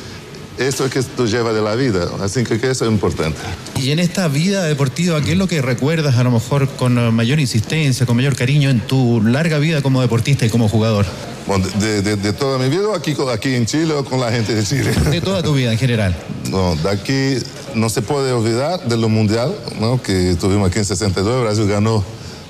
Esto 0.59 0.85
es 0.87 0.93
que 0.93 1.03
tú 1.03 1.27
llevas 1.27 1.53
de 1.55 1.63
la 1.63 1.75
vida. 1.75 2.09
Así 2.23 2.45
que, 2.45 2.61
que 2.61 2.71
eso 2.71 2.85
es 2.85 2.91
importante. 2.91 3.39
Y 3.81 3.91
en 3.91 3.99
esta 3.99 4.29
vida 4.29 4.63
deportiva, 4.63 5.21
¿qué 5.21 5.33
es 5.33 5.39
lo 5.39 5.49
que 5.49 5.61
recuerdas 5.61 6.15
a 6.17 6.23
lo 6.23 6.31
mejor 6.31 6.69
con 6.69 7.13
mayor 7.15 7.41
insistencia, 7.41 8.07
con 8.07 8.15
mayor 8.17 8.37
cariño 8.37 8.71
en 8.71 8.81
tu 8.81 9.21
larga 9.21 9.59
vida 9.59 9.83
como 9.83 10.01
deportista 10.01 10.47
y 10.47 10.51
como 10.51 10.69
jugador? 10.69 11.07
Bueno, 11.47 11.67
de, 11.81 12.03
de- 12.03 12.17
de 12.17 12.33
toda 12.33 12.59
mi 12.59 12.69
vida, 12.69 12.95
aquí, 12.97 13.15
con- 13.15 13.29
aquí 13.31 13.53
en 13.55 13.67
Chile 13.67 13.93
o 13.95 14.05
con 14.05 14.21
la 14.21 14.31
gente 14.31 14.55
de 14.55 14.63
Chile. 14.65 14.93
De 15.11 15.21
toda 15.21 15.43
tu 15.43 15.55
vida 15.55 15.73
en 15.73 15.79
general. 15.79 16.15
No, 16.51 16.77
de 16.77 16.89
aquí 16.89 17.45
no 17.75 17.89
se 17.91 18.01
puede 18.03 18.33
olvidar 18.33 18.81
de 18.89 18.97
lo 18.97 19.09
mundial, 19.09 19.53
¿no? 19.81 20.01
que 20.01 20.37
tuvimos 20.41 20.69
aquí 20.71 20.79
en 20.79 20.85
62, 20.85 21.43
Brasil 21.43 21.67
ganó 21.67 22.05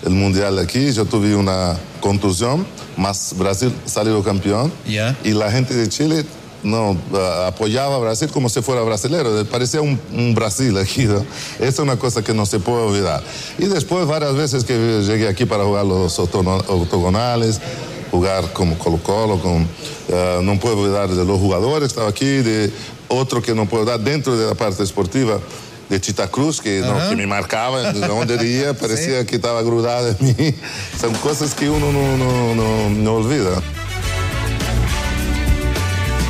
el 0.05 0.11
mundial 0.13 0.59
aquí, 0.59 0.93
yo 0.93 1.07
tuve 1.07 1.35
una 1.35 1.79
contusión, 2.01 2.67
más 2.99 3.35
Brasil 3.39 3.73
salió 3.87 4.23
campeón 4.23 4.71
Ya. 4.87 5.17
y 5.25 5.31
la 5.31 5.51
gente 5.51 5.73
de 5.75 5.89
Chile 5.89 6.27
no 6.65 6.97
ah, 7.15 7.47
apoyaba 7.49 7.97
a 7.97 7.99
Brasil 7.99 8.29
como 8.33 8.49
si 8.49 8.63
fuera 8.63 8.83
brasilero, 8.83 9.45
parecía 9.47 9.81
un, 9.81 10.01
un 10.13 10.35
Brasil 10.35 10.77
aquí. 10.79 11.05
¿no? 11.05 11.25
Esa 11.59 11.69
es 11.69 11.79
una 11.79 11.97
cosa 11.97 12.23
que 12.23 12.35
no 12.35 12.47
se 12.47 12.59
puede 12.59 12.83
olvidar. 12.83 13.23
Y 13.59 13.67
después 13.67 14.07
varias 14.07 14.35
veces 14.35 14.65
que 14.65 15.03
llegué 15.07 15.29
aquí 15.29 15.45
para 15.45 15.65
jugar 15.65 15.85
los 15.85 16.19
octogonales, 16.19 17.61
jugar 18.11 18.53
como 18.53 18.79
Colo 18.79 18.99
Colo, 18.99 19.41
con, 19.41 19.69
ah, 20.13 20.41
no 20.43 20.59
puedo 20.59 20.81
olvidar 20.81 21.09
de 21.09 21.25
los 21.25 21.39
jugadores 21.39 21.89
que 21.89 21.93
estaban 21.93 22.11
aquí, 22.11 22.27
de 22.27 22.73
otro 23.09 23.43
que 23.43 23.55
no 23.55 23.67
puedo 23.67 23.85
dar 23.85 24.01
dentro 24.01 24.37
de 24.37 24.47
la 24.47 24.55
parte 24.55 24.83
esportiva. 24.83 25.39
De 25.89 26.01
Chita 26.01 26.29
Cruz, 26.29 26.63
que, 26.63 26.81
no, 26.81 27.11
que 27.11 27.15
me 27.15 27.27
marcaba 27.27 27.93
de 27.93 28.01
donde 28.01 28.37
iría, 28.37 28.73
parecía 28.81 29.27
que 29.27 29.37
estaba 29.37 29.61
grudada 29.61 30.17
en 30.19 30.27
mí. 30.27 30.55
Son 30.99 31.13
cosas 31.17 31.55
que 31.55 31.69
uno 31.69 31.93
no, 31.93 32.17
no, 32.17 32.55
no, 32.55 32.89
no 32.89 33.15
olvida. 33.17 33.63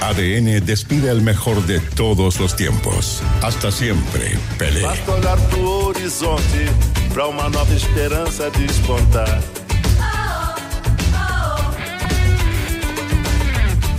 ADN 0.05 0.65
despide 0.67 1.11
el 1.11 1.23
mejor 1.23 1.65
de 1.65 1.81
todos 1.81 2.39
los 2.39 2.55
tiempos. 2.55 3.23
Hasta 3.41 3.73
siempre, 3.73 4.39
Pelé. 4.59 4.83
Basta 4.83 5.13
olhar 5.13 5.39
pro 5.49 5.87
horizonte 5.87 6.69
pra 7.15 7.27
uma 7.27 7.49
nova 7.49 7.75
esperança 7.75 8.51
despontar. 8.51 9.41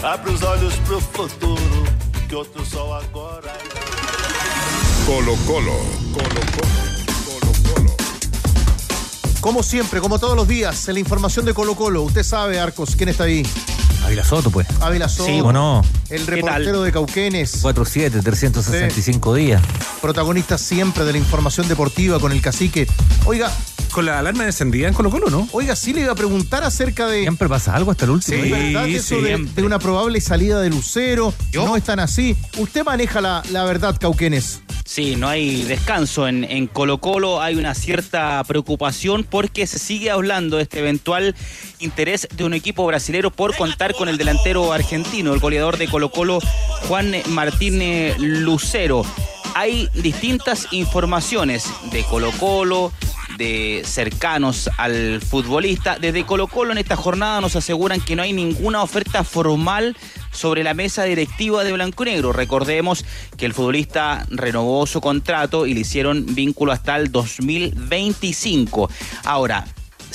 Abre 0.03 0.31
os 0.31 0.43
olhos 0.43 0.75
pro 0.85 1.01
futuro, 1.01 1.83
que 2.29 2.35
outro 2.35 2.63
sol 2.63 2.93
agora 2.93 3.53
Colo 5.07 5.35
Colo. 5.47 5.77
Colo 6.13 6.41
Colo. 6.55 7.95
Como 9.41 9.63
siempre, 9.63 9.99
como 10.01 10.19
todos 10.19 10.35
los 10.35 10.47
días, 10.47 10.87
en 10.87 10.93
la 10.93 10.99
información 10.99 11.45
de 11.45 11.55
Colo 11.55 11.75
Colo. 11.75 12.03
Usted 12.03 12.23
sabe, 12.23 12.59
Arcos, 12.59 12.95
quién 12.95 13.09
está 13.09 13.23
ahí. 13.23 13.43
Ávila 14.05 14.23
Soto, 14.23 14.51
pues. 14.51 14.67
Ávila 14.81 15.09
Soto. 15.09 15.25
Sí, 15.29 15.41
¿o 15.41 15.51
no? 15.51 15.83
El 16.09 16.27
reportero 16.27 16.83
de 16.83 16.91
Cauquenes. 16.91 17.63
4-7, 17.63 18.21
365 18.21 19.33
días. 19.33 19.61
Protagonista 20.01 20.57
siempre 20.57 21.03
de 21.05 21.13
la 21.13 21.17
información 21.17 21.67
deportiva 21.67 22.19
con 22.19 22.31
el 22.31 22.41
cacique. 22.41 22.87
Oiga. 23.25 23.51
Con 23.91 24.05
la 24.05 24.19
alarma 24.19 24.43
encendida 24.43 24.89
en 24.89 24.93
Colo 24.93 25.09
Colo, 25.09 25.29
¿no? 25.29 25.47
Oiga, 25.53 25.73
sí 25.75 25.93
le 25.93 26.01
iba 26.01 26.11
a 26.11 26.15
preguntar 26.15 26.65
acerca 26.65 27.07
de. 27.07 27.21
Siempre 27.21 27.47
pasa 27.47 27.73
algo 27.73 27.91
hasta 27.91 28.03
el 28.03 28.11
último. 28.11 28.43
¿Es 28.43 28.51
verdad 28.51 28.87
eso 28.89 29.21
de, 29.21 29.37
de 29.37 29.63
una 29.63 29.79
probable 29.79 30.19
salida 30.19 30.59
de 30.59 30.69
Lucero? 30.69 31.33
No 31.53 31.77
es 31.77 31.83
tan 31.83 31.99
así. 32.01 32.35
Usted 32.57 32.83
maneja 32.83 33.21
la, 33.21 33.41
la 33.51 33.63
verdad, 33.63 33.95
Cauquenes. 33.97 34.59
Sí, 34.83 35.15
no 35.15 35.27
hay 35.27 35.63
descanso 35.63 36.27
en, 36.27 36.43
en 36.43 36.67
Colo 36.67 36.99
Colo, 36.99 37.41
hay 37.41 37.55
una 37.55 37.73
cierta 37.73 38.43
preocupación 38.43 39.25
porque 39.27 39.65
se 39.65 39.79
sigue 39.79 40.11
hablando 40.11 40.57
de 40.57 40.63
este 40.63 40.79
eventual 40.79 41.35
interés 41.79 42.27
de 42.35 42.43
un 42.43 42.53
equipo 42.53 42.85
brasilero 42.85 43.31
por 43.31 43.55
contar 43.55 43.93
con 43.93 44.09
el 44.09 44.17
delantero 44.17 44.73
argentino, 44.73 45.33
el 45.33 45.39
goleador 45.39 45.77
de 45.77 45.87
Colo 45.87 46.09
Colo, 46.09 46.39
Juan 46.87 47.13
Martín 47.29 47.81
eh, 47.81 48.15
Lucero. 48.17 49.03
Hay 49.53 49.89
distintas 49.93 50.67
informaciones 50.71 51.69
de 51.91 52.03
Colo 52.03 52.31
Colo, 52.39 52.91
de 53.37 53.83
cercanos 53.85 54.69
al 54.77 55.21
futbolista. 55.21 55.97
Desde 55.99 56.25
Colo 56.25 56.47
Colo 56.47 56.71
en 56.71 56.77
esta 56.77 56.95
jornada 56.95 57.41
nos 57.41 57.55
aseguran 57.55 58.01
que 58.01 58.15
no 58.15 58.23
hay 58.23 58.33
ninguna 58.33 58.81
oferta 58.81 59.23
formal 59.23 59.95
sobre 60.31 60.63
la 60.63 60.73
mesa 60.73 61.03
directiva 61.03 61.63
de 61.63 61.73
Blanco 61.73 62.03
y 62.03 62.11
Negro. 62.11 62.33
Recordemos 62.33 63.05
que 63.37 63.45
el 63.45 63.53
futbolista 63.53 64.25
renovó 64.29 64.85
su 64.85 65.01
contrato 65.01 65.65
y 65.65 65.73
le 65.73 65.81
hicieron 65.81 66.25
vínculo 66.35 66.71
hasta 66.71 66.95
el 66.97 67.11
2025. 67.11 68.89
Ahora, 69.23 69.65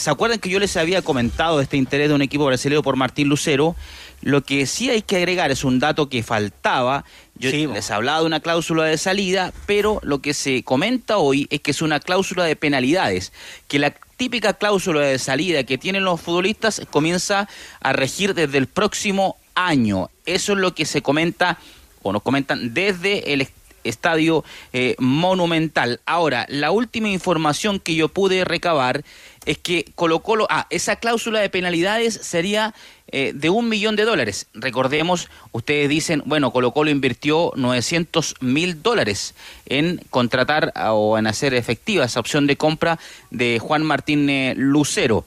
¿se 0.01 0.09
acuerdan 0.09 0.39
que 0.39 0.49
yo 0.49 0.59
les 0.59 0.79
había 0.79 1.03
comentado 1.03 1.61
este 1.61 1.77
interés 1.77 2.09
de 2.09 2.15
un 2.15 2.23
equipo 2.23 2.47
brasileño 2.47 2.83
por 2.83 2.97
Martín 2.97 3.29
Lucero? 3.29 3.77
Lo 4.23 4.43
que 4.43 4.65
sí 4.65 4.89
hay 4.89 5.03
que 5.03 5.17
agregar 5.17 5.51
es 5.51 5.63
un 5.63 5.79
dato 5.79 6.09
que 6.09 6.23
faltaba. 6.23 7.05
Yo 7.35 7.51
les 7.51 7.91
hablaba 7.91 8.21
de 8.21 8.27
una 8.27 8.41
cláusula 8.41 8.85
de 8.85 8.97
salida, 8.97 9.53
pero 9.67 10.01
lo 10.03 10.23
que 10.23 10.33
se 10.33 10.63
comenta 10.63 11.19
hoy 11.19 11.47
es 11.51 11.61
que 11.61 11.71
es 11.73 11.83
una 11.83 12.01
cláusula 12.01 12.45
de 12.45 12.57
penalidades, 12.57 13.33
que 13.69 13.79
la 13.79 13.91
típica 13.91 14.55
cláusula 14.55 15.03
de 15.03 15.19
salida 15.19 15.65
que 15.65 15.77
tienen 15.77 16.05
los 16.05 16.21
futbolistas 16.21 16.81
comienza 16.91 17.47
a 17.81 17.93
regir 17.93 18.33
desde 18.33 18.57
el 18.57 18.69
próximo 18.69 19.37
año. 19.55 20.09
Eso 20.25 20.55
es 20.55 20.59
lo 20.59 20.75
que 20.75 20.87
se 20.87 21.03
comenta 21.03 21.59
o 22.03 22.13
nos 22.13 22.23
comentan 22.23 22.73
desde 22.73 23.35
el 23.35 23.49
estadio 23.85 24.45
eh, 24.73 24.97
monumental. 24.99 26.01
Ahora, 26.07 26.47
la 26.49 26.71
última 26.71 27.09
información 27.09 27.81
que 27.81 27.95
yo 27.95 28.09
pude 28.09 28.45
recabar 28.45 29.05
es 29.47 29.59
que 29.59 29.87
Colo 29.95 30.21
Colo, 30.21 30.47
ah, 30.51 30.67
esa 30.71 30.97
cláusula 30.97 31.41
de 31.41 31.49
penalidades 31.49 32.15
sería 32.15 32.75
eh, 33.09 33.33
de 33.35 33.51
un 33.51 33.69
millón 33.69 33.97
de 33.97 34.05
dólares. 34.05 34.47
Recordemos, 34.55 35.29
ustedes 35.53 35.89
dicen, 35.89 36.23
bueno, 36.27 36.53
Colo 36.53 36.73
Colo 36.73 36.91
invirtió 36.91 37.53
900 37.57 38.37
mil 38.41 38.83
dólares 38.83 39.35
en 39.67 40.01
contratar 40.11 40.73
o 40.93 41.17
en 41.19 41.27
hacer 41.27 41.55
efectiva 41.55 42.05
esa 42.05 42.21
opción 42.21 42.47
de 42.47 42.57
compra 42.57 42.99
de 43.31 43.59
Juan 43.59 43.83
Martín 43.83 44.29
eh, 44.29 44.55
Lucero. 44.57 45.25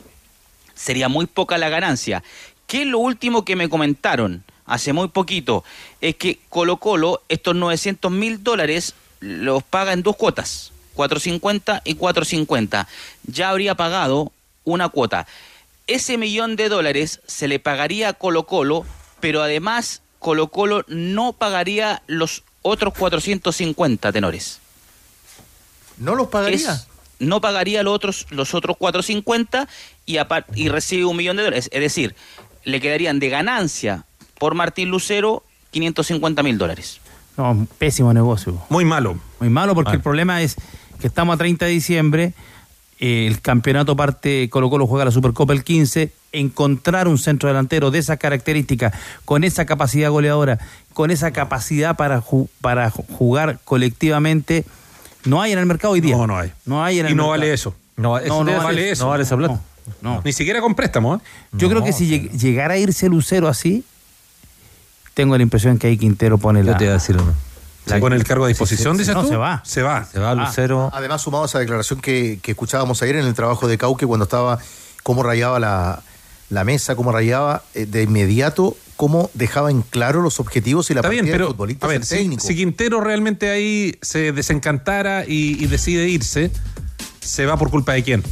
Sería 0.76 1.10
muy 1.10 1.26
poca 1.26 1.58
la 1.58 1.70
ganancia. 1.70 2.24
¿Qué 2.68 2.84
es 2.84 2.88
lo 2.88 3.00
último 3.00 3.46
que 3.46 3.56
me 3.56 3.70
comentaron 3.70 4.44
hace 4.66 4.94
muy 4.94 5.08
poquito? 5.08 5.64
Es 6.02 6.16
que 6.16 6.40
Colo 6.50 6.78
Colo 6.78 7.24
estos 7.30 7.56
900 7.56 8.12
mil 8.12 8.44
dólares 8.44 8.94
los 9.20 9.64
paga 9.64 9.94
en 9.94 10.04
dos 10.04 10.16
cuotas. 10.16 10.73
450 10.96 11.82
y 11.86 11.96
450. 11.96 12.88
Ya 13.28 13.50
habría 13.50 13.76
pagado 13.76 14.32
una 14.64 14.90
cuota. 14.90 15.28
Ese 15.88 16.18
millón 16.18 16.56
de 16.56 16.70
dólares 16.70 17.20
se 17.28 17.48
le 17.48 17.60
pagaría 17.60 18.10
a 18.10 18.14
Colo 18.14 18.44
Colo, 18.46 18.86
pero 19.20 19.42
además 19.44 20.02
Colo 20.20 20.48
Colo 20.48 20.86
no 20.88 21.34
pagaría 21.34 22.02
los 22.08 22.44
otros 22.62 22.94
450 22.98 24.12
tenores. 24.14 24.60
¿No 25.98 26.16
los 26.16 26.28
pagaría? 26.28 26.56
Es- 26.74 26.88
no 27.20 27.40
pagaría 27.40 27.84
los 27.84 27.94
otros, 27.94 28.26
los 28.32 28.54
otros 28.54 28.76
450 28.78 29.68
y, 30.06 30.18
y 30.56 30.68
recibe 30.70 31.06
un 31.06 31.16
millón 31.16 31.38
de 31.38 31.44
dólares. 31.44 31.70
Es 31.72 31.80
decir, 31.82 32.16
le 32.66 32.82
quedarían 32.82 33.20
de 33.20 33.30
ganancia 33.30 34.06
por 34.40 34.56
Martín 34.56 34.90
Lucero 34.90 35.44
550 35.72 36.44
mil 36.44 36.58
dólares. 36.58 37.00
No, 37.38 37.52
un 37.52 37.66
pésimo 37.68 38.14
negocio. 38.14 38.62
Muy 38.70 38.84
malo. 38.84 39.18
Muy 39.40 39.50
malo 39.50 39.74
porque 39.74 39.94
el 39.94 40.02
problema 40.02 40.42
es 40.42 40.56
que 41.04 41.08
estamos 41.08 41.34
a 41.34 41.38
30 41.38 41.66
de 41.66 41.72
diciembre, 41.72 42.34
eh, 42.98 43.28
el 43.28 43.42
campeonato 43.42 43.94
parte, 43.98 44.48
Colo 44.50 44.70
Colo 44.70 44.88
juega 44.88 45.04
la 45.04 45.12
Supercopa 45.12 45.52
el 45.52 45.66
15, 45.66 46.14
encontrar 46.32 47.10
un 47.10 47.18
centro 47.18 47.50
delantero 47.50 47.92
de 47.92 48.00
esas 48.00 48.18
características, 48.20 48.94
con 49.26 49.44
esa 49.44 49.66
capacidad 49.66 50.10
goleadora, 50.10 50.60
con 50.94 51.12
esa 51.12 51.32
capacidad 51.32 51.98
para, 51.98 52.22
ju- 52.22 52.48
para 52.62 52.90
ju- 52.90 53.04
jugar 53.18 53.60
colectivamente, 53.66 54.64
no 55.26 55.42
hay 55.42 55.52
en 55.52 55.60
el 55.60 55.66
mercado 55.66 55.94
hoy 55.96 56.00
día. 56.00 56.16
No, 56.16 56.26
no 56.26 56.38
hay. 56.40 56.54
No 56.66 56.86
hay 56.86 57.00
en 57.00 57.08
el 57.08 57.12
Y 57.12 57.16
no 57.16 57.24
mercado. 57.24 57.30
vale 57.42 57.54
eso. 57.54 57.76
No, 57.98 58.18
eso 58.18 58.30
no 58.46 58.50
no 58.50 58.64
vale 58.64 58.92
eso. 58.92 59.04
no 59.04 59.10
vale 59.10 59.24
esa 59.24 59.36
plata. 59.36 59.60
No, 60.02 60.22
Ni 60.24 60.32
siquiera 60.32 60.62
con 60.62 60.74
préstamo. 60.74 61.16
¿eh? 61.16 61.20
Yo 61.52 61.68
creo 61.70 61.84
que 61.84 61.92
si 61.92 62.10
lleg- 62.10 62.32
llegara 62.32 62.76
a 62.76 62.78
irse 62.78 63.10
Lucero 63.10 63.50
así, 63.50 63.84
tengo 65.14 65.36
la 65.36 65.44
impresión 65.44 65.78
que 65.78 65.88
ahí 65.88 65.98
Quintero 65.98 66.38
pone 66.38 66.64
la... 66.64 66.78
te 66.78 66.86
iba 66.86 66.94
a 66.94 66.98
decir 66.98 67.18
uno. 67.18 67.34
¿Se 67.86 67.98
pone 68.00 68.16
el 68.16 68.24
cargo 68.24 68.46
a 68.46 68.48
disposición, 68.48 68.98
dices 68.98 69.14
no, 69.14 69.24
tú? 69.24 69.30
se 69.30 69.36
va. 69.36 69.62
Se 69.66 69.82
va. 69.82 70.06
Se 70.06 70.20
va 70.20 70.34
Lucero. 70.36 70.90
Además, 70.94 71.22
sumado 71.22 71.44
a 71.44 71.48
esa 71.48 71.60
declaración 71.60 72.00
que, 72.00 72.40
que 72.42 72.52
escuchábamos 72.52 73.02
ayer 73.02 73.18
en 73.18 73.26
el 73.26 73.34
trabajo 73.34 73.68
de 73.68 73.78
Cauque, 73.78 74.06
cuando 74.06 74.24
estaba, 74.24 74.58
cómo 75.04 75.22
rayaba 75.24 75.60
la, 75.60 76.02
la 76.50 76.64
mesa, 76.64 76.96
cómo 76.96 77.12
rayaba 77.12 77.64
eh, 77.74 77.86
de 77.86 78.04
inmediato, 78.04 78.78
cómo 78.96 79.30
dejaba 79.34 79.70
en 79.72 79.82
claro 79.82 80.22
los 80.22 80.40
objetivos 80.40 80.90
y 80.92 80.94
la 80.94 81.02
Está 81.02 81.10
bien, 81.10 81.26
partida 81.26 81.32
del 81.34 81.40
pero 81.40 81.52
futbolista 81.52 81.86
a 81.86 81.90
ver, 81.90 82.06
si, 82.06 82.16
el 82.16 82.20
técnico. 82.22 82.44
si 82.48 82.56
Quintero 82.56 83.02
realmente 83.02 83.50
ahí 83.50 83.98
se 84.02 84.32
desencantara 84.32 85.26
y, 85.28 85.62
y 85.62 85.66
decide 85.68 86.08
irse, 86.08 86.52
¿se 87.20 87.46
va 87.46 87.58
por 87.58 87.70
culpa 87.70 87.94
de 87.94 88.04
quién? 88.04 88.24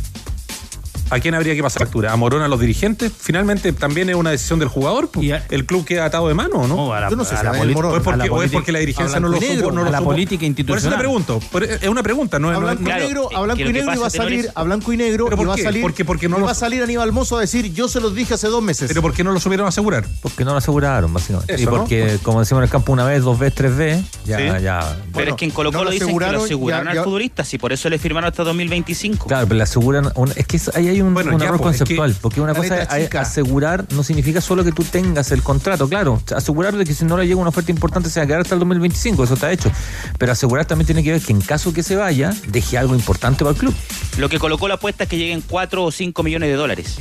¿A 1.12 1.20
quién 1.20 1.36
habría 1.36 1.54
que 1.56 1.62
pasar 1.62 1.84
factura? 1.84 2.12
¿A 2.12 2.16
Morón 2.16 2.42
a 2.42 2.48
los 2.48 2.60
dirigentes? 2.60 3.12
Finalmente 3.18 3.74
también 3.74 4.10
es 4.10 4.16
una 4.16 4.32
decisión 4.32 4.60
del 4.60 4.70
jugador. 4.70 5.10
pues. 5.10 5.42
¿El 5.50 5.66
club 5.66 5.86
queda 5.86 6.06
atado 6.06 6.28
de 6.28 6.34
mano 6.34 6.56
o 6.56 6.68
no? 6.68 6.94
a 6.94 7.02
la- 7.02 7.10
Yo 7.10 7.16
no 7.16 7.26
sé 7.26 7.36
a 7.36 7.40
si 7.40 7.44
la 7.44 7.52
a 7.52 7.54
Morón. 7.54 7.92
¿O 7.92 7.96
es 7.96 8.02
a 8.02 8.04
porque, 8.04 8.18
la 8.28 8.34
o 8.34 8.44
es 8.44 8.52
porque 8.52 8.72
la 8.72 8.80
dirigencia 8.80 9.18
a 9.18 9.20
no 9.20 9.28
lo 9.28 9.38
y 9.38 9.42
supo? 9.42 9.72
no 9.72 9.82
lo 9.84 9.88
a 9.88 9.92
la 9.92 9.98
supo? 10.00 10.10
política 10.12 10.40
Por 10.40 10.44
eso 10.44 10.48
institucional. 10.48 10.92
te 10.92 11.00
pregunto. 11.00 11.40
Por- 11.52 11.64
Es 11.64 11.88
una 11.88 12.02
pregunta, 12.04 12.40
no 12.40 12.50
a 12.50 12.54
es- 12.54 12.60
no- 12.60 12.66
blanco, 12.66 12.82
no- 12.84 12.90
y 12.90 12.94
negro, 12.94 13.30
a 13.36 13.42
blanco 13.42 13.62
y 13.62 13.66
negro 13.66 13.86
pasa, 13.88 13.98
iba 13.98 14.08
a 14.08 14.10
salir, 14.10 14.50
a 14.56 14.64
blanco 14.64 14.94
y 14.94 14.98
negro 14.98 15.26
¿Pero 15.26 15.38
por 15.38 15.46
iba 15.48 15.54
a 15.54 15.58
qué? 15.58 15.64
salir, 15.64 15.82
Porque- 15.82 16.06
porque 16.06 16.30
no 16.30 16.38
iba 16.38 16.46
lo- 16.48 16.52
a 16.52 16.56
salir 16.56 16.82
Aníbal 16.84 17.12
Mozo 17.12 17.38
a 17.38 17.42
decir, 17.42 17.74
yo 17.74 17.88
se 17.88 18.00
los 18.00 18.16
dije 18.16 18.34
hace 18.34 18.48
dos 18.48 18.64
meses. 18.64 18.88
Pero 18.88 19.02
¿por 19.02 19.14
qué 19.14 19.24
no 19.24 19.32
lo 19.32 19.40
supieron 19.40 19.68
asegurar? 19.68 20.06
Porque 20.22 20.46
no 20.46 20.52
lo 20.52 20.58
aseguraron, 20.58 21.14
básicamente. 21.14 21.54
Eso, 21.56 21.64
y 21.64 21.66
¿no? 21.66 21.72
porque, 21.72 22.18
como 22.24 22.40
decimos 22.40 22.62
en 22.62 22.64
el 22.66 22.70
campo, 22.70 22.94
una 22.94 23.06
vez, 23.06 23.22
dos 23.24 23.38
veces, 23.38 23.56
tres 23.56 23.76
veces, 23.76 24.06
ya, 24.26 24.38
Sí. 24.38 24.64
ya. 24.64 24.98
Pero 25.14 25.32
es 25.32 25.36
que 25.36 25.46
en 25.46 25.52
Colo 25.52 25.72
Colo 25.72 25.86
lo 25.86 25.90
dicen 25.92 26.08
que 26.08 26.14
lo 26.14 26.44
aseguraron, 26.44 26.88
al 26.88 27.04
futbolista, 27.04 27.44
y 27.52 27.58
por 27.58 27.74
eso 27.74 27.90
le 27.90 28.00
firmaron 28.00 28.30
hasta 28.30 28.44
2025. 28.44 29.28
Claro, 29.28 29.46
pero 29.48 29.58
le 29.58 29.64
aseguran. 29.64 30.12
es 30.36 30.46
que 30.48 30.60
ahí 30.76 30.88
hay 30.88 31.01
un, 31.04 31.14
Bueno, 31.14 31.34
un 31.36 31.40
ya, 31.40 31.46
error 31.48 31.60
pues, 31.62 31.76
es 31.76 31.80
conceptual. 31.82 32.14
que 32.14 32.20
porque 32.22 32.42
una 32.42 32.54
cosa 32.54 32.82
es 32.84 33.04
chica. 33.06 33.22
asegurar 33.22 33.86
no 33.92 34.04
significa 34.04 34.42
solo 34.42 34.64
que 34.64 34.72
tú 34.72 34.84
tengas 34.84 35.32
el 35.32 35.42
contrato, 35.44 35.88
claro. 35.90 36.22
Asegurar 36.36 36.76
de 36.76 36.86
que 36.86 36.94
si 36.94 37.06
no 37.06 37.18
le 37.18 37.26
llega 37.28 37.40
una 37.40 37.50
oferta 37.50 37.72
importante 37.72 38.10
se 38.10 38.20
va 38.20 38.24
a 38.24 38.28
quedar 38.28 38.42
hasta 38.42 38.56
el 38.56 38.60
2025, 38.60 39.24
eso 39.24 39.34
está 39.36 39.52
hecho. 39.52 39.72
Pero 40.18 40.32
asegurar 40.32 40.66
también 40.66 40.86
tiene 40.86 41.04
que 41.04 41.12
ver 41.12 41.22
que 41.22 41.32
en 41.34 41.42
caso 41.42 41.74
que 41.74 41.84
se 41.84 41.96
vaya, 41.96 42.34
deje 42.48 42.78
algo 42.78 42.96
importante 42.96 43.44
para 43.44 43.52
el 43.52 43.58
club. 43.58 43.74
Lo 44.18 44.30
que 44.30 44.40
colocó 44.40 44.68
la 44.68 44.76
apuesta 44.76 45.04
es 45.06 45.10
que 45.10 45.18
lleguen 45.18 45.42
4 45.48 45.84
o 45.84 45.92
5 45.92 46.24
millones 46.24 46.50
de 46.50 46.56
dólares. 46.56 46.98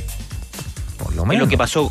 Por 0.97 1.15
lo 1.15 1.23
Es 1.23 1.27
menos. 1.27 1.45
lo 1.45 1.49
que 1.49 1.57
pasó 1.57 1.89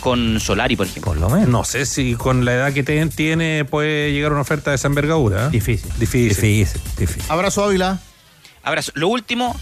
con 0.00 0.40
Solari, 0.40 0.76
por 0.76 0.86
ejemplo. 0.86 1.12
Por 1.12 1.20
lo 1.20 1.28
menos. 1.30 1.48
No 1.48 1.64
sé 1.64 1.86
si 1.86 2.14
con 2.14 2.44
la 2.44 2.54
edad 2.54 2.72
que 2.72 2.82
te- 2.82 3.04
tiene 3.06 3.64
puede 3.64 4.12
llegar 4.12 4.32
una 4.32 4.40
oferta 4.42 4.70
de 4.70 4.76
esa 4.76 4.88
envergadura. 4.88 5.46
¿eh? 5.46 5.50
Difícil. 5.50 5.90
Difícil. 5.98 6.28
Difícil, 6.28 6.80
difícil. 6.98 7.22
Abrazo 7.28 7.64
Ávila. 7.64 7.98
Abrazo. 8.62 8.92
Lo 8.94 9.08
último, 9.08 9.56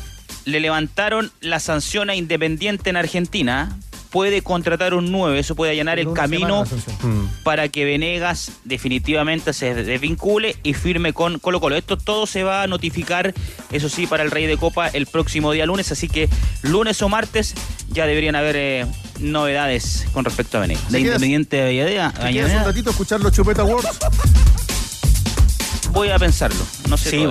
le 0.47 0.61
levantaron 0.61 1.31
la 1.41 1.61
sanción 1.61 2.09
a 2.09 2.15
Independiente 2.15 2.89
en 2.89 2.97
Argentina. 2.97 3.77
Puede 4.11 4.41
contratar 4.41 4.95
un 4.95 5.13
9, 5.13 5.39
eso 5.39 5.57
puede 5.57 5.73
allanar 5.73 5.99
el 5.99 6.13
camino. 6.15 6.65
Mm. 7.03 7.27
para 7.43 7.69
que 7.69 7.85
Venegas 7.85 8.53
definitivamente 8.65 9.53
se 9.53 9.75
desvincule 9.75 10.57
y 10.63 10.73
firme 10.73 11.13
con 11.13 11.39
Colo 11.39 11.61
Colo. 11.61 11.77
Esto 11.77 11.99
todo 11.99 12.27
se 12.27 12.45
va 12.45 12.63
a 12.63 12.67
notificar, 12.67 13.35
eso 13.73 13.89
sí, 13.89 14.07
para 14.07 14.23
el 14.23 14.31
Rey 14.31 14.47
de 14.47 14.57
Copa 14.57 14.89
el 14.89 15.07
próximo 15.07 15.53
día 15.53 15.67
lunes, 15.67 15.93
así 15.93 16.09
que 16.09 16.31
lunes 16.63 17.03
o 17.03 17.09
martes 17.09 17.55
ya 17.91 18.07
deberían 18.07 18.37
haber 18.37 18.57
eh, 18.57 18.87
novedades 19.21 20.07
con 20.13 20.25
respecto 20.25 20.57
a 20.57 20.61
Venegas. 20.63 20.85
¿Te 20.87 20.93
De 20.93 21.01
Independiente 21.01 21.57
de 21.57 21.63
Avellaneda, 21.63 22.13
¿Te 22.13 22.33
quedas 22.33 22.55
un 22.55 22.65
ratito 22.65 22.91
escuchar 22.91 23.21
los 23.21 23.33
Chupeta 23.33 23.63
Awards? 23.63 23.99
voy 25.91 26.11
a 26.11 26.19
pensarlo, 26.19 26.65
no 26.89 26.97
sé 26.97 27.11
Sí. 27.11 27.27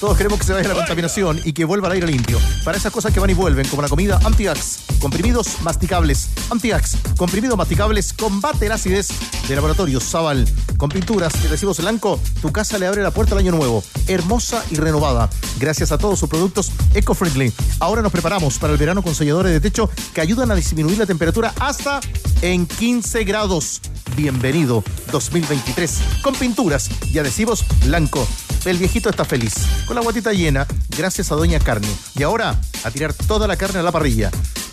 Todos 0.00 0.18
queremos 0.18 0.38
que 0.38 0.44
se 0.44 0.52
vaya 0.52 0.68
la 0.68 0.74
contaminación 0.74 1.40
y 1.42 1.54
que 1.54 1.64
vuelva 1.64 1.86
al 1.88 1.94
aire 1.94 2.06
limpio. 2.06 2.38
Para 2.64 2.76
esas 2.76 2.92
cosas 2.92 3.14
que 3.14 3.20
van 3.20 3.30
y 3.30 3.34
vuelven, 3.34 3.66
como 3.68 3.80
la 3.80 3.88
comida 3.88 4.20
Antiax, 4.24 4.80
comprimidos 5.00 5.62
masticables. 5.62 6.28
Antiax, 6.50 6.98
comprimidos 7.16 7.56
masticables, 7.56 8.12
combate 8.12 8.68
la 8.68 8.74
acidez 8.74 9.08
de 9.48 9.54
Laboratorio 9.54 9.98
Zaval. 10.00 10.46
Con 10.76 10.90
pinturas 10.90 11.32
y 11.42 11.46
recibos 11.46 11.78
blanco, 11.78 12.20
tu 12.42 12.52
casa 12.52 12.78
le 12.78 12.86
abre 12.86 13.02
la 13.02 13.10
puerta 13.10 13.34
al 13.34 13.38
año 13.38 13.52
nuevo. 13.52 13.82
Hermosa 14.06 14.62
y 14.70 14.74
renovada. 14.74 15.30
Gracias 15.58 15.92
a 15.92 15.98
todos 15.98 16.18
sus 16.18 16.28
productos 16.28 16.72
eco-friendly. 16.94 17.50
Ahora 17.80 18.02
nos 18.02 18.12
preparamos 18.12 18.58
para 18.58 18.74
el 18.74 18.78
verano 18.78 19.02
con 19.02 19.14
selladores 19.14 19.52
de 19.52 19.60
techo 19.60 19.88
que 20.12 20.20
ayudan 20.20 20.50
a 20.50 20.54
disminuir 20.54 20.98
la 20.98 21.06
temperatura 21.06 21.54
hasta 21.58 22.00
en 22.42 22.66
15 22.66 23.24
grados. 23.24 23.80
Bienvenido 24.14 24.84
2023 25.10 26.00
con 26.22 26.34
pinturas 26.34 26.90
y 27.12 27.18
adhesivos 27.18 27.64
blanco. 27.84 28.26
El 28.66 28.78
viejito 28.78 29.08
está 29.08 29.24
feliz, 29.24 29.54
con 29.86 29.96
la 29.96 30.02
guatita 30.02 30.32
llena, 30.32 30.66
gracias 30.96 31.30
a 31.32 31.36
Doña 31.36 31.58
Carne. 31.60 31.88
Y 32.14 32.22
ahora, 32.22 32.60
a 32.84 32.90
tirar 32.90 33.14
toda 33.14 33.46
la 33.46 33.56
carne 33.56 33.78
a 33.78 33.82
la 33.82 33.92
parrilla 33.92 34.30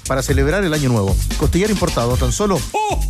para 0.08 0.22
celebrar 0.22 0.64
el 0.64 0.74
año 0.74 0.90
nuevo. 0.90 1.16
Costillar 1.38 1.70
importado 1.70 2.14
a 2.14 2.18
tan 2.18 2.32
solo 2.32 2.60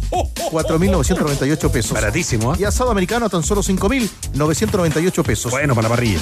4.998 0.09 1.71
pesos. 1.71 1.93
Baratísimo, 1.93 2.53
¿eh? 2.53 2.57
Y 2.59 2.63
asado 2.65 2.91
americano 2.91 3.25
a 3.25 3.29
tan 3.29 3.43
solo 3.43 3.63
5.998 3.63 5.23
pesos. 5.23 5.51
Bueno, 5.51 5.73
para 5.75 5.89
la 5.89 5.95
parrilla. 5.95 6.19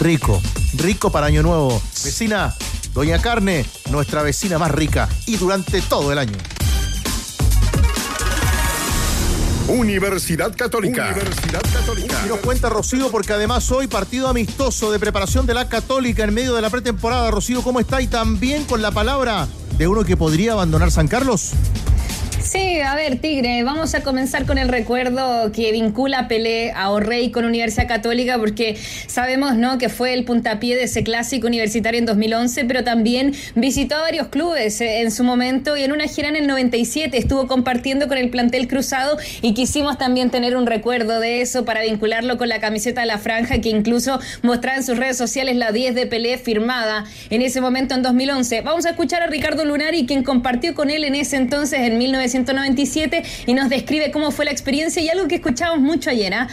Rico, 0.00 0.40
rico 0.74 1.10
para 1.10 1.26
Año 1.26 1.42
Nuevo. 1.42 1.82
Vecina, 2.04 2.54
Doña 2.94 3.20
Carne, 3.20 3.66
nuestra 3.90 4.22
vecina 4.22 4.58
más 4.58 4.70
rica 4.70 5.08
y 5.26 5.36
durante 5.36 5.82
todo 5.82 6.12
el 6.12 6.18
año. 6.18 6.36
Universidad 9.68 10.56
Católica. 10.56 11.10
Universidad 11.12 11.60
Católica. 11.60 12.22
Y 12.24 12.28
nos 12.28 12.38
cuenta 12.38 12.70
Rocío, 12.70 13.10
porque 13.10 13.34
además 13.34 13.70
hoy 13.70 13.86
partido 13.86 14.28
amistoso 14.28 14.90
de 14.90 14.98
preparación 14.98 15.44
de 15.44 15.52
la 15.52 15.68
Católica 15.68 16.24
en 16.24 16.32
medio 16.32 16.54
de 16.54 16.62
la 16.62 16.70
pretemporada. 16.70 17.30
Rocío, 17.30 17.62
¿cómo 17.62 17.78
está? 17.78 18.00
Y 18.00 18.06
también 18.06 18.64
con 18.64 18.80
la 18.80 18.92
palabra 18.92 19.46
de 19.76 19.86
uno 19.86 20.04
que 20.04 20.16
podría 20.16 20.52
abandonar 20.52 20.90
San 20.90 21.06
Carlos. 21.06 21.52
Sí, 22.50 22.80
a 22.80 22.94
ver, 22.94 23.18
Tigre, 23.18 23.62
vamos 23.62 23.94
a 23.94 24.00
comenzar 24.00 24.46
con 24.46 24.56
el 24.56 24.68
recuerdo 24.68 25.52
que 25.52 25.70
vincula 25.70 26.20
a 26.20 26.28
Pelé 26.28 26.72
a 26.72 26.88
Orrey 26.88 27.30
con 27.30 27.44
Universidad 27.44 27.86
Católica, 27.86 28.38
porque 28.38 28.78
sabemos 29.06 29.54
¿no? 29.56 29.76
que 29.76 29.90
fue 29.90 30.14
el 30.14 30.24
puntapié 30.24 30.74
de 30.74 30.84
ese 30.84 31.04
clásico 31.04 31.46
universitario 31.46 31.98
en 31.98 32.06
2011, 32.06 32.64
pero 32.64 32.84
también 32.84 33.34
visitó 33.54 33.96
a 33.96 34.00
varios 34.00 34.28
clubes 34.28 34.80
eh, 34.80 35.02
en 35.02 35.10
su 35.10 35.24
momento 35.24 35.76
y 35.76 35.82
en 35.82 35.92
una 35.92 36.06
gira 36.06 36.30
en 36.30 36.36
el 36.36 36.46
97 36.46 37.18
estuvo 37.18 37.46
compartiendo 37.48 38.08
con 38.08 38.16
el 38.16 38.30
plantel 38.30 38.66
cruzado 38.66 39.18
y 39.42 39.52
quisimos 39.52 39.98
también 39.98 40.30
tener 40.30 40.56
un 40.56 40.64
recuerdo 40.64 41.20
de 41.20 41.42
eso 41.42 41.66
para 41.66 41.82
vincularlo 41.82 42.38
con 42.38 42.48
la 42.48 42.60
camiseta 42.60 43.02
de 43.02 43.08
la 43.08 43.18
franja 43.18 43.60
que 43.60 43.68
incluso 43.68 44.20
mostraba 44.40 44.78
en 44.78 44.84
sus 44.84 44.96
redes 44.96 45.18
sociales 45.18 45.54
la 45.56 45.70
10 45.70 45.94
de 45.94 46.06
Pelé 46.06 46.38
firmada 46.38 47.04
en 47.28 47.42
ese 47.42 47.60
momento 47.60 47.94
en 47.94 48.02
2011. 48.02 48.62
Vamos 48.62 48.86
a 48.86 48.90
escuchar 48.90 49.20
a 49.20 49.26
Ricardo 49.26 49.66
Lunari, 49.66 50.06
quien 50.06 50.24
compartió 50.24 50.74
con 50.74 50.88
él 50.88 51.04
en 51.04 51.14
ese 51.14 51.36
entonces, 51.36 51.80
en 51.80 51.98
1997, 51.98 52.37
y 53.46 53.54
nos 53.54 53.68
describe 53.68 54.10
cómo 54.10 54.30
fue 54.30 54.44
la 54.44 54.50
experiencia 54.50 55.02
y 55.02 55.08
algo 55.08 55.28
que 55.28 55.36
escuchamos 55.36 55.80
mucho 55.80 56.10
ayer. 56.10 56.34
¿ah? 56.34 56.48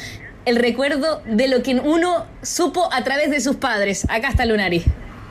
el 0.46 0.58
recuerdo 0.58 1.22
de 1.26 1.48
lo 1.48 1.64
que 1.64 1.76
uno 1.76 2.26
supo 2.42 2.88
a 2.94 3.04
través 3.04 3.32
de 3.32 3.42
sus 3.42 3.56
padres. 3.56 4.06
Acá 4.10 4.30
está 4.30 4.46
Lunari. 4.46 4.84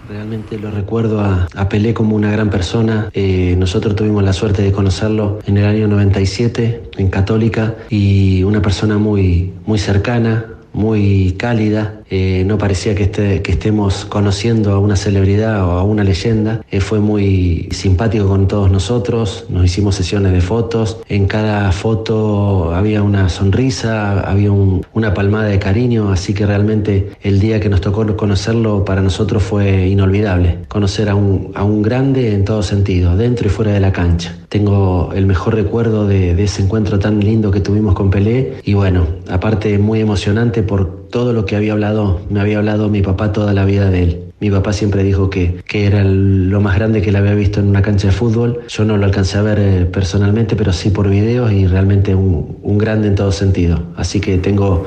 Realmente 0.08 0.58
lo 0.58 0.70
recuerdo 0.70 1.20
a, 1.20 1.48
a, 1.54 1.68
Pelé 1.68 1.94
como 1.94 2.14
una 2.14 2.30
gran 2.30 2.50
persona. 2.50 3.08
Eh, 3.14 3.54
nosotros 3.56 3.96
tuvimos 3.96 4.22
la 4.22 4.34
suerte 4.34 4.62
de 4.62 4.70
conocerlo 4.70 5.38
en 5.46 5.56
el 5.56 5.64
año 5.64 5.88
97 5.88 6.90
en 6.98 7.08
Católica 7.08 7.74
y 7.88 8.42
una 8.42 8.60
persona 8.60 8.98
muy, 8.98 9.52
muy 9.64 9.78
cercana, 9.78 10.46
muy 10.74 11.36
cálida. 11.38 12.02
Eh, 12.10 12.44
no 12.46 12.58
parecía 12.58 12.94
que, 12.94 13.04
esté, 13.04 13.42
que, 13.42 13.52
estemos 13.52 14.04
conociendo 14.04 14.72
a 14.72 14.78
una 14.78 14.96
celebridad 14.96 15.64
o 15.66 15.72
a 15.72 15.82
una 15.82 16.04
leyenda. 16.04 16.60
Eh, 16.70 16.80
fue 16.80 17.00
muy 17.00 17.68
simpático 17.70 18.28
con 18.28 18.46
todos 18.48 18.70
nosotros. 18.70 19.46
Nos 19.48 19.64
hicimos 19.64 19.94
sesiones 19.94 20.32
de 20.32 20.40
fotos. 20.40 20.98
En 21.08 21.26
cada 21.26 21.72
foto 21.72 22.74
había 22.74 23.02
una 23.02 23.28
sonrisa, 23.28 24.20
había 24.20 24.52
un, 24.52 24.84
una 24.92 25.14
palmada 25.14 25.48
de 25.48 25.58
cariño. 25.58 26.10
Así 26.10 26.34
que 26.34 26.46
realmente 26.46 27.12
el 27.22 27.40
día 27.40 27.60
que 27.60 27.68
nos 27.68 27.80
tocó 27.80 28.04
conocerlo 28.16 28.84
para 28.84 29.00
nosotros 29.00 29.42
fue 29.42 29.88
inolvidable. 29.88 30.58
Conocer 30.68 31.08
a 31.08 31.14
un, 31.14 31.52
a 31.54 31.64
un 31.64 31.82
grande 31.82 32.34
en 32.34 32.44
todo 32.44 32.62
sentido, 32.62 33.16
dentro 33.16 33.46
y 33.46 33.50
fuera 33.50 33.72
de 33.72 33.80
la 33.80 33.92
cancha. 33.92 34.36
Tengo 34.48 35.10
el 35.14 35.26
mejor 35.26 35.54
recuerdo 35.54 36.06
de, 36.06 36.34
de 36.34 36.44
ese 36.44 36.62
encuentro 36.62 36.98
tan 36.98 37.20
lindo 37.20 37.50
que 37.50 37.60
tuvimos 37.60 37.94
con 37.94 38.10
Pelé. 38.10 38.58
Y 38.64 38.74
bueno, 38.74 39.06
aparte 39.28 39.78
muy 39.78 40.00
emocionante 40.00 40.62
por 40.62 41.03
todo 41.14 41.32
lo 41.32 41.46
que 41.46 41.54
había 41.54 41.74
hablado, 41.74 42.22
me 42.28 42.40
había 42.40 42.58
hablado 42.58 42.88
mi 42.88 43.00
papá 43.00 43.32
toda 43.32 43.52
la 43.52 43.64
vida 43.64 43.88
de 43.88 44.02
él. 44.02 44.22
Mi 44.40 44.50
papá 44.50 44.72
siempre 44.72 45.04
dijo 45.04 45.30
que, 45.30 45.62
que 45.64 45.86
era 45.86 46.02
lo 46.02 46.60
más 46.60 46.74
grande 46.74 47.02
que 47.02 47.12
le 47.12 47.18
había 47.18 47.34
visto 47.34 47.60
en 47.60 47.68
una 47.68 47.82
cancha 47.82 48.08
de 48.08 48.12
fútbol. 48.12 48.62
Yo 48.66 48.84
no 48.84 48.96
lo 48.96 49.04
alcancé 49.04 49.38
a 49.38 49.42
ver 49.42 49.60
eh, 49.60 49.84
personalmente, 49.86 50.56
pero 50.56 50.72
sí 50.72 50.90
por 50.90 51.08
videos 51.08 51.52
y 51.52 51.68
realmente 51.68 52.16
un, 52.16 52.58
un, 52.60 52.78
grande 52.78 53.06
en 53.06 53.14
todo 53.14 53.30
sentido. 53.30 53.80
Así 53.96 54.18
que 54.18 54.38
tengo 54.38 54.86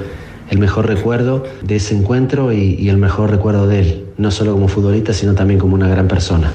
el 0.49 0.59
mejor 0.59 0.87
recuerdo 0.87 1.45
de 1.61 1.77
ese 1.77 1.95
encuentro 1.95 2.51
y, 2.51 2.75
y 2.77 2.89
el 2.89 2.97
mejor 2.97 3.31
recuerdo 3.31 3.65
de 3.65 3.79
él, 3.79 4.05
no 4.17 4.29
solo 4.29 4.51
como 4.51 4.67
futbolista, 4.67 5.13
sino 5.13 5.33
también 5.33 5.61
como 5.61 5.75
una 5.75 5.87
gran 5.87 6.09
persona. 6.09 6.51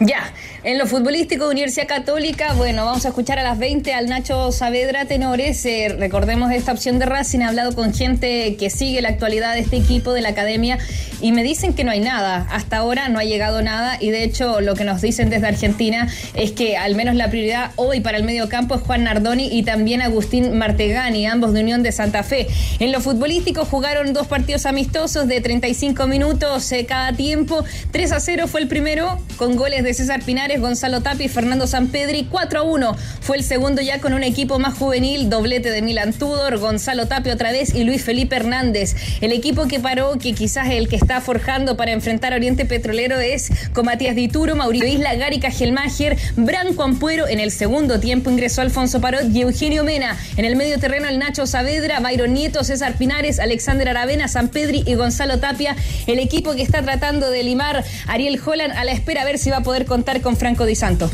Ya. 0.00 0.32
En 0.66 0.78
lo 0.78 0.86
futbolístico 0.88 1.44
de 1.44 1.52
Universidad 1.52 1.86
Católica, 1.86 2.52
bueno, 2.54 2.86
vamos 2.86 3.04
a 3.04 3.10
escuchar 3.10 3.38
a 3.38 3.44
las 3.44 3.56
20 3.56 3.94
al 3.94 4.08
Nacho 4.08 4.50
Saavedra 4.50 5.04
Tenores. 5.04 5.64
Eh, 5.64 5.94
recordemos 5.96 6.50
esta 6.50 6.72
opción 6.72 6.98
de 6.98 7.06
Racing. 7.06 7.38
He 7.38 7.44
hablado 7.44 7.72
con 7.72 7.94
gente 7.94 8.56
que 8.56 8.68
sigue 8.68 9.00
la 9.00 9.10
actualidad 9.10 9.54
de 9.54 9.60
este 9.60 9.76
equipo, 9.76 10.12
de 10.12 10.22
la 10.22 10.30
academia, 10.30 10.80
y 11.20 11.30
me 11.30 11.44
dicen 11.44 11.72
que 11.72 11.84
no 11.84 11.92
hay 11.92 12.00
nada. 12.00 12.48
Hasta 12.50 12.78
ahora 12.78 13.08
no 13.08 13.20
ha 13.20 13.24
llegado 13.24 13.62
nada, 13.62 13.96
y 14.00 14.10
de 14.10 14.24
hecho, 14.24 14.60
lo 14.60 14.74
que 14.74 14.82
nos 14.82 15.00
dicen 15.02 15.30
desde 15.30 15.46
Argentina 15.46 16.08
es 16.34 16.50
que 16.50 16.76
al 16.76 16.96
menos 16.96 17.14
la 17.14 17.30
prioridad 17.30 17.70
hoy 17.76 18.00
para 18.00 18.18
el 18.18 18.24
medio 18.24 18.48
campo 18.48 18.74
es 18.74 18.80
Juan 18.80 19.04
Nardoni 19.04 19.46
y 19.56 19.62
también 19.62 20.02
Agustín 20.02 20.58
Martegani, 20.58 21.26
ambos 21.26 21.52
de 21.52 21.60
Unión 21.60 21.84
de 21.84 21.92
Santa 21.92 22.24
Fe. 22.24 22.48
En 22.80 22.90
lo 22.90 23.00
futbolístico 23.00 23.64
jugaron 23.66 24.12
dos 24.12 24.26
partidos 24.26 24.66
amistosos 24.66 25.28
de 25.28 25.40
35 25.40 26.08
minutos 26.08 26.72
eh, 26.72 26.86
cada 26.86 27.12
tiempo. 27.12 27.64
3 27.92 28.10
a 28.10 28.18
0 28.18 28.48
fue 28.48 28.62
el 28.62 28.66
primero, 28.66 29.16
con 29.36 29.54
goles 29.54 29.84
de 29.84 29.94
César 29.94 30.24
Pinares. 30.24 30.55
Gonzalo 30.58 31.00
Tapia 31.00 31.26
y 31.26 31.28
Fernando 31.28 31.66
Sampedri. 31.66 32.26
4 32.30 32.60
a 32.60 32.62
1 32.62 32.96
fue 33.20 33.36
el 33.36 33.44
segundo 33.44 33.82
ya 33.82 34.00
con 34.00 34.12
un 34.12 34.22
equipo 34.22 34.58
más 34.58 34.74
juvenil, 34.74 35.28
doblete 35.30 35.70
de 35.70 35.82
Milan 35.82 36.12
Tudor, 36.12 36.58
Gonzalo 36.58 37.06
Tapia 37.06 37.34
otra 37.34 37.52
vez 37.52 37.74
y 37.74 37.84
Luis 37.84 38.02
Felipe 38.02 38.36
Hernández. 38.36 38.94
El 39.20 39.32
equipo 39.32 39.66
que 39.66 39.80
paró, 39.80 40.18
que 40.18 40.32
quizás 40.32 40.68
el 40.70 40.88
que 40.88 40.96
está 40.96 41.20
forjando 41.20 41.76
para 41.76 41.92
enfrentar 41.92 42.32
a 42.32 42.36
Oriente 42.36 42.64
Petrolero 42.64 43.18
es 43.20 43.50
con 43.72 43.86
Matías 43.86 44.14
Dituro, 44.14 44.56
Mauricio 44.56 44.86
Isla, 44.86 45.14
Gary 45.14 45.40
Cajelmacher, 45.40 46.16
Branco 46.36 46.82
Ampuero. 46.82 47.28
En 47.28 47.40
el 47.40 47.50
segundo 47.50 48.00
tiempo 48.00 48.30
ingresó 48.30 48.62
Alfonso 48.62 49.00
Parot 49.00 49.24
y 49.32 49.42
Eugenio 49.42 49.84
Mena. 49.84 50.16
En 50.36 50.44
el 50.44 50.56
medio 50.56 50.78
terreno 50.78 51.08
el 51.08 51.18
Nacho 51.18 51.46
Saavedra, 51.46 52.00
Byron 52.00 52.34
Nieto, 52.34 52.64
César 52.64 52.94
Pinares, 52.96 53.38
Alexander 53.38 53.88
Aravena, 53.88 54.28
Sampedri 54.28 54.82
y 54.86 54.94
Gonzalo 54.94 55.38
Tapia. 55.38 55.76
El 56.06 56.18
equipo 56.18 56.54
que 56.54 56.62
está 56.62 56.82
tratando 56.82 57.30
de 57.30 57.42
limar 57.42 57.84
Ariel 58.06 58.40
Holland 58.44 58.74
a 58.76 58.84
la 58.84 58.92
espera 58.92 59.22
a 59.22 59.24
ver 59.24 59.38
si 59.38 59.50
va 59.50 59.58
a 59.58 59.62
poder 59.62 59.86
contar 59.86 60.20
con 60.20 60.36
Franco 60.46 60.64
Di 60.64 60.76
Santo. 60.76 61.10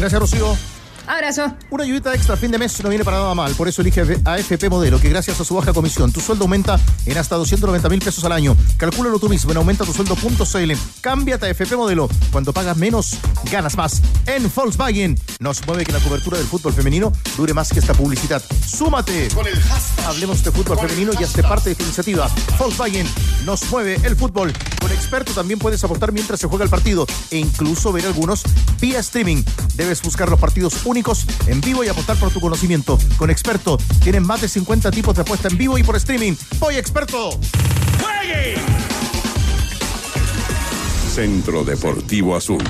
Gracias, 0.00 0.20
Rocío. 0.20 0.71
Abrazo. 1.06 1.52
Una 1.70 1.84
ayudita 1.84 2.14
extra 2.14 2.34
a 2.34 2.36
fin 2.36 2.50
de 2.50 2.58
mes 2.58 2.82
no 2.82 2.88
viene 2.88 3.04
para 3.04 3.18
nada 3.18 3.34
mal. 3.34 3.52
Por 3.54 3.68
eso 3.68 3.82
elige 3.82 4.02
AFP 4.24 4.68
Modelo, 4.68 5.00
que 5.00 5.08
gracias 5.08 5.40
a 5.40 5.44
su 5.44 5.54
baja 5.54 5.72
comisión, 5.72 6.12
tu 6.12 6.20
sueldo 6.20 6.44
aumenta 6.44 6.78
en 7.06 7.18
hasta 7.18 7.36
290 7.36 7.88
mil 7.88 8.00
pesos 8.00 8.24
al 8.24 8.32
año. 8.32 8.56
Calcúlalo 8.76 9.18
tú 9.18 9.28
mismo 9.28 9.50
en 9.50 9.56
aumenta 9.56 9.84
tu 9.84 9.92
sueldo.cl. 9.92 10.72
Cámbiate 11.00 11.46
a 11.46 11.50
AFP 11.50 11.76
Modelo. 11.76 12.08
Cuando 12.30 12.52
pagas 12.52 12.76
menos, 12.76 13.16
ganas 13.50 13.76
más. 13.76 14.00
En 14.26 14.50
Volkswagen 14.54 15.18
nos 15.40 15.66
mueve 15.66 15.84
que 15.84 15.92
la 15.92 16.00
cobertura 16.00 16.38
del 16.38 16.46
fútbol 16.46 16.72
femenino 16.72 17.12
dure 17.36 17.52
más 17.54 17.70
que 17.70 17.80
esta 17.80 17.94
publicidad. 17.94 18.42
Súmate. 18.66 19.28
Con 19.34 19.46
el 19.46 19.58
hashtag. 19.58 20.06
Hablemos 20.06 20.42
de 20.44 20.52
fútbol 20.52 20.78
femenino 20.78 21.12
y 21.18 21.24
hazte 21.24 21.42
parte 21.42 21.70
de 21.70 21.72
esta 21.72 21.84
iniciativa. 21.84 22.30
Volkswagen 22.58 23.06
nos 23.44 23.68
mueve 23.70 23.98
el 24.04 24.16
fútbol. 24.16 24.52
Con 24.80 24.92
experto 24.92 25.32
también 25.32 25.58
puedes 25.58 25.82
apostar 25.84 26.12
mientras 26.12 26.40
se 26.40 26.46
juega 26.46 26.64
el 26.64 26.70
partido 26.70 27.06
e 27.30 27.38
incluso 27.38 27.92
ver 27.92 28.06
algunos 28.06 28.42
vía 28.80 29.00
streaming. 29.00 29.42
Debes 29.74 30.02
buscar 30.02 30.28
los 30.28 30.38
partidos 30.38 30.74
únicos 30.92 31.24
en 31.46 31.60
vivo 31.62 31.82
y 31.82 31.88
apostar 31.88 32.18
por 32.18 32.30
tu 32.30 32.38
conocimiento. 32.38 32.98
Con 33.16 33.30
Experto 33.30 33.78
tienen 34.02 34.24
más 34.24 34.42
de 34.42 34.48
50 34.48 34.90
tipos 34.90 35.14
de 35.14 35.22
apuesta 35.22 35.48
en 35.48 35.56
vivo 35.56 35.78
y 35.78 35.82
por 35.82 35.96
streaming. 35.96 36.34
¡Voy 36.58 36.76
Experto! 36.76 37.30
¡Juegue! 38.00 38.56
Centro 41.14 41.64
Deportivo 41.64 42.36
Azul. 42.36 42.62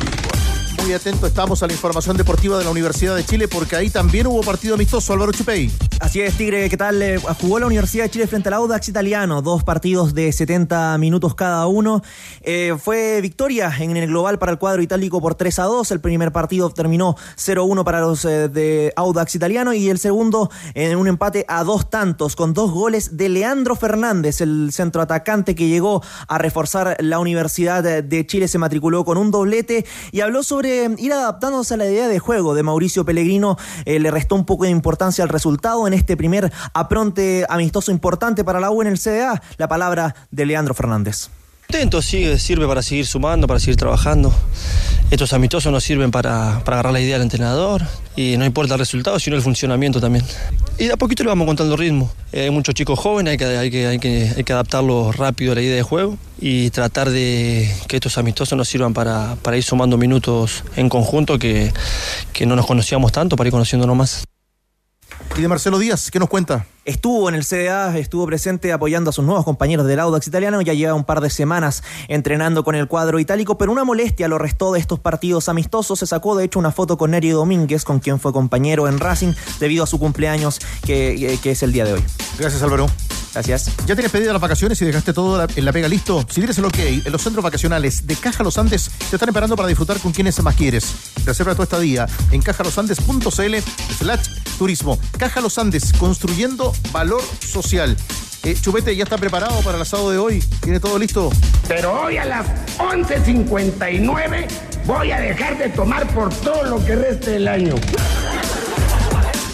Muy 0.83 0.93
atento 0.93 1.27
estamos 1.27 1.63
a 1.63 1.67
la 1.67 1.73
información 1.73 2.17
deportiva 2.17 2.59
de 2.59 2.65
la 2.65 2.71
Universidad 2.71 3.17
de 3.17 3.25
Chile 3.25 3.49
porque 3.49 3.77
ahí 3.77 3.91
también 3.91 4.27
hubo 4.29 4.41
partido 4.43 4.75
amistoso, 4.75 5.13
Álvaro 5.13 5.33
Chupey. 5.33 5.71
Así 6.03 6.21
es, 6.21 6.37
Tigre, 6.37 6.69
¿qué 6.69 6.77
tal? 6.77 7.01
Eh, 7.01 7.21
jugó 7.41 7.61
la 7.61 7.67
Universidad 7.67 8.03
de 8.03 8.11
Chile 8.11 8.27
frente 8.27 8.49
al 8.49 8.55
Audax 8.55 8.89
italiano, 8.89 9.41
dos 9.41 9.63
partidos 9.63 10.15
de 10.15 10.33
70 10.33 10.99
minutos 10.99 11.37
cada 11.37 11.69
uno. 11.69 12.03
Eh, 12.41 12.75
fue 12.77 13.21
victoria 13.21 13.73
en 13.79 13.97
el 13.97 14.09
global 14.09 14.37
para 14.41 14.51
el 14.51 14.59
cuadro 14.59 14.83
itálico 14.83 15.21
por 15.21 15.37
3 15.37 15.61
a 15.61 15.63
2. 15.63 15.93
El 15.93 16.01
primer 16.01 16.33
partido 16.33 16.71
terminó 16.71 17.15
0-1 17.37 17.85
para 17.85 18.01
los 18.01 18.25
eh, 18.25 18.49
de 18.49 18.93
Audax 18.97 19.37
italiano 19.37 19.75
y 19.75 19.91
el 19.91 20.01
segundo 20.01 20.51
en 20.75 20.99
un 20.99 21.07
empate 21.07 21.45
a 21.47 21.63
dos 21.63 21.89
tantos 21.89 22.35
con 22.35 22.53
dos 22.53 22.73
goles 22.73 23.17
de 23.17 23.29
Leandro 23.29 23.77
Fernández, 23.77 24.41
el 24.41 24.73
centro 24.73 25.03
atacante 25.03 25.55
que 25.55 25.69
llegó 25.69 26.03
a 26.27 26.37
reforzar 26.37 26.97
la 26.99 27.21
Universidad 27.21 28.03
de 28.03 28.27
Chile, 28.27 28.49
se 28.49 28.59
matriculó 28.59 29.05
con 29.05 29.19
un 29.19 29.31
doblete 29.31 29.87
y 30.11 30.21
habló 30.21 30.43
sobre 30.43 30.91
ir 30.99 31.13
adaptándose 31.13 31.75
a 31.75 31.77
la 31.77 31.87
idea 31.87 32.09
de 32.09 32.19
juego 32.19 32.57
de 32.57 32.65
Mauricio 32.65 33.05
Pellegrino. 33.05 33.57
Le 33.87 34.11
restó 34.11 34.35
un 34.35 34.45
poco 34.45 34.65
de 34.65 34.71
importancia 34.71 35.23
al 35.23 35.31
resultado 35.31 35.87
este 35.95 36.17
primer 36.17 36.53
apronte 36.75 37.47
amistoso 37.49 37.91
importante 37.91 38.45
para 38.45 38.61
la 38.61 38.71
U 38.71 38.83
en 38.83 38.89
el 38.89 38.99
CDA. 38.99 39.43
La 39.57 39.69
palabra 39.69 40.15
de 40.31 40.47
Leandro 40.47 40.75
Fernández. 40.75 41.31
Contento, 41.73 42.03
sí, 42.03 42.39
sirve 42.39 42.67
para 42.67 42.83
seguir 42.83 43.07
sumando, 43.07 43.47
para 43.47 43.59
seguir 43.59 43.77
trabajando. 43.77 44.31
Estos 45.11 45.33
amistosos 45.33 45.73
nos 45.73 45.83
sirven 45.83 46.11
para, 46.11 46.61
para, 46.67 46.77
agarrar 46.77 46.93
la 46.93 47.01
idea 47.01 47.15
del 47.15 47.23
entrenador 47.23 47.81
y 48.15 48.37
no 48.37 48.45
importa 48.45 48.75
el 48.75 48.79
resultado, 48.79 49.19
sino 49.19 49.37
el 49.37 49.43
funcionamiento 49.43 49.99
también. 49.99 50.23
Y 50.79 50.89
de 50.89 50.93
a 50.93 50.99
poquito 50.99 51.23
le 51.23 51.31
vamos 51.31 51.47
contando 51.47 51.75
ritmo. 51.75 52.13
Eh, 52.33 52.43
hay 52.43 52.51
muchos 52.51 52.75
chicos 52.75 52.99
jóvenes, 52.99 53.33
hay 53.33 53.39
que, 53.39 53.45
hay, 53.45 53.71
que, 53.71 53.87
hay, 53.87 53.99
que, 53.99 54.33
hay 54.37 54.45
que 54.45 54.53
adaptarlos 54.53 55.17
rápido 55.17 55.53
a 55.53 55.55
la 55.55 55.63
idea 55.63 55.77
de 55.77 55.83
juego 55.83 56.19
y 56.39 56.69
tratar 56.71 57.09
de 57.09 57.75
que 57.89 57.97
estos 57.97 58.19
amistosos 58.19 58.57
nos 58.59 58.69
sirvan 58.69 58.93
para, 58.93 59.37
para 59.41 59.57
ir 59.57 59.63
sumando 59.63 59.97
minutos 59.97 60.65
en 60.77 60.91
conjunto 60.91 61.39
que, 61.39 61.73
que 62.35 62.45
no 62.45 62.55
nos 62.55 62.67
conocíamos 62.67 63.13
tanto, 63.13 63.35
para 63.37 63.49
ir 63.49 63.53
conociéndonos 63.53 63.97
más. 63.97 64.25
Y 65.37 65.41
de 65.41 65.49
Marcelo 65.49 65.79
Díaz, 65.79 66.11
¿qué 66.11 66.19
nos 66.19 66.29
cuenta? 66.29 66.67
Estuvo 66.85 67.29
en 67.29 67.35
el 67.35 67.45
CDA, 67.45 67.97
estuvo 67.97 68.27
presente 68.27 68.73
apoyando 68.73 69.11
a 69.11 69.13
sus 69.13 69.25
nuevos 69.25 69.45
compañeros 69.45 69.87
del 69.87 70.01
Audax 70.01 70.27
italiano, 70.27 70.61
ya 70.61 70.75
lleva 70.75 70.95
un 70.95 71.05
par 71.05 71.21
de 71.21 71.31
semanas 71.31 71.83
entrenando 72.09 72.65
con 72.65 72.75
el 72.75 72.89
cuadro 72.89 73.19
itálico, 73.19 73.57
pero 73.57 73.73
una 73.73 73.85
molestia 73.85 74.29
lo 74.29 74.39
restó 74.39 74.73
de 74.73 74.81
estos 74.81 74.99
partidos 74.99 75.49
amistosos. 75.49 76.01
Se 76.01 76.07
sacó 76.07 76.37
de 76.37 76.45
hecho 76.45 76.59
una 76.59 76.73
foto 76.73 76.99
con 76.99 77.13
Neri 77.13 77.31
Domínguez, 77.31 77.85
con 77.85 78.01
quien 78.01 78.21
fue 78.21 78.33
compañero 78.33 78.89
en 78.89 78.99
Racing, 78.99 79.33
debido 79.61 79.85
a 79.85 79.87
su 79.87 79.99
cumpleaños, 79.99 80.61
que, 80.85 81.39
que 81.43 81.51
es 81.53 81.63
el 81.63 81.73
día 81.73 81.85
de 81.85 81.95
hoy. 81.95 82.05
Gracias, 82.39 82.63
Álvaro. 82.63 82.89
Gracias. 83.33 83.71
¿Ya 83.87 83.95
tienes 83.95 84.11
pedido 84.11 84.33
las 84.33 84.43
vacaciones 84.43 84.81
y 84.83 84.85
dejaste 84.85 85.13
todo 85.13 85.47
en 85.55 85.65
la 85.65 85.73
pega 85.73 85.89
listo? 85.89 86.21
Si 86.29 86.41
tienes 86.41 86.59
el 86.59 86.67
ok, 86.67 86.79
en 86.79 87.13
los 87.13 87.23
centros 87.23 87.43
vacacionales 87.43 88.07
de 88.07 88.15
Caja 88.17 88.45
Los 88.45 88.59
Andes 88.59 88.91
te 89.11 89.17
están 89.17 89.29
esperando 89.29 89.57
para 89.57 89.69
disfrutar 89.69 89.99
con 89.99 90.13
quienes 90.13 90.41
más 90.43 90.55
quieres. 90.55 90.93
Reserva 91.25 91.55
tu 91.55 91.63
estadía 91.63 92.07
en 92.31 92.43
cajalosandes.cl 92.43 93.55
slash 93.99 94.29
turismo. 94.59 94.99
Caja 95.19 95.41
Los 95.41 95.57
Andes, 95.59 95.93
construyendo 95.95 96.73
valor 96.93 97.23
social. 97.41 97.97
Eh, 98.45 98.57
Chupete, 98.61 98.95
¿ya 98.97 99.05
está 99.05 99.17
preparado 99.19 99.61
para 99.63 99.77
el 99.77 99.83
asado 99.83 100.11
de 100.11 100.19
hoy? 100.19 100.41
¿Tiene 100.61 100.81
todo 100.81 100.99
listo? 100.99 101.31
Pero 101.69 102.03
hoy 102.03 102.17
a 102.17 102.25
las 102.25 102.47
11.59 102.79 104.47
voy 104.85 105.13
a 105.13 105.21
dejar 105.21 105.57
de 105.59 105.69
tomar 105.69 106.07
por 106.13 106.35
todo 106.35 106.65
lo 106.65 106.85
que 106.85 106.97
reste 106.97 107.31
del 107.33 107.47
año. 107.49 107.75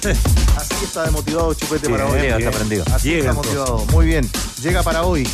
Está 0.83 1.05
demotivado 1.05 1.55
Chupete 1.55 1.89
para 1.89 2.07
hoy. 2.07 2.21
Llega, 2.21 2.39
está 2.39 2.51
prendido. 2.51 2.85
Así 2.93 3.09
Llega, 3.11 3.31
está 3.31 3.33
motivado. 3.35 3.85
Muy 3.93 4.07
bien. 4.07 4.29
Llega 4.63 4.83
para 4.83 5.03
hoy 5.05 5.29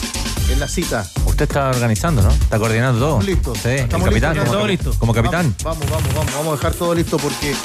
en 0.51 0.61
la 0.61 0.69
cita. 0.69 1.09
Usted 1.27 1.45
está 1.45 1.71
organizando, 1.71 2.23
¿no? 2.23 2.31
Está 2.31 2.59
coordinando 2.59 2.99
todo. 2.99 3.21
Estamos 3.21 3.27
listos. 3.27 3.59
Sí, 3.62 3.69
el 3.69 3.75
Estamos 3.81 4.09
capitán. 4.09 4.31
listos, 4.35 4.49
como, 4.49 4.59
todo 4.59 4.66
listo. 4.69 4.95
como 4.99 5.15
capitán. 5.15 5.55
Vamos, 5.62 5.91
vamos, 5.91 6.15
vamos. 6.15 6.35
Vamos 6.35 6.53
a 6.53 6.57
dejar 6.57 6.73
todo 6.75 6.95
listo 6.95 7.16
porque 7.19 7.51
el 7.51 7.57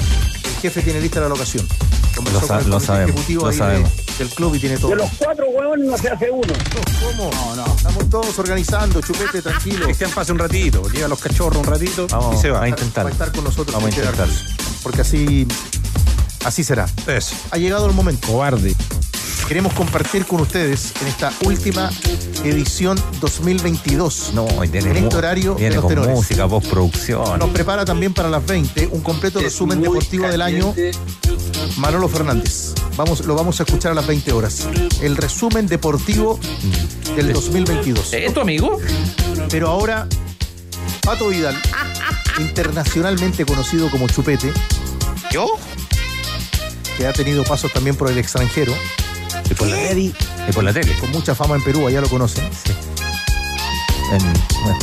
jefe 0.62 0.82
tiene 0.82 1.02
lista 1.02 1.20
la 1.20 1.30
locación. 1.30 1.68
Conversó 2.16 2.42
Lo 2.42 2.48
sa- 2.48 2.54
con 2.56 2.64
el 2.64 2.70
lo 2.70 2.76
comité 2.76 2.86
sabemos, 2.88 3.10
ejecutivo 3.12 3.42
lo 3.46 3.52
de- 3.52 3.58
sabemos. 3.58 3.92
del 4.18 4.30
club 4.30 4.56
y 4.56 4.60
tiene 4.60 4.78
todo. 4.78 4.90
De 4.92 4.96
los 4.98 5.10
cuatro 5.18 5.46
huevones 5.48 5.86
no 5.88 5.98
se 5.98 6.10
hace 6.10 6.30
uno. 6.32 6.54
¿Cómo? 7.02 7.32
No, 7.32 7.56
no. 7.56 7.76
Estamos 7.76 8.10
todos 8.10 8.40
organizando, 8.40 9.02
chupete, 9.02 9.42
tranquilo. 9.42 9.86
Cristian 9.86 10.12
pase 10.12 10.32
un 10.32 10.40
ratito, 10.40 10.84
lleva 10.90 11.08
los 11.08 11.20
cachorros 11.20 11.58
un 11.60 11.66
ratito 11.66 12.08
Vamos 12.10 12.36
y 12.36 12.42
se 12.42 12.50
va. 12.52 12.64
a 12.64 12.68
intentar. 12.70 13.06
Va 13.06 13.10
a 13.10 13.14
estar 13.14 13.32
con 13.32 13.44
nosotros. 13.46 13.74
Vamos 13.74 13.96
a 13.96 14.00
intentar. 14.00 14.28
Porque 14.84 15.02
así, 15.02 15.46
así 16.46 16.64
será. 16.64 16.88
Eso. 17.08 17.36
Ha 17.52 17.58
llegado 17.58 17.88
el 17.88 17.94
momento. 17.94 18.28
Cobarde. 18.28 18.76
Queremos 19.48 19.74
compartir 19.74 20.26
con 20.26 20.42
ustedes 20.42 20.94
en 21.02 21.08
esta 21.08 21.34
última 21.44 21.90
edición 22.44 23.02
2022. 23.20 24.32
No, 24.36 24.48
en 24.64 24.76
este 24.76 25.16
horario 25.16 25.56
de 25.56 25.60
viene 25.62 25.76
los 25.76 25.86
con 25.86 25.90
tenores. 25.90 26.16
música, 26.16 26.48
postproducción. 26.48 27.40
Nos 27.40 27.50
prepara 27.50 27.84
también 27.84 28.14
para 28.14 28.30
las 28.30 28.46
20 28.46 28.90
un 28.92 29.02
completo 29.02 29.40
resumen 29.40 29.82
deportivo 29.82 30.28
del 30.28 30.44
año 30.44 30.76
Manolo 31.78 32.08
Fernández. 32.08 32.76
Vamos, 32.96 33.26
lo 33.26 33.34
vamos 33.34 33.60
a 33.60 33.64
escuchar 33.64 33.94
a 33.94 33.96
las 33.96 34.06
20 34.06 34.32
horas. 34.34 34.68
El 35.02 35.18
resumen 35.18 35.66
deportivo 35.66 36.40
del 37.16 37.34
2022. 37.34 38.14
¿Es 38.14 38.34
tu 38.34 38.42
amigo? 38.42 38.78
Pero 39.50 39.70
ahora, 39.70 40.08
Pato 41.02 41.30
Vidal, 41.30 41.58
internacionalmente 42.40 43.46
conocido 43.46 43.90
como 43.90 44.08
Chupete. 44.08 44.52
¿Yo? 45.32 45.48
Que 47.00 47.08
ha 47.08 47.14
tenido 47.14 47.46
pasos 47.46 47.72
también 47.72 47.96
por 47.96 48.12
el 48.12 48.18
extranjero. 48.18 48.76
Y 49.50 49.54
por 49.54 49.68
la, 49.70 49.94
y 49.94 50.14
por 50.54 50.66
la 50.66 50.74
tele. 50.74 50.94
Con 51.00 51.12
mucha 51.12 51.34
fama 51.34 51.56
en 51.56 51.64
Perú, 51.64 51.88
allá 51.88 52.02
lo 52.02 52.10
conocen. 52.10 52.44
En- 54.12 54.34
bueno, 54.64 54.80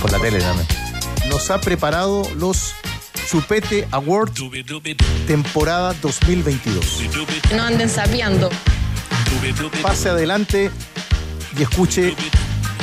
por 0.00 0.10
la 0.12 0.18
tele 0.18 0.38
también. 0.40 0.66
Nos 1.28 1.50
ha 1.50 1.60
preparado 1.60 2.26
los 2.36 2.72
Chupete 3.28 3.86
Award 3.90 4.30
temporada 5.26 5.94
2022. 6.00 7.02
No 7.54 7.64
anden 7.64 7.90
sapeando. 7.90 8.48
Pase 9.82 10.08
adelante 10.08 10.70
y 11.58 11.62
escuche 11.62 12.14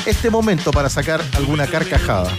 este 0.06 0.30
momento 0.30 0.70
para 0.70 0.90
sacar 0.90 1.24
alguna 1.38 1.66
carcajada. 1.66 2.32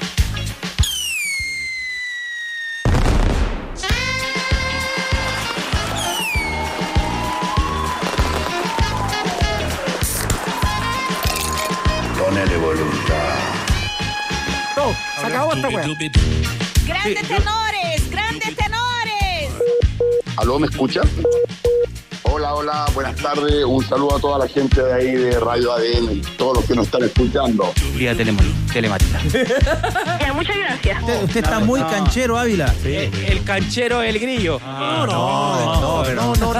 Se 15.26 15.32
acabó 15.32 15.52
esta 15.52 15.68
weá. 15.68 15.86
Grandes 16.86 17.28
tenores, 17.28 18.10
grandes 18.10 18.56
tenores. 18.56 19.50
¿Aló, 20.36 20.58
me 20.58 20.66
escucha? 20.66 21.00
Hola, 22.24 22.54
hola, 22.54 22.86
buenas 22.94 23.16
tardes. 23.16 23.64
Un 23.64 23.84
saludo 23.84 24.16
a 24.16 24.20
toda 24.20 24.38
la 24.38 24.48
gente 24.48 24.82
de 24.82 24.92
ahí 24.92 25.12
de 25.12 25.38
Radio 25.38 25.72
ADN 25.72 26.16
y 26.16 26.20
todos 26.36 26.56
los 26.56 26.64
que 26.64 26.74
nos 26.74 26.86
están 26.86 27.04
escuchando. 27.04 27.72
Vía 27.94 28.14
telemática. 28.16 29.20
muchas 30.34 30.56
gracias. 30.56 31.04
Usted 31.22 31.44
está 31.44 31.60
muy 31.60 31.80
canchero, 31.82 32.36
Ávila. 32.36 32.74
El 32.84 33.44
canchero, 33.44 34.02
el 34.02 34.18
grillo. 34.18 34.60
No, 34.64 35.06
no, 35.06 36.04
no, 36.14 36.34
no, 36.34 36.54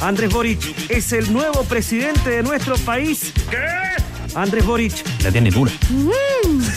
Andrés 0.00 0.30
Boric 0.30 0.90
es 0.90 1.12
el 1.12 1.32
nuevo 1.32 1.64
presidente 1.64 2.30
de 2.30 2.42
nuestro 2.42 2.76
país. 2.76 3.32
¿Qué? 3.50 3.56
Andrés 4.34 4.64
Boric. 4.66 4.92
La 5.24 5.32
tiene 5.32 5.50
dura. 5.50 5.72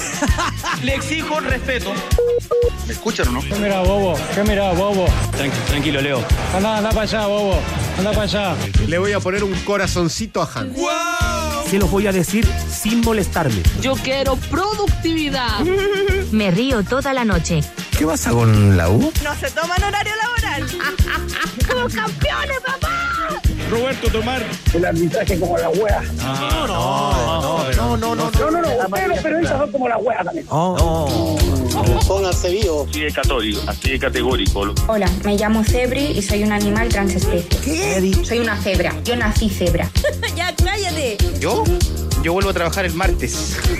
Le 0.83 0.95
exijo 0.95 1.39
respeto. 1.39 1.93
¿Me 2.87 2.93
escuchan 2.93 3.27
o 3.29 3.31
no? 3.31 3.41
¿Qué 3.41 3.55
mira, 3.55 3.81
bobo? 3.81 4.15
¿Qué 4.33 4.43
mira, 4.43 4.71
bobo? 4.73 5.05
tranquilo, 5.67 6.01
Leo. 6.01 6.23
Anda, 6.55 6.77
anda 6.77 6.89
para 6.89 7.01
allá, 7.03 7.27
bobo. 7.27 7.59
Anda 7.97 8.11
para 8.11 8.23
allá. 8.23 8.55
Le 8.87 8.97
voy 8.97 9.13
a 9.13 9.19
poner 9.19 9.43
un 9.43 9.53
corazoncito 9.61 10.41
a 10.41 10.49
Hans. 10.53 10.77
Se 11.69 11.77
los 11.77 11.89
voy 11.89 12.07
a 12.07 12.11
decir 12.11 12.45
sin 12.69 13.01
molestarme. 13.01 13.61
Yo 13.81 13.93
quiero 13.95 14.35
productividad. 14.35 15.59
Me 16.31 16.51
río 16.51 16.83
toda 16.83 17.13
la 17.13 17.23
noche. 17.23 17.61
¿Qué 17.97 18.05
pasa 18.05 18.31
con 18.31 18.75
la 18.75 18.89
U? 18.89 19.11
No 19.23 19.35
se 19.35 19.49
toman 19.51 19.81
horario 19.83 20.13
laboral. 20.15 20.69
¡Somos 21.67 21.93
campeones, 21.93 22.59
papá! 22.65 23.10
Roberto 23.71 24.11
Tomar. 24.11 24.45
El 24.73 24.83
arbitraje 24.83 25.39
como 25.39 25.57
la 25.57 25.69
wea. 25.69 26.01
No, 26.17 26.67
no, 26.67 27.73
no, 27.73 27.97
no, 27.97 28.15
no. 28.15 28.31
No, 28.31 28.51
no, 28.51 28.61
no. 28.61 28.69
Ustedes 28.85 29.07
los 29.07 29.19
periodistas 29.19 29.59
son 29.59 29.71
como 29.71 29.87
la 29.87 29.97
wea 29.97 30.23
también. 30.25 30.45
Pónganse 32.05 32.49
vivos. 32.49 32.89
Así 32.89 32.99
de 33.01 33.13
católico, 33.13 33.61
así 33.67 33.91
de 33.91 33.99
categórico. 33.99 34.73
Hola, 34.87 35.09
me 35.23 35.37
llamo 35.37 35.63
Cebri 35.63 36.07
y 36.07 36.21
soy 36.21 36.43
un 36.43 36.51
animal 36.51 36.89
transespecie. 36.89 37.47
¿Qué? 37.63 38.13
Soy 38.25 38.39
una 38.39 38.61
cebra. 38.61 38.93
Yo 39.05 39.15
nací 39.15 39.49
cebra. 39.49 39.89
ya, 40.35 40.53
cállate. 40.53 41.17
¿Yo? 41.39 41.63
Yo 42.21 42.33
vuelvo 42.33 42.49
a 42.49 42.53
trabajar 42.53 42.83
el 42.85 42.93
martes. 42.93 43.57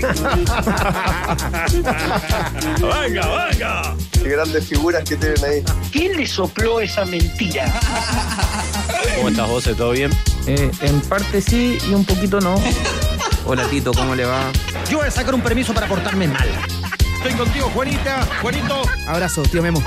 venga, 2.80 3.46
venga. 3.50 3.94
Qué 4.10 4.28
grandes 4.30 4.66
figuras 4.66 5.04
que 5.04 5.16
tienen 5.16 5.44
ahí. 5.44 5.62
¿Quién 5.92 6.16
le 6.16 6.26
sopló 6.26 6.80
esa 6.80 7.04
mentira? 7.04 7.66
¿Cómo 9.16 9.28
estás, 9.28 9.48
José? 9.48 9.74
¿Todo 9.74 9.90
bien? 9.92 10.10
Eh, 10.46 10.70
en 10.80 11.00
parte 11.02 11.40
sí 11.40 11.78
y 11.88 11.94
un 11.94 12.04
poquito 12.04 12.40
no. 12.40 12.54
Hola 13.44 13.64
Tito, 13.68 13.92
¿cómo 13.92 14.14
le 14.14 14.24
va? 14.24 14.50
Yo 14.90 14.98
voy 14.98 15.06
a 15.06 15.10
sacar 15.10 15.34
un 15.34 15.40
permiso 15.40 15.74
para 15.74 15.86
portarme 15.86 16.28
mal. 16.28 16.48
Estoy 17.16 17.32
contigo, 17.34 17.70
Juanita. 17.74 18.26
Juanito. 18.40 18.82
Abrazo, 19.06 19.42
tío 19.42 19.62
Memo. 19.62 19.82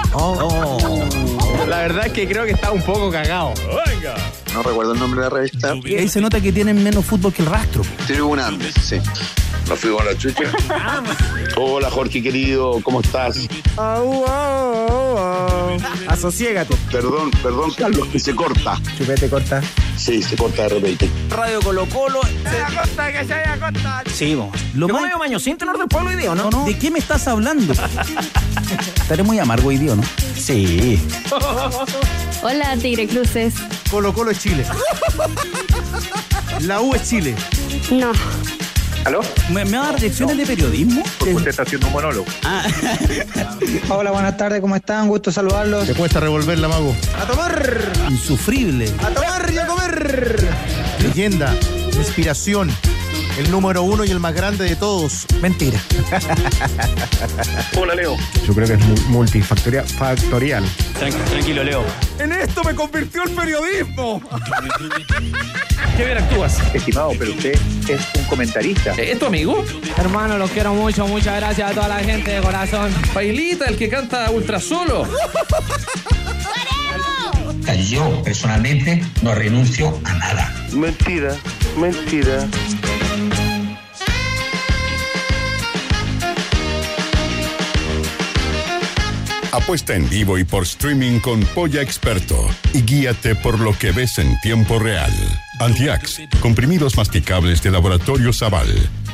La 1.68 1.77
verdad 1.80 2.07
es 2.07 2.14
que 2.14 2.27
creo 2.27 2.45
que 2.45 2.52
está 2.52 2.72
un 2.72 2.82
poco 2.82 3.11
cagado. 3.11 3.53
Venga. 3.88 4.15
No 4.53 4.64
recuerdo 4.64 4.94
el 4.94 4.99
nombre 4.99 5.22
de 5.22 5.30
la 5.30 5.36
revista. 5.36 5.72
Ahí 5.72 6.07
se 6.07 6.22
nota 6.22 6.40
que 6.40 6.52
tienen 6.52 6.82
menos 6.84 7.06
fútbol 7.06 7.34
que 7.34 7.41
el 7.41 7.49
rastro. 7.49 7.82
Tribuna 8.07 8.48
Andes, 8.48 8.73
sí. 8.82 8.98
Nos 9.68 9.80
fuimos 9.80 10.02
a 10.02 10.06
la 10.06 10.18
chucha. 10.18 10.44
Hola, 11.57 11.90
Jorge 11.90 12.22
querido, 12.22 12.80
¿cómo 12.84 13.02
estás? 13.02 13.48
Asociégate. 16.07 16.76
Perdón, 16.91 17.32
perdón, 17.41 17.72
Carlos, 17.76 18.07
que 18.10 18.19
se 18.19 18.36
corta. 18.36 18.80
Chupete 18.98 19.27
corta. 19.27 19.61
Sí, 19.98 20.22
se 20.22 20.36
corta 20.36 20.64
de 20.64 20.69
repente. 20.69 21.10
Radio 21.30 21.60
Colo 21.61 21.86
Colo. 21.88 22.22
costa, 22.22 23.11
que 23.11 23.26
se 23.26 23.34
haya 23.34 23.60
costa. 23.60 24.03
Sí, 24.14 24.36
vos. 24.36 24.49
Lo 24.76 24.88
más... 24.88 25.02
medio 25.02 25.18
maño 25.18 25.40
sin 25.40 25.57
tenor 25.57 25.77
del 25.77 25.88
pueblo 25.88 26.10
hoy 26.11 26.15
día, 26.15 26.36
¿no? 26.36 26.49
No, 26.52 26.65
¿De 26.65 26.77
qué 26.77 26.91
me 26.91 26.99
estás 26.99 27.27
hablando? 27.27 27.73
Estaré 28.95 29.23
muy 29.23 29.40
amargo 29.40 29.69
hoy 29.69 29.77
día, 29.77 29.95
¿no? 29.95 30.03
Sí. 30.46 31.02
Hola, 32.44 32.78
Tigre 32.80 33.08
Cruces. 33.08 33.56
Colo 33.90 34.14
Colo 34.14 34.30
es 34.30 34.38
Chile. 34.38 34.64
La 36.60 36.82
U 36.82 36.94
es 36.94 37.10
Chile. 37.10 37.34
No. 37.90 38.12
¿Aló? 39.06 39.22
¿Me, 39.50 39.66
me 39.66 39.80
va 39.80 39.88
a 39.88 39.92
dar 39.94 40.02
lecciones 40.02 40.38
de 40.38 40.46
periodismo? 40.46 41.02
Usted 41.20 41.48
está 41.48 41.64
haciendo 41.64 41.88
un 41.88 41.94
monólogo. 41.94 42.28
Hola, 43.90 44.12
buenas 44.12 44.38
tardes, 44.38 44.62
¿cómo 44.62 44.76
están? 44.76 45.08
Gusto 45.08 45.32
saludarlos. 45.32 45.88
Te 45.88 45.96
cuesta 45.96 46.20
revolverla, 46.20 46.68
mago. 46.68 46.96
A 47.20 47.26
tomar. 47.26 47.92
Insufrible. 48.12 48.94
A 49.04 49.10
tomar 49.10 49.52
y 49.52 49.58
a 49.58 49.66
comer. 49.66 50.48
Leyenda, 51.02 51.56
inspiración, 51.98 52.70
el 53.38 53.52
número 53.52 53.84
uno 53.84 54.06
y 54.06 54.12
el 54.12 54.20
más 54.20 54.34
grande 54.34 54.66
de 54.66 54.76
todos. 54.76 55.26
Mentira. 55.41 55.80
Hola, 57.78 57.95
Leo. 57.95 58.16
Yo 58.48 58.53
creo 58.53 58.68
que 58.68 58.74
es 58.74 58.80
mu- 58.80 59.02
multifactorial. 59.10 59.86
Factorial. 59.86 60.64
tranquilo, 60.98 61.64
Leo. 61.64 61.84
En 62.20 62.32
esto 62.32 62.64
me 62.64 62.74
convirtió 62.76 63.24
el 63.24 63.32
periodismo. 63.32 64.22
Qué 65.98 66.06
bien 66.06 66.18
actúas. 66.18 66.57
Estimado, 66.74 67.12
pero 67.18 67.32
usted 67.32 67.53
es 67.88 68.02
un 68.18 68.24
comentarista. 68.26 68.91
¿Es 68.94 69.20
tu 69.20 69.26
amigo? 69.26 69.64
Hermano, 69.98 70.38
los 70.38 70.49
quiero 70.52 70.74
mucho. 70.74 71.07
Muchas 71.07 71.36
gracias 71.38 71.72
a 71.72 71.74
toda 71.74 71.88
la 71.88 71.99
gente 71.99 72.32
de 72.32 72.41
corazón. 72.41 72.94
Bailita, 73.14 73.66
el 73.66 73.78
que 73.78 73.90
canta 73.90 74.30
ultra 74.32 74.60
solo. 74.60 75.07
Yo, 77.90 78.22
personalmente, 78.24 79.03
no 79.22 79.36
renuncio 79.36 79.99
a 80.06 80.14
nada. 80.14 80.53
Mentira, 80.72 81.36
mentira. 81.78 82.48
Apuesta 89.56 89.95
en 89.95 90.10
vivo 90.10 90.38
y 90.38 90.44
por 90.44 90.64
streaming 90.64 91.22
con 91.22 91.40
Polla 91.40 91.82
Experto 91.82 92.45
y 92.73 92.82
guíate 92.82 93.36
por 93.36 93.57
lo 93.57 93.72
que 93.72 93.94
ves 93.94 94.18
en 94.18 94.38
tiempo 94.41 94.80
real. 94.80 95.14
Antiax, 95.61 96.19
comprimidos 96.41 96.98
masticables 96.98 97.64
de 97.64 97.72
laboratorio 97.72 98.34
Zaval. 98.34 98.68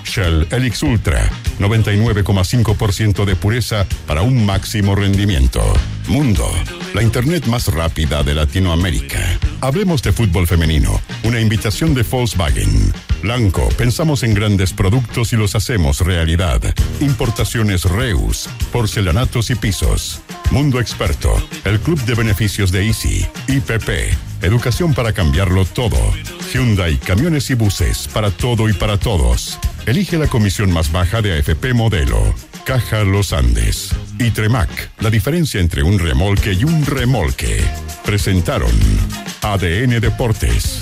Shell 0.03 0.47
Elix 0.51 0.83
Ultra, 0.83 1.29
99,5% 1.59 3.25
de 3.25 3.35
pureza 3.35 3.85
para 4.07 4.21
un 4.21 4.45
máximo 4.45 4.95
rendimiento. 4.95 5.61
Mundo, 6.07 6.49
la 6.93 7.03
internet 7.03 7.45
más 7.45 7.67
rápida 7.67 8.23
de 8.23 8.35
Latinoamérica. 8.35 9.19
Hablemos 9.61 10.01
de 10.01 10.11
fútbol 10.11 10.47
femenino, 10.47 10.99
una 11.23 11.39
invitación 11.39 11.93
de 11.93 12.03
Volkswagen. 12.03 12.93
Blanco, 13.21 13.69
pensamos 13.77 14.23
en 14.23 14.33
grandes 14.33 14.73
productos 14.73 15.31
y 15.33 15.37
los 15.37 15.55
hacemos 15.55 16.01
realidad. 16.01 16.61
Importaciones 16.99 17.85
Reus, 17.85 18.49
porcelanatos 18.71 19.51
y 19.51 19.55
pisos. 19.55 20.21
Mundo 20.49 20.79
Experto, 20.79 21.31
el 21.63 21.79
club 21.79 22.03
de 22.05 22.15
beneficios 22.15 22.71
de 22.71 22.87
Easy. 22.87 23.25
IPP, 23.47 24.13
educación 24.41 24.93
para 24.93 25.13
cambiarlo 25.13 25.65
todo. 25.65 25.97
Hyundai 26.53 26.97
Camiones 26.97 27.49
y 27.49 27.53
Buses, 27.53 28.09
para 28.13 28.29
todo 28.29 28.67
y 28.67 28.73
para 28.73 28.97
todos. 28.97 29.57
Elige 29.85 30.17
la 30.17 30.27
comisión 30.27 30.71
más 30.71 30.91
baja 30.91 31.21
de 31.21 31.37
AFP 31.37 31.73
Modelo. 31.73 32.33
Caja 32.65 33.03
Los 33.03 33.31
Andes. 33.31 33.91
Y 34.19 34.31
Tremac, 34.31 34.69
la 34.99 35.09
diferencia 35.09 35.61
entre 35.61 35.81
un 35.83 35.97
remolque 35.97 36.53
y 36.53 36.63
un 36.63 36.85
remolque. 36.85 37.61
Presentaron 38.03 38.71
ADN 39.41 39.99
Deportes. 40.01 40.81